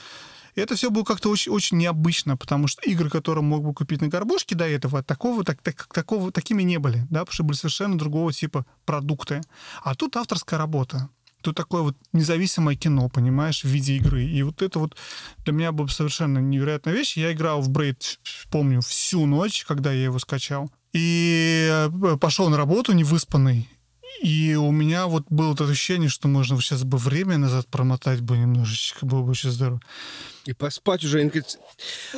это 0.54 0.74
все 0.74 0.90
было 0.90 1.04
как-то 1.04 1.30
очень, 1.30 1.52
очень 1.52 1.78
необычно, 1.78 2.36
потому 2.36 2.68
что 2.68 2.82
игры, 2.82 3.08
которые 3.10 3.42
мог 3.42 3.64
бы 3.64 3.72
купить 3.72 4.00
на 4.00 4.08
горбушке 4.08 4.54
до 4.54 4.68
этого, 4.68 5.02
такого, 5.02 5.44
так, 5.44 5.62
так, 5.62 5.86
такого, 5.92 6.32
такими 6.32 6.62
не 6.62 6.78
были, 6.78 7.06
да, 7.10 7.20
потому 7.20 7.32
что 7.32 7.44
были 7.44 7.56
совершенно 7.56 7.98
другого 7.98 8.32
типа 8.32 8.66
продукты. 8.84 9.40
А 9.82 9.94
тут 9.94 10.16
авторская 10.16 10.58
работа. 10.58 11.08
Тут 11.42 11.56
такое 11.56 11.82
вот 11.82 11.96
независимое 12.12 12.76
кино, 12.76 13.08
понимаешь, 13.08 13.64
в 13.64 13.68
виде 13.68 13.96
игры. 13.96 14.24
И 14.24 14.42
вот 14.44 14.62
это 14.62 14.78
вот 14.78 14.96
для 15.44 15.52
меня 15.52 15.72
была 15.72 15.88
совершенно 15.88 16.38
невероятная 16.38 16.94
вещь. 16.94 17.16
Я 17.16 17.32
играл 17.32 17.60
в 17.60 17.68
Брейд, 17.68 18.20
помню, 18.50 18.80
всю 18.80 19.26
ночь, 19.26 19.64
когда 19.64 19.92
я 19.92 20.04
его 20.04 20.20
скачал. 20.20 20.70
И 20.92 21.68
э, 21.68 22.16
пошел 22.20 22.48
на 22.48 22.56
работу 22.56 22.92
невыспанный. 22.92 23.68
И 24.20 24.54
у 24.54 24.70
меня 24.70 25.06
вот 25.06 25.24
было 25.30 25.54
это 25.54 25.64
ощущение, 25.64 26.08
что 26.08 26.28
можно 26.28 26.60
сейчас 26.60 26.84
бы 26.84 26.98
время 26.98 27.38
назад 27.38 27.66
промотать 27.66 28.20
бы 28.20 28.36
немножечко, 28.36 29.06
было 29.06 29.22
бы 29.22 29.30
очень 29.30 29.50
здорово. 29.50 29.80
И 30.44 30.52
поспать 30.52 31.04
уже, 31.04 31.20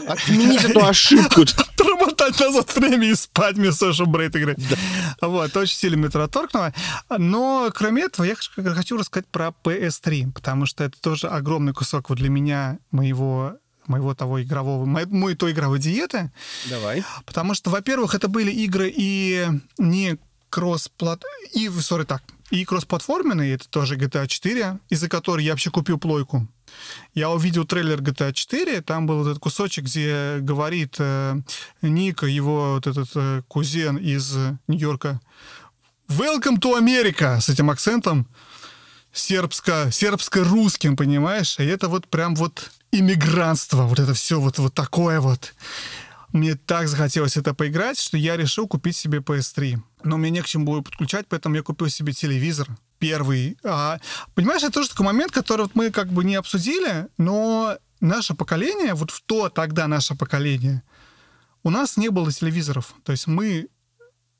отменить 0.06 0.64
эту 0.64 0.84
ошибку. 0.84 1.42
Промотать 1.76 2.40
назад 2.40 2.74
время 2.74 3.10
и 3.10 3.14
спать 3.14 3.56
того, 3.78 3.92
чтобы 3.92 4.12
Брейд 4.12 4.36
играть. 4.36 4.58
Вот, 5.20 5.56
очень 5.56 5.76
сильно 5.76 5.96
метро 5.96 6.26
торкнуло. 6.26 6.72
Но, 7.10 7.70
кроме 7.74 8.04
этого, 8.04 8.24
я 8.24 8.34
хочу 8.34 8.96
рассказать 8.96 9.26
про 9.26 9.52
PS3, 9.62 10.32
потому 10.32 10.66
что 10.66 10.84
это 10.84 10.98
тоже 11.00 11.28
огромный 11.28 11.74
кусок 11.74 12.08
вот 12.08 12.18
для 12.18 12.30
меня 12.30 12.78
моего 12.90 13.58
моего 13.86 14.14
того 14.14 14.42
игрового, 14.42 14.86
мой, 14.86 15.04
мой 15.04 15.34
той 15.34 15.52
игровой 15.52 15.78
диеты. 15.78 16.32
Давай. 16.70 17.04
Потому 17.26 17.52
что, 17.52 17.68
во-первых, 17.68 18.14
это 18.14 18.28
были 18.28 18.50
игры 18.50 18.90
и 18.94 19.46
не 19.76 20.18
кросс-плат... 20.54 21.24
И, 21.52 21.68
сори, 21.68 22.04
так, 22.04 22.22
и 22.50 22.64
кроссплатформенный, 22.64 23.50
это 23.50 23.68
тоже 23.68 23.96
GTA 23.96 24.28
4, 24.28 24.78
из-за 24.88 25.08
которой 25.08 25.44
я 25.44 25.50
вообще 25.50 25.70
купил 25.70 25.98
плойку. 25.98 26.46
Я 27.12 27.30
увидел 27.30 27.64
трейлер 27.64 28.00
GTA 28.00 28.32
4, 28.32 28.80
там 28.82 29.06
был 29.06 29.22
этот 29.22 29.40
кусочек, 29.40 29.86
где 29.86 30.36
говорит 30.38 30.94
э, 30.98 31.40
Ника, 31.82 32.26
его 32.26 32.74
вот 32.74 32.86
этот 32.86 33.08
э, 33.16 33.42
кузен 33.48 33.96
из 33.96 34.36
Нью-Йорка, 34.68 35.20
«Welcome 36.08 36.60
to 36.60 36.78
America!» 36.78 37.40
с 37.40 37.48
этим 37.48 37.70
акцентом 37.70 38.28
сербско, 39.12 39.90
сербско-русским, 39.90 40.96
понимаешь? 40.96 41.58
И 41.58 41.64
это 41.64 41.88
вот 41.88 42.06
прям 42.06 42.36
вот 42.36 42.70
иммигрантство, 42.92 43.82
вот 43.82 43.98
это 43.98 44.14
все 44.14 44.40
вот, 44.40 44.58
вот 44.58 44.74
такое 44.74 45.20
вот. 45.20 45.52
Мне 46.32 46.54
так 46.54 46.86
захотелось 46.86 47.36
это 47.36 47.54
поиграть, 47.54 47.98
что 47.98 48.16
я 48.16 48.36
решил 48.36 48.68
купить 48.68 48.96
себе 48.96 49.18
PS3. 49.18 49.80
Но 50.04 50.16
мне 50.16 50.30
не 50.30 50.42
к 50.42 50.46
чему 50.46 50.66
было 50.66 50.82
подключать, 50.82 51.26
поэтому 51.28 51.56
я 51.56 51.62
купил 51.62 51.88
себе 51.88 52.12
телевизор 52.12 52.68
первый. 52.98 53.56
А, 53.64 53.98
понимаешь, 54.34 54.62
это 54.62 54.72
тоже 54.72 54.90
такой 54.90 55.06
момент, 55.06 55.32
который 55.32 55.62
вот 55.62 55.74
мы 55.74 55.90
как 55.90 56.12
бы 56.12 56.24
не 56.24 56.36
обсудили, 56.36 57.08
но 57.18 57.76
наше 58.00 58.34
поколение, 58.34 58.94
вот 58.94 59.10
в 59.10 59.22
то 59.22 59.48
тогда 59.48 59.88
наше 59.88 60.14
поколение, 60.14 60.82
у 61.62 61.70
нас 61.70 61.96
не 61.96 62.10
было 62.10 62.30
телевизоров. 62.30 62.94
То 63.02 63.12
есть 63.12 63.26
мы 63.26 63.68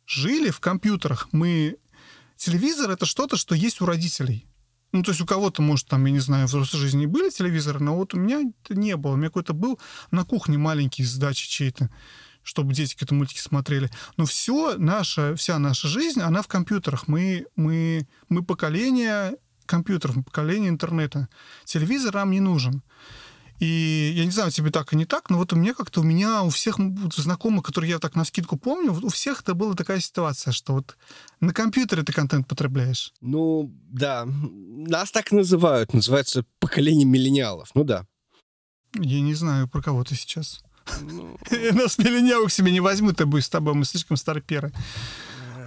жили 0.07 0.51
в 0.51 0.61
компьютерах. 0.61 1.28
Мы... 1.32 1.77
Телевизор— 2.36 2.91
это 2.93 3.07
что-то, 3.07 3.36
что 3.36 3.55
есть 3.55 3.81
у 3.81 3.86
родителей. 3.86 4.47
Ну, 4.93 5.03
то 5.03 5.11
есть 5.11 5.20
у 5.20 5.27
кого-то, 5.27 5.62
может, 5.62 5.89
там, 5.89 6.05
я 6.05 6.12
не 6.12 6.20
знаю, 6.20 6.47
в 6.47 6.51
взрослой 6.51 6.78
жизни 6.78 7.07
были 7.07 7.31
телевизоры, 7.31 7.81
но 7.81 7.97
вот 7.97 8.15
у 8.15 8.19
меня 8.19 8.43
это 8.43 8.78
не 8.78 8.97
было. 8.97 9.12
У 9.12 9.16
меня 9.16 9.28
какой-то 9.28 9.55
был 9.55 9.81
на 10.11 10.24
кухне 10.24 10.59
маленький 10.59 11.05
с 11.05 11.16
дачи 11.16 11.49
чей-то, 11.49 11.91
чтобы 12.44 12.72
дети 12.72 12.92
какие-то 12.92 13.14
мультики 13.14 13.40
смотрели. 13.40 13.90
Но 14.16 14.26
все 14.26 14.76
наша, 14.78 15.34
вся 15.34 15.58
наша 15.58 15.88
жизнь, 15.88 16.20
она 16.20 16.42
в 16.42 16.48
компьютерах. 16.48 17.08
Мы, 17.08 17.46
мы, 17.56 18.06
мы 18.28 18.44
поколение 18.44 19.36
компьютеров, 19.66 20.24
поколение 20.24 20.68
интернета. 20.68 21.28
Телевизор 21.64 22.14
нам 22.14 22.30
не 22.30 22.40
нужен. 22.40 22.82
И 23.60 24.12
я 24.16 24.24
не 24.24 24.30
знаю, 24.32 24.50
тебе 24.50 24.70
так 24.70 24.92
и 24.92 24.96
не 24.96 25.04
так, 25.04 25.30
но 25.30 25.38
вот 25.38 25.52
у 25.52 25.56
меня 25.56 25.74
как-то, 25.74 26.00
у 26.00 26.02
меня, 26.02 26.42
у 26.42 26.48
всех 26.48 26.76
знакомых, 27.14 27.64
которые 27.64 27.90
я 27.90 27.98
так 27.98 28.16
на 28.16 28.24
скидку 28.24 28.56
помню, 28.56 28.92
у 28.92 29.08
всех 29.08 29.42
это 29.42 29.54
была 29.54 29.74
такая 29.74 30.00
ситуация, 30.00 30.52
что 30.52 30.74
вот 30.74 30.96
на 31.40 31.52
компьютере 31.52 32.02
ты 32.02 32.12
контент 32.12 32.48
потребляешь. 32.48 33.12
Ну, 33.20 33.72
да. 33.88 34.26
Нас 34.26 35.12
так 35.12 35.30
называют. 35.30 35.94
Называется 35.94 36.44
поколение 36.58 37.06
миллениалов. 37.06 37.70
Ну 37.74 37.84
да. 37.84 38.06
Я 38.96 39.20
не 39.20 39.34
знаю, 39.34 39.68
про 39.68 39.82
кого 39.82 40.02
ты 40.02 40.16
сейчас. 40.16 40.64
Ну... 41.02 41.36
Нас 41.73 41.98
миллениалов 41.98 42.48
к 42.48 42.52
себе 42.52 42.73
не 42.73 42.81
возьмут, 42.81 43.16
ты 43.16 43.27
будешь 43.27 43.47
с 43.47 43.51
тобой, 43.51 43.74
мы 43.74 43.85
слишком 43.85 44.16
старперы. 44.16 44.73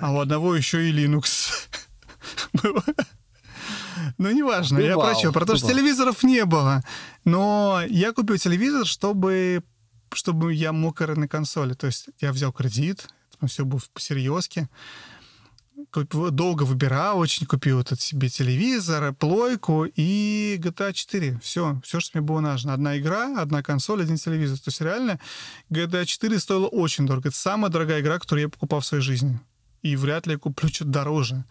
А 0.01 0.11
у 0.11 0.19
одного 0.19 0.55
еще 0.55 0.89
и 0.89 0.93
Linux. 0.93 1.49
Ну, 4.19 4.31
неважно, 4.31 4.79
я 4.79 4.95
про 4.95 5.15
что? 5.15 5.31
Про 5.31 5.45
то, 5.45 5.57
что 5.57 5.67
телевизоров 5.67 6.23
не 6.23 6.45
было. 6.45 6.83
Но 7.25 7.81
я 7.87 8.13
купил 8.13 8.37
телевизор, 8.37 8.85
чтобы 8.85 9.63
чтобы 10.13 10.53
я 10.53 10.71
мог 10.71 11.01
играть 11.01 11.17
на 11.17 11.27
консоли. 11.27 11.73
То 11.73 11.87
есть 11.87 12.07
я 12.19 12.31
взял 12.31 12.51
кредит, 12.51 13.07
все 13.47 13.65
было 13.65 13.81
по-серьезки. 13.93 14.69
Долго 15.93 16.63
выбирал, 16.63 17.19
очень 17.19 17.45
купил 17.45 17.79
этот 17.79 18.01
себе 18.01 18.29
телевизор, 18.29 19.13
плойку 19.13 19.85
и 19.85 20.59
GTA 20.59 20.93
4. 20.93 21.39
Все, 21.41 21.81
все, 21.83 21.99
что 21.99 22.17
мне 22.17 22.25
было 22.25 22.39
нужно. 22.39 22.73
Одна 22.73 22.97
игра, 22.97 23.41
одна 23.41 23.63
консоль, 23.63 24.03
один 24.03 24.17
телевизор. 24.17 24.57
То 24.57 24.69
есть 24.69 24.81
реально 24.81 25.19
GTA 25.71 26.05
4 26.05 26.39
стоила 26.39 26.67
очень 26.67 27.05
дорого. 27.05 27.29
Это 27.29 27.37
самая 27.37 27.71
дорогая 27.71 28.01
игра, 28.01 28.19
которую 28.19 28.43
я 28.43 28.49
покупал 28.49 28.81
в 28.81 28.85
своей 28.85 29.03
жизни. 29.03 29.39
И 29.81 29.95
вряд 29.95 30.27
ли 30.27 30.33
я 30.33 30.39
куплю 30.39 30.69
что-то 30.69 30.91
дороже 30.91 31.45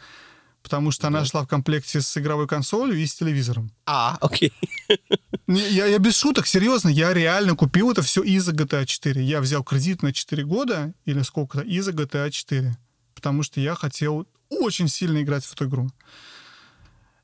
потому 0.67 0.91
что 0.91 1.07
она 1.07 1.25
шла 1.25 1.45
в 1.45 1.47
комплекте 1.47 2.01
с 2.01 2.17
игровой 2.17 2.49
консолью 2.49 2.99
и 2.99 3.07
с 3.07 3.15
телевизором. 3.15 3.71
А, 3.87 4.19
окей. 4.21 4.53
Я, 5.47 5.87
я 5.87 5.99
без 5.99 6.17
шуток, 6.17 6.49
серьезно, 6.49 6.89
я 6.89 7.15
реально 7.15 7.55
купил 7.55 7.93
это 7.93 8.03
все 8.03 8.21
из-за 8.25 8.51
GTA 8.51 8.85
4. 8.85 9.23
Я 9.23 9.41
взял 9.41 9.63
кредит 9.63 10.03
на 10.03 10.13
4 10.13 10.45
года 10.45 10.93
или 11.05 11.23
сколько-то 11.23 11.63
из-за 11.63 11.93
GTA 11.93 12.33
4, 12.33 12.77
потому 13.17 13.43
что 13.43 13.61
я 13.61 13.75
хотел 13.75 14.29
очень 14.49 14.87
сильно 14.87 15.21
играть 15.21 15.45
в 15.45 15.53
эту 15.53 15.67
игру. 15.67 15.91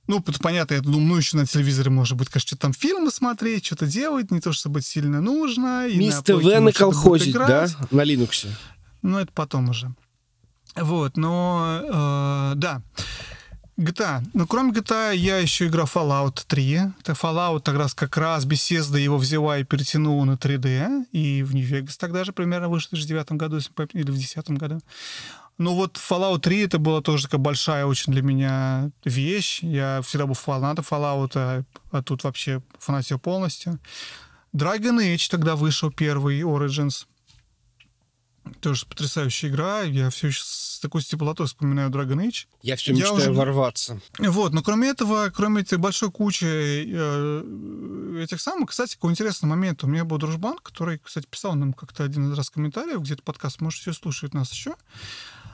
Ну, 0.08 0.20
понятно, 0.20 0.74
я 0.74 0.80
думаю, 0.80 1.02
ну, 1.02 1.16
еще 1.16 1.36
на 1.36 1.46
телевизоре, 1.46 1.90
может 1.90 2.18
быть, 2.18 2.28
конечно, 2.28 2.48
что-то 2.48 2.62
там 2.62 2.72
фильмы 2.72 3.12
смотреть, 3.12 3.64
что-то 3.64 3.86
делать, 3.86 4.32
не 4.32 4.40
то, 4.40 4.52
чтобы 4.52 4.82
сильно 4.82 5.20
нужно. 5.20 5.88
Мисс 5.88 6.22
ТВ 6.22 6.42
наколхозить, 6.60 7.32
да, 7.34 7.68
на 7.92 8.02
Linux? 8.02 8.48
Ну, 9.02 9.18
это 9.18 9.30
потом 9.32 9.68
уже. 9.68 9.94
Вот, 10.74 11.16
но, 11.16 12.52
э, 12.52 12.56
да. 12.56 12.82
GTA. 13.78 14.22
Ну, 14.34 14.46
кроме 14.46 14.72
GTA, 14.72 15.14
я 15.14 15.38
еще 15.38 15.66
играл 15.66 15.86
Fallout 15.86 16.44
3. 16.46 16.80
Это 17.00 17.12
Fallout 17.12 17.62
как 17.62 17.76
раз 17.76 17.94
как 17.94 18.16
раз 18.16 18.44
Bethesda 18.44 18.98
его 18.98 19.16
взяла 19.16 19.58
и 19.58 19.64
перетянула 19.64 20.24
на 20.24 20.32
3D. 20.32 21.06
И 21.12 21.42
в 21.42 21.54
Нью-Вегас 21.54 21.96
тогда 21.96 22.24
же 22.24 22.32
примерно 22.32 22.68
вышел 22.68 22.88
в 22.88 22.92
2009 22.92 23.32
году, 23.32 23.56
или 23.56 24.02
в 24.02 24.14
2010 24.14 24.50
году. 24.50 24.80
Ну 25.58 25.74
вот 25.74 25.96
Fallout 25.96 26.40
3 26.40 26.62
это 26.62 26.78
была 26.78 27.02
тоже 27.02 27.24
такая 27.24 27.40
большая 27.40 27.86
очень 27.86 28.12
для 28.12 28.22
меня 28.22 28.90
вещь. 29.04 29.62
Я 29.62 30.00
всегда 30.02 30.26
был 30.26 30.34
фанатом 30.34 30.84
Fallout, 30.88 31.32
а, 31.34 31.64
а 31.90 32.02
тут 32.02 32.24
вообще 32.24 32.62
фанатил 32.78 33.18
полностью. 33.18 33.78
Dragon 34.54 34.98
Age 34.98 35.30
тогда 35.30 35.56
вышел 35.56 35.90
первый, 35.90 36.40
Origins. 36.40 37.06
Тоже 38.60 38.86
потрясающая 38.86 39.50
игра. 39.50 39.82
Я 39.82 40.10
все 40.10 40.28
еще 40.28 40.42
с 40.44 40.80
такой 40.82 41.02
теплотой 41.02 41.46
вспоминаю 41.46 41.90
Dragon 41.90 42.26
Age. 42.26 42.46
Я 42.62 42.76
все 42.76 42.92
мечтаю 42.92 43.14
уже... 43.14 43.32
ворваться. 43.32 44.00
Вот, 44.18 44.52
но 44.52 44.62
кроме 44.62 44.88
этого, 44.88 45.30
кроме 45.34 45.62
этой 45.62 45.78
большой 45.78 46.10
кучи 46.10 46.44
э, 46.44 48.22
этих 48.24 48.40
самых, 48.40 48.70
кстати, 48.70 48.94
какой 48.94 49.12
интересный 49.12 49.48
момент. 49.48 49.84
У 49.84 49.86
меня 49.86 50.04
был 50.04 50.18
дружбан, 50.18 50.58
который, 50.58 50.98
кстати, 50.98 51.26
писал 51.26 51.54
нам 51.54 51.72
как-то 51.72 52.02
один 52.04 52.34
раз 52.34 52.50
комментарий, 52.50 52.96
где-то 52.96 53.22
подкаст, 53.22 53.60
может, 53.60 53.80
все 53.80 53.92
слушают 53.92 54.34
нас 54.34 54.52
еще, 54.52 54.74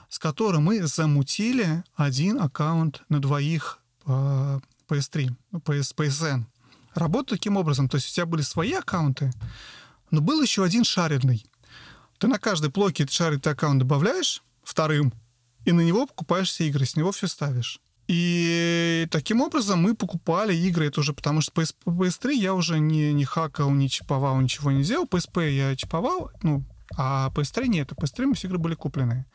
с 0.09 0.19
которым 0.19 0.63
мы 0.63 0.85
замутили 0.85 1.83
один 1.95 2.41
аккаунт 2.41 3.03
на 3.09 3.21
двоих 3.21 3.79
по 4.03 4.61
PS3, 4.87 5.35
PS, 5.53 5.95
PSN. 5.95 6.43
Работает 6.95 7.39
таким 7.39 7.57
образом, 7.57 7.87
то 7.87 7.95
есть 7.95 8.09
у 8.09 8.13
тебя 8.13 8.25
были 8.25 8.41
свои 8.41 8.73
аккаунты, 8.73 9.31
но 10.11 10.21
был 10.21 10.41
еще 10.41 10.63
один 10.63 10.83
шаренный. 10.83 11.45
Ты 12.17 12.27
на 12.27 12.39
каждой 12.39 12.69
этот 12.69 13.11
шарит 13.11 13.45
аккаунт 13.45 13.79
добавляешь 13.79 14.43
вторым, 14.63 15.13
и 15.65 15.71
на 15.71 15.81
него 15.81 16.07
покупаешь 16.07 16.49
все 16.49 16.67
игры, 16.67 16.85
с 16.85 16.95
него 16.95 17.11
все 17.11 17.27
ставишь. 17.27 17.79
И 18.09 19.07
таким 19.11 19.39
образом 19.39 19.83
мы 19.83 19.93
покупали 19.93 20.55
игры, 20.55 20.87
это 20.87 21.01
уже 21.01 21.13
потому 21.13 21.41
что 21.41 21.61
PS, 21.61 21.75
PS3 21.85 22.33
я 22.33 22.55
уже 22.55 22.79
не, 22.79 23.13
не 23.13 23.23
хакал, 23.23 23.69
не 23.69 23.87
чиповал, 23.87 24.41
ничего 24.41 24.71
не 24.71 24.83
делал. 24.83 25.05
PSP 25.05 25.51
я 25.51 25.75
чиповал, 25.75 26.31
ну, 26.41 26.65
а 26.97 27.29
PS3 27.35 27.67
нет. 27.67 27.91
А 27.91 27.95
PS3 27.95 28.25
мы 28.25 28.33
все 28.33 28.47
игры 28.47 28.57
были 28.57 28.73
куплены. 28.73 29.25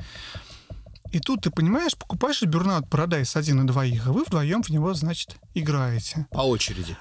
И 1.14 1.20
тут 1.20 1.42
ты 1.42 1.50
понимаешь, 1.50 1.96
покупаешь 1.96 2.42
Burnout 2.42 2.88
Paradise 2.88 3.38
один 3.38 3.62
и 3.62 3.66
двоих, 3.68 4.08
а 4.08 4.12
вы 4.12 4.24
вдвоем 4.24 4.64
в 4.64 4.70
него, 4.70 4.94
значит, 4.94 5.36
играете. 5.54 6.26
По 6.32 6.40
очереди. 6.40 6.96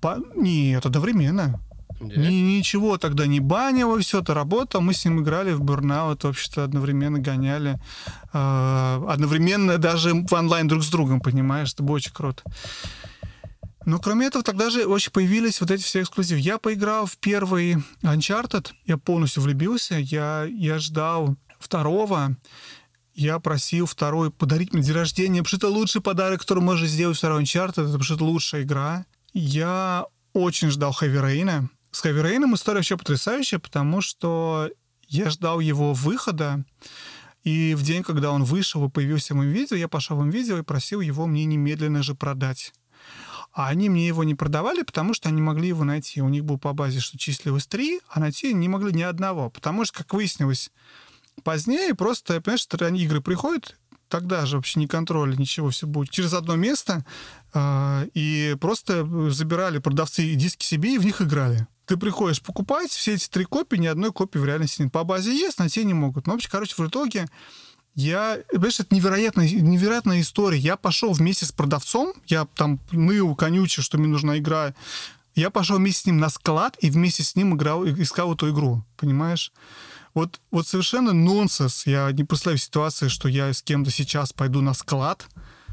По... 0.00 0.18
Нет, 0.34 0.84
одновременно. 0.84 1.60
Ни- 2.00 2.56
ничего 2.56 2.98
тогда 2.98 3.28
не 3.28 3.38
банило, 3.38 4.00
все 4.00 4.20
это 4.20 4.34
работало. 4.34 4.80
Мы 4.80 4.94
с 4.94 5.04
ним 5.04 5.22
играли 5.22 5.52
в 5.52 5.60
Burnout, 5.60 6.18
вообще-то 6.24 6.64
одновременно 6.64 7.20
гоняли. 7.20 7.80
э, 8.32 9.04
одновременно 9.08 9.78
даже 9.78 10.12
в 10.12 10.32
онлайн 10.32 10.66
друг 10.66 10.82
с 10.82 10.90
другом, 10.90 11.20
понимаешь? 11.20 11.72
Это 11.72 11.84
было 11.84 11.94
очень 11.94 12.12
круто. 12.12 12.42
Но 13.86 14.00
кроме 14.00 14.26
этого, 14.26 14.42
тогда 14.42 14.70
же 14.70 14.86
очень 14.86 15.12
появились 15.12 15.60
вот 15.60 15.70
эти 15.70 15.84
все 15.84 16.00
эксклюзивы. 16.00 16.40
Я 16.40 16.58
поиграл 16.58 17.06
в 17.06 17.16
первый 17.18 17.76
Uncharted, 18.02 18.70
я 18.86 18.96
полностью 18.96 19.44
влюбился, 19.44 19.94
я, 20.00 20.48
я 20.50 20.80
ждал 20.80 21.36
второго, 21.60 22.36
я 23.14 23.38
просил 23.38 23.86
второй 23.86 24.30
подарить 24.30 24.72
мне 24.72 24.82
день 24.82 24.94
рождения, 24.94 25.42
потому 25.42 25.48
что 25.48 25.56
это 25.56 25.68
лучший 25.68 26.00
подарок, 26.00 26.40
который 26.40 26.62
можно 26.62 26.86
сделать 26.86 27.18
второй 27.18 27.42
Uncharted, 27.42 27.84
потому 27.84 28.02
что 28.02 28.14
это 28.14 28.24
лучшая 28.24 28.62
игра. 28.62 29.06
Я 29.32 30.06
очень 30.32 30.70
ждал 30.70 30.96
Heavy 31.00 31.22
Rain. 31.22 31.68
С 31.90 32.04
Heavy 32.04 32.22
Rain 32.22 32.54
история 32.54 32.78
вообще 32.78 32.96
потрясающая, 32.96 33.58
потому 33.58 34.00
что 34.00 34.70
я 35.08 35.30
ждал 35.30 35.60
его 35.60 35.92
выхода, 35.92 36.64
и 37.44 37.74
в 37.74 37.82
день, 37.82 38.02
когда 38.02 38.30
он 38.30 38.44
вышел 38.44 38.86
и 38.86 38.90
появился 38.90 39.34
в 39.34 39.36
моем 39.36 39.50
видео, 39.50 39.76
я 39.76 39.88
пошел 39.88 40.16
в 40.16 40.20
моем 40.20 40.30
видео 40.30 40.58
и 40.58 40.62
просил 40.62 41.00
его 41.00 41.26
мне 41.26 41.44
немедленно 41.44 42.02
же 42.02 42.14
продать. 42.14 42.72
А 43.52 43.68
они 43.68 43.90
мне 43.90 44.06
его 44.06 44.24
не 44.24 44.34
продавали, 44.34 44.82
потому 44.82 45.12
что 45.12 45.28
они 45.28 45.42
могли 45.42 45.68
его 45.68 45.84
найти. 45.84 46.22
У 46.22 46.28
них 46.28 46.44
был 46.44 46.58
по 46.58 46.72
базе, 46.72 47.00
что 47.00 47.18
числилось 47.18 47.66
три, 47.66 48.00
а 48.08 48.20
найти 48.20 48.54
не 48.54 48.68
могли 48.68 48.92
ни 48.92 49.02
одного. 49.02 49.50
Потому 49.50 49.84
что, 49.84 49.98
как 49.98 50.14
выяснилось 50.14 50.70
позднее, 51.44 51.94
просто, 51.94 52.40
понимаешь, 52.40 52.66
они 52.80 53.02
игры 53.02 53.20
приходят, 53.20 53.76
тогда 54.08 54.44
же 54.44 54.56
вообще 54.56 54.78
не 54.78 54.86
контроля, 54.86 55.34
ничего, 55.36 55.70
все 55.70 55.86
будет 55.86 56.10
через 56.10 56.34
одно 56.34 56.54
место, 56.56 57.04
э, 57.54 58.08
и 58.14 58.56
просто 58.60 59.30
забирали 59.30 59.78
продавцы 59.78 60.34
диски 60.34 60.64
себе 60.64 60.94
и 60.94 60.98
в 60.98 61.04
них 61.04 61.22
играли. 61.22 61.66
Ты 61.86 61.96
приходишь 61.96 62.42
покупать, 62.42 62.90
все 62.90 63.14
эти 63.14 63.28
три 63.28 63.44
копии, 63.44 63.76
ни 63.76 63.86
одной 63.86 64.12
копии 64.12 64.38
в 64.38 64.44
реальности 64.44 64.82
нет. 64.82 64.92
По 64.92 65.02
базе 65.04 65.32
есть, 65.34 65.58
найти 65.58 65.84
не 65.84 65.94
могут. 65.94 66.26
Но 66.26 66.34
вообще, 66.34 66.48
короче, 66.48 66.74
в 66.76 66.86
итоге 66.86 67.26
я, 67.94 68.38
понимаешь, 68.50 68.80
это 68.80 68.94
невероятная, 68.94 69.48
невероятная 69.48 70.20
история. 70.20 70.58
Я 70.58 70.76
пошел 70.76 71.12
вместе 71.12 71.44
с 71.44 71.52
продавцом, 71.52 72.14
я 72.26 72.46
там 72.54 72.80
ныл, 72.92 73.34
конючил, 73.34 73.82
что 73.82 73.98
мне 73.98 74.08
нужна 74.08 74.38
игра. 74.38 74.74
Я 75.34 75.50
пошел 75.50 75.78
вместе 75.78 76.02
с 76.02 76.06
ним 76.06 76.18
на 76.18 76.28
склад 76.28 76.76
и 76.80 76.90
вместе 76.90 77.22
с 77.22 77.34
ним 77.36 77.54
играл, 77.54 77.86
искал 77.86 78.34
эту 78.34 78.50
игру, 78.50 78.84
понимаешь? 78.96 79.52
Вот, 80.14 80.40
вот 80.50 80.66
совершенно 80.66 81.12
нонсенс. 81.12 81.86
Я 81.86 82.10
не 82.12 82.24
представляю 82.24 82.58
ситуации, 82.58 83.08
что 83.08 83.28
я 83.28 83.52
с 83.52 83.62
кем-то 83.62 83.90
сейчас 83.90 84.32
пойду 84.32 84.60
на 84.60 84.74
склад, 84.74 85.26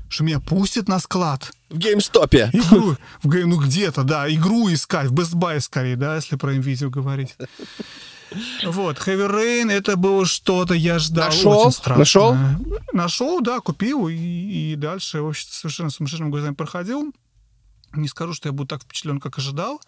что 0.08 0.24
меня 0.24 0.40
пустят 0.40 0.88
на 0.88 1.00
склад. 1.00 1.52
В 1.70 1.78
геймстопе. 1.78 2.50
Игру, 2.54 2.96
в 3.22 3.46
ну 3.46 3.60
где-то, 3.60 4.04
да, 4.04 4.34
игру 4.34 4.72
искать, 4.72 5.08
в 5.08 5.14
Best 5.14 5.34
Buy 5.34 5.60
скорее, 5.60 5.96
да, 5.96 6.16
если 6.16 6.36
про 6.36 6.52
видео 6.52 6.90
говорить. 6.90 7.36
Вот, 8.64 8.98
Heavy 8.98 9.28
Rain, 9.30 9.72
это 9.72 9.98
было 9.98 10.26
что-то, 10.26 10.74
я 10.76 11.00
ждал 11.00 11.30
Нашел? 11.30 11.52
очень 11.52 11.72
страшно. 11.72 12.00
Нашел? 12.00 12.38
Нашел, 12.94 13.42
да, 13.42 13.60
купил, 13.60 14.08
и, 14.08 14.16
и 14.16 14.76
дальше, 14.76 15.22
в 15.22 15.28
общем 15.28 15.48
совершенно 15.50 15.90
сумасшедшими 15.90 16.30
глазами 16.30 16.54
проходил. 16.54 17.12
Не 17.94 18.08
скажу, 18.08 18.34
что 18.34 18.50
я 18.50 18.54
был 18.54 18.68
так 18.68 18.84
впечатлен, 18.84 19.20
как 19.20 19.40
ожидал, 19.40 19.82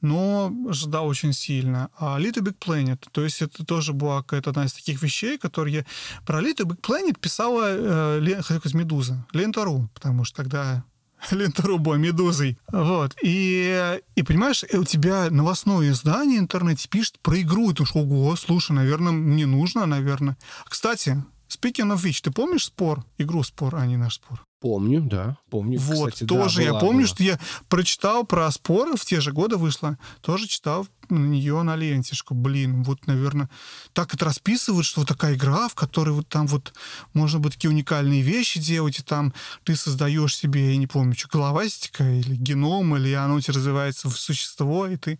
но 0.00 0.52
ожидал 0.68 1.06
очень 1.06 1.32
сильно. 1.32 1.90
А 1.98 2.18
Little 2.18 2.42
Big 2.42 2.56
Planet, 2.58 2.98
то 3.12 3.22
есть 3.22 3.42
это 3.42 3.64
тоже 3.64 3.92
была 3.92 4.22
какая-то 4.22 4.50
одна 4.50 4.64
из 4.64 4.72
таких 4.72 5.02
вещей, 5.02 5.38
которые. 5.38 5.86
Про 6.24 6.40
Little 6.40 6.66
Big 6.66 6.80
Planet 6.80 7.18
писала, 7.18 8.18
э, 8.20 8.42
сказать, 8.42 8.74
Медуза, 8.74 9.26
Лента.ру, 9.32 9.88
потому 9.94 10.24
что 10.24 10.36
тогда 10.38 10.84
Лента.ру 11.30 11.78
была 11.78 11.96
Медузой. 11.96 12.58
Вот. 12.72 13.16
И, 13.22 14.00
и 14.14 14.22
понимаешь, 14.22 14.64
у 14.72 14.84
тебя 14.84 15.28
новостное 15.30 15.90
издание 15.90 16.38
интернете 16.38 16.88
пишет 16.88 17.18
про 17.20 17.40
игру, 17.40 17.70
и 17.70 17.74
ты 17.74 17.84
думаешь, 17.84 17.96
ого, 17.96 18.36
слушай, 18.36 18.72
наверное, 18.72 19.12
мне 19.12 19.46
нужно, 19.46 19.86
наверное. 19.86 20.36
Кстати, 20.68 21.22
Speaking 21.50 21.92
of 21.92 22.04
which, 22.04 22.20
ты 22.22 22.30
помнишь 22.30 22.66
спор? 22.66 23.04
Игру 23.18 23.42
спор, 23.42 23.74
а 23.74 23.86
не 23.86 23.96
наш 23.96 24.14
спор. 24.14 24.44
Помню, 24.60 25.00
да, 25.00 25.38
помню. 25.48 25.78
Вот, 25.80 26.10
Кстати, 26.10 26.24
да, 26.24 26.34
тоже 26.34 26.62
я 26.62 26.70
была, 26.70 26.80
помню, 26.80 27.00
была. 27.00 27.06
что 27.06 27.22
я 27.22 27.38
прочитал 27.68 28.24
про 28.24 28.50
спор, 28.50 28.94
в 28.94 29.04
те 29.06 29.20
же 29.20 29.32
годы 29.32 29.56
вышла, 29.56 29.98
тоже 30.20 30.46
читал 30.46 30.86
на 31.08 31.26
нее 31.26 31.60
на 31.62 31.76
ленте, 31.76 32.14
что, 32.14 32.34
блин, 32.34 32.82
вот, 32.82 33.06
наверное, 33.06 33.48
так 33.94 34.14
это 34.14 34.26
расписывают, 34.26 34.86
что 34.86 35.00
вот 35.00 35.08
такая 35.08 35.34
игра, 35.34 35.68
в 35.68 35.74
которой 35.74 36.10
вот 36.10 36.28
там 36.28 36.46
вот 36.46 36.74
можно 37.14 37.40
будет 37.40 37.54
такие 37.54 37.70
уникальные 37.70 38.20
вещи 38.22 38.60
делать, 38.60 38.98
и 38.98 39.02
там 39.02 39.32
ты 39.64 39.74
создаешь 39.76 40.36
себе, 40.36 40.72
я 40.72 40.76
не 40.76 40.86
помню, 40.86 41.14
что, 41.16 41.28
головастика 41.28 42.04
или 42.04 42.36
геном, 42.36 42.94
или 42.96 43.12
оно 43.12 43.36
у 43.36 43.40
тебя 43.40 43.54
развивается 43.54 44.08
в 44.08 44.18
существо, 44.18 44.86
и 44.86 44.96
ты 44.96 45.18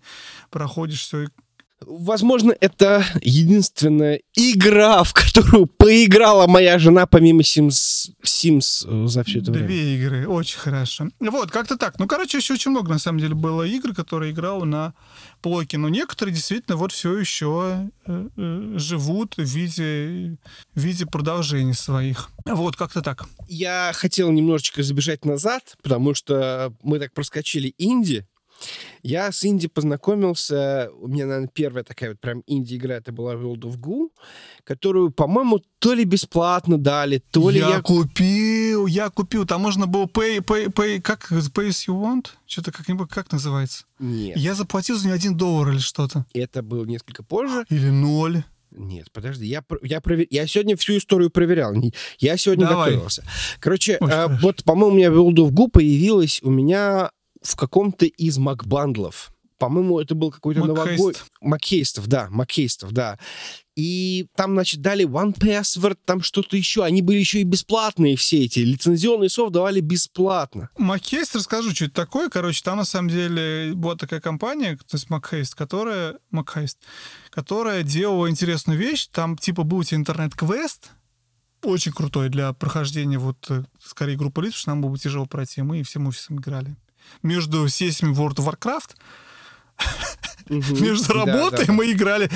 проходишь 0.50 1.00
все. 1.00 1.28
Возможно, 1.86 2.54
это 2.60 3.04
единственная 3.22 4.20
игра, 4.34 5.02
в 5.02 5.14
которую 5.14 5.66
поиграла 5.66 6.46
моя 6.46 6.78
жена 6.78 7.06
помимо 7.06 7.40
Sims, 7.40 8.10
Sims 8.22 8.86
э, 8.86 9.06
за 9.06 9.24
все 9.24 9.38
это 9.38 9.50
время. 9.50 9.66
Две 9.66 9.96
игры, 9.96 10.28
очень 10.28 10.58
хорошо. 10.58 11.08
Вот, 11.20 11.50
как-то 11.50 11.78
так. 11.78 11.98
Ну, 11.98 12.06
короче, 12.06 12.38
еще 12.38 12.54
очень 12.54 12.70
много, 12.70 12.90
на 12.90 12.98
самом 12.98 13.18
деле, 13.18 13.34
было 13.34 13.62
игр, 13.62 13.94
которые 13.94 14.32
играл 14.32 14.64
на 14.64 14.92
блоке. 15.42 15.78
Но 15.78 15.88
некоторые 15.88 16.34
действительно 16.34 16.76
вот 16.76 16.92
все 16.92 17.16
еще 17.16 17.90
э, 18.06 18.28
э, 18.36 18.72
живут 18.76 19.36
в 19.38 19.44
виде, 19.44 20.36
в 20.74 20.80
виде 20.80 21.06
продолжений 21.06 21.74
своих. 21.74 22.28
Вот, 22.44 22.76
как-то 22.76 23.00
так. 23.00 23.24
Я 23.48 23.92
хотел 23.94 24.30
немножечко 24.30 24.82
забежать 24.82 25.24
назад, 25.24 25.76
потому 25.82 26.14
что 26.14 26.74
мы 26.82 26.98
так 26.98 27.14
проскочили 27.14 27.74
инди. 27.78 28.26
Я 29.02 29.32
с 29.32 29.44
инди 29.44 29.68
познакомился, 29.68 30.90
у 31.00 31.08
меня, 31.08 31.26
наверное, 31.26 31.50
первая 31.52 31.84
такая 31.84 32.10
вот 32.10 32.20
прям 32.20 32.42
инди-игра, 32.46 32.96
это 32.96 33.12
была 33.12 33.34
World 33.34 33.60
of 33.62 33.78
Goo, 33.78 34.08
которую, 34.64 35.10
по-моему, 35.10 35.62
то 35.78 35.94
ли 35.94 36.04
бесплатно 36.04 36.78
дали, 36.78 37.22
то 37.30 37.50
ли 37.50 37.58
я, 37.60 37.68
я... 37.76 37.80
купил, 37.82 38.86
я 38.86 39.08
купил. 39.10 39.46
Там 39.46 39.62
можно 39.62 39.86
было 39.86 40.04
pay, 40.04 40.38
pay, 40.40 40.66
pay, 40.72 41.00
как 41.00 41.30
pay 41.32 41.68
as 41.68 41.88
you 41.88 41.94
want? 42.00 42.26
Что-то 42.46 42.72
как-нибудь, 42.72 43.08
как 43.08 43.32
называется? 43.32 43.84
Нет, 43.98 44.36
Я 44.36 44.54
заплатил 44.54 44.96
за 44.96 45.06
нее 45.06 45.14
один 45.14 45.36
доллар 45.36 45.70
или 45.70 45.78
что-то. 45.78 46.26
это 46.34 46.62
было 46.62 46.84
несколько 46.84 47.22
позже. 47.22 47.64
Или 47.70 47.88
ноль. 47.88 48.42
Нет, 48.70 49.10
подожди, 49.12 49.46
я, 49.46 49.64
я, 49.82 49.98
провер- 49.98 50.28
я 50.30 50.46
сегодня 50.46 50.76
всю 50.76 50.96
историю 50.98 51.30
проверял. 51.30 51.74
Я 52.20 52.36
сегодня 52.36 52.68
Давай. 52.68 52.90
готовился. 52.90 53.24
Короче, 53.58 53.96
Очень 53.96 54.06
э, 54.06 54.16
хорошо. 54.16 54.38
вот, 54.42 54.64
по-моему, 54.64 54.94
у 54.94 54.96
меня 54.96 55.08
World 55.08 55.48
of 55.48 55.50
Goo 55.50 55.68
появилась 55.68 56.40
у 56.42 56.50
меня 56.50 57.10
в 57.42 57.56
каком-то 57.56 58.06
из 58.06 58.38
макбандлов. 58.38 59.32
По-моему, 59.60 60.00
это 60.00 60.14
был 60.14 60.30
какой-то 60.30 60.60
новогодний... 60.60 61.14
Макхейстов, 61.42 62.06
да, 62.06 62.28
Макхейстов, 62.30 62.92
да. 62.92 63.18
И 63.76 64.26
там, 64.34 64.52
значит, 64.52 64.80
дали 64.80 65.06
One 65.06 65.34
Password, 65.38 65.98
там 66.06 66.22
что-то 66.22 66.56
еще. 66.56 66.82
Они 66.82 67.02
были 67.02 67.18
еще 67.18 67.40
и 67.40 67.44
бесплатные 67.44 68.16
все 68.16 68.44
эти. 68.44 68.60
Лицензионный 68.60 69.28
софт 69.28 69.52
давали 69.52 69.80
бесплатно. 69.80 70.70
Макхейст, 70.78 71.36
расскажу, 71.36 71.72
что 71.72 71.84
это 71.84 71.94
такое. 71.94 72.30
Короче, 72.30 72.62
там 72.64 72.78
на 72.78 72.86
самом 72.86 73.10
деле 73.10 73.74
была 73.74 73.96
такая 73.96 74.20
компания, 74.20 74.76
то 74.76 74.96
есть 74.96 75.10
Макхейст, 75.10 75.54
которая, 75.54 76.16
Макхейст, 76.30 76.78
которая 77.28 77.82
делала 77.82 78.30
интересную 78.30 78.78
вещь. 78.78 79.08
Там 79.12 79.36
типа 79.36 79.62
был 79.62 79.82
интернет-квест, 79.82 80.90
очень 81.62 81.92
крутой 81.92 82.30
для 82.30 82.54
прохождения 82.54 83.18
вот 83.18 83.50
э, 83.50 83.64
скорее 83.82 84.16
группы 84.16 84.40
лиц, 84.42 84.52
потому 84.52 84.60
что 84.60 84.70
нам 84.70 84.80
было 84.80 84.90
бы 84.90 84.98
тяжело 84.98 85.26
пройти. 85.26 85.60
Мы 85.60 85.82
всем 85.82 86.06
офисом 86.06 86.38
играли. 86.38 86.76
Между 87.22 87.68
сессиями 87.68 88.14
World 88.14 88.36
of 88.36 88.46
Warcraft 88.46 88.96
между 90.50 91.12
работой 91.14 91.66
мы 91.68 91.92
играли 91.92 92.28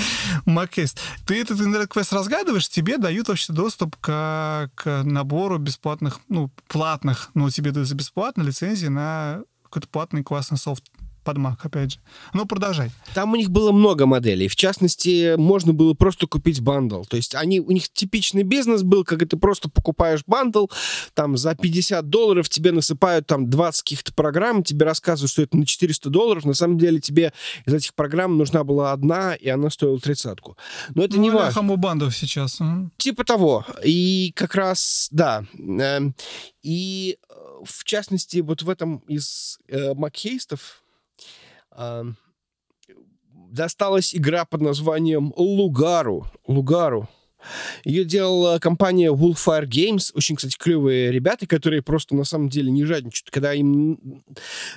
в 0.45 0.47
MacHeist. 0.47 1.01
Ты 1.27 1.41
этот 1.41 1.61
интернет-квест 1.61 2.12
разгадываешь, 2.12 2.69
тебе 2.69 2.99
дают 2.99 3.28
вообще 3.28 3.53
доступ 3.53 3.97
к, 3.97 4.70
к 4.74 5.03
набору 5.03 5.59
бесплатных, 5.59 6.20
ну, 6.28 6.51
платных, 6.69 7.31
но 7.35 7.51
тебе 7.51 7.73
дают 7.73 7.89
за 7.89 7.95
бесплатно 7.95 8.43
лицензии 8.43 8.86
на 8.86 9.43
какой-то 9.65 9.89
платный 9.89 10.23
классный 10.23 10.59
софт 10.59 10.85
под 11.24 11.38
Mac, 11.38 11.56
опять 11.62 11.94
же. 11.94 11.98
Ну, 12.32 12.46
продолжай. 12.46 12.90
Там 13.14 13.32
у 13.32 13.36
них 13.36 13.51
было 13.51 13.72
много 13.72 14.06
моделей. 14.06 14.48
В 14.48 14.56
частности, 14.56 15.34
можно 15.36 15.72
было 15.72 15.94
просто 15.94 16.26
купить 16.26 16.60
бандл. 16.60 17.02
То 17.02 17.16
есть 17.16 17.34
они, 17.34 17.60
у 17.60 17.70
них 17.70 17.90
типичный 17.92 18.42
бизнес 18.42 18.82
был, 18.82 19.05
когда 19.05 19.26
ты 19.26 19.36
просто 19.36 19.68
покупаешь 19.68 20.22
бандл, 20.26 20.66
там 21.14 21.36
за 21.36 21.55
50 21.55 22.09
долларов 22.09 22.48
тебе 22.48 22.72
насыпают 22.72 23.26
там 23.26 23.51
20 23.51 23.82
каких-то 23.82 24.12
программ, 24.12 24.62
тебе 24.62 24.84
рассказывают, 24.84 25.30
что 25.30 25.42
это 25.42 25.56
на 25.56 25.66
400 25.66 26.10
долларов. 26.10 26.44
На 26.44 26.55
самом 26.55 26.78
деле 26.78 27.01
тебе 27.01 27.32
из 27.66 27.74
этих 27.74 27.94
программ 27.94 28.36
нужна 28.36 28.64
была 28.64 28.92
одна, 28.92 29.34
и 29.34 29.48
она 29.48 29.70
стоила 29.70 29.98
тридцатку. 29.98 30.56
Но 30.94 31.05
это 31.05 31.18
не 31.18 31.30
ну, 31.30 31.38
важно. 31.38 31.52
Хамубандов 31.52 32.16
сейчас. 32.16 32.60
мгм. 32.60 32.92
Типа 32.98 33.24
того. 33.24 33.64
И 33.84 34.32
как 34.36 34.55
раз, 34.55 35.09
да. 35.10 35.44
эм, 35.59 36.14
И 36.62 37.18
э, 37.28 37.34
в 37.64 37.84
частности, 37.84 38.38
вот 38.38 38.62
в 38.62 38.70
этом 38.70 38.98
из 39.09 39.59
э, 39.68 39.94
Макхейстов 39.94 40.84
досталась 43.51 44.14
игра 44.14 44.44
под 44.44 44.60
названием 44.60 45.32
Лугару. 45.36 46.26
Лугару. 46.46 47.09
Ее 47.85 48.05
делала 48.05 48.59
компания 48.59 49.12
Wolfire 49.12 49.66
Games. 49.66 50.11
Очень, 50.15 50.37
кстати, 50.37 50.57
клевые 50.57 51.12
ребята, 51.12 51.47
которые 51.47 51.83
просто 51.83 52.15
на 52.15 52.25
самом 52.25 52.49
деле 52.49 52.71
не 52.71 52.85
жадничают. 52.85 53.31
Когда 53.31 53.53
им 53.53 54.23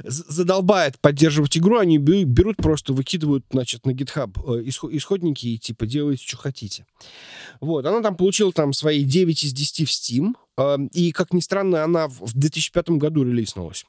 задолбает 0.03 0.99
поддерживать 0.99 1.57
игру, 1.57 1.77
они 1.77 1.97
берут 1.97 2.57
просто, 2.57 2.93
выкидывают, 2.93 3.45
значит, 3.51 3.85
на 3.85 3.91
GitHub 3.91 4.59
э, 4.59 4.67
исходники 4.67 5.47
и 5.47 5.57
типа 5.57 5.85
делайте, 5.85 6.23
что 6.25 6.37
хотите. 6.37 6.85
Вот. 7.61 7.85
Она 7.85 8.01
там 8.01 8.15
получила 8.15 8.51
там 8.51 8.73
свои 8.73 9.03
9 9.03 9.43
из 9.43 9.53
10 9.53 9.87
в 9.87 9.91
Steam. 9.91 10.33
Эм, 10.57 10.87
и, 10.87 11.11
как 11.11 11.33
ни 11.33 11.39
странно, 11.39 11.83
она 11.83 12.07
в 12.07 12.33
2005 12.33 12.89
году 12.91 13.23
релизнулась. 13.23 13.85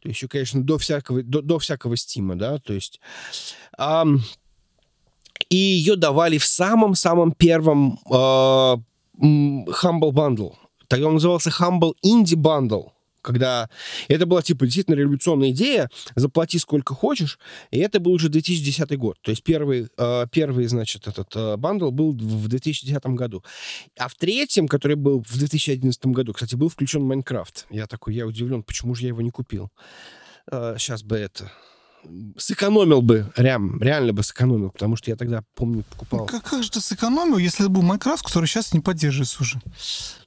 То 0.00 0.08
есть 0.08 0.18
еще, 0.18 0.28
конечно, 0.28 0.62
до 0.62 0.78
всякого, 0.78 1.22
до, 1.22 1.42
до 1.42 1.58
всякого 1.58 1.96
стима, 1.96 2.36
да, 2.36 2.58
то 2.58 2.72
есть... 2.72 3.00
Um, 3.78 4.20
и 5.48 5.56
ее 5.56 5.96
давали 5.96 6.38
в 6.38 6.44
самом-самом 6.44 7.32
первом 7.32 7.98
uh, 8.10 8.80
Humble 9.20 10.12
Bundle. 10.12 10.54
Тогда 10.88 11.08
он 11.08 11.14
назывался 11.14 11.50
Humble 11.50 11.92
Indie 12.04 12.36
Bundle 12.36 12.90
когда 13.24 13.68
это 14.08 14.26
была, 14.26 14.42
типа, 14.42 14.66
действительно 14.66 14.94
революционная 14.94 15.50
идея, 15.50 15.88
заплати 16.14 16.58
сколько 16.58 16.94
хочешь, 16.94 17.38
и 17.70 17.78
это 17.78 17.98
был 17.98 18.12
уже 18.12 18.28
2010 18.28 18.96
год. 18.98 19.16
То 19.22 19.30
есть 19.30 19.42
первый, 19.42 19.88
э, 19.96 20.26
первый 20.30 20.66
значит, 20.66 21.08
этот 21.08 21.34
э, 21.34 21.56
бандл 21.56 21.90
был 21.90 22.12
в 22.12 22.48
2010 22.48 23.02
году. 23.06 23.42
А 23.98 24.08
в 24.08 24.14
третьем, 24.14 24.68
который 24.68 24.96
был 24.96 25.24
в 25.26 25.38
2011 25.38 26.06
году, 26.06 26.34
кстати, 26.34 26.54
был 26.54 26.68
включен 26.68 27.02
Minecraft. 27.02 27.66
Я 27.70 27.86
такой, 27.86 28.14
я 28.14 28.26
удивлен, 28.26 28.62
почему 28.62 28.94
же 28.94 29.02
я 29.02 29.08
его 29.08 29.22
не 29.22 29.30
купил. 29.30 29.70
Э, 30.52 30.76
сейчас 30.78 31.02
бы 31.02 31.16
это 31.16 31.50
сэкономил 32.36 33.02
бы, 33.02 33.32
рям, 33.36 33.80
реально 33.80 34.12
бы 34.12 34.22
сэкономил, 34.22 34.70
потому 34.70 34.96
что 34.96 35.10
я 35.10 35.16
тогда, 35.16 35.42
помню, 35.54 35.84
покупал. 35.84 36.20
Ну, 36.20 36.26
как, 36.26 36.44
как 36.44 36.62
же 36.62 36.70
ты 36.70 36.80
сэкономил, 36.80 37.38
если 37.38 37.64
это 37.64 37.70
был 37.70 37.82
Майнкрафт, 37.82 38.24
который 38.24 38.46
сейчас 38.46 38.72
не 38.72 38.80
поддерживается 38.80 39.42
уже? 39.42 39.60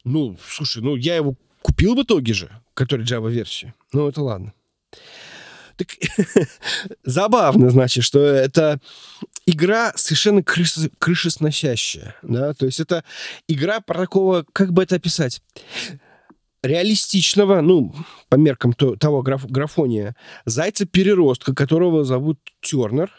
Ну, 0.04 0.38
слушай, 0.48 0.82
ну 0.82 0.96
я 0.96 1.16
его 1.16 1.36
купил 1.62 1.96
в 1.96 2.04
итоге 2.04 2.34
же, 2.34 2.62
который 2.74 3.06
Java-версию. 3.06 3.74
Ну, 3.92 4.08
это 4.08 4.22
ладно. 4.22 4.54
Так 5.76 5.90
забавно, 7.04 7.70
значит, 7.70 8.04
что 8.04 8.20
это 8.20 8.80
игра 9.46 9.94
совершенно 9.96 10.44
крыш, 10.44 10.74
крышесносящая, 10.98 12.16
да, 12.24 12.54
то 12.54 12.66
есть 12.66 12.80
это 12.80 13.04
игра 13.48 13.80
про 13.80 14.00
такого, 14.00 14.46
как 14.54 14.74
бы 14.74 14.84
это 14.84 14.96
описать, 14.96 15.42
реалистичного, 16.64 17.62
ну, 17.62 17.94
по 18.30 18.36
меркам 18.36 18.74
то, 18.74 18.96
того 18.96 19.22
граф, 19.22 19.46
графония, 19.46 20.16
зайца-переростка, 20.46 21.54
которого 21.54 22.04
зовут 22.04 22.40
Тернер, 22.62 23.12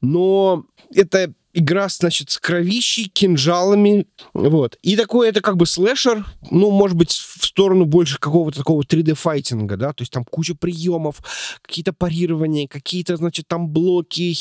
но 0.00 0.64
это 0.94 1.32
игра, 1.52 1.88
значит, 1.88 2.30
с 2.30 2.38
кровищей, 2.38 3.10
кинжалами, 3.12 4.06
вот. 4.32 4.78
И 4.82 4.96
такой 4.96 5.28
это 5.28 5.40
как 5.40 5.56
бы 5.56 5.66
слэшер, 5.66 6.24
ну, 6.50 6.70
может 6.70 6.96
быть, 6.96 7.10
в 7.10 7.44
сторону 7.44 7.84
больше 7.84 8.18
какого-то 8.18 8.58
такого 8.58 8.82
3D-файтинга, 8.82 9.76
да, 9.76 9.92
то 9.92 10.02
есть 10.02 10.12
там 10.12 10.24
куча 10.24 10.54
приемов, 10.54 11.20
какие-то 11.62 11.92
парирования, 11.92 12.68
какие-то, 12.68 13.16
значит, 13.16 13.48
там 13.48 13.68
блоки, 13.68 14.34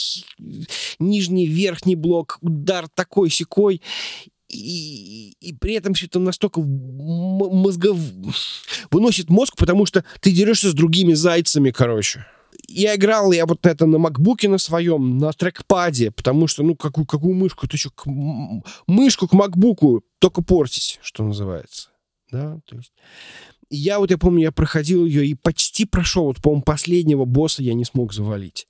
нижний, 0.99 1.47
верхний 1.47 1.95
блок, 1.95 2.37
удар 2.41 2.87
такой 2.87 3.29
секой 3.29 3.81
и, 4.49 5.35
и 5.39 5.53
при 5.53 5.73
этом 5.73 5.93
все 5.93 6.05
это 6.07 6.19
настолько 6.19 6.61
мозгов 6.61 7.97
выносит 8.91 9.29
мозг, 9.29 9.55
потому 9.57 9.85
что 9.85 10.03
ты 10.21 10.31
дерешься 10.31 10.71
с 10.71 10.73
другими 10.73 11.13
зайцами, 11.13 11.71
короче. 11.71 12.25
Я 12.67 12.95
играл 12.95 13.31
я 13.31 13.45
вот 13.45 13.65
это 13.65 13.85
на 13.85 13.97
макбуке 13.97 14.49
на 14.49 14.57
своем, 14.57 15.17
на 15.17 15.31
трекпаде, 15.31 16.11
потому 16.11 16.47
что, 16.47 16.63
ну, 16.63 16.75
какую, 16.75 17.05
какую 17.05 17.35
мышку, 17.35 17.67
ты 17.67 17.77
что, 17.77 17.91
к, 17.91 18.05
мышку 18.87 19.27
к 19.27 19.33
макбуку 19.33 20.03
только 20.19 20.41
портить, 20.41 20.99
что 21.01 21.23
называется. 21.23 21.89
Да, 22.31 22.59
то 22.65 22.75
есть... 22.75 22.93
Я 23.69 23.99
вот, 23.99 24.11
я 24.11 24.17
помню, 24.17 24.43
я 24.43 24.51
проходил 24.51 25.05
ее 25.05 25.25
и 25.25 25.33
почти 25.33 25.85
прошел. 25.85 26.25
Вот, 26.25 26.41
по-моему, 26.41 26.63
последнего 26.63 27.25
босса 27.25 27.63
я 27.63 27.73
не 27.73 27.83
смог 27.83 28.13
завалить. 28.13 28.67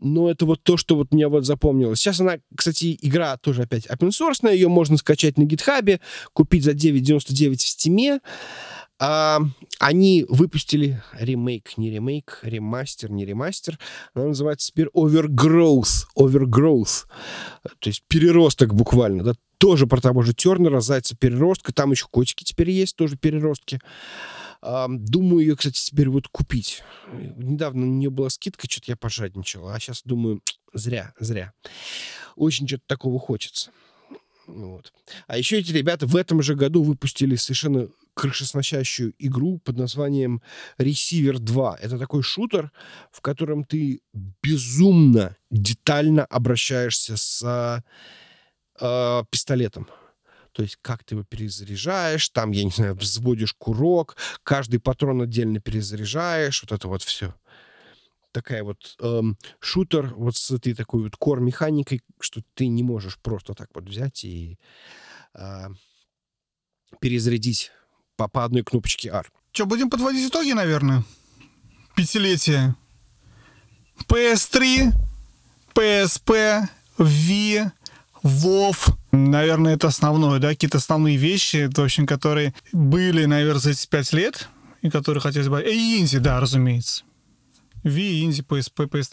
Но 0.00 0.30
это 0.30 0.46
вот 0.46 0.62
то, 0.62 0.76
что 0.76 0.94
вот 0.96 1.12
мне 1.12 1.26
вот 1.26 1.44
запомнилось. 1.44 1.98
Сейчас 1.98 2.20
она, 2.20 2.38
кстати, 2.56 2.98
игра 3.02 3.36
тоже 3.38 3.62
опять 3.62 3.86
open 3.86 4.10
source, 4.10 4.52
ее 4.52 4.68
можно 4.68 4.96
скачать 4.96 5.36
на 5.38 5.44
гитхабе, 5.44 6.00
купить 6.32 6.64
за 6.64 6.72
9.99 6.72 7.56
в 7.56 7.60
стиме. 7.62 8.20
А, 8.98 9.40
они 9.78 10.24
выпустили 10.28 11.02
ремейк, 11.12 11.76
не 11.76 11.90
ремейк, 11.90 12.38
ремастер, 12.42 13.10
не 13.10 13.26
ремастер. 13.26 13.78
Она 14.14 14.28
называется 14.28 14.68
теперь 14.68 14.88
Overgrowth. 14.94 16.06
Overgrowth. 16.18 17.04
То 17.78 17.88
есть 17.88 18.02
переросток 18.08 18.74
буквально. 18.74 19.22
Да? 19.22 19.32
Тоже 19.58 19.86
про 19.86 20.00
того 20.00 20.22
же 20.22 20.32
Тернера, 20.34 20.80
Зайца 20.80 21.16
переростка. 21.16 21.74
Там 21.74 21.90
еще 21.90 22.06
котики 22.10 22.44
теперь 22.44 22.70
есть, 22.70 22.96
тоже 22.96 23.16
переростки. 23.16 23.80
А, 23.80 24.35
думаю 24.62 25.40
ее, 25.40 25.56
кстати, 25.56 25.78
теперь 25.78 26.08
вот 26.08 26.28
купить. 26.28 26.82
Недавно 27.12 27.86
у 27.86 27.90
нее 27.90 28.10
была 28.10 28.30
скидка, 28.30 28.68
что-то 28.70 28.92
я 28.92 28.96
пожадничал. 28.96 29.68
А 29.68 29.78
сейчас 29.78 30.02
думаю, 30.04 30.42
зря, 30.72 31.12
зря. 31.18 31.52
Очень 32.36 32.66
что-то 32.66 32.84
такого 32.86 33.18
хочется. 33.18 33.70
Вот. 34.46 34.92
А 35.26 35.38
еще 35.38 35.58
эти 35.58 35.72
ребята 35.72 36.06
в 36.06 36.14
этом 36.14 36.40
же 36.42 36.54
году 36.54 36.82
выпустили 36.82 37.34
совершенно 37.36 37.88
крышесносящую 38.14 39.14
игру 39.18 39.58
под 39.58 39.76
названием 39.76 40.40
Receiver 40.78 41.38
2. 41.38 41.78
Это 41.82 41.98
такой 41.98 42.22
шутер, 42.22 42.72
в 43.10 43.20
котором 43.20 43.64
ты 43.64 44.00
безумно 44.42 45.36
детально 45.50 46.24
обращаешься 46.24 47.16
с 47.16 47.82
э, 48.80 49.22
пистолетом. 49.30 49.88
То 50.56 50.62
есть 50.62 50.78
как 50.80 51.04
ты 51.04 51.16
его 51.16 51.22
перезаряжаешь, 51.22 52.30
там, 52.30 52.50
я 52.52 52.64
не 52.64 52.70
знаю, 52.70 52.94
взводишь 52.94 53.52
курок, 53.52 54.16
каждый 54.42 54.80
патрон 54.80 55.20
отдельно 55.20 55.60
перезаряжаешь, 55.60 56.62
вот 56.62 56.72
это 56.72 56.88
вот 56.88 57.02
все. 57.02 57.34
Такая 58.32 58.64
вот 58.64 58.96
эм, 59.00 59.36
шутер 59.60 60.14
вот 60.14 60.34
с 60.34 60.50
этой 60.50 60.72
такой 60.72 61.02
вот 61.02 61.16
кор-механикой, 61.16 62.00
что 62.20 62.40
ты 62.54 62.68
не 62.68 62.82
можешь 62.82 63.18
просто 63.18 63.52
так 63.52 63.68
вот 63.74 63.84
взять 63.84 64.24
и 64.24 64.58
э, 65.34 65.66
перезарядить 67.02 67.70
по, 68.16 68.26
по 68.26 68.42
одной 68.42 68.64
кнопочке 68.64 69.10
R. 69.10 69.30
Что, 69.52 69.66
будем 69.66 69.90
подводить 69.90 70.30
итоги, 70.30 70.52
наверное? 70.52 71.04
Пятилетие. 71.94 72.74
PS3, 74.08 74.90
PSP, 75.74 76.66
V, 76.96 77.72
WoW. 78.26 78.76
Наверное, 79.12 79.74
это 79.74 79.88
основное, 79.88 80.38
да, 80.38 80.48
какие-то 80.48 80.78
основные 80.78 81.16
вещи, 81.16 81.70
в 81.72 81.80
общем, 81.80 82.06
которые 82.06 82.54
были, 82.72 83.24
наверное, 83.24 83.60
за 83.60 83.70
эти 83.70 83.86
пять 83.86 84.12
лет, 84.12 84.48
и 84.82 84.90
которые 84.90 85.20
хотелось 85.20 85.48
бы... 85.48 85.62
И 85.62 86.00
инди, 86.00 86.18
да, 86.18 86.40
разумеется. 86.40 87.04
V, 87.84 88.22
инди, 88.22 88.42
PSP, 88.42 88.88
PS 88.88 89.12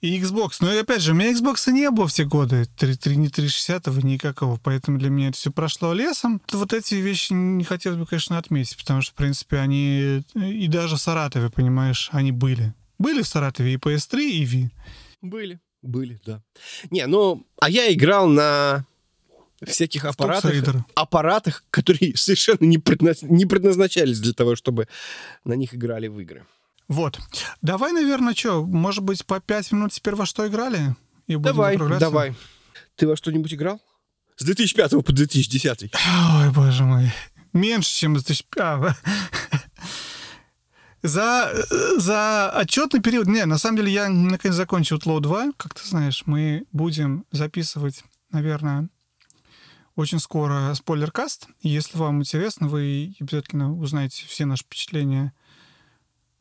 и 0.00 0.20
Xbox. 0.20 0.56
Но 0.60 0.70
опять 0.70 1.00
же, 1.02 1.12
у 1.12 1.14
меня 1.14 1.32
Xbox 1.32 1.70
не 1.70 1.88
было 1.90 2.08
в 2.08 2.12
те 2.12 2.24
годы, 2.24 2.66
3, 2.76 2.96
3, 2.96 3.16
ни 3.16 3.28
360 3.28 3.86
никакого, 4.02 4.58
поэтому 4.62 4.98
для 4.98 5.10
меня 5.10 5.28
это 5.28 5.36
все 5.36 5.52
прошло 5.52 5.92
лесом. 5.92 6.42
Вот 6.52 6.72
эти 6.72 6.96
вещи 6.96 7.32
не 7.32 7.64
хотелось 7.64 7.98
бы, 7.98 8.06
конечно, 8.06 8.36
отметить, 8.36 8.76
потому 8.76 9.00
что, 9.00 9.12
в 9.12 9.14
принципе, 9.14 9.58
они 9.58 10.24
и 10.34 10.66
даже 10.66 10.96
в 10.96 11.00
Саратове, 11.00 11.50
понимаешь, 11.50 12.08
они 12.12 12.32
были. 12.32 12.74
Были 12.98 13.22
в 13.22 13.28
Саратове 13.28 13.74
и 13.74 13.76
PS3, 13.76 14.20
и 14.22 14.44
V. 14.44 14.70
Были, 15.22 15.60
были, 15.82 16.20
да. 16.24 16.42
Не, 16.90 17.06
ну, 17.06 17.46
а 17.60 17.70
я 17.70 17.92
играл 17.92 18.26
на 18.28 18.84
всяких 19.62 20.04
аппаратах, 20.04 20.52
аппаратах, 20.94 21.64
которые 21.70 22.16
совершенно 22.16 22.64
не, 22.64 22.78
предназ... 22.78 23.22
не 23.22 23.46
предназначались 23.46 24.20
для 24.20 24.32
того, 24.32 24.56
чтобы 24.56 24.88
на 25.44 25.54
них 25.54 25.74
играли 25.74 26.08
в 26.08 26.18
игры. 26.20 26.44
Вот. 26.88 27.20
Давай, 27.62 27.92
наверное, 27.92 28.34
что, 28.34 28.64
может 28.64 29.04
быть, 29.04 29.24
по 29.24 29.40
пять 29.40 29.70
минут 29.70 29.92
теперь 29.92 30.14
во 30.14 30.26
что 30.26 30.46
играли? 30.48 30.96
И 31.28 31.36
давай, 31.36 31.76
давай. 31.76 32.34
Ты 32.96 33.06
во 33.06 33.16
что-нибудь 33.16 33.54
играл? 33.54 33.80
С 34.36 34.44
2005 34.44 35.04
по 35.04 35.12
2010. 35.12 35.92
Ой, 35.94 36.50
боже 36.50 36.84
мой. 36.84 37.12
Меньше, 37.52 37.92
чем 37.92 38.18
с 38.18 38.24
2005. 38.24 38.96
За, 41.02 41.50
за 41.96 42.50
отчетный 42.50 43.00
период... 43.00 43.26
Не, 43.26 43.46
на 43.46 43.58
самом 43.58 43.78
деле 43.78 43.92
я 43.92 44.08
наконец 44.08 44.54
закончил 44.54 44.98
Тлоу 44.98 45.20
2. 45.20 45.52
Как 45.56 45.74
ты 45.74 45.86
знаешь, 45.86 46.24
мы 46.26 46.66
будем 46.72 47.24
записывать, 47.30 48.04
наверное, 48.30 48.88
очень 49.96 50.18
скоро 50.18 50.74
спойлеркаст. 50.74 51.48
Если 51.62 51.96
вам 51.96 52.20
интересно, 52.20 52.68
вы 52.68 53.14
обязательно 53.18 53.74
узнаете 53.74 54.26
все 54.26 54.44
наши 54.44 54.64
впечатления 54.64 55.32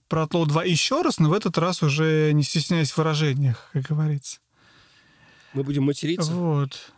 про 0.10 0.24
Outlaw 0.24 0.46
2 0.48 0.64
еще 0.66 1.02
раз, 1.04 1.20
но 1.20 1.30
в 1.30 1.34
этот 1.34 1.58
раз 1.58 1.82
уже 1.84 2.32
не 2.34 2.44
стесняясь 2.44 2.92
в 2.92 2.98
выражениях, 2.98 3.70
как 3.72 3.84
говорится. 3.84 4.40
Мы 5.54 5.64
будем 5.64 5.84
материться? 5.84 6.34
Вот. 6.34 6.92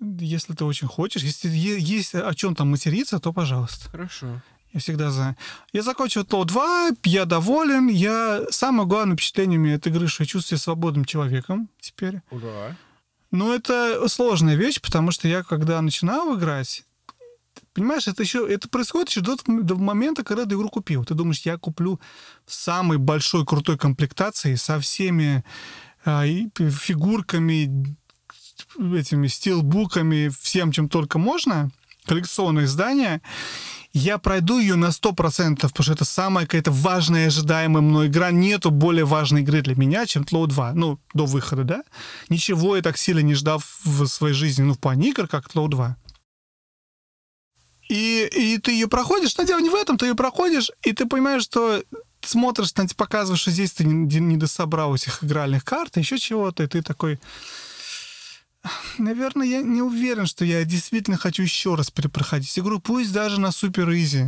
Если 0.00 0.54
ты 0.54 0.64
очень 0.64 0.88
хочешь. 0.88 1.22
Если 1.22 1.48
есть 1.48 2.14
о 2.14 2.34
чем 2.34 2.54
там 2.54 2.70
материться, 2.70 3.18
то 3.20 3.32
пожалуйста. 3.32 3.88
Хорошо. 3.90 4.42
Я 4.76 4.80
всегда 4.80 5.10
за. 5.10 5.36
Я 5.72 5.82
закончил 5.82 6.20
Outlaw 6.20 6.44
2, 6.44 6.90
я 7.04 7.24
доволен. 7.24 7.88
Я... 7.88 8.42
Самое 8.50 8.86
главное 8.86 9.16
впечатление 9.16 9.58
у 9.58 9.62
меня 9.62 9.76
от 9.76 9.86
игры, 9.86 10.06
что 10.06 10.22
я 10.22 10.26
чувствую 10.26 10.58
себя 10.58 10.64
свободным 10.64 11.06
человеком 11.06 11.70
теперь. 11.80 12.20
Ура. 12.30 12.76
Ну, 13.30 13.54
это 13.54 14.06
сложная 14.08 14.54
вещь, 14.54 14.82
потому 14.82 15.12
что 15.12 15.28
я, 15.28 15.42
когда 15.42 15.80
начинал 15.80 16.36
играть, 16.36 16.84
Понимаешь, 17.72 18.06
это 18.06 18.22
еще 18.22 18.46
это 18.46 18.68
происходит 18.68 19.10
еще 19.10 19.20
до, 19.22 19.36
до 19.46 19.76
момента, 19.76 20.24
когда 20.24 20.44
ты 20.44 20.54
игру 20.54 20.68
купил. 20.68 21.04
Ты 21.04 21.14
думаешь, 21.14 21.40
я 21.40 21.58
куплю 21.58 22.00
самой 22.46 22.98
большой 22.98 23.44
крутой 23.46 23.78
комплектации 23.78 24.54
со 24.54 24.78
всеми 24.80 25.44
и 26.06 26.48
фигурками, 26.56 27.96
этими 28.78 29.26
стилбуками, 29.26 30.28
всем, 30.28 30.72
чем 30.72 30.88
только 30.88 31.18
можно, 31.18 31.70
коллекционное 32.06 32.64
издание, 32.64 33.20
я 33.96 34.18
пройду 34.18 34.58
ее 34.58 34.74
на 34.74 34.90
100%, 34.90 35.56
потому 35.56 35.82
что 35.82 35.92
это 35.92 36.04
самая 36.04 36.44
какая-то 36.44 36.70
важная, 36.70 37.28
ожидаемая 37.28 37.82
мной 37.82 38.08
игра. 38.08 38.30
Нету 38.30 38.70
более 38.70 39.06
важной 39.06 39.40
игры 39.40 39.62
для 39.62 39.74
меня, 39.74 40.04
чем 40.04 40.24
Тлоу 40.24 40.46
2. 40.46 40.74
Ну, 40.74 40.98
до 41.14 41.24
выхода, 41.24 41.64
да? 41.64 41.82
Ничего 42.28 42.76
я 42.76 42.82
так 42.82 42.98
сильно 42.98 43.20
не 43.20 43.34
ждал 43.34 43.62
в 43.84 44.06
своей 44.06 44.34
жизни, 44.34 44.64
ну, 44.64 44.74
в 44.74 44.78
плане 44.78 45.08
игр, 45.08 45.26
как 45.26 45.48
Тлоу 45.48 45.68
2. 45.68 45.96
И, 47.88 48.28
и 48.36 48.58
ты 48.58 48.72
ее 48.72 48.86
проходишь, 48.86 49.34
но 49.38 49.44
дело 49.44 49.60
не 49.60 49.70
в 49.70 49.74
этом, 49.74 49.96
ты 49.96 50.06
ее 50.06 50.14
проходишь, 50.14 50.70
и 50.82 50.92
ты 50.92 51.06
понимаешь, 51.06 51.44
что 51.44 51.82
смотришь, 52.20 52.74
показываешь, 52.96 53.40
что 53.40 53.50
здесь 53.50 53.72
ты 53.72 53.84
не, 53.84 54.20
не 54.20 54.36
дособрал 54.36 54.94
этих 54.94 55.24
игральных 55.24 55.64
карт, 55.64 55.96
еще 55.96 56.18
чего-то, 56.18 56.64
и 56.64 56.66
ты 56.66 56.82
такой... 56.82 57.18
Наверное, 58.98 59.46
я 59.46 59.62
не 59.62 59.82
уверен, 59.82 60.26
что 60.26 60.44
я 60.44 60.64
действительно 60.64 61.16
хочу 61.16 61.42
еще 61.42 61.74
раз 61.74 61.90
перепроходить 61.90 62.58
игру, 62.58 62.80
пусть 62.80 63.12
даже 63.12 63.40
на 63.40 63.52
супер 63.52 63.90
изи. 63.92 64.26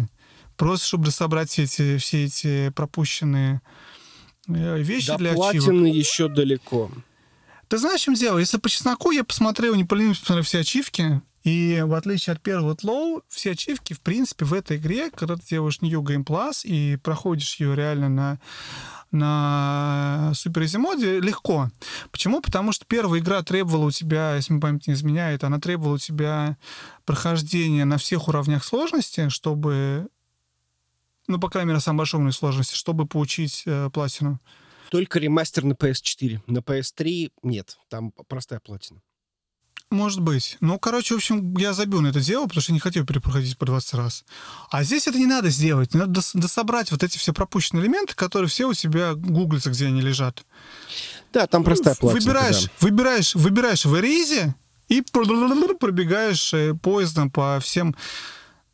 Просто 0.57 0.87
чтобы 0.87 1.11
собрать 1.11 1.51
все 1.51 1.65
эти, 1.65 1.99
все 1.99 2.25
эти 2.25 2.71
пропущенные 2.71 3.61
э, 4.49 4.83
вещи 4.83 5.09
До 5.09 5.19
для 5.19 5.35
платины 5.35 5.87
еще 5.87 6.29
далеко. 6.29 6.91
Ты 7.69 7.79
знаешь, 7.79 8.01
в 8.01 8.05
чем 8.05 8.15
дело? 8.15 8.39
Если 8.39 8.57
по 8.57 8.69
чесноку 8.69 9.11
я 9.11 9.23
посмотрел, 9.23 9.75
не 9.75 9.85
поленился 9.85 10.21
посмотрел 10.23 10.45
все 10.45 10.61
ачивки, 10.61 11.21
и 11.49 11.81
в 11.81 11.95
отличие 11.95 12.35
от 12.35 12.43
первого 12.43 12.77
Тлоу, 12.77 13.23
все 13.29 13.53
ачивки, 13.53 13.95
в 13.95 14.03
принципе, 14.03 14.45
в 14.45 14.53
этой 14.53 14.77
игре, 14.77 15.11
когда 15.11 15.37
ты 15.37 15.47
делаешь 15.47 15.81
New 15.81 16.03
Game 16.03 16.23
Plus 16.23 16.61
и 16.65 16.97
проходишь 16.97 17.57
ее 17.57 17.75
реально 17.75 18.09
на 18.09 18.41
на 19.11 20.33
Super 20.35 20.65
Easy 20.65 20.77
моде 20.77 21.19
легко. 21.19 21.71
Почему? 22.11 22.43
Потому 22.43 22.73
что 22.73 22.85
первая 22.85 23.23
игра 23.23 23.43
требовала 23.43 23.87
у 23.87 23.91
тебя, 23.91 24.35
если 24.35 24.53
мне 24.53 24.61
память 24.61 24.87
не 24.87 24.93
изменяет, 24.93 25.45
она 25.45 25.59
требовала 25.59 25.95
у 25.95 25.99
тебя 25.99 26.59
прохождения 27.07 27.87
на 27.87 27.97
всех 27.97 28.29
уровнях 28.29 28.63
сложности, 28.63 29.31
чтобы 29.31 30.09
ну, 31.27 31.41
по 31.41 31.49
крайней 31.49 31.69
мере, 31.69 31.77
на 31.77 31.81
самом 31.81 31.99
большом 31.99 32.21
уровне 32.21 32.35
сложности, 32.35 32.75
чтобы 32.75 33.07
получить 33.07 33.63
э, 33.65 33.89
платину. 33.91 34.41
Только 34.91 35.19
ремастер 35.19 35.65
на 35.65 35.73
PS4. 35.73 36.43
На 36.47 36.59
PS3 36.59 37.33
нет, 37.43 37.79
там 37.89 38.13
простая 38.29 38.61
платина. 38.61 39.01
Может 39.91 40.21
быть. 40.21 40.59
Ну, 40.61 40.79
короче, 40.79 41.15
в 41.15 41.17
общем, 41.17 41.57
я 41.57 41.73
забил 41.73 42.03
на 42.03 42.09
это 42.09 42.21
дело, 42.21 42.45
потому 42.45 42.61
что 42.61 42.73
не 42.73 42.79
хотел 42.79 43.07
перепроходить 43.07 43.57
по 43.57 43.65
20 43.65 43.95
раз. 43.95 44.25
А 44.71 44.83
здесь 44.85 45.07
это 45.07 45.19
не 45.19 45.27
надо 45.27 45.49
сделать. 45.49 45.95
Надо 45.95 46.21
дособрать 46.35 46.91
вот 46.91 47.03
эти 47.03 47.17
все 47.17 47.33
пропущенные 47.33 47.85
элементы, 47.85 48.15
которые 48.15 48.51
все 48.51 48.67
у 48.67 48.75
тебя 48.75 49.15
гуглятся, 49.15 49.71
где 49.71 49.87
они 49.87 50.03
лежат. 50.03 50.45
Да, 51.33 51.47
там 51.47 51.65
простая 51.65 51.95
платина. 51.95 52.21
Выбираешь, 52.21 52.65
да. 52.65 52.71
выбираешь, 52.81 53.35
выбираешь 53.35 53.85
в 53.87 53.99
Эризе 53.99 54.55
и 54.89 55.03
пробегаешь 55.03 56.53
э, 56.53 56.75
поездом 56.75 57.31
по 57.31 57.59
всем... 57.61 57.97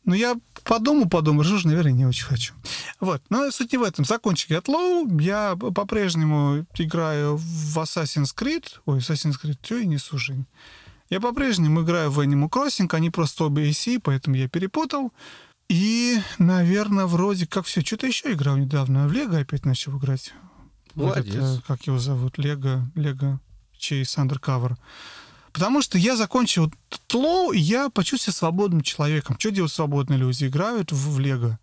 Ну, 0.03 0.13
я 0.13 0.35
по 0.63 0.79
дому 0.79 1.09
подумал, 1.09 1.43
же, 1.43 1.65
наверное, 1.67 1.91
не 1.93 2.05
очень 2.05 2.25
хочу. 2.25 2.53
Вот. 2.99 3.23
Но 3.29 3.49
суть 3.49 3.71
не 3.71 3.79
в 3.79 3.83
этом. 3.83 4.05
Закончив 4.05 4.51
Get 4.51 5.21
я 5.21 5.55
по-прежнему 5.55 6.67
играю 6.77 7.37
в 7.37 7.77
Assassin's 7.79 8.35
Creed. 8.37 8.65
Ой, 8.85 8.99
Assassin's 8.99 9.35
Creed, 9.41 9.57
что 9.63 9.77
я 9.77 9.85
несу, 9.85 10.17
Жень? 10.19 10.45
Я 11.09 11.19
по-прежнему 11.19 11.81
играю 11.81 12.09
в 12.09 12.19
Animal 12.19 12.49
Crossing, 12.49 12.89
они 12.91 13.09
просто 13.09 13.45
обе 13.45 13.69
AC, 13.69 13.99
поэтому 14.03 14.35
я 14.35 14.49
перепутал. 14.49 15.11
И, 15.69 16.17
наверное, 16.37 17.05
вроде 17.05 17.47
как 17.47 17.65
все. 17.65 17.81
Что-то 17.81 18.07
еще 18.07 18.33
играл 18.33 18.57
недавно. 18.57 19.07
В 19.07 19.13
Лего 19.13 19.37
опять 19.37 19.65
начал 19.65 19.97
играть. 19.97 20.33
Молодец. 20.93 21.35
Вот 21.35 21.43
это, 21.43 21.61
как 21.67 21.87
его 21.87 21.99
зовут? 21.99 22.37
Лего, 22.37 22.89
Лего 22.95 23.39
Chase 23.79 24.17
Undercover. 24.17 24.77
Потому 25.51 25.81
что 25.81 25.97
я 25.97 26.15
закончил 26.15 26.71
тло, 27.07 27.53
и 27.53 27.59
я 27.59 27.89
почувствовал 27.89 28.35
свободным 28.35 28.81
человеком. 28.81 29.37
Что 29.39 29.51
делают 29.51 29.71
свободные 29.71 30.19
люди? 30.19 30.45
Играют 30.45 30.91
в, 30.91 31.15
в 31.15 31.19
Лего. 31.19 31.59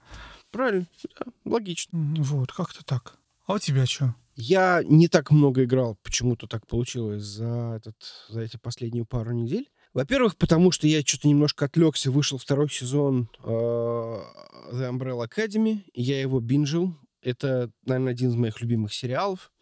Правильно, 0.50 0.86
да, 1.18 1.32
логично. 1.44 1.98
Вот, 2.18 2.52
как-то 2.52 2.84
так. 2.84 3.14
А 3.46 3.54
у 3.54 3.58
тебя 3.58 3.86
что? 3.86 4.14
Я 4.34 4.82
не 4.84 5.08
так 5.08 5.30
много 5.30 5.64
играл, 5.64 5.98
почему-то 6.02 6.46
так 6.46 6.66
получилось 6.66 7.22
за, 7.22 7.74
этот, 7.76 7.96
за 8.28 8.40
эти 8.40 8.56
последние 8.56 9.04
пару 9.04 9.32
недель. 9.32 9.68
Во-первых, 9.92 10.36
потому 10.38 10.70
что 10.70 10.86
я 10.86 11.02
что-то 11.02 11.28
немножко 11.28 11.66
отвлекся, 11.66 12.10
вышел 12.10 12.38
второй 12.38 12.70
сезон 12.70 13.28
э, 13.44 13.48
The 13.48 14.90
Umbrella 14.90 15.28
Academy, 15.28 15.82
я 15.92 16.18
его 16.18 16.40
бинжил. 16.40 16.94
Это, 17.20 17.70
наверное, 17.84 18.12
один 18.12 18.30
из 18.30 18.36
моих 18.36 18.60
любимых 18.62 18.94
сериалов. 18.94 19.52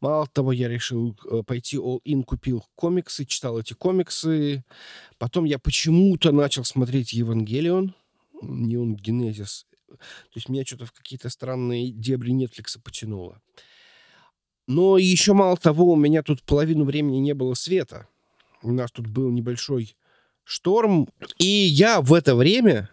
Мало 0.00 0.26
того, 0.26 0.52
я 0.52 0.68
решил 0.68 1.16
э, 1.30 1.42
пойти 1.42 1.78
all-in, 1.78 2.24
купил 2.24 2.62
комиксы, 2.74 3.24
читал 3.24 3.58
эти 3.58 3.72
комиксы. 3.72 4.64
Потом 5.16 5.46
я 5.46 5.58
почему-то 5.58 6.30
начал 6.30 6.64
смотреть 6.64 7.14
Евангелион, 7.14 7.94
Неон 8.42 8.96
Генезис. 8.96 9.66
То 9.88 9.96
есть 10.34 10.50
меня 10.50 10.64
что-то 10.66 10.84
в 10.84 10.92
какие-то 10.92 11.30
странные 11.30 11.90
дебри 11.90 12.34
Netflix 12.34 12.78
потянуло. 12.82 13.40
Но 14.66 14.98
еще 14.98 15.34
мало 15.34 15.56
того, 15.56 15.92
у 15.92 15.96
меня 15.96 16.22
тут 16.22 16.42
половину 16.42 16.84
времени 16.84 17.18
не 17.18 17.34
было 17.34 17.54
света. 17.54 18.08
У 18.62 18.72
нас 18.72 18.90
тут 18.90 19.06
был 19.06 19.30
небольшой 19.30 19.96
шторм. 20.44 21.08
И 21.38 21.46
я 21.46 22.00
в 22.00 22.14
это 22.14 22.34
время... 22.34 22.90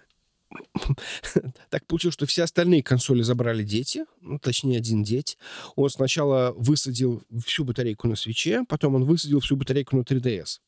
так 1.69 1.85
получилось, 1.87 2.13
что 2.13 2.25
все 2.25 2.43
остальные 2.43 2.83
консоли 2.83 3.21
забрали 3.21 3.63
дети, 3.63 4.03
ну, 4.19 4.37
точнее, 4.37 4.79
один 4.79 5.01
деть. 5.01 5.37
Он 5.77 5.89
сначала 5.89 6.51
высадил 6.57 7.23
всю 7.45 7.63
батарейку 7.63 8.09
на 8.09 8.17
свече, 8.17 8.65
потом 8.67 8.95
он 8.95 9.05
высадил 9.05 9.39
всю 9.39 9.55
батарейку 9.55 9.95
на 9.95 10.01
3DS. 10.01 10.59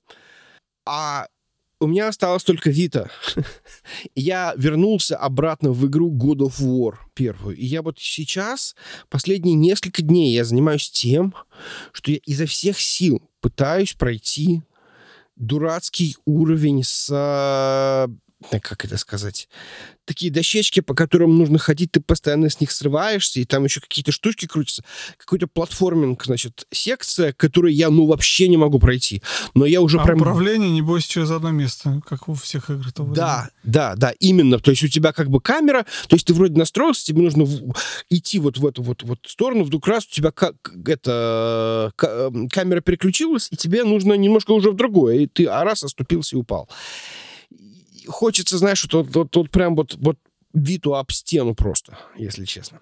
А 0.86 1.28
у 1.84 1.88
меня 1.88 2.08
осталось 2.08 2.44
только 2.44 2.70
Vita. 2.70 3.10
я 4.16 4.54
вернулся 4.58 5.18
обратно 5.18 5.72
в 5.72 5.86
игру 5.86 6.12
God 6.12 6.48
of 6.48 6.60
War 6.60 6.96
первую. 7.14 7.58
И 7.58 7.66
я 7.66 7.82
вот 7.82 8.00
сейчас, 8.00 8.76
последние 9.10 9.56
несколько 9.56 10.02
дней, 10.02 10.34
я 10.34 10.46
занимаюсь 10.46 10.90
тем, 10.90 11.36
что 11.92 12.12
я 12.12 12.20
изо 12.26 12.46
всех 12.46 12.80
сил 12.80 13.22
пытаюсь 13.42 13.94
пройти 13.94 14.62
дурацкий 15.36 16.16
уровень 16.26 16.84
с 16.84 18.08
как 18.50 18.86
это 18.86 18.98
сказать, 18.98 19.48
такие 20.06 20.32
дощечки, 20.32 20.80
по 20.82 20.94
которым 20.94 21.38
нужно 21.38 21.58
ходить, 21.58 21.92
ты 21.92 22.02
постоянно 22.02 22.50
с 22.50 22.60
них 22.60 22.72
срываешься, 22.72 23.40
и 23.40 23.46
там 23.46 23.64
еще 23.64 23.80
какие-то 23.80 24.12
штучки 24.12 24.46
крутятся. 24.46 24.84
Какой-то 25.18 25.48
платформинг, 25.48 26.24
значит, 26.26 26.68
секция, 26.72 27.34
которую 27.34 27.74
я, 27.74 27.90
ну, 27.90 28.06
вообще 28.06 28.48
не 28.48 28.58
могу 28.58 28.80
пройти. 28.80 29.22
Но 29.54 29.66
я 29.66 29.82
уже 29.82 30.00
а 30.00 30.04
прям... 30.04 30.18
управление, 30.18 30.70
небось, 30.70 31.06
через 31.06 31.32
одно 31.32 31.52
место, 31.52 32.02
как 32.08 32.28
у 32.28 32.34
всех 32.34 32.70
игр. 32.70 32.86
Да, 33.14 33.50
да, 33.64 33.96
да, 33.96 34.14
именно. 34.20 34.60
То 34.60 34.72
есть 34.72 34.84
у 34.84 34.88
тебя 34.88 35.14
как 35.14 35.30
бы 35.30 35.40
камера, 35.40 35.86
то 36.08 36.16
есть 36.16 36.28
ты 36.28 36.34
вроде 36.34 36.58
настроился, 36.58 37.06
тебе 37.06 37.22
нужно 37.22 37.46
идти 38.10 38.40
вот 38.40 38.58
в 38.58 38.66
эту 38.66 38.84
вот, 38.84 39.04
вот 39.04 39.20
сторону, 39.26 39.64
вдруг 39.64 39.88
раз 39.88 40.06
у 40.06 40.12
тебя 40.12 40.32
как, 40.32 40.56
это, 40.86 41.92
камера 41.96 42.82
переключилась, 42.82 43.48
и 43.52 43.56
тебе 43.56 43.84
нужно 43.84 44.14
немножко 44.14 44.52
уже 44.52 44.72
в 44.72 44.76
другое, 44.76 45.20
и 45.20 45.28
ты 45.28 45.46
а 45.46 45.64
раз 45.64 45.84
оступился 45.84 46.36
и 46.36 46.40
упал 46.40 46.70
хочется, 48.08 48.58
знаешь, 48.58 48.86
вот, 48.92 49.16
вот, 49.16 49.36
вот 49.36 49.50
прям 49.50 49.76
вот, 49.76 49.96
вот 49.96 50.18
виту 50.54 50.96
об 50.96 51.12
стену 51.12 51.56
просто, 51.56 51.98
если 52.18 52.46
честно. 52.46 52.80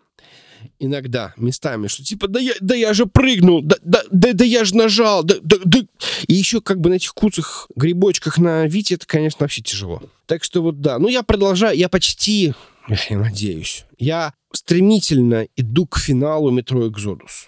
Иногда, 0.77 1.33
местами, 1.37 1.87
что 1.87 2.03
типа, 2.03 2.27
да 2.27 2.39
я, 2.39 2.53
да 2.59 2.75
я 2.75 2.93
же 2.93 3.07
прыгнул, 3.07 3.63
да, 3.63 3.77
да, 3.83 4.03
да, 4.11 4.33
да 4.33 4.45
я 4.45 4.63
же 4.63 4.75
нажал, 4.75 5.23
да, 5.23 5.35
да, 5.41 5.57
да. 5.65 5.79
И 6.27 6.33
еще 6.33 6.61
как 6.61 6.79
бы 6.79 6.91
на 6.91 6.95
этих 6.95 7.15
куцах 7.15 7.67
грибочках 7.75 8.37
на 8.37 8.67
Вите 8.67 8.95
это, 8.95 9.07
конечно, 9.07 9.37
вообще 9.39 9.63
тяжело. 9.63 10.03
Так 10.27 10.43
что 10.43 10.61
вот 10.61 10.79
да, 10.79 10.99
ну 10.99 11.07
я 11.07 11.23
продолжаю, 11.23 11.75
я 11.75 11.89
почти, 11.89 12.53
я 12.87 13.17
надеюсь, 13.17 13.85
я 13.97 14.33
стремительно 14.53 15.47
иду 15.55 15.87
к 15.87 15.97
финалу 15.97 16.51
метро 16.51 16.87
Экзодус. 16.87 17.47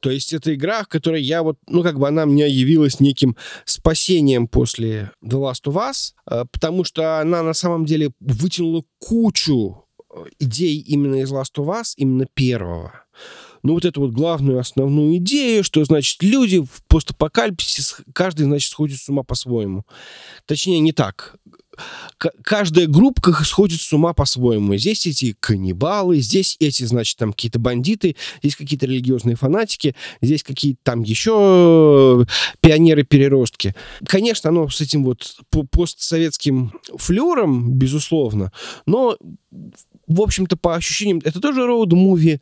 То 0.00 0.10
есть 0.10 0.32
это 0.32 0.54
игра, 0.54 0.82
в 0.82 0.88
которой 0.88 1.22
я 1.22 1.42
вот, 1.42 1.58
ну, 1.68 1.82
как 1.82 1.98
бы 1.98 2.06
она 2.06 2.26
мне 2.26 2.48
явилась 2.48 3.00
неким 3.00 3.36
спасением 3.64 4.46
после 4.46 5.10
The 5.24 5.38
Last 5.38 5.64
of 5.64 5.74
Us, 5.74 6.12
э, 6.30 6.44
потому 6.52 6.84
что 6.84 7.20
она 7.20 7.42
на 7.42 7.54
самом 7.54 7.84
деле 7.84 8.10
вытянула 8.20 8.84
кучу 8.98 9.84
э, 10.14 10.24
идей 10.38 10.78
именно 10.80 11.16
из 11.16 11.32
Last 11.32 11.54
of 11.56 11.66
Us, 11.66 11.94
именно 11.96 12.26
первого. 12.34 13.06
Ну, 13.62 13.72
вот 13.74 13.84
эту 13.84 14.02
вот 14.02 14.12
главную 14.12 14.60
основную 14.60 15.16
идею, 15.16 15.64
что, 15.64 15.84
значит, 15.84 16.22
люди 16.22 16.60
в 16.60 16.84
постапокалипсисе, 16.86 18.04
каждый, 18.12 18.44
значит, 18.44 18.70
сходит 18.70 18.98
с 18.98 19.08
ума 19.08 19.24
по-своему. 19.24 19.84
Точнее, 20.44 20.78
не 20.78 20.92
так. 20.92 21.36
Каждая 22.42 22.86
группа 22.86 23.32
сходит 23.44 23.80
с 23.80 23.92
ума 23.92 24.12
по-своему. 24.14 24.76
Здесь 24.76 25.06
эти 25.06 25.36
каннибалы, 25.38 26.20
здесь 26.20 26.56
эти, 26.60 26.84
значит, 26.84 27.18
там 27.18 27.32
какие-то 27.32 27.58
бандиты, 27.58 28.16
здесь 28.42 28.56
какие-то 28.56 28.86
религиозные 28.86 29.36
фанатики, 29.36 29.94
здесь 30.20 30.42
какие-то 30.42 30.80
там 30.82 31.02
еще 31.02 32.26
пионеры-переростки. 32.60 33.74
Конечно, 34.06 34.50
оно 34.50 34.68
с 34.68 34.80
этим 34.80 35.04
вот 35.04 35.36
постсоветским 35.70 36.72
флером, 36.96 37.72
безусловно, 37.72 38.52
но 38.86 39.16
в 40.06 40.20
общем-то, 40.20 40.56
по 40.56 40.74
ощущениям, 40.74 41.20
это 41.24 41.40
тоже 41.40 41.66
роуд-муви. 41.66 42.40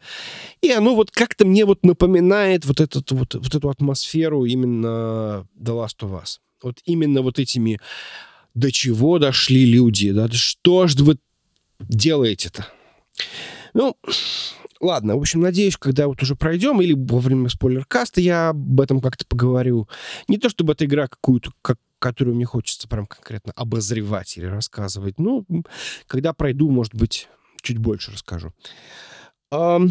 И 0.61 0.71
оно 0.71 0.95
вот 0.95 1.11
как-то 1.11 1.47
мне 1.47 1.65
вот 1.65 1.85
напоминает 1.85 2.67
вот, 2.67 2.81
этот, 2.81 3.11
вот, 3.13 3.35
вот 3.35 3.55
эту 3.55 3.71
атмосферу 3.71 4.45
именно 4.45 5.47
The 5.59 5.73
Last 5.73 6.01
of 6.03 6.23
Us. 6.23 6.39
Вот 6.63 6.81
именно 6.85 7.23
вот 7.23 7.39
этими 7.39 7.79
до 8.55 8.71
чего 8.73 9.19
дошли 9.19 9.65
люди, 9.65 10.13
да, 10.13 10.29
что 10.31 10.87
ж 10.87 10.97
вы 10.97 11.19
делаете-то? 11.81 12.67
Ну, 13.75 13.97
ладно, 14.81 15.17
в 15.17 15.21
общем, 15.21 15.41
надеюсь, 15.41 15.77
когда 15.77 16.07
вот 16.07 16.23
уже 16.23 16.37
пройдем, 16.37 16.81
или 16.81 16.93
во 16.93 17.19
время 17.19 17.49
спойлер-каста 17.49 18.21
я 18.21 18.51
об 18.51 18.81
этом 18.81 19.01
как-то 19.01 19.27
поговорю. 19.27 19.89
Не 20.29 20.39
то, 20.39 20.49
чтобы 20.49 20.73
эта 20.73 20.85
игра 20.85 21.09
какую-то, 21.09 21.51
как, 21.63 21.79
которую 21.99 22.37
мне 22.37 22.45
хочется 22.45 22.89
прям 22.89 23.07
конкретно 23.07 23.53
обозревать 23.57 24.37
или 24.37 24.47
рассказывать. 24.47 25.19
Ну, 25.19 25.45
когда 26.07 26.33
пройду, 26.33 26.71
может 26.71 26.95
быть, 26.95 27.29
чуть 27.63 27.79
больше 27.79 28.13
расскажу. 28.13 28.53
Um, 29.53 29.91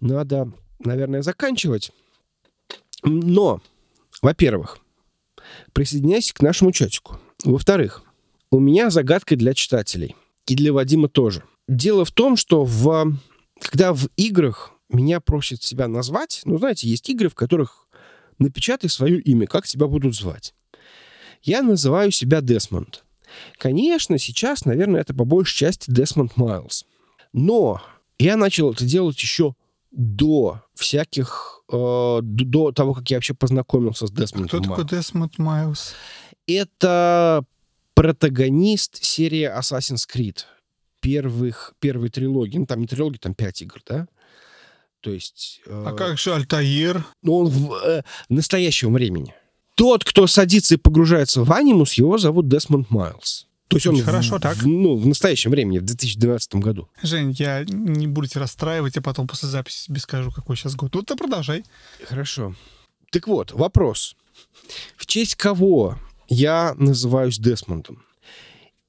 надо, 0.00 0.52
наверное, 0.78 1.22
заканчивать. 1.22 1.90
Но, 3.02 3.60
во-первых, 4.22 4.78
присоединяйся 5.72 6.34
к 6.34 6.42
нашему 6.42 6.72
чатику. 6.72 7.18
Во-вторых, 7.44 8.02
у 8.50 8.58
меня 8.58 8.90
загадка 8.90 9.36
для 9.36 9.54
читателей. 9.54 10.16
И 10.46 10.54
для 10.54 10.72
Вадима 10.72 11.08
тоже. 11.08 11.42
Дело 11.68 12.04
в 12.04 12.12
том, 12.12 12.36
что 12.36 12.64
в, 12.64 13.16
когда 13.60 13.92
в 13.92 14.08
играх 14.16 14.72
меня 14.88 15.20
просят 15.20 15.62
себя 15.62 15.88
назвать, 15.88 16.42
ну, 16.44 16.58
знаете, 16.58 16.88
есть 16.88 17.08
игры, 17.10 17.28
в 17.28 17.34
которых 17.34 17.88
напечатай 18.38 18.88
свое 18.88 19.20
имя, 19.20 19.46
как 19.46 19.66
тебя 19.66 19.86
будут 19.86 20.14
звать. 20.14 20.54
Я 21.42 21.62
называю 21.62 22.12
себя 22.12 22.40
Десмонд. 22.40 23.04
Конечно, 23.58 24.18
сейчас, 24.18 24.64
наверное, 24.64 25.00
это 25.00 25.14
по 25.14 25.24
большей 25.24 25.58
части 25.58 25.90
Десмонд 25.90 26.36
Майлз. 26.36 26.86
Но 27.32 27.82
я 28.18 28.36
начал 28.36 28.72
это 28.72 28.84
делать 28.84 29.18
еще 29.20 29.54
до 29.96 30.62
всяких, 30.74 31.62
э, 31.72 32.18
до 32.22 32.70
того, 32.72 32.94
как 32.94 33.10
я 33.10 33.16
вообще 33.16 33.32
познакомился 33.34 34.06
с 34.06 34.10
Десмондом 34.10 34.48
Кто 34.48 34.60
такой 34.60 34.84
Десмонд 34.84 35.38
Майлз? 35.38 35.94
Это 36.46 37.44
протагонист 37.94 39.02
серии 39.02 39.50
Assassin's 39.50 40.06
Creed 40.06 40.40
первых, 41.00 41.72
первой 41.80 42.10
трилогии. 42.10 42.58
Ну, 42.58 42.66
там 42.66 42.80
не 42.80 42.86
трилогии, 42.86 43.16
там 43.16 43.34
пять 43.34 43.62
игр, 43.62 43.80
да? 43.86 44.06
То 45.00 45.10
есть... 45.10 45.62
Э, 45.66 45.84
а 45.86 45.92
как 45.94 46.18
же 46.18 46.34
Альтаир? 46.34 47.04
Ну, 47.22 47.38
он 47.38 47.46
в 47.46 47.72
э, 47.74 48.02
настоящем 48.28 48.92
времени. 48.92 49.34
Тот, 49.76 50.04
кто 50.04 50.26
садится 50.26 50.74
и 50.74 50.78
погружается 50.78 51.42
в 51.42 51.52
анимус, 51.52 51.94
его 51.94 52.18
зовут 52.18 52.48
Десмонд 52.48 52.90
Майлз. 52.90 53.46
То 53.68 53.76
есть 53.76 53.86
он 53.86 54.00
хорошо 54.00 54.36
в, 54.36 54.40
так. 54.40 54.56
В, 54.56 54.66
ну, 54.66 54.96
в 54.96 55.06
настоящем 55.06 55.50
времени, 55.50 55.78
в 55.78 55.84
2012 55.84 56.54
году. 56.56 56.88
Жень, 57.02 57.32
я 57.32 57.64
не 57.64 58.06
буду 58.06 58.28
тебя 58.28 58.42
расстраивать, 58.42 58.96
а 58.96 59.02
потом 59.02 59.26
после 59.26 59.48
записи 59.48 59.86
тебе 59.86 60.00
скажу, 60.00 60.30
какой 60.30 60.56
сейчас 60.56 60.76
год. 60.76 60.94
Ну, 60.94 61.02
ты 61.02 61.16
продолжай. 61.16 61.64
Хорошо. 62.04 62.54
Так 63.10 63.26
вот, 63.26 63.52
вопрос. 63.52 64.16
В 64.96 65.06
честь 65.06 65.34
кого 65.34 65.98
я 66.28 66.74
называюсь 66.76 67.38
Десмондом? 67.38 68.02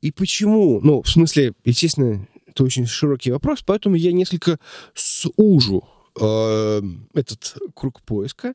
И 0.02 0.12
почему? 0.12 0.80
Ну, 0.82 1.02
в 1.02 1.10
смысле, 1.10 1.54
естественно, 1.66 2.28
это 2.46 2.64
очень 2.64 2.86
широкий 2.86 3.32
вопрос, 3.32 3.64
поэтому 3.66 3.96
я 3.96 4.12
несколько 4.12 4.60
сужу 4.94 5.88
э, 6.20 6.82
этот 7.14 7.58
круг 7.74 8.02
поиска. 8.04 8.54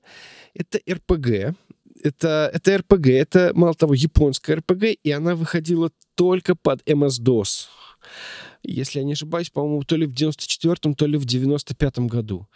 Это 0.54 0.78
РПГ, 0.88 1.56
это, 2.02 2.50
это 2.52 2.74
RPG, 2.74 3.12
это, 3.12 3.52
мало 3.54 3.74
того, 3.74 3.94
японская 3.94 4.56
RPG, 4.56 4.98
и 5.02 5.10
она 5.10 5.34
выходила 5.34 5.90
только 6.14 6.54
под 6.54 6.82
MS-DOS. 6.88 7.66
Если 8.62 8.98
я 8.98 9.04
не 9.04 9.12
ошибаюсь, 9.12 9.50
по-моему, 9.50 9.82
то 9.84 9.96
ли 9.96 10.06
в 10.06 10.12
94-м, 10.12 10.94
то 10.94 11.06
ли 11.06 11.16
в 11.16 11.24
95-м 11.24 12.06
году. 12.06 12.46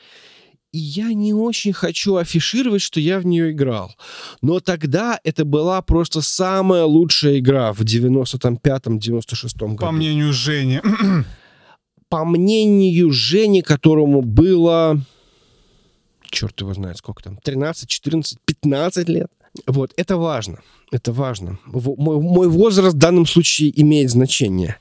И 0.73 0.79
я 0.79 1.13
не 1.13 1.33
очень 1.33 1.73
хочу 1.73 2.17
афишировать, 2.17 2.83
что 2.83 3.01
я 3.01 3.19
в 3.19 3.27
нее 3.27 3.53
играл. 3.53 3.95
Но 4.43 4.61
тогда 4.61 5.19
это 5.25 5.45
была 5.45 5.81
просто 5.83 6.21
самая 6.21 6.85
лучшая 6.85 7.39
игра 7.39 7.73
в 7.73 7.81
95-м, 7.81 8.99
96-м 8.99 9.77
году. 9.77 9.87
По 9.87 9.93
мнению 9.93 10.33
Жени. 10.33 10.81
По 12.09 12.25
мнению 12.25 13.11
Жени, 13.11 13.63
которому 13.63 14.23
было 14.23 15.01
черт 16.37 16.61
его 16.61 16.75
знает, 16.75 16.99
сколько 16.99 17.23
там, 17.23 17.39
13, 17.39 17.89
14, 17.89 18.39
15 18.45 19.09
лет. 19.09 19.31
Вот, 19.67 19.93
это 19.97 20.19
важно. 20.19 20.59
Это 20.93 21.13
важно. 21.13 21.59
Мой, 21.65 22.21
мой 22.21 22.49
возраст 22.49 22.95
в 22.95 22.99
данном 22.99 23.27
случае 23.27 23.73
имеет 23.81 24.11
значение. 24.11 24.77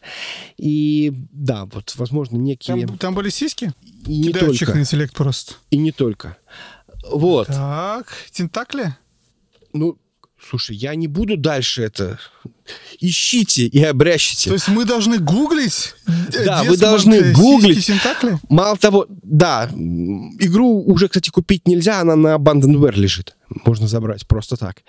И 0.57 1.13
да, 1.31 1.65
вот, 1.65 1.95
возможно, 1.95 2.35
некие... 2.37 2.85
Там, 2.85 2.97
там 2.97 3.15
были 3.15 3.29
сиськи? 3.29 3.71
И 4.05 4.19
не 4.19 4.33
только. 4.33 4.73
на 4.75 4.81
интеллект 4.81 5.13
просто. 5.13 5.53
И 5.71 5.77
не 5.77 5.91
только. 5.91 6.37
Вот. 7.09 7.47
Так, 7.47 8.07
тентакли? 8.31 8.95
Ну, 9.73 9.97
Слушай, 10.47 10.75
я 10.75 10.93
не 10.93 11.07
буду 11.07 11.37
дальше 11.37 11.81
это. 11.81 12.19
Ищите 12.99 13.65
и 13.65 13.83
обрящите. 13.83 14.49
То 14.49 14.53
есть 14.53 14.67
мы 14.67 14.85
должны 14.85 15.17
гуглить? 15.17 15.95
Да, 16.45 16.63
вы 16.63 16.77
должны 16.77 17.33
гуглить. 17.33 17.89
Мало 18.49 18.77
того, 18.77 19.07
да, 19.09 19.69
игру 19.73 20.83
уже, 20.83 21.07
кстати, 21.07 21.29
купить 21.31 21.67
нельзя, 21.67 22.01
она 22.01 22.15
на 22.15 22.35
Abandonware 22.35 22.95
лежит. 22.95 23.35
Можно 23.65 23.87
забрать 23.87 24.27
просто 24.27 24.55
так. 24.55 24.83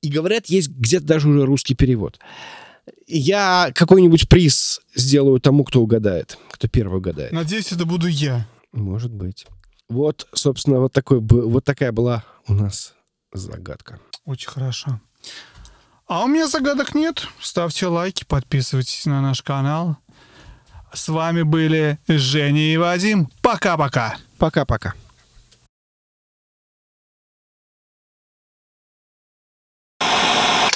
И 0.00 0.08
говорят, 0.08 0.46
есть 0.46 0.68
где-то 0.68 1.04
даже 1.04 1.28
уже 1.28 1.44
русский 1.44 1.74
перевод. 1.74 2.18
Я 3.06 3.72
какой-нибудь 3.74 4.28
приз 4.28 4.80
сделаю 4.94 5.38
тому, 5.38 5.64
кто 5.64 5.82
угадает, 5.82 6.38
кто 6.50 6.66
первый 6.66 6.98
угадает. 6.98 7.32
Надеюсь, 7.32 7.72
это 7.72 7.84
буду 7.84 8.06
я. 8.08 8.48
Может 8.72 9.12
быть. 9.12 9.46
Вот, 9.88 10.26
собственно, 10.32 10.80
вот, 10.80 10.92
такой, 10.92 11.20
вот 11.20 11.64
такая 11.64 11.92
была 11.92 12.24
у 12.48 12.54
нас 12.54 12.94
загадка. 13.32 13.98
Очень 14.24 14.50
хорошо. 14.50 15.00
А 16.06 16.24
у 16.24 16.28
меня 16.28 16.46
загадок 16.46 16.94
нет. 16.94 17.26
Ставьте 17.40 17.86
лайки, 17.86 18.24
подписывайтесь 18.24 19.06
на 19.06 19.20
наш 19.20 19.42
канал. 19.42 19.96
С 20.92 21.08
вами 21.08 21.42
были 21.42 21.98
Женя 22.06 22.72
и 22.72 22.76
Вадим. 22.76 23.30
Пока-пока. 23.40 24.16
Пока-пока. 24.38 24.94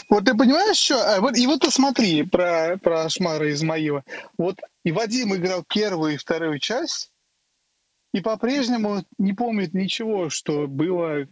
Вот 0.09 0.25
ты 0.25 0.35
понимаешь, 0.35 0.77
что... 0.77 1.17
А, 1.17 1.21
вот, 1.21 1.37
и 1.37 1.47
вот 1.47 1.61
посмотри 1.61 2.23
про, 2.23 2.79
про 2.79 3.09
Шмара 3.09 3.51
Измаила. 3.51 4.05
Вот 4.39 4.59
и 4.85 4.93
Вадим 4.93 5.35
играл 5.35 5.65
первую 5.65 6.15
и 6.15 6.17
вторую 6.17 6.61
часть, 6.61 7.11
и 8.15 8.21
по-прежнему 8.21 9.05
не 9.19 9.33
помнит 9.33 9.75
ничего, 9.75 10.31
что 10.31 10.69
было 10.69 11.27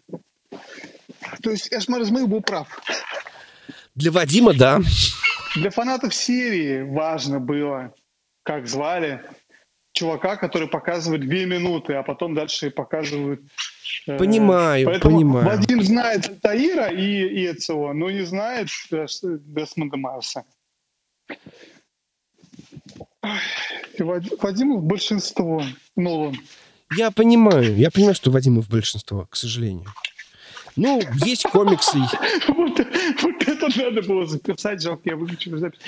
то 1.42 1.50
есть 1.50 1.72
Эшмар 1.72 2.02
Измаил 2.02 2.26
был 2.26 2.42
прав. 2.42 2.68
Для 3.94 4.10
Вадима, 4.10 4.54
да. 4.54 4.80
Для 5.54 5.70
фанатов 5.70 6.14
серии 6.14 6.82
важно 6.82 7.38
было, 7.38 7.94
как 8.42 8.66
звали 8.66 9.22
чувака, 9.92 10.36
который 10.36 10.68
показывает 10.68 11.22
две 11.22 11.46
минуты, 11.46 11.94
а 11.94 12.02
потом 12.02 12.34
дальше 12.34 12.70
показывают... 12.70 13.40
Э, 14.06 14.18
понимаю, 14.18 14.86
Поэтому 14.86 15.16
понимаю. 15.16 15.46
Вадим 15.46 15.82
знает 15.82 16.40
Таира 16.42 16.88
и, 16.88 17.46
Эцио, 17.46 17.92
но 17.92 18.10
не 18.10 18.24
знает 18.24 18.68
э, 18.90 19.06
Десмонда 19.22 19.96
Майлса. 19.96 20.44
Вадимов 23.98 24.82
большинство, 24.82 25.62
Нолан. 25.96 26.36
Я 26.96 27.10
понимаю, 27.10 27.76
я 27.76 27.90
понимаю, 27.90 28.14
что 28.14 28.30
Вадимов 28.30 28.68
большинство, 28.68 29.26
к 29.26 29.36
сожалению. 29.36 29.86
Ну, 30.76 31.00
есть 31.24 31.44
комиксы. 31.44 31.98
Вот, 32.48 32.80
это 33.48 33.68
надо 33.76 34.02
было 34.02 34.26
записать, 34.26 34.82
жалко, 34.82 35.02
я 35.10 35.16
выключил 35.16 35.56
запись. 35.58 35.80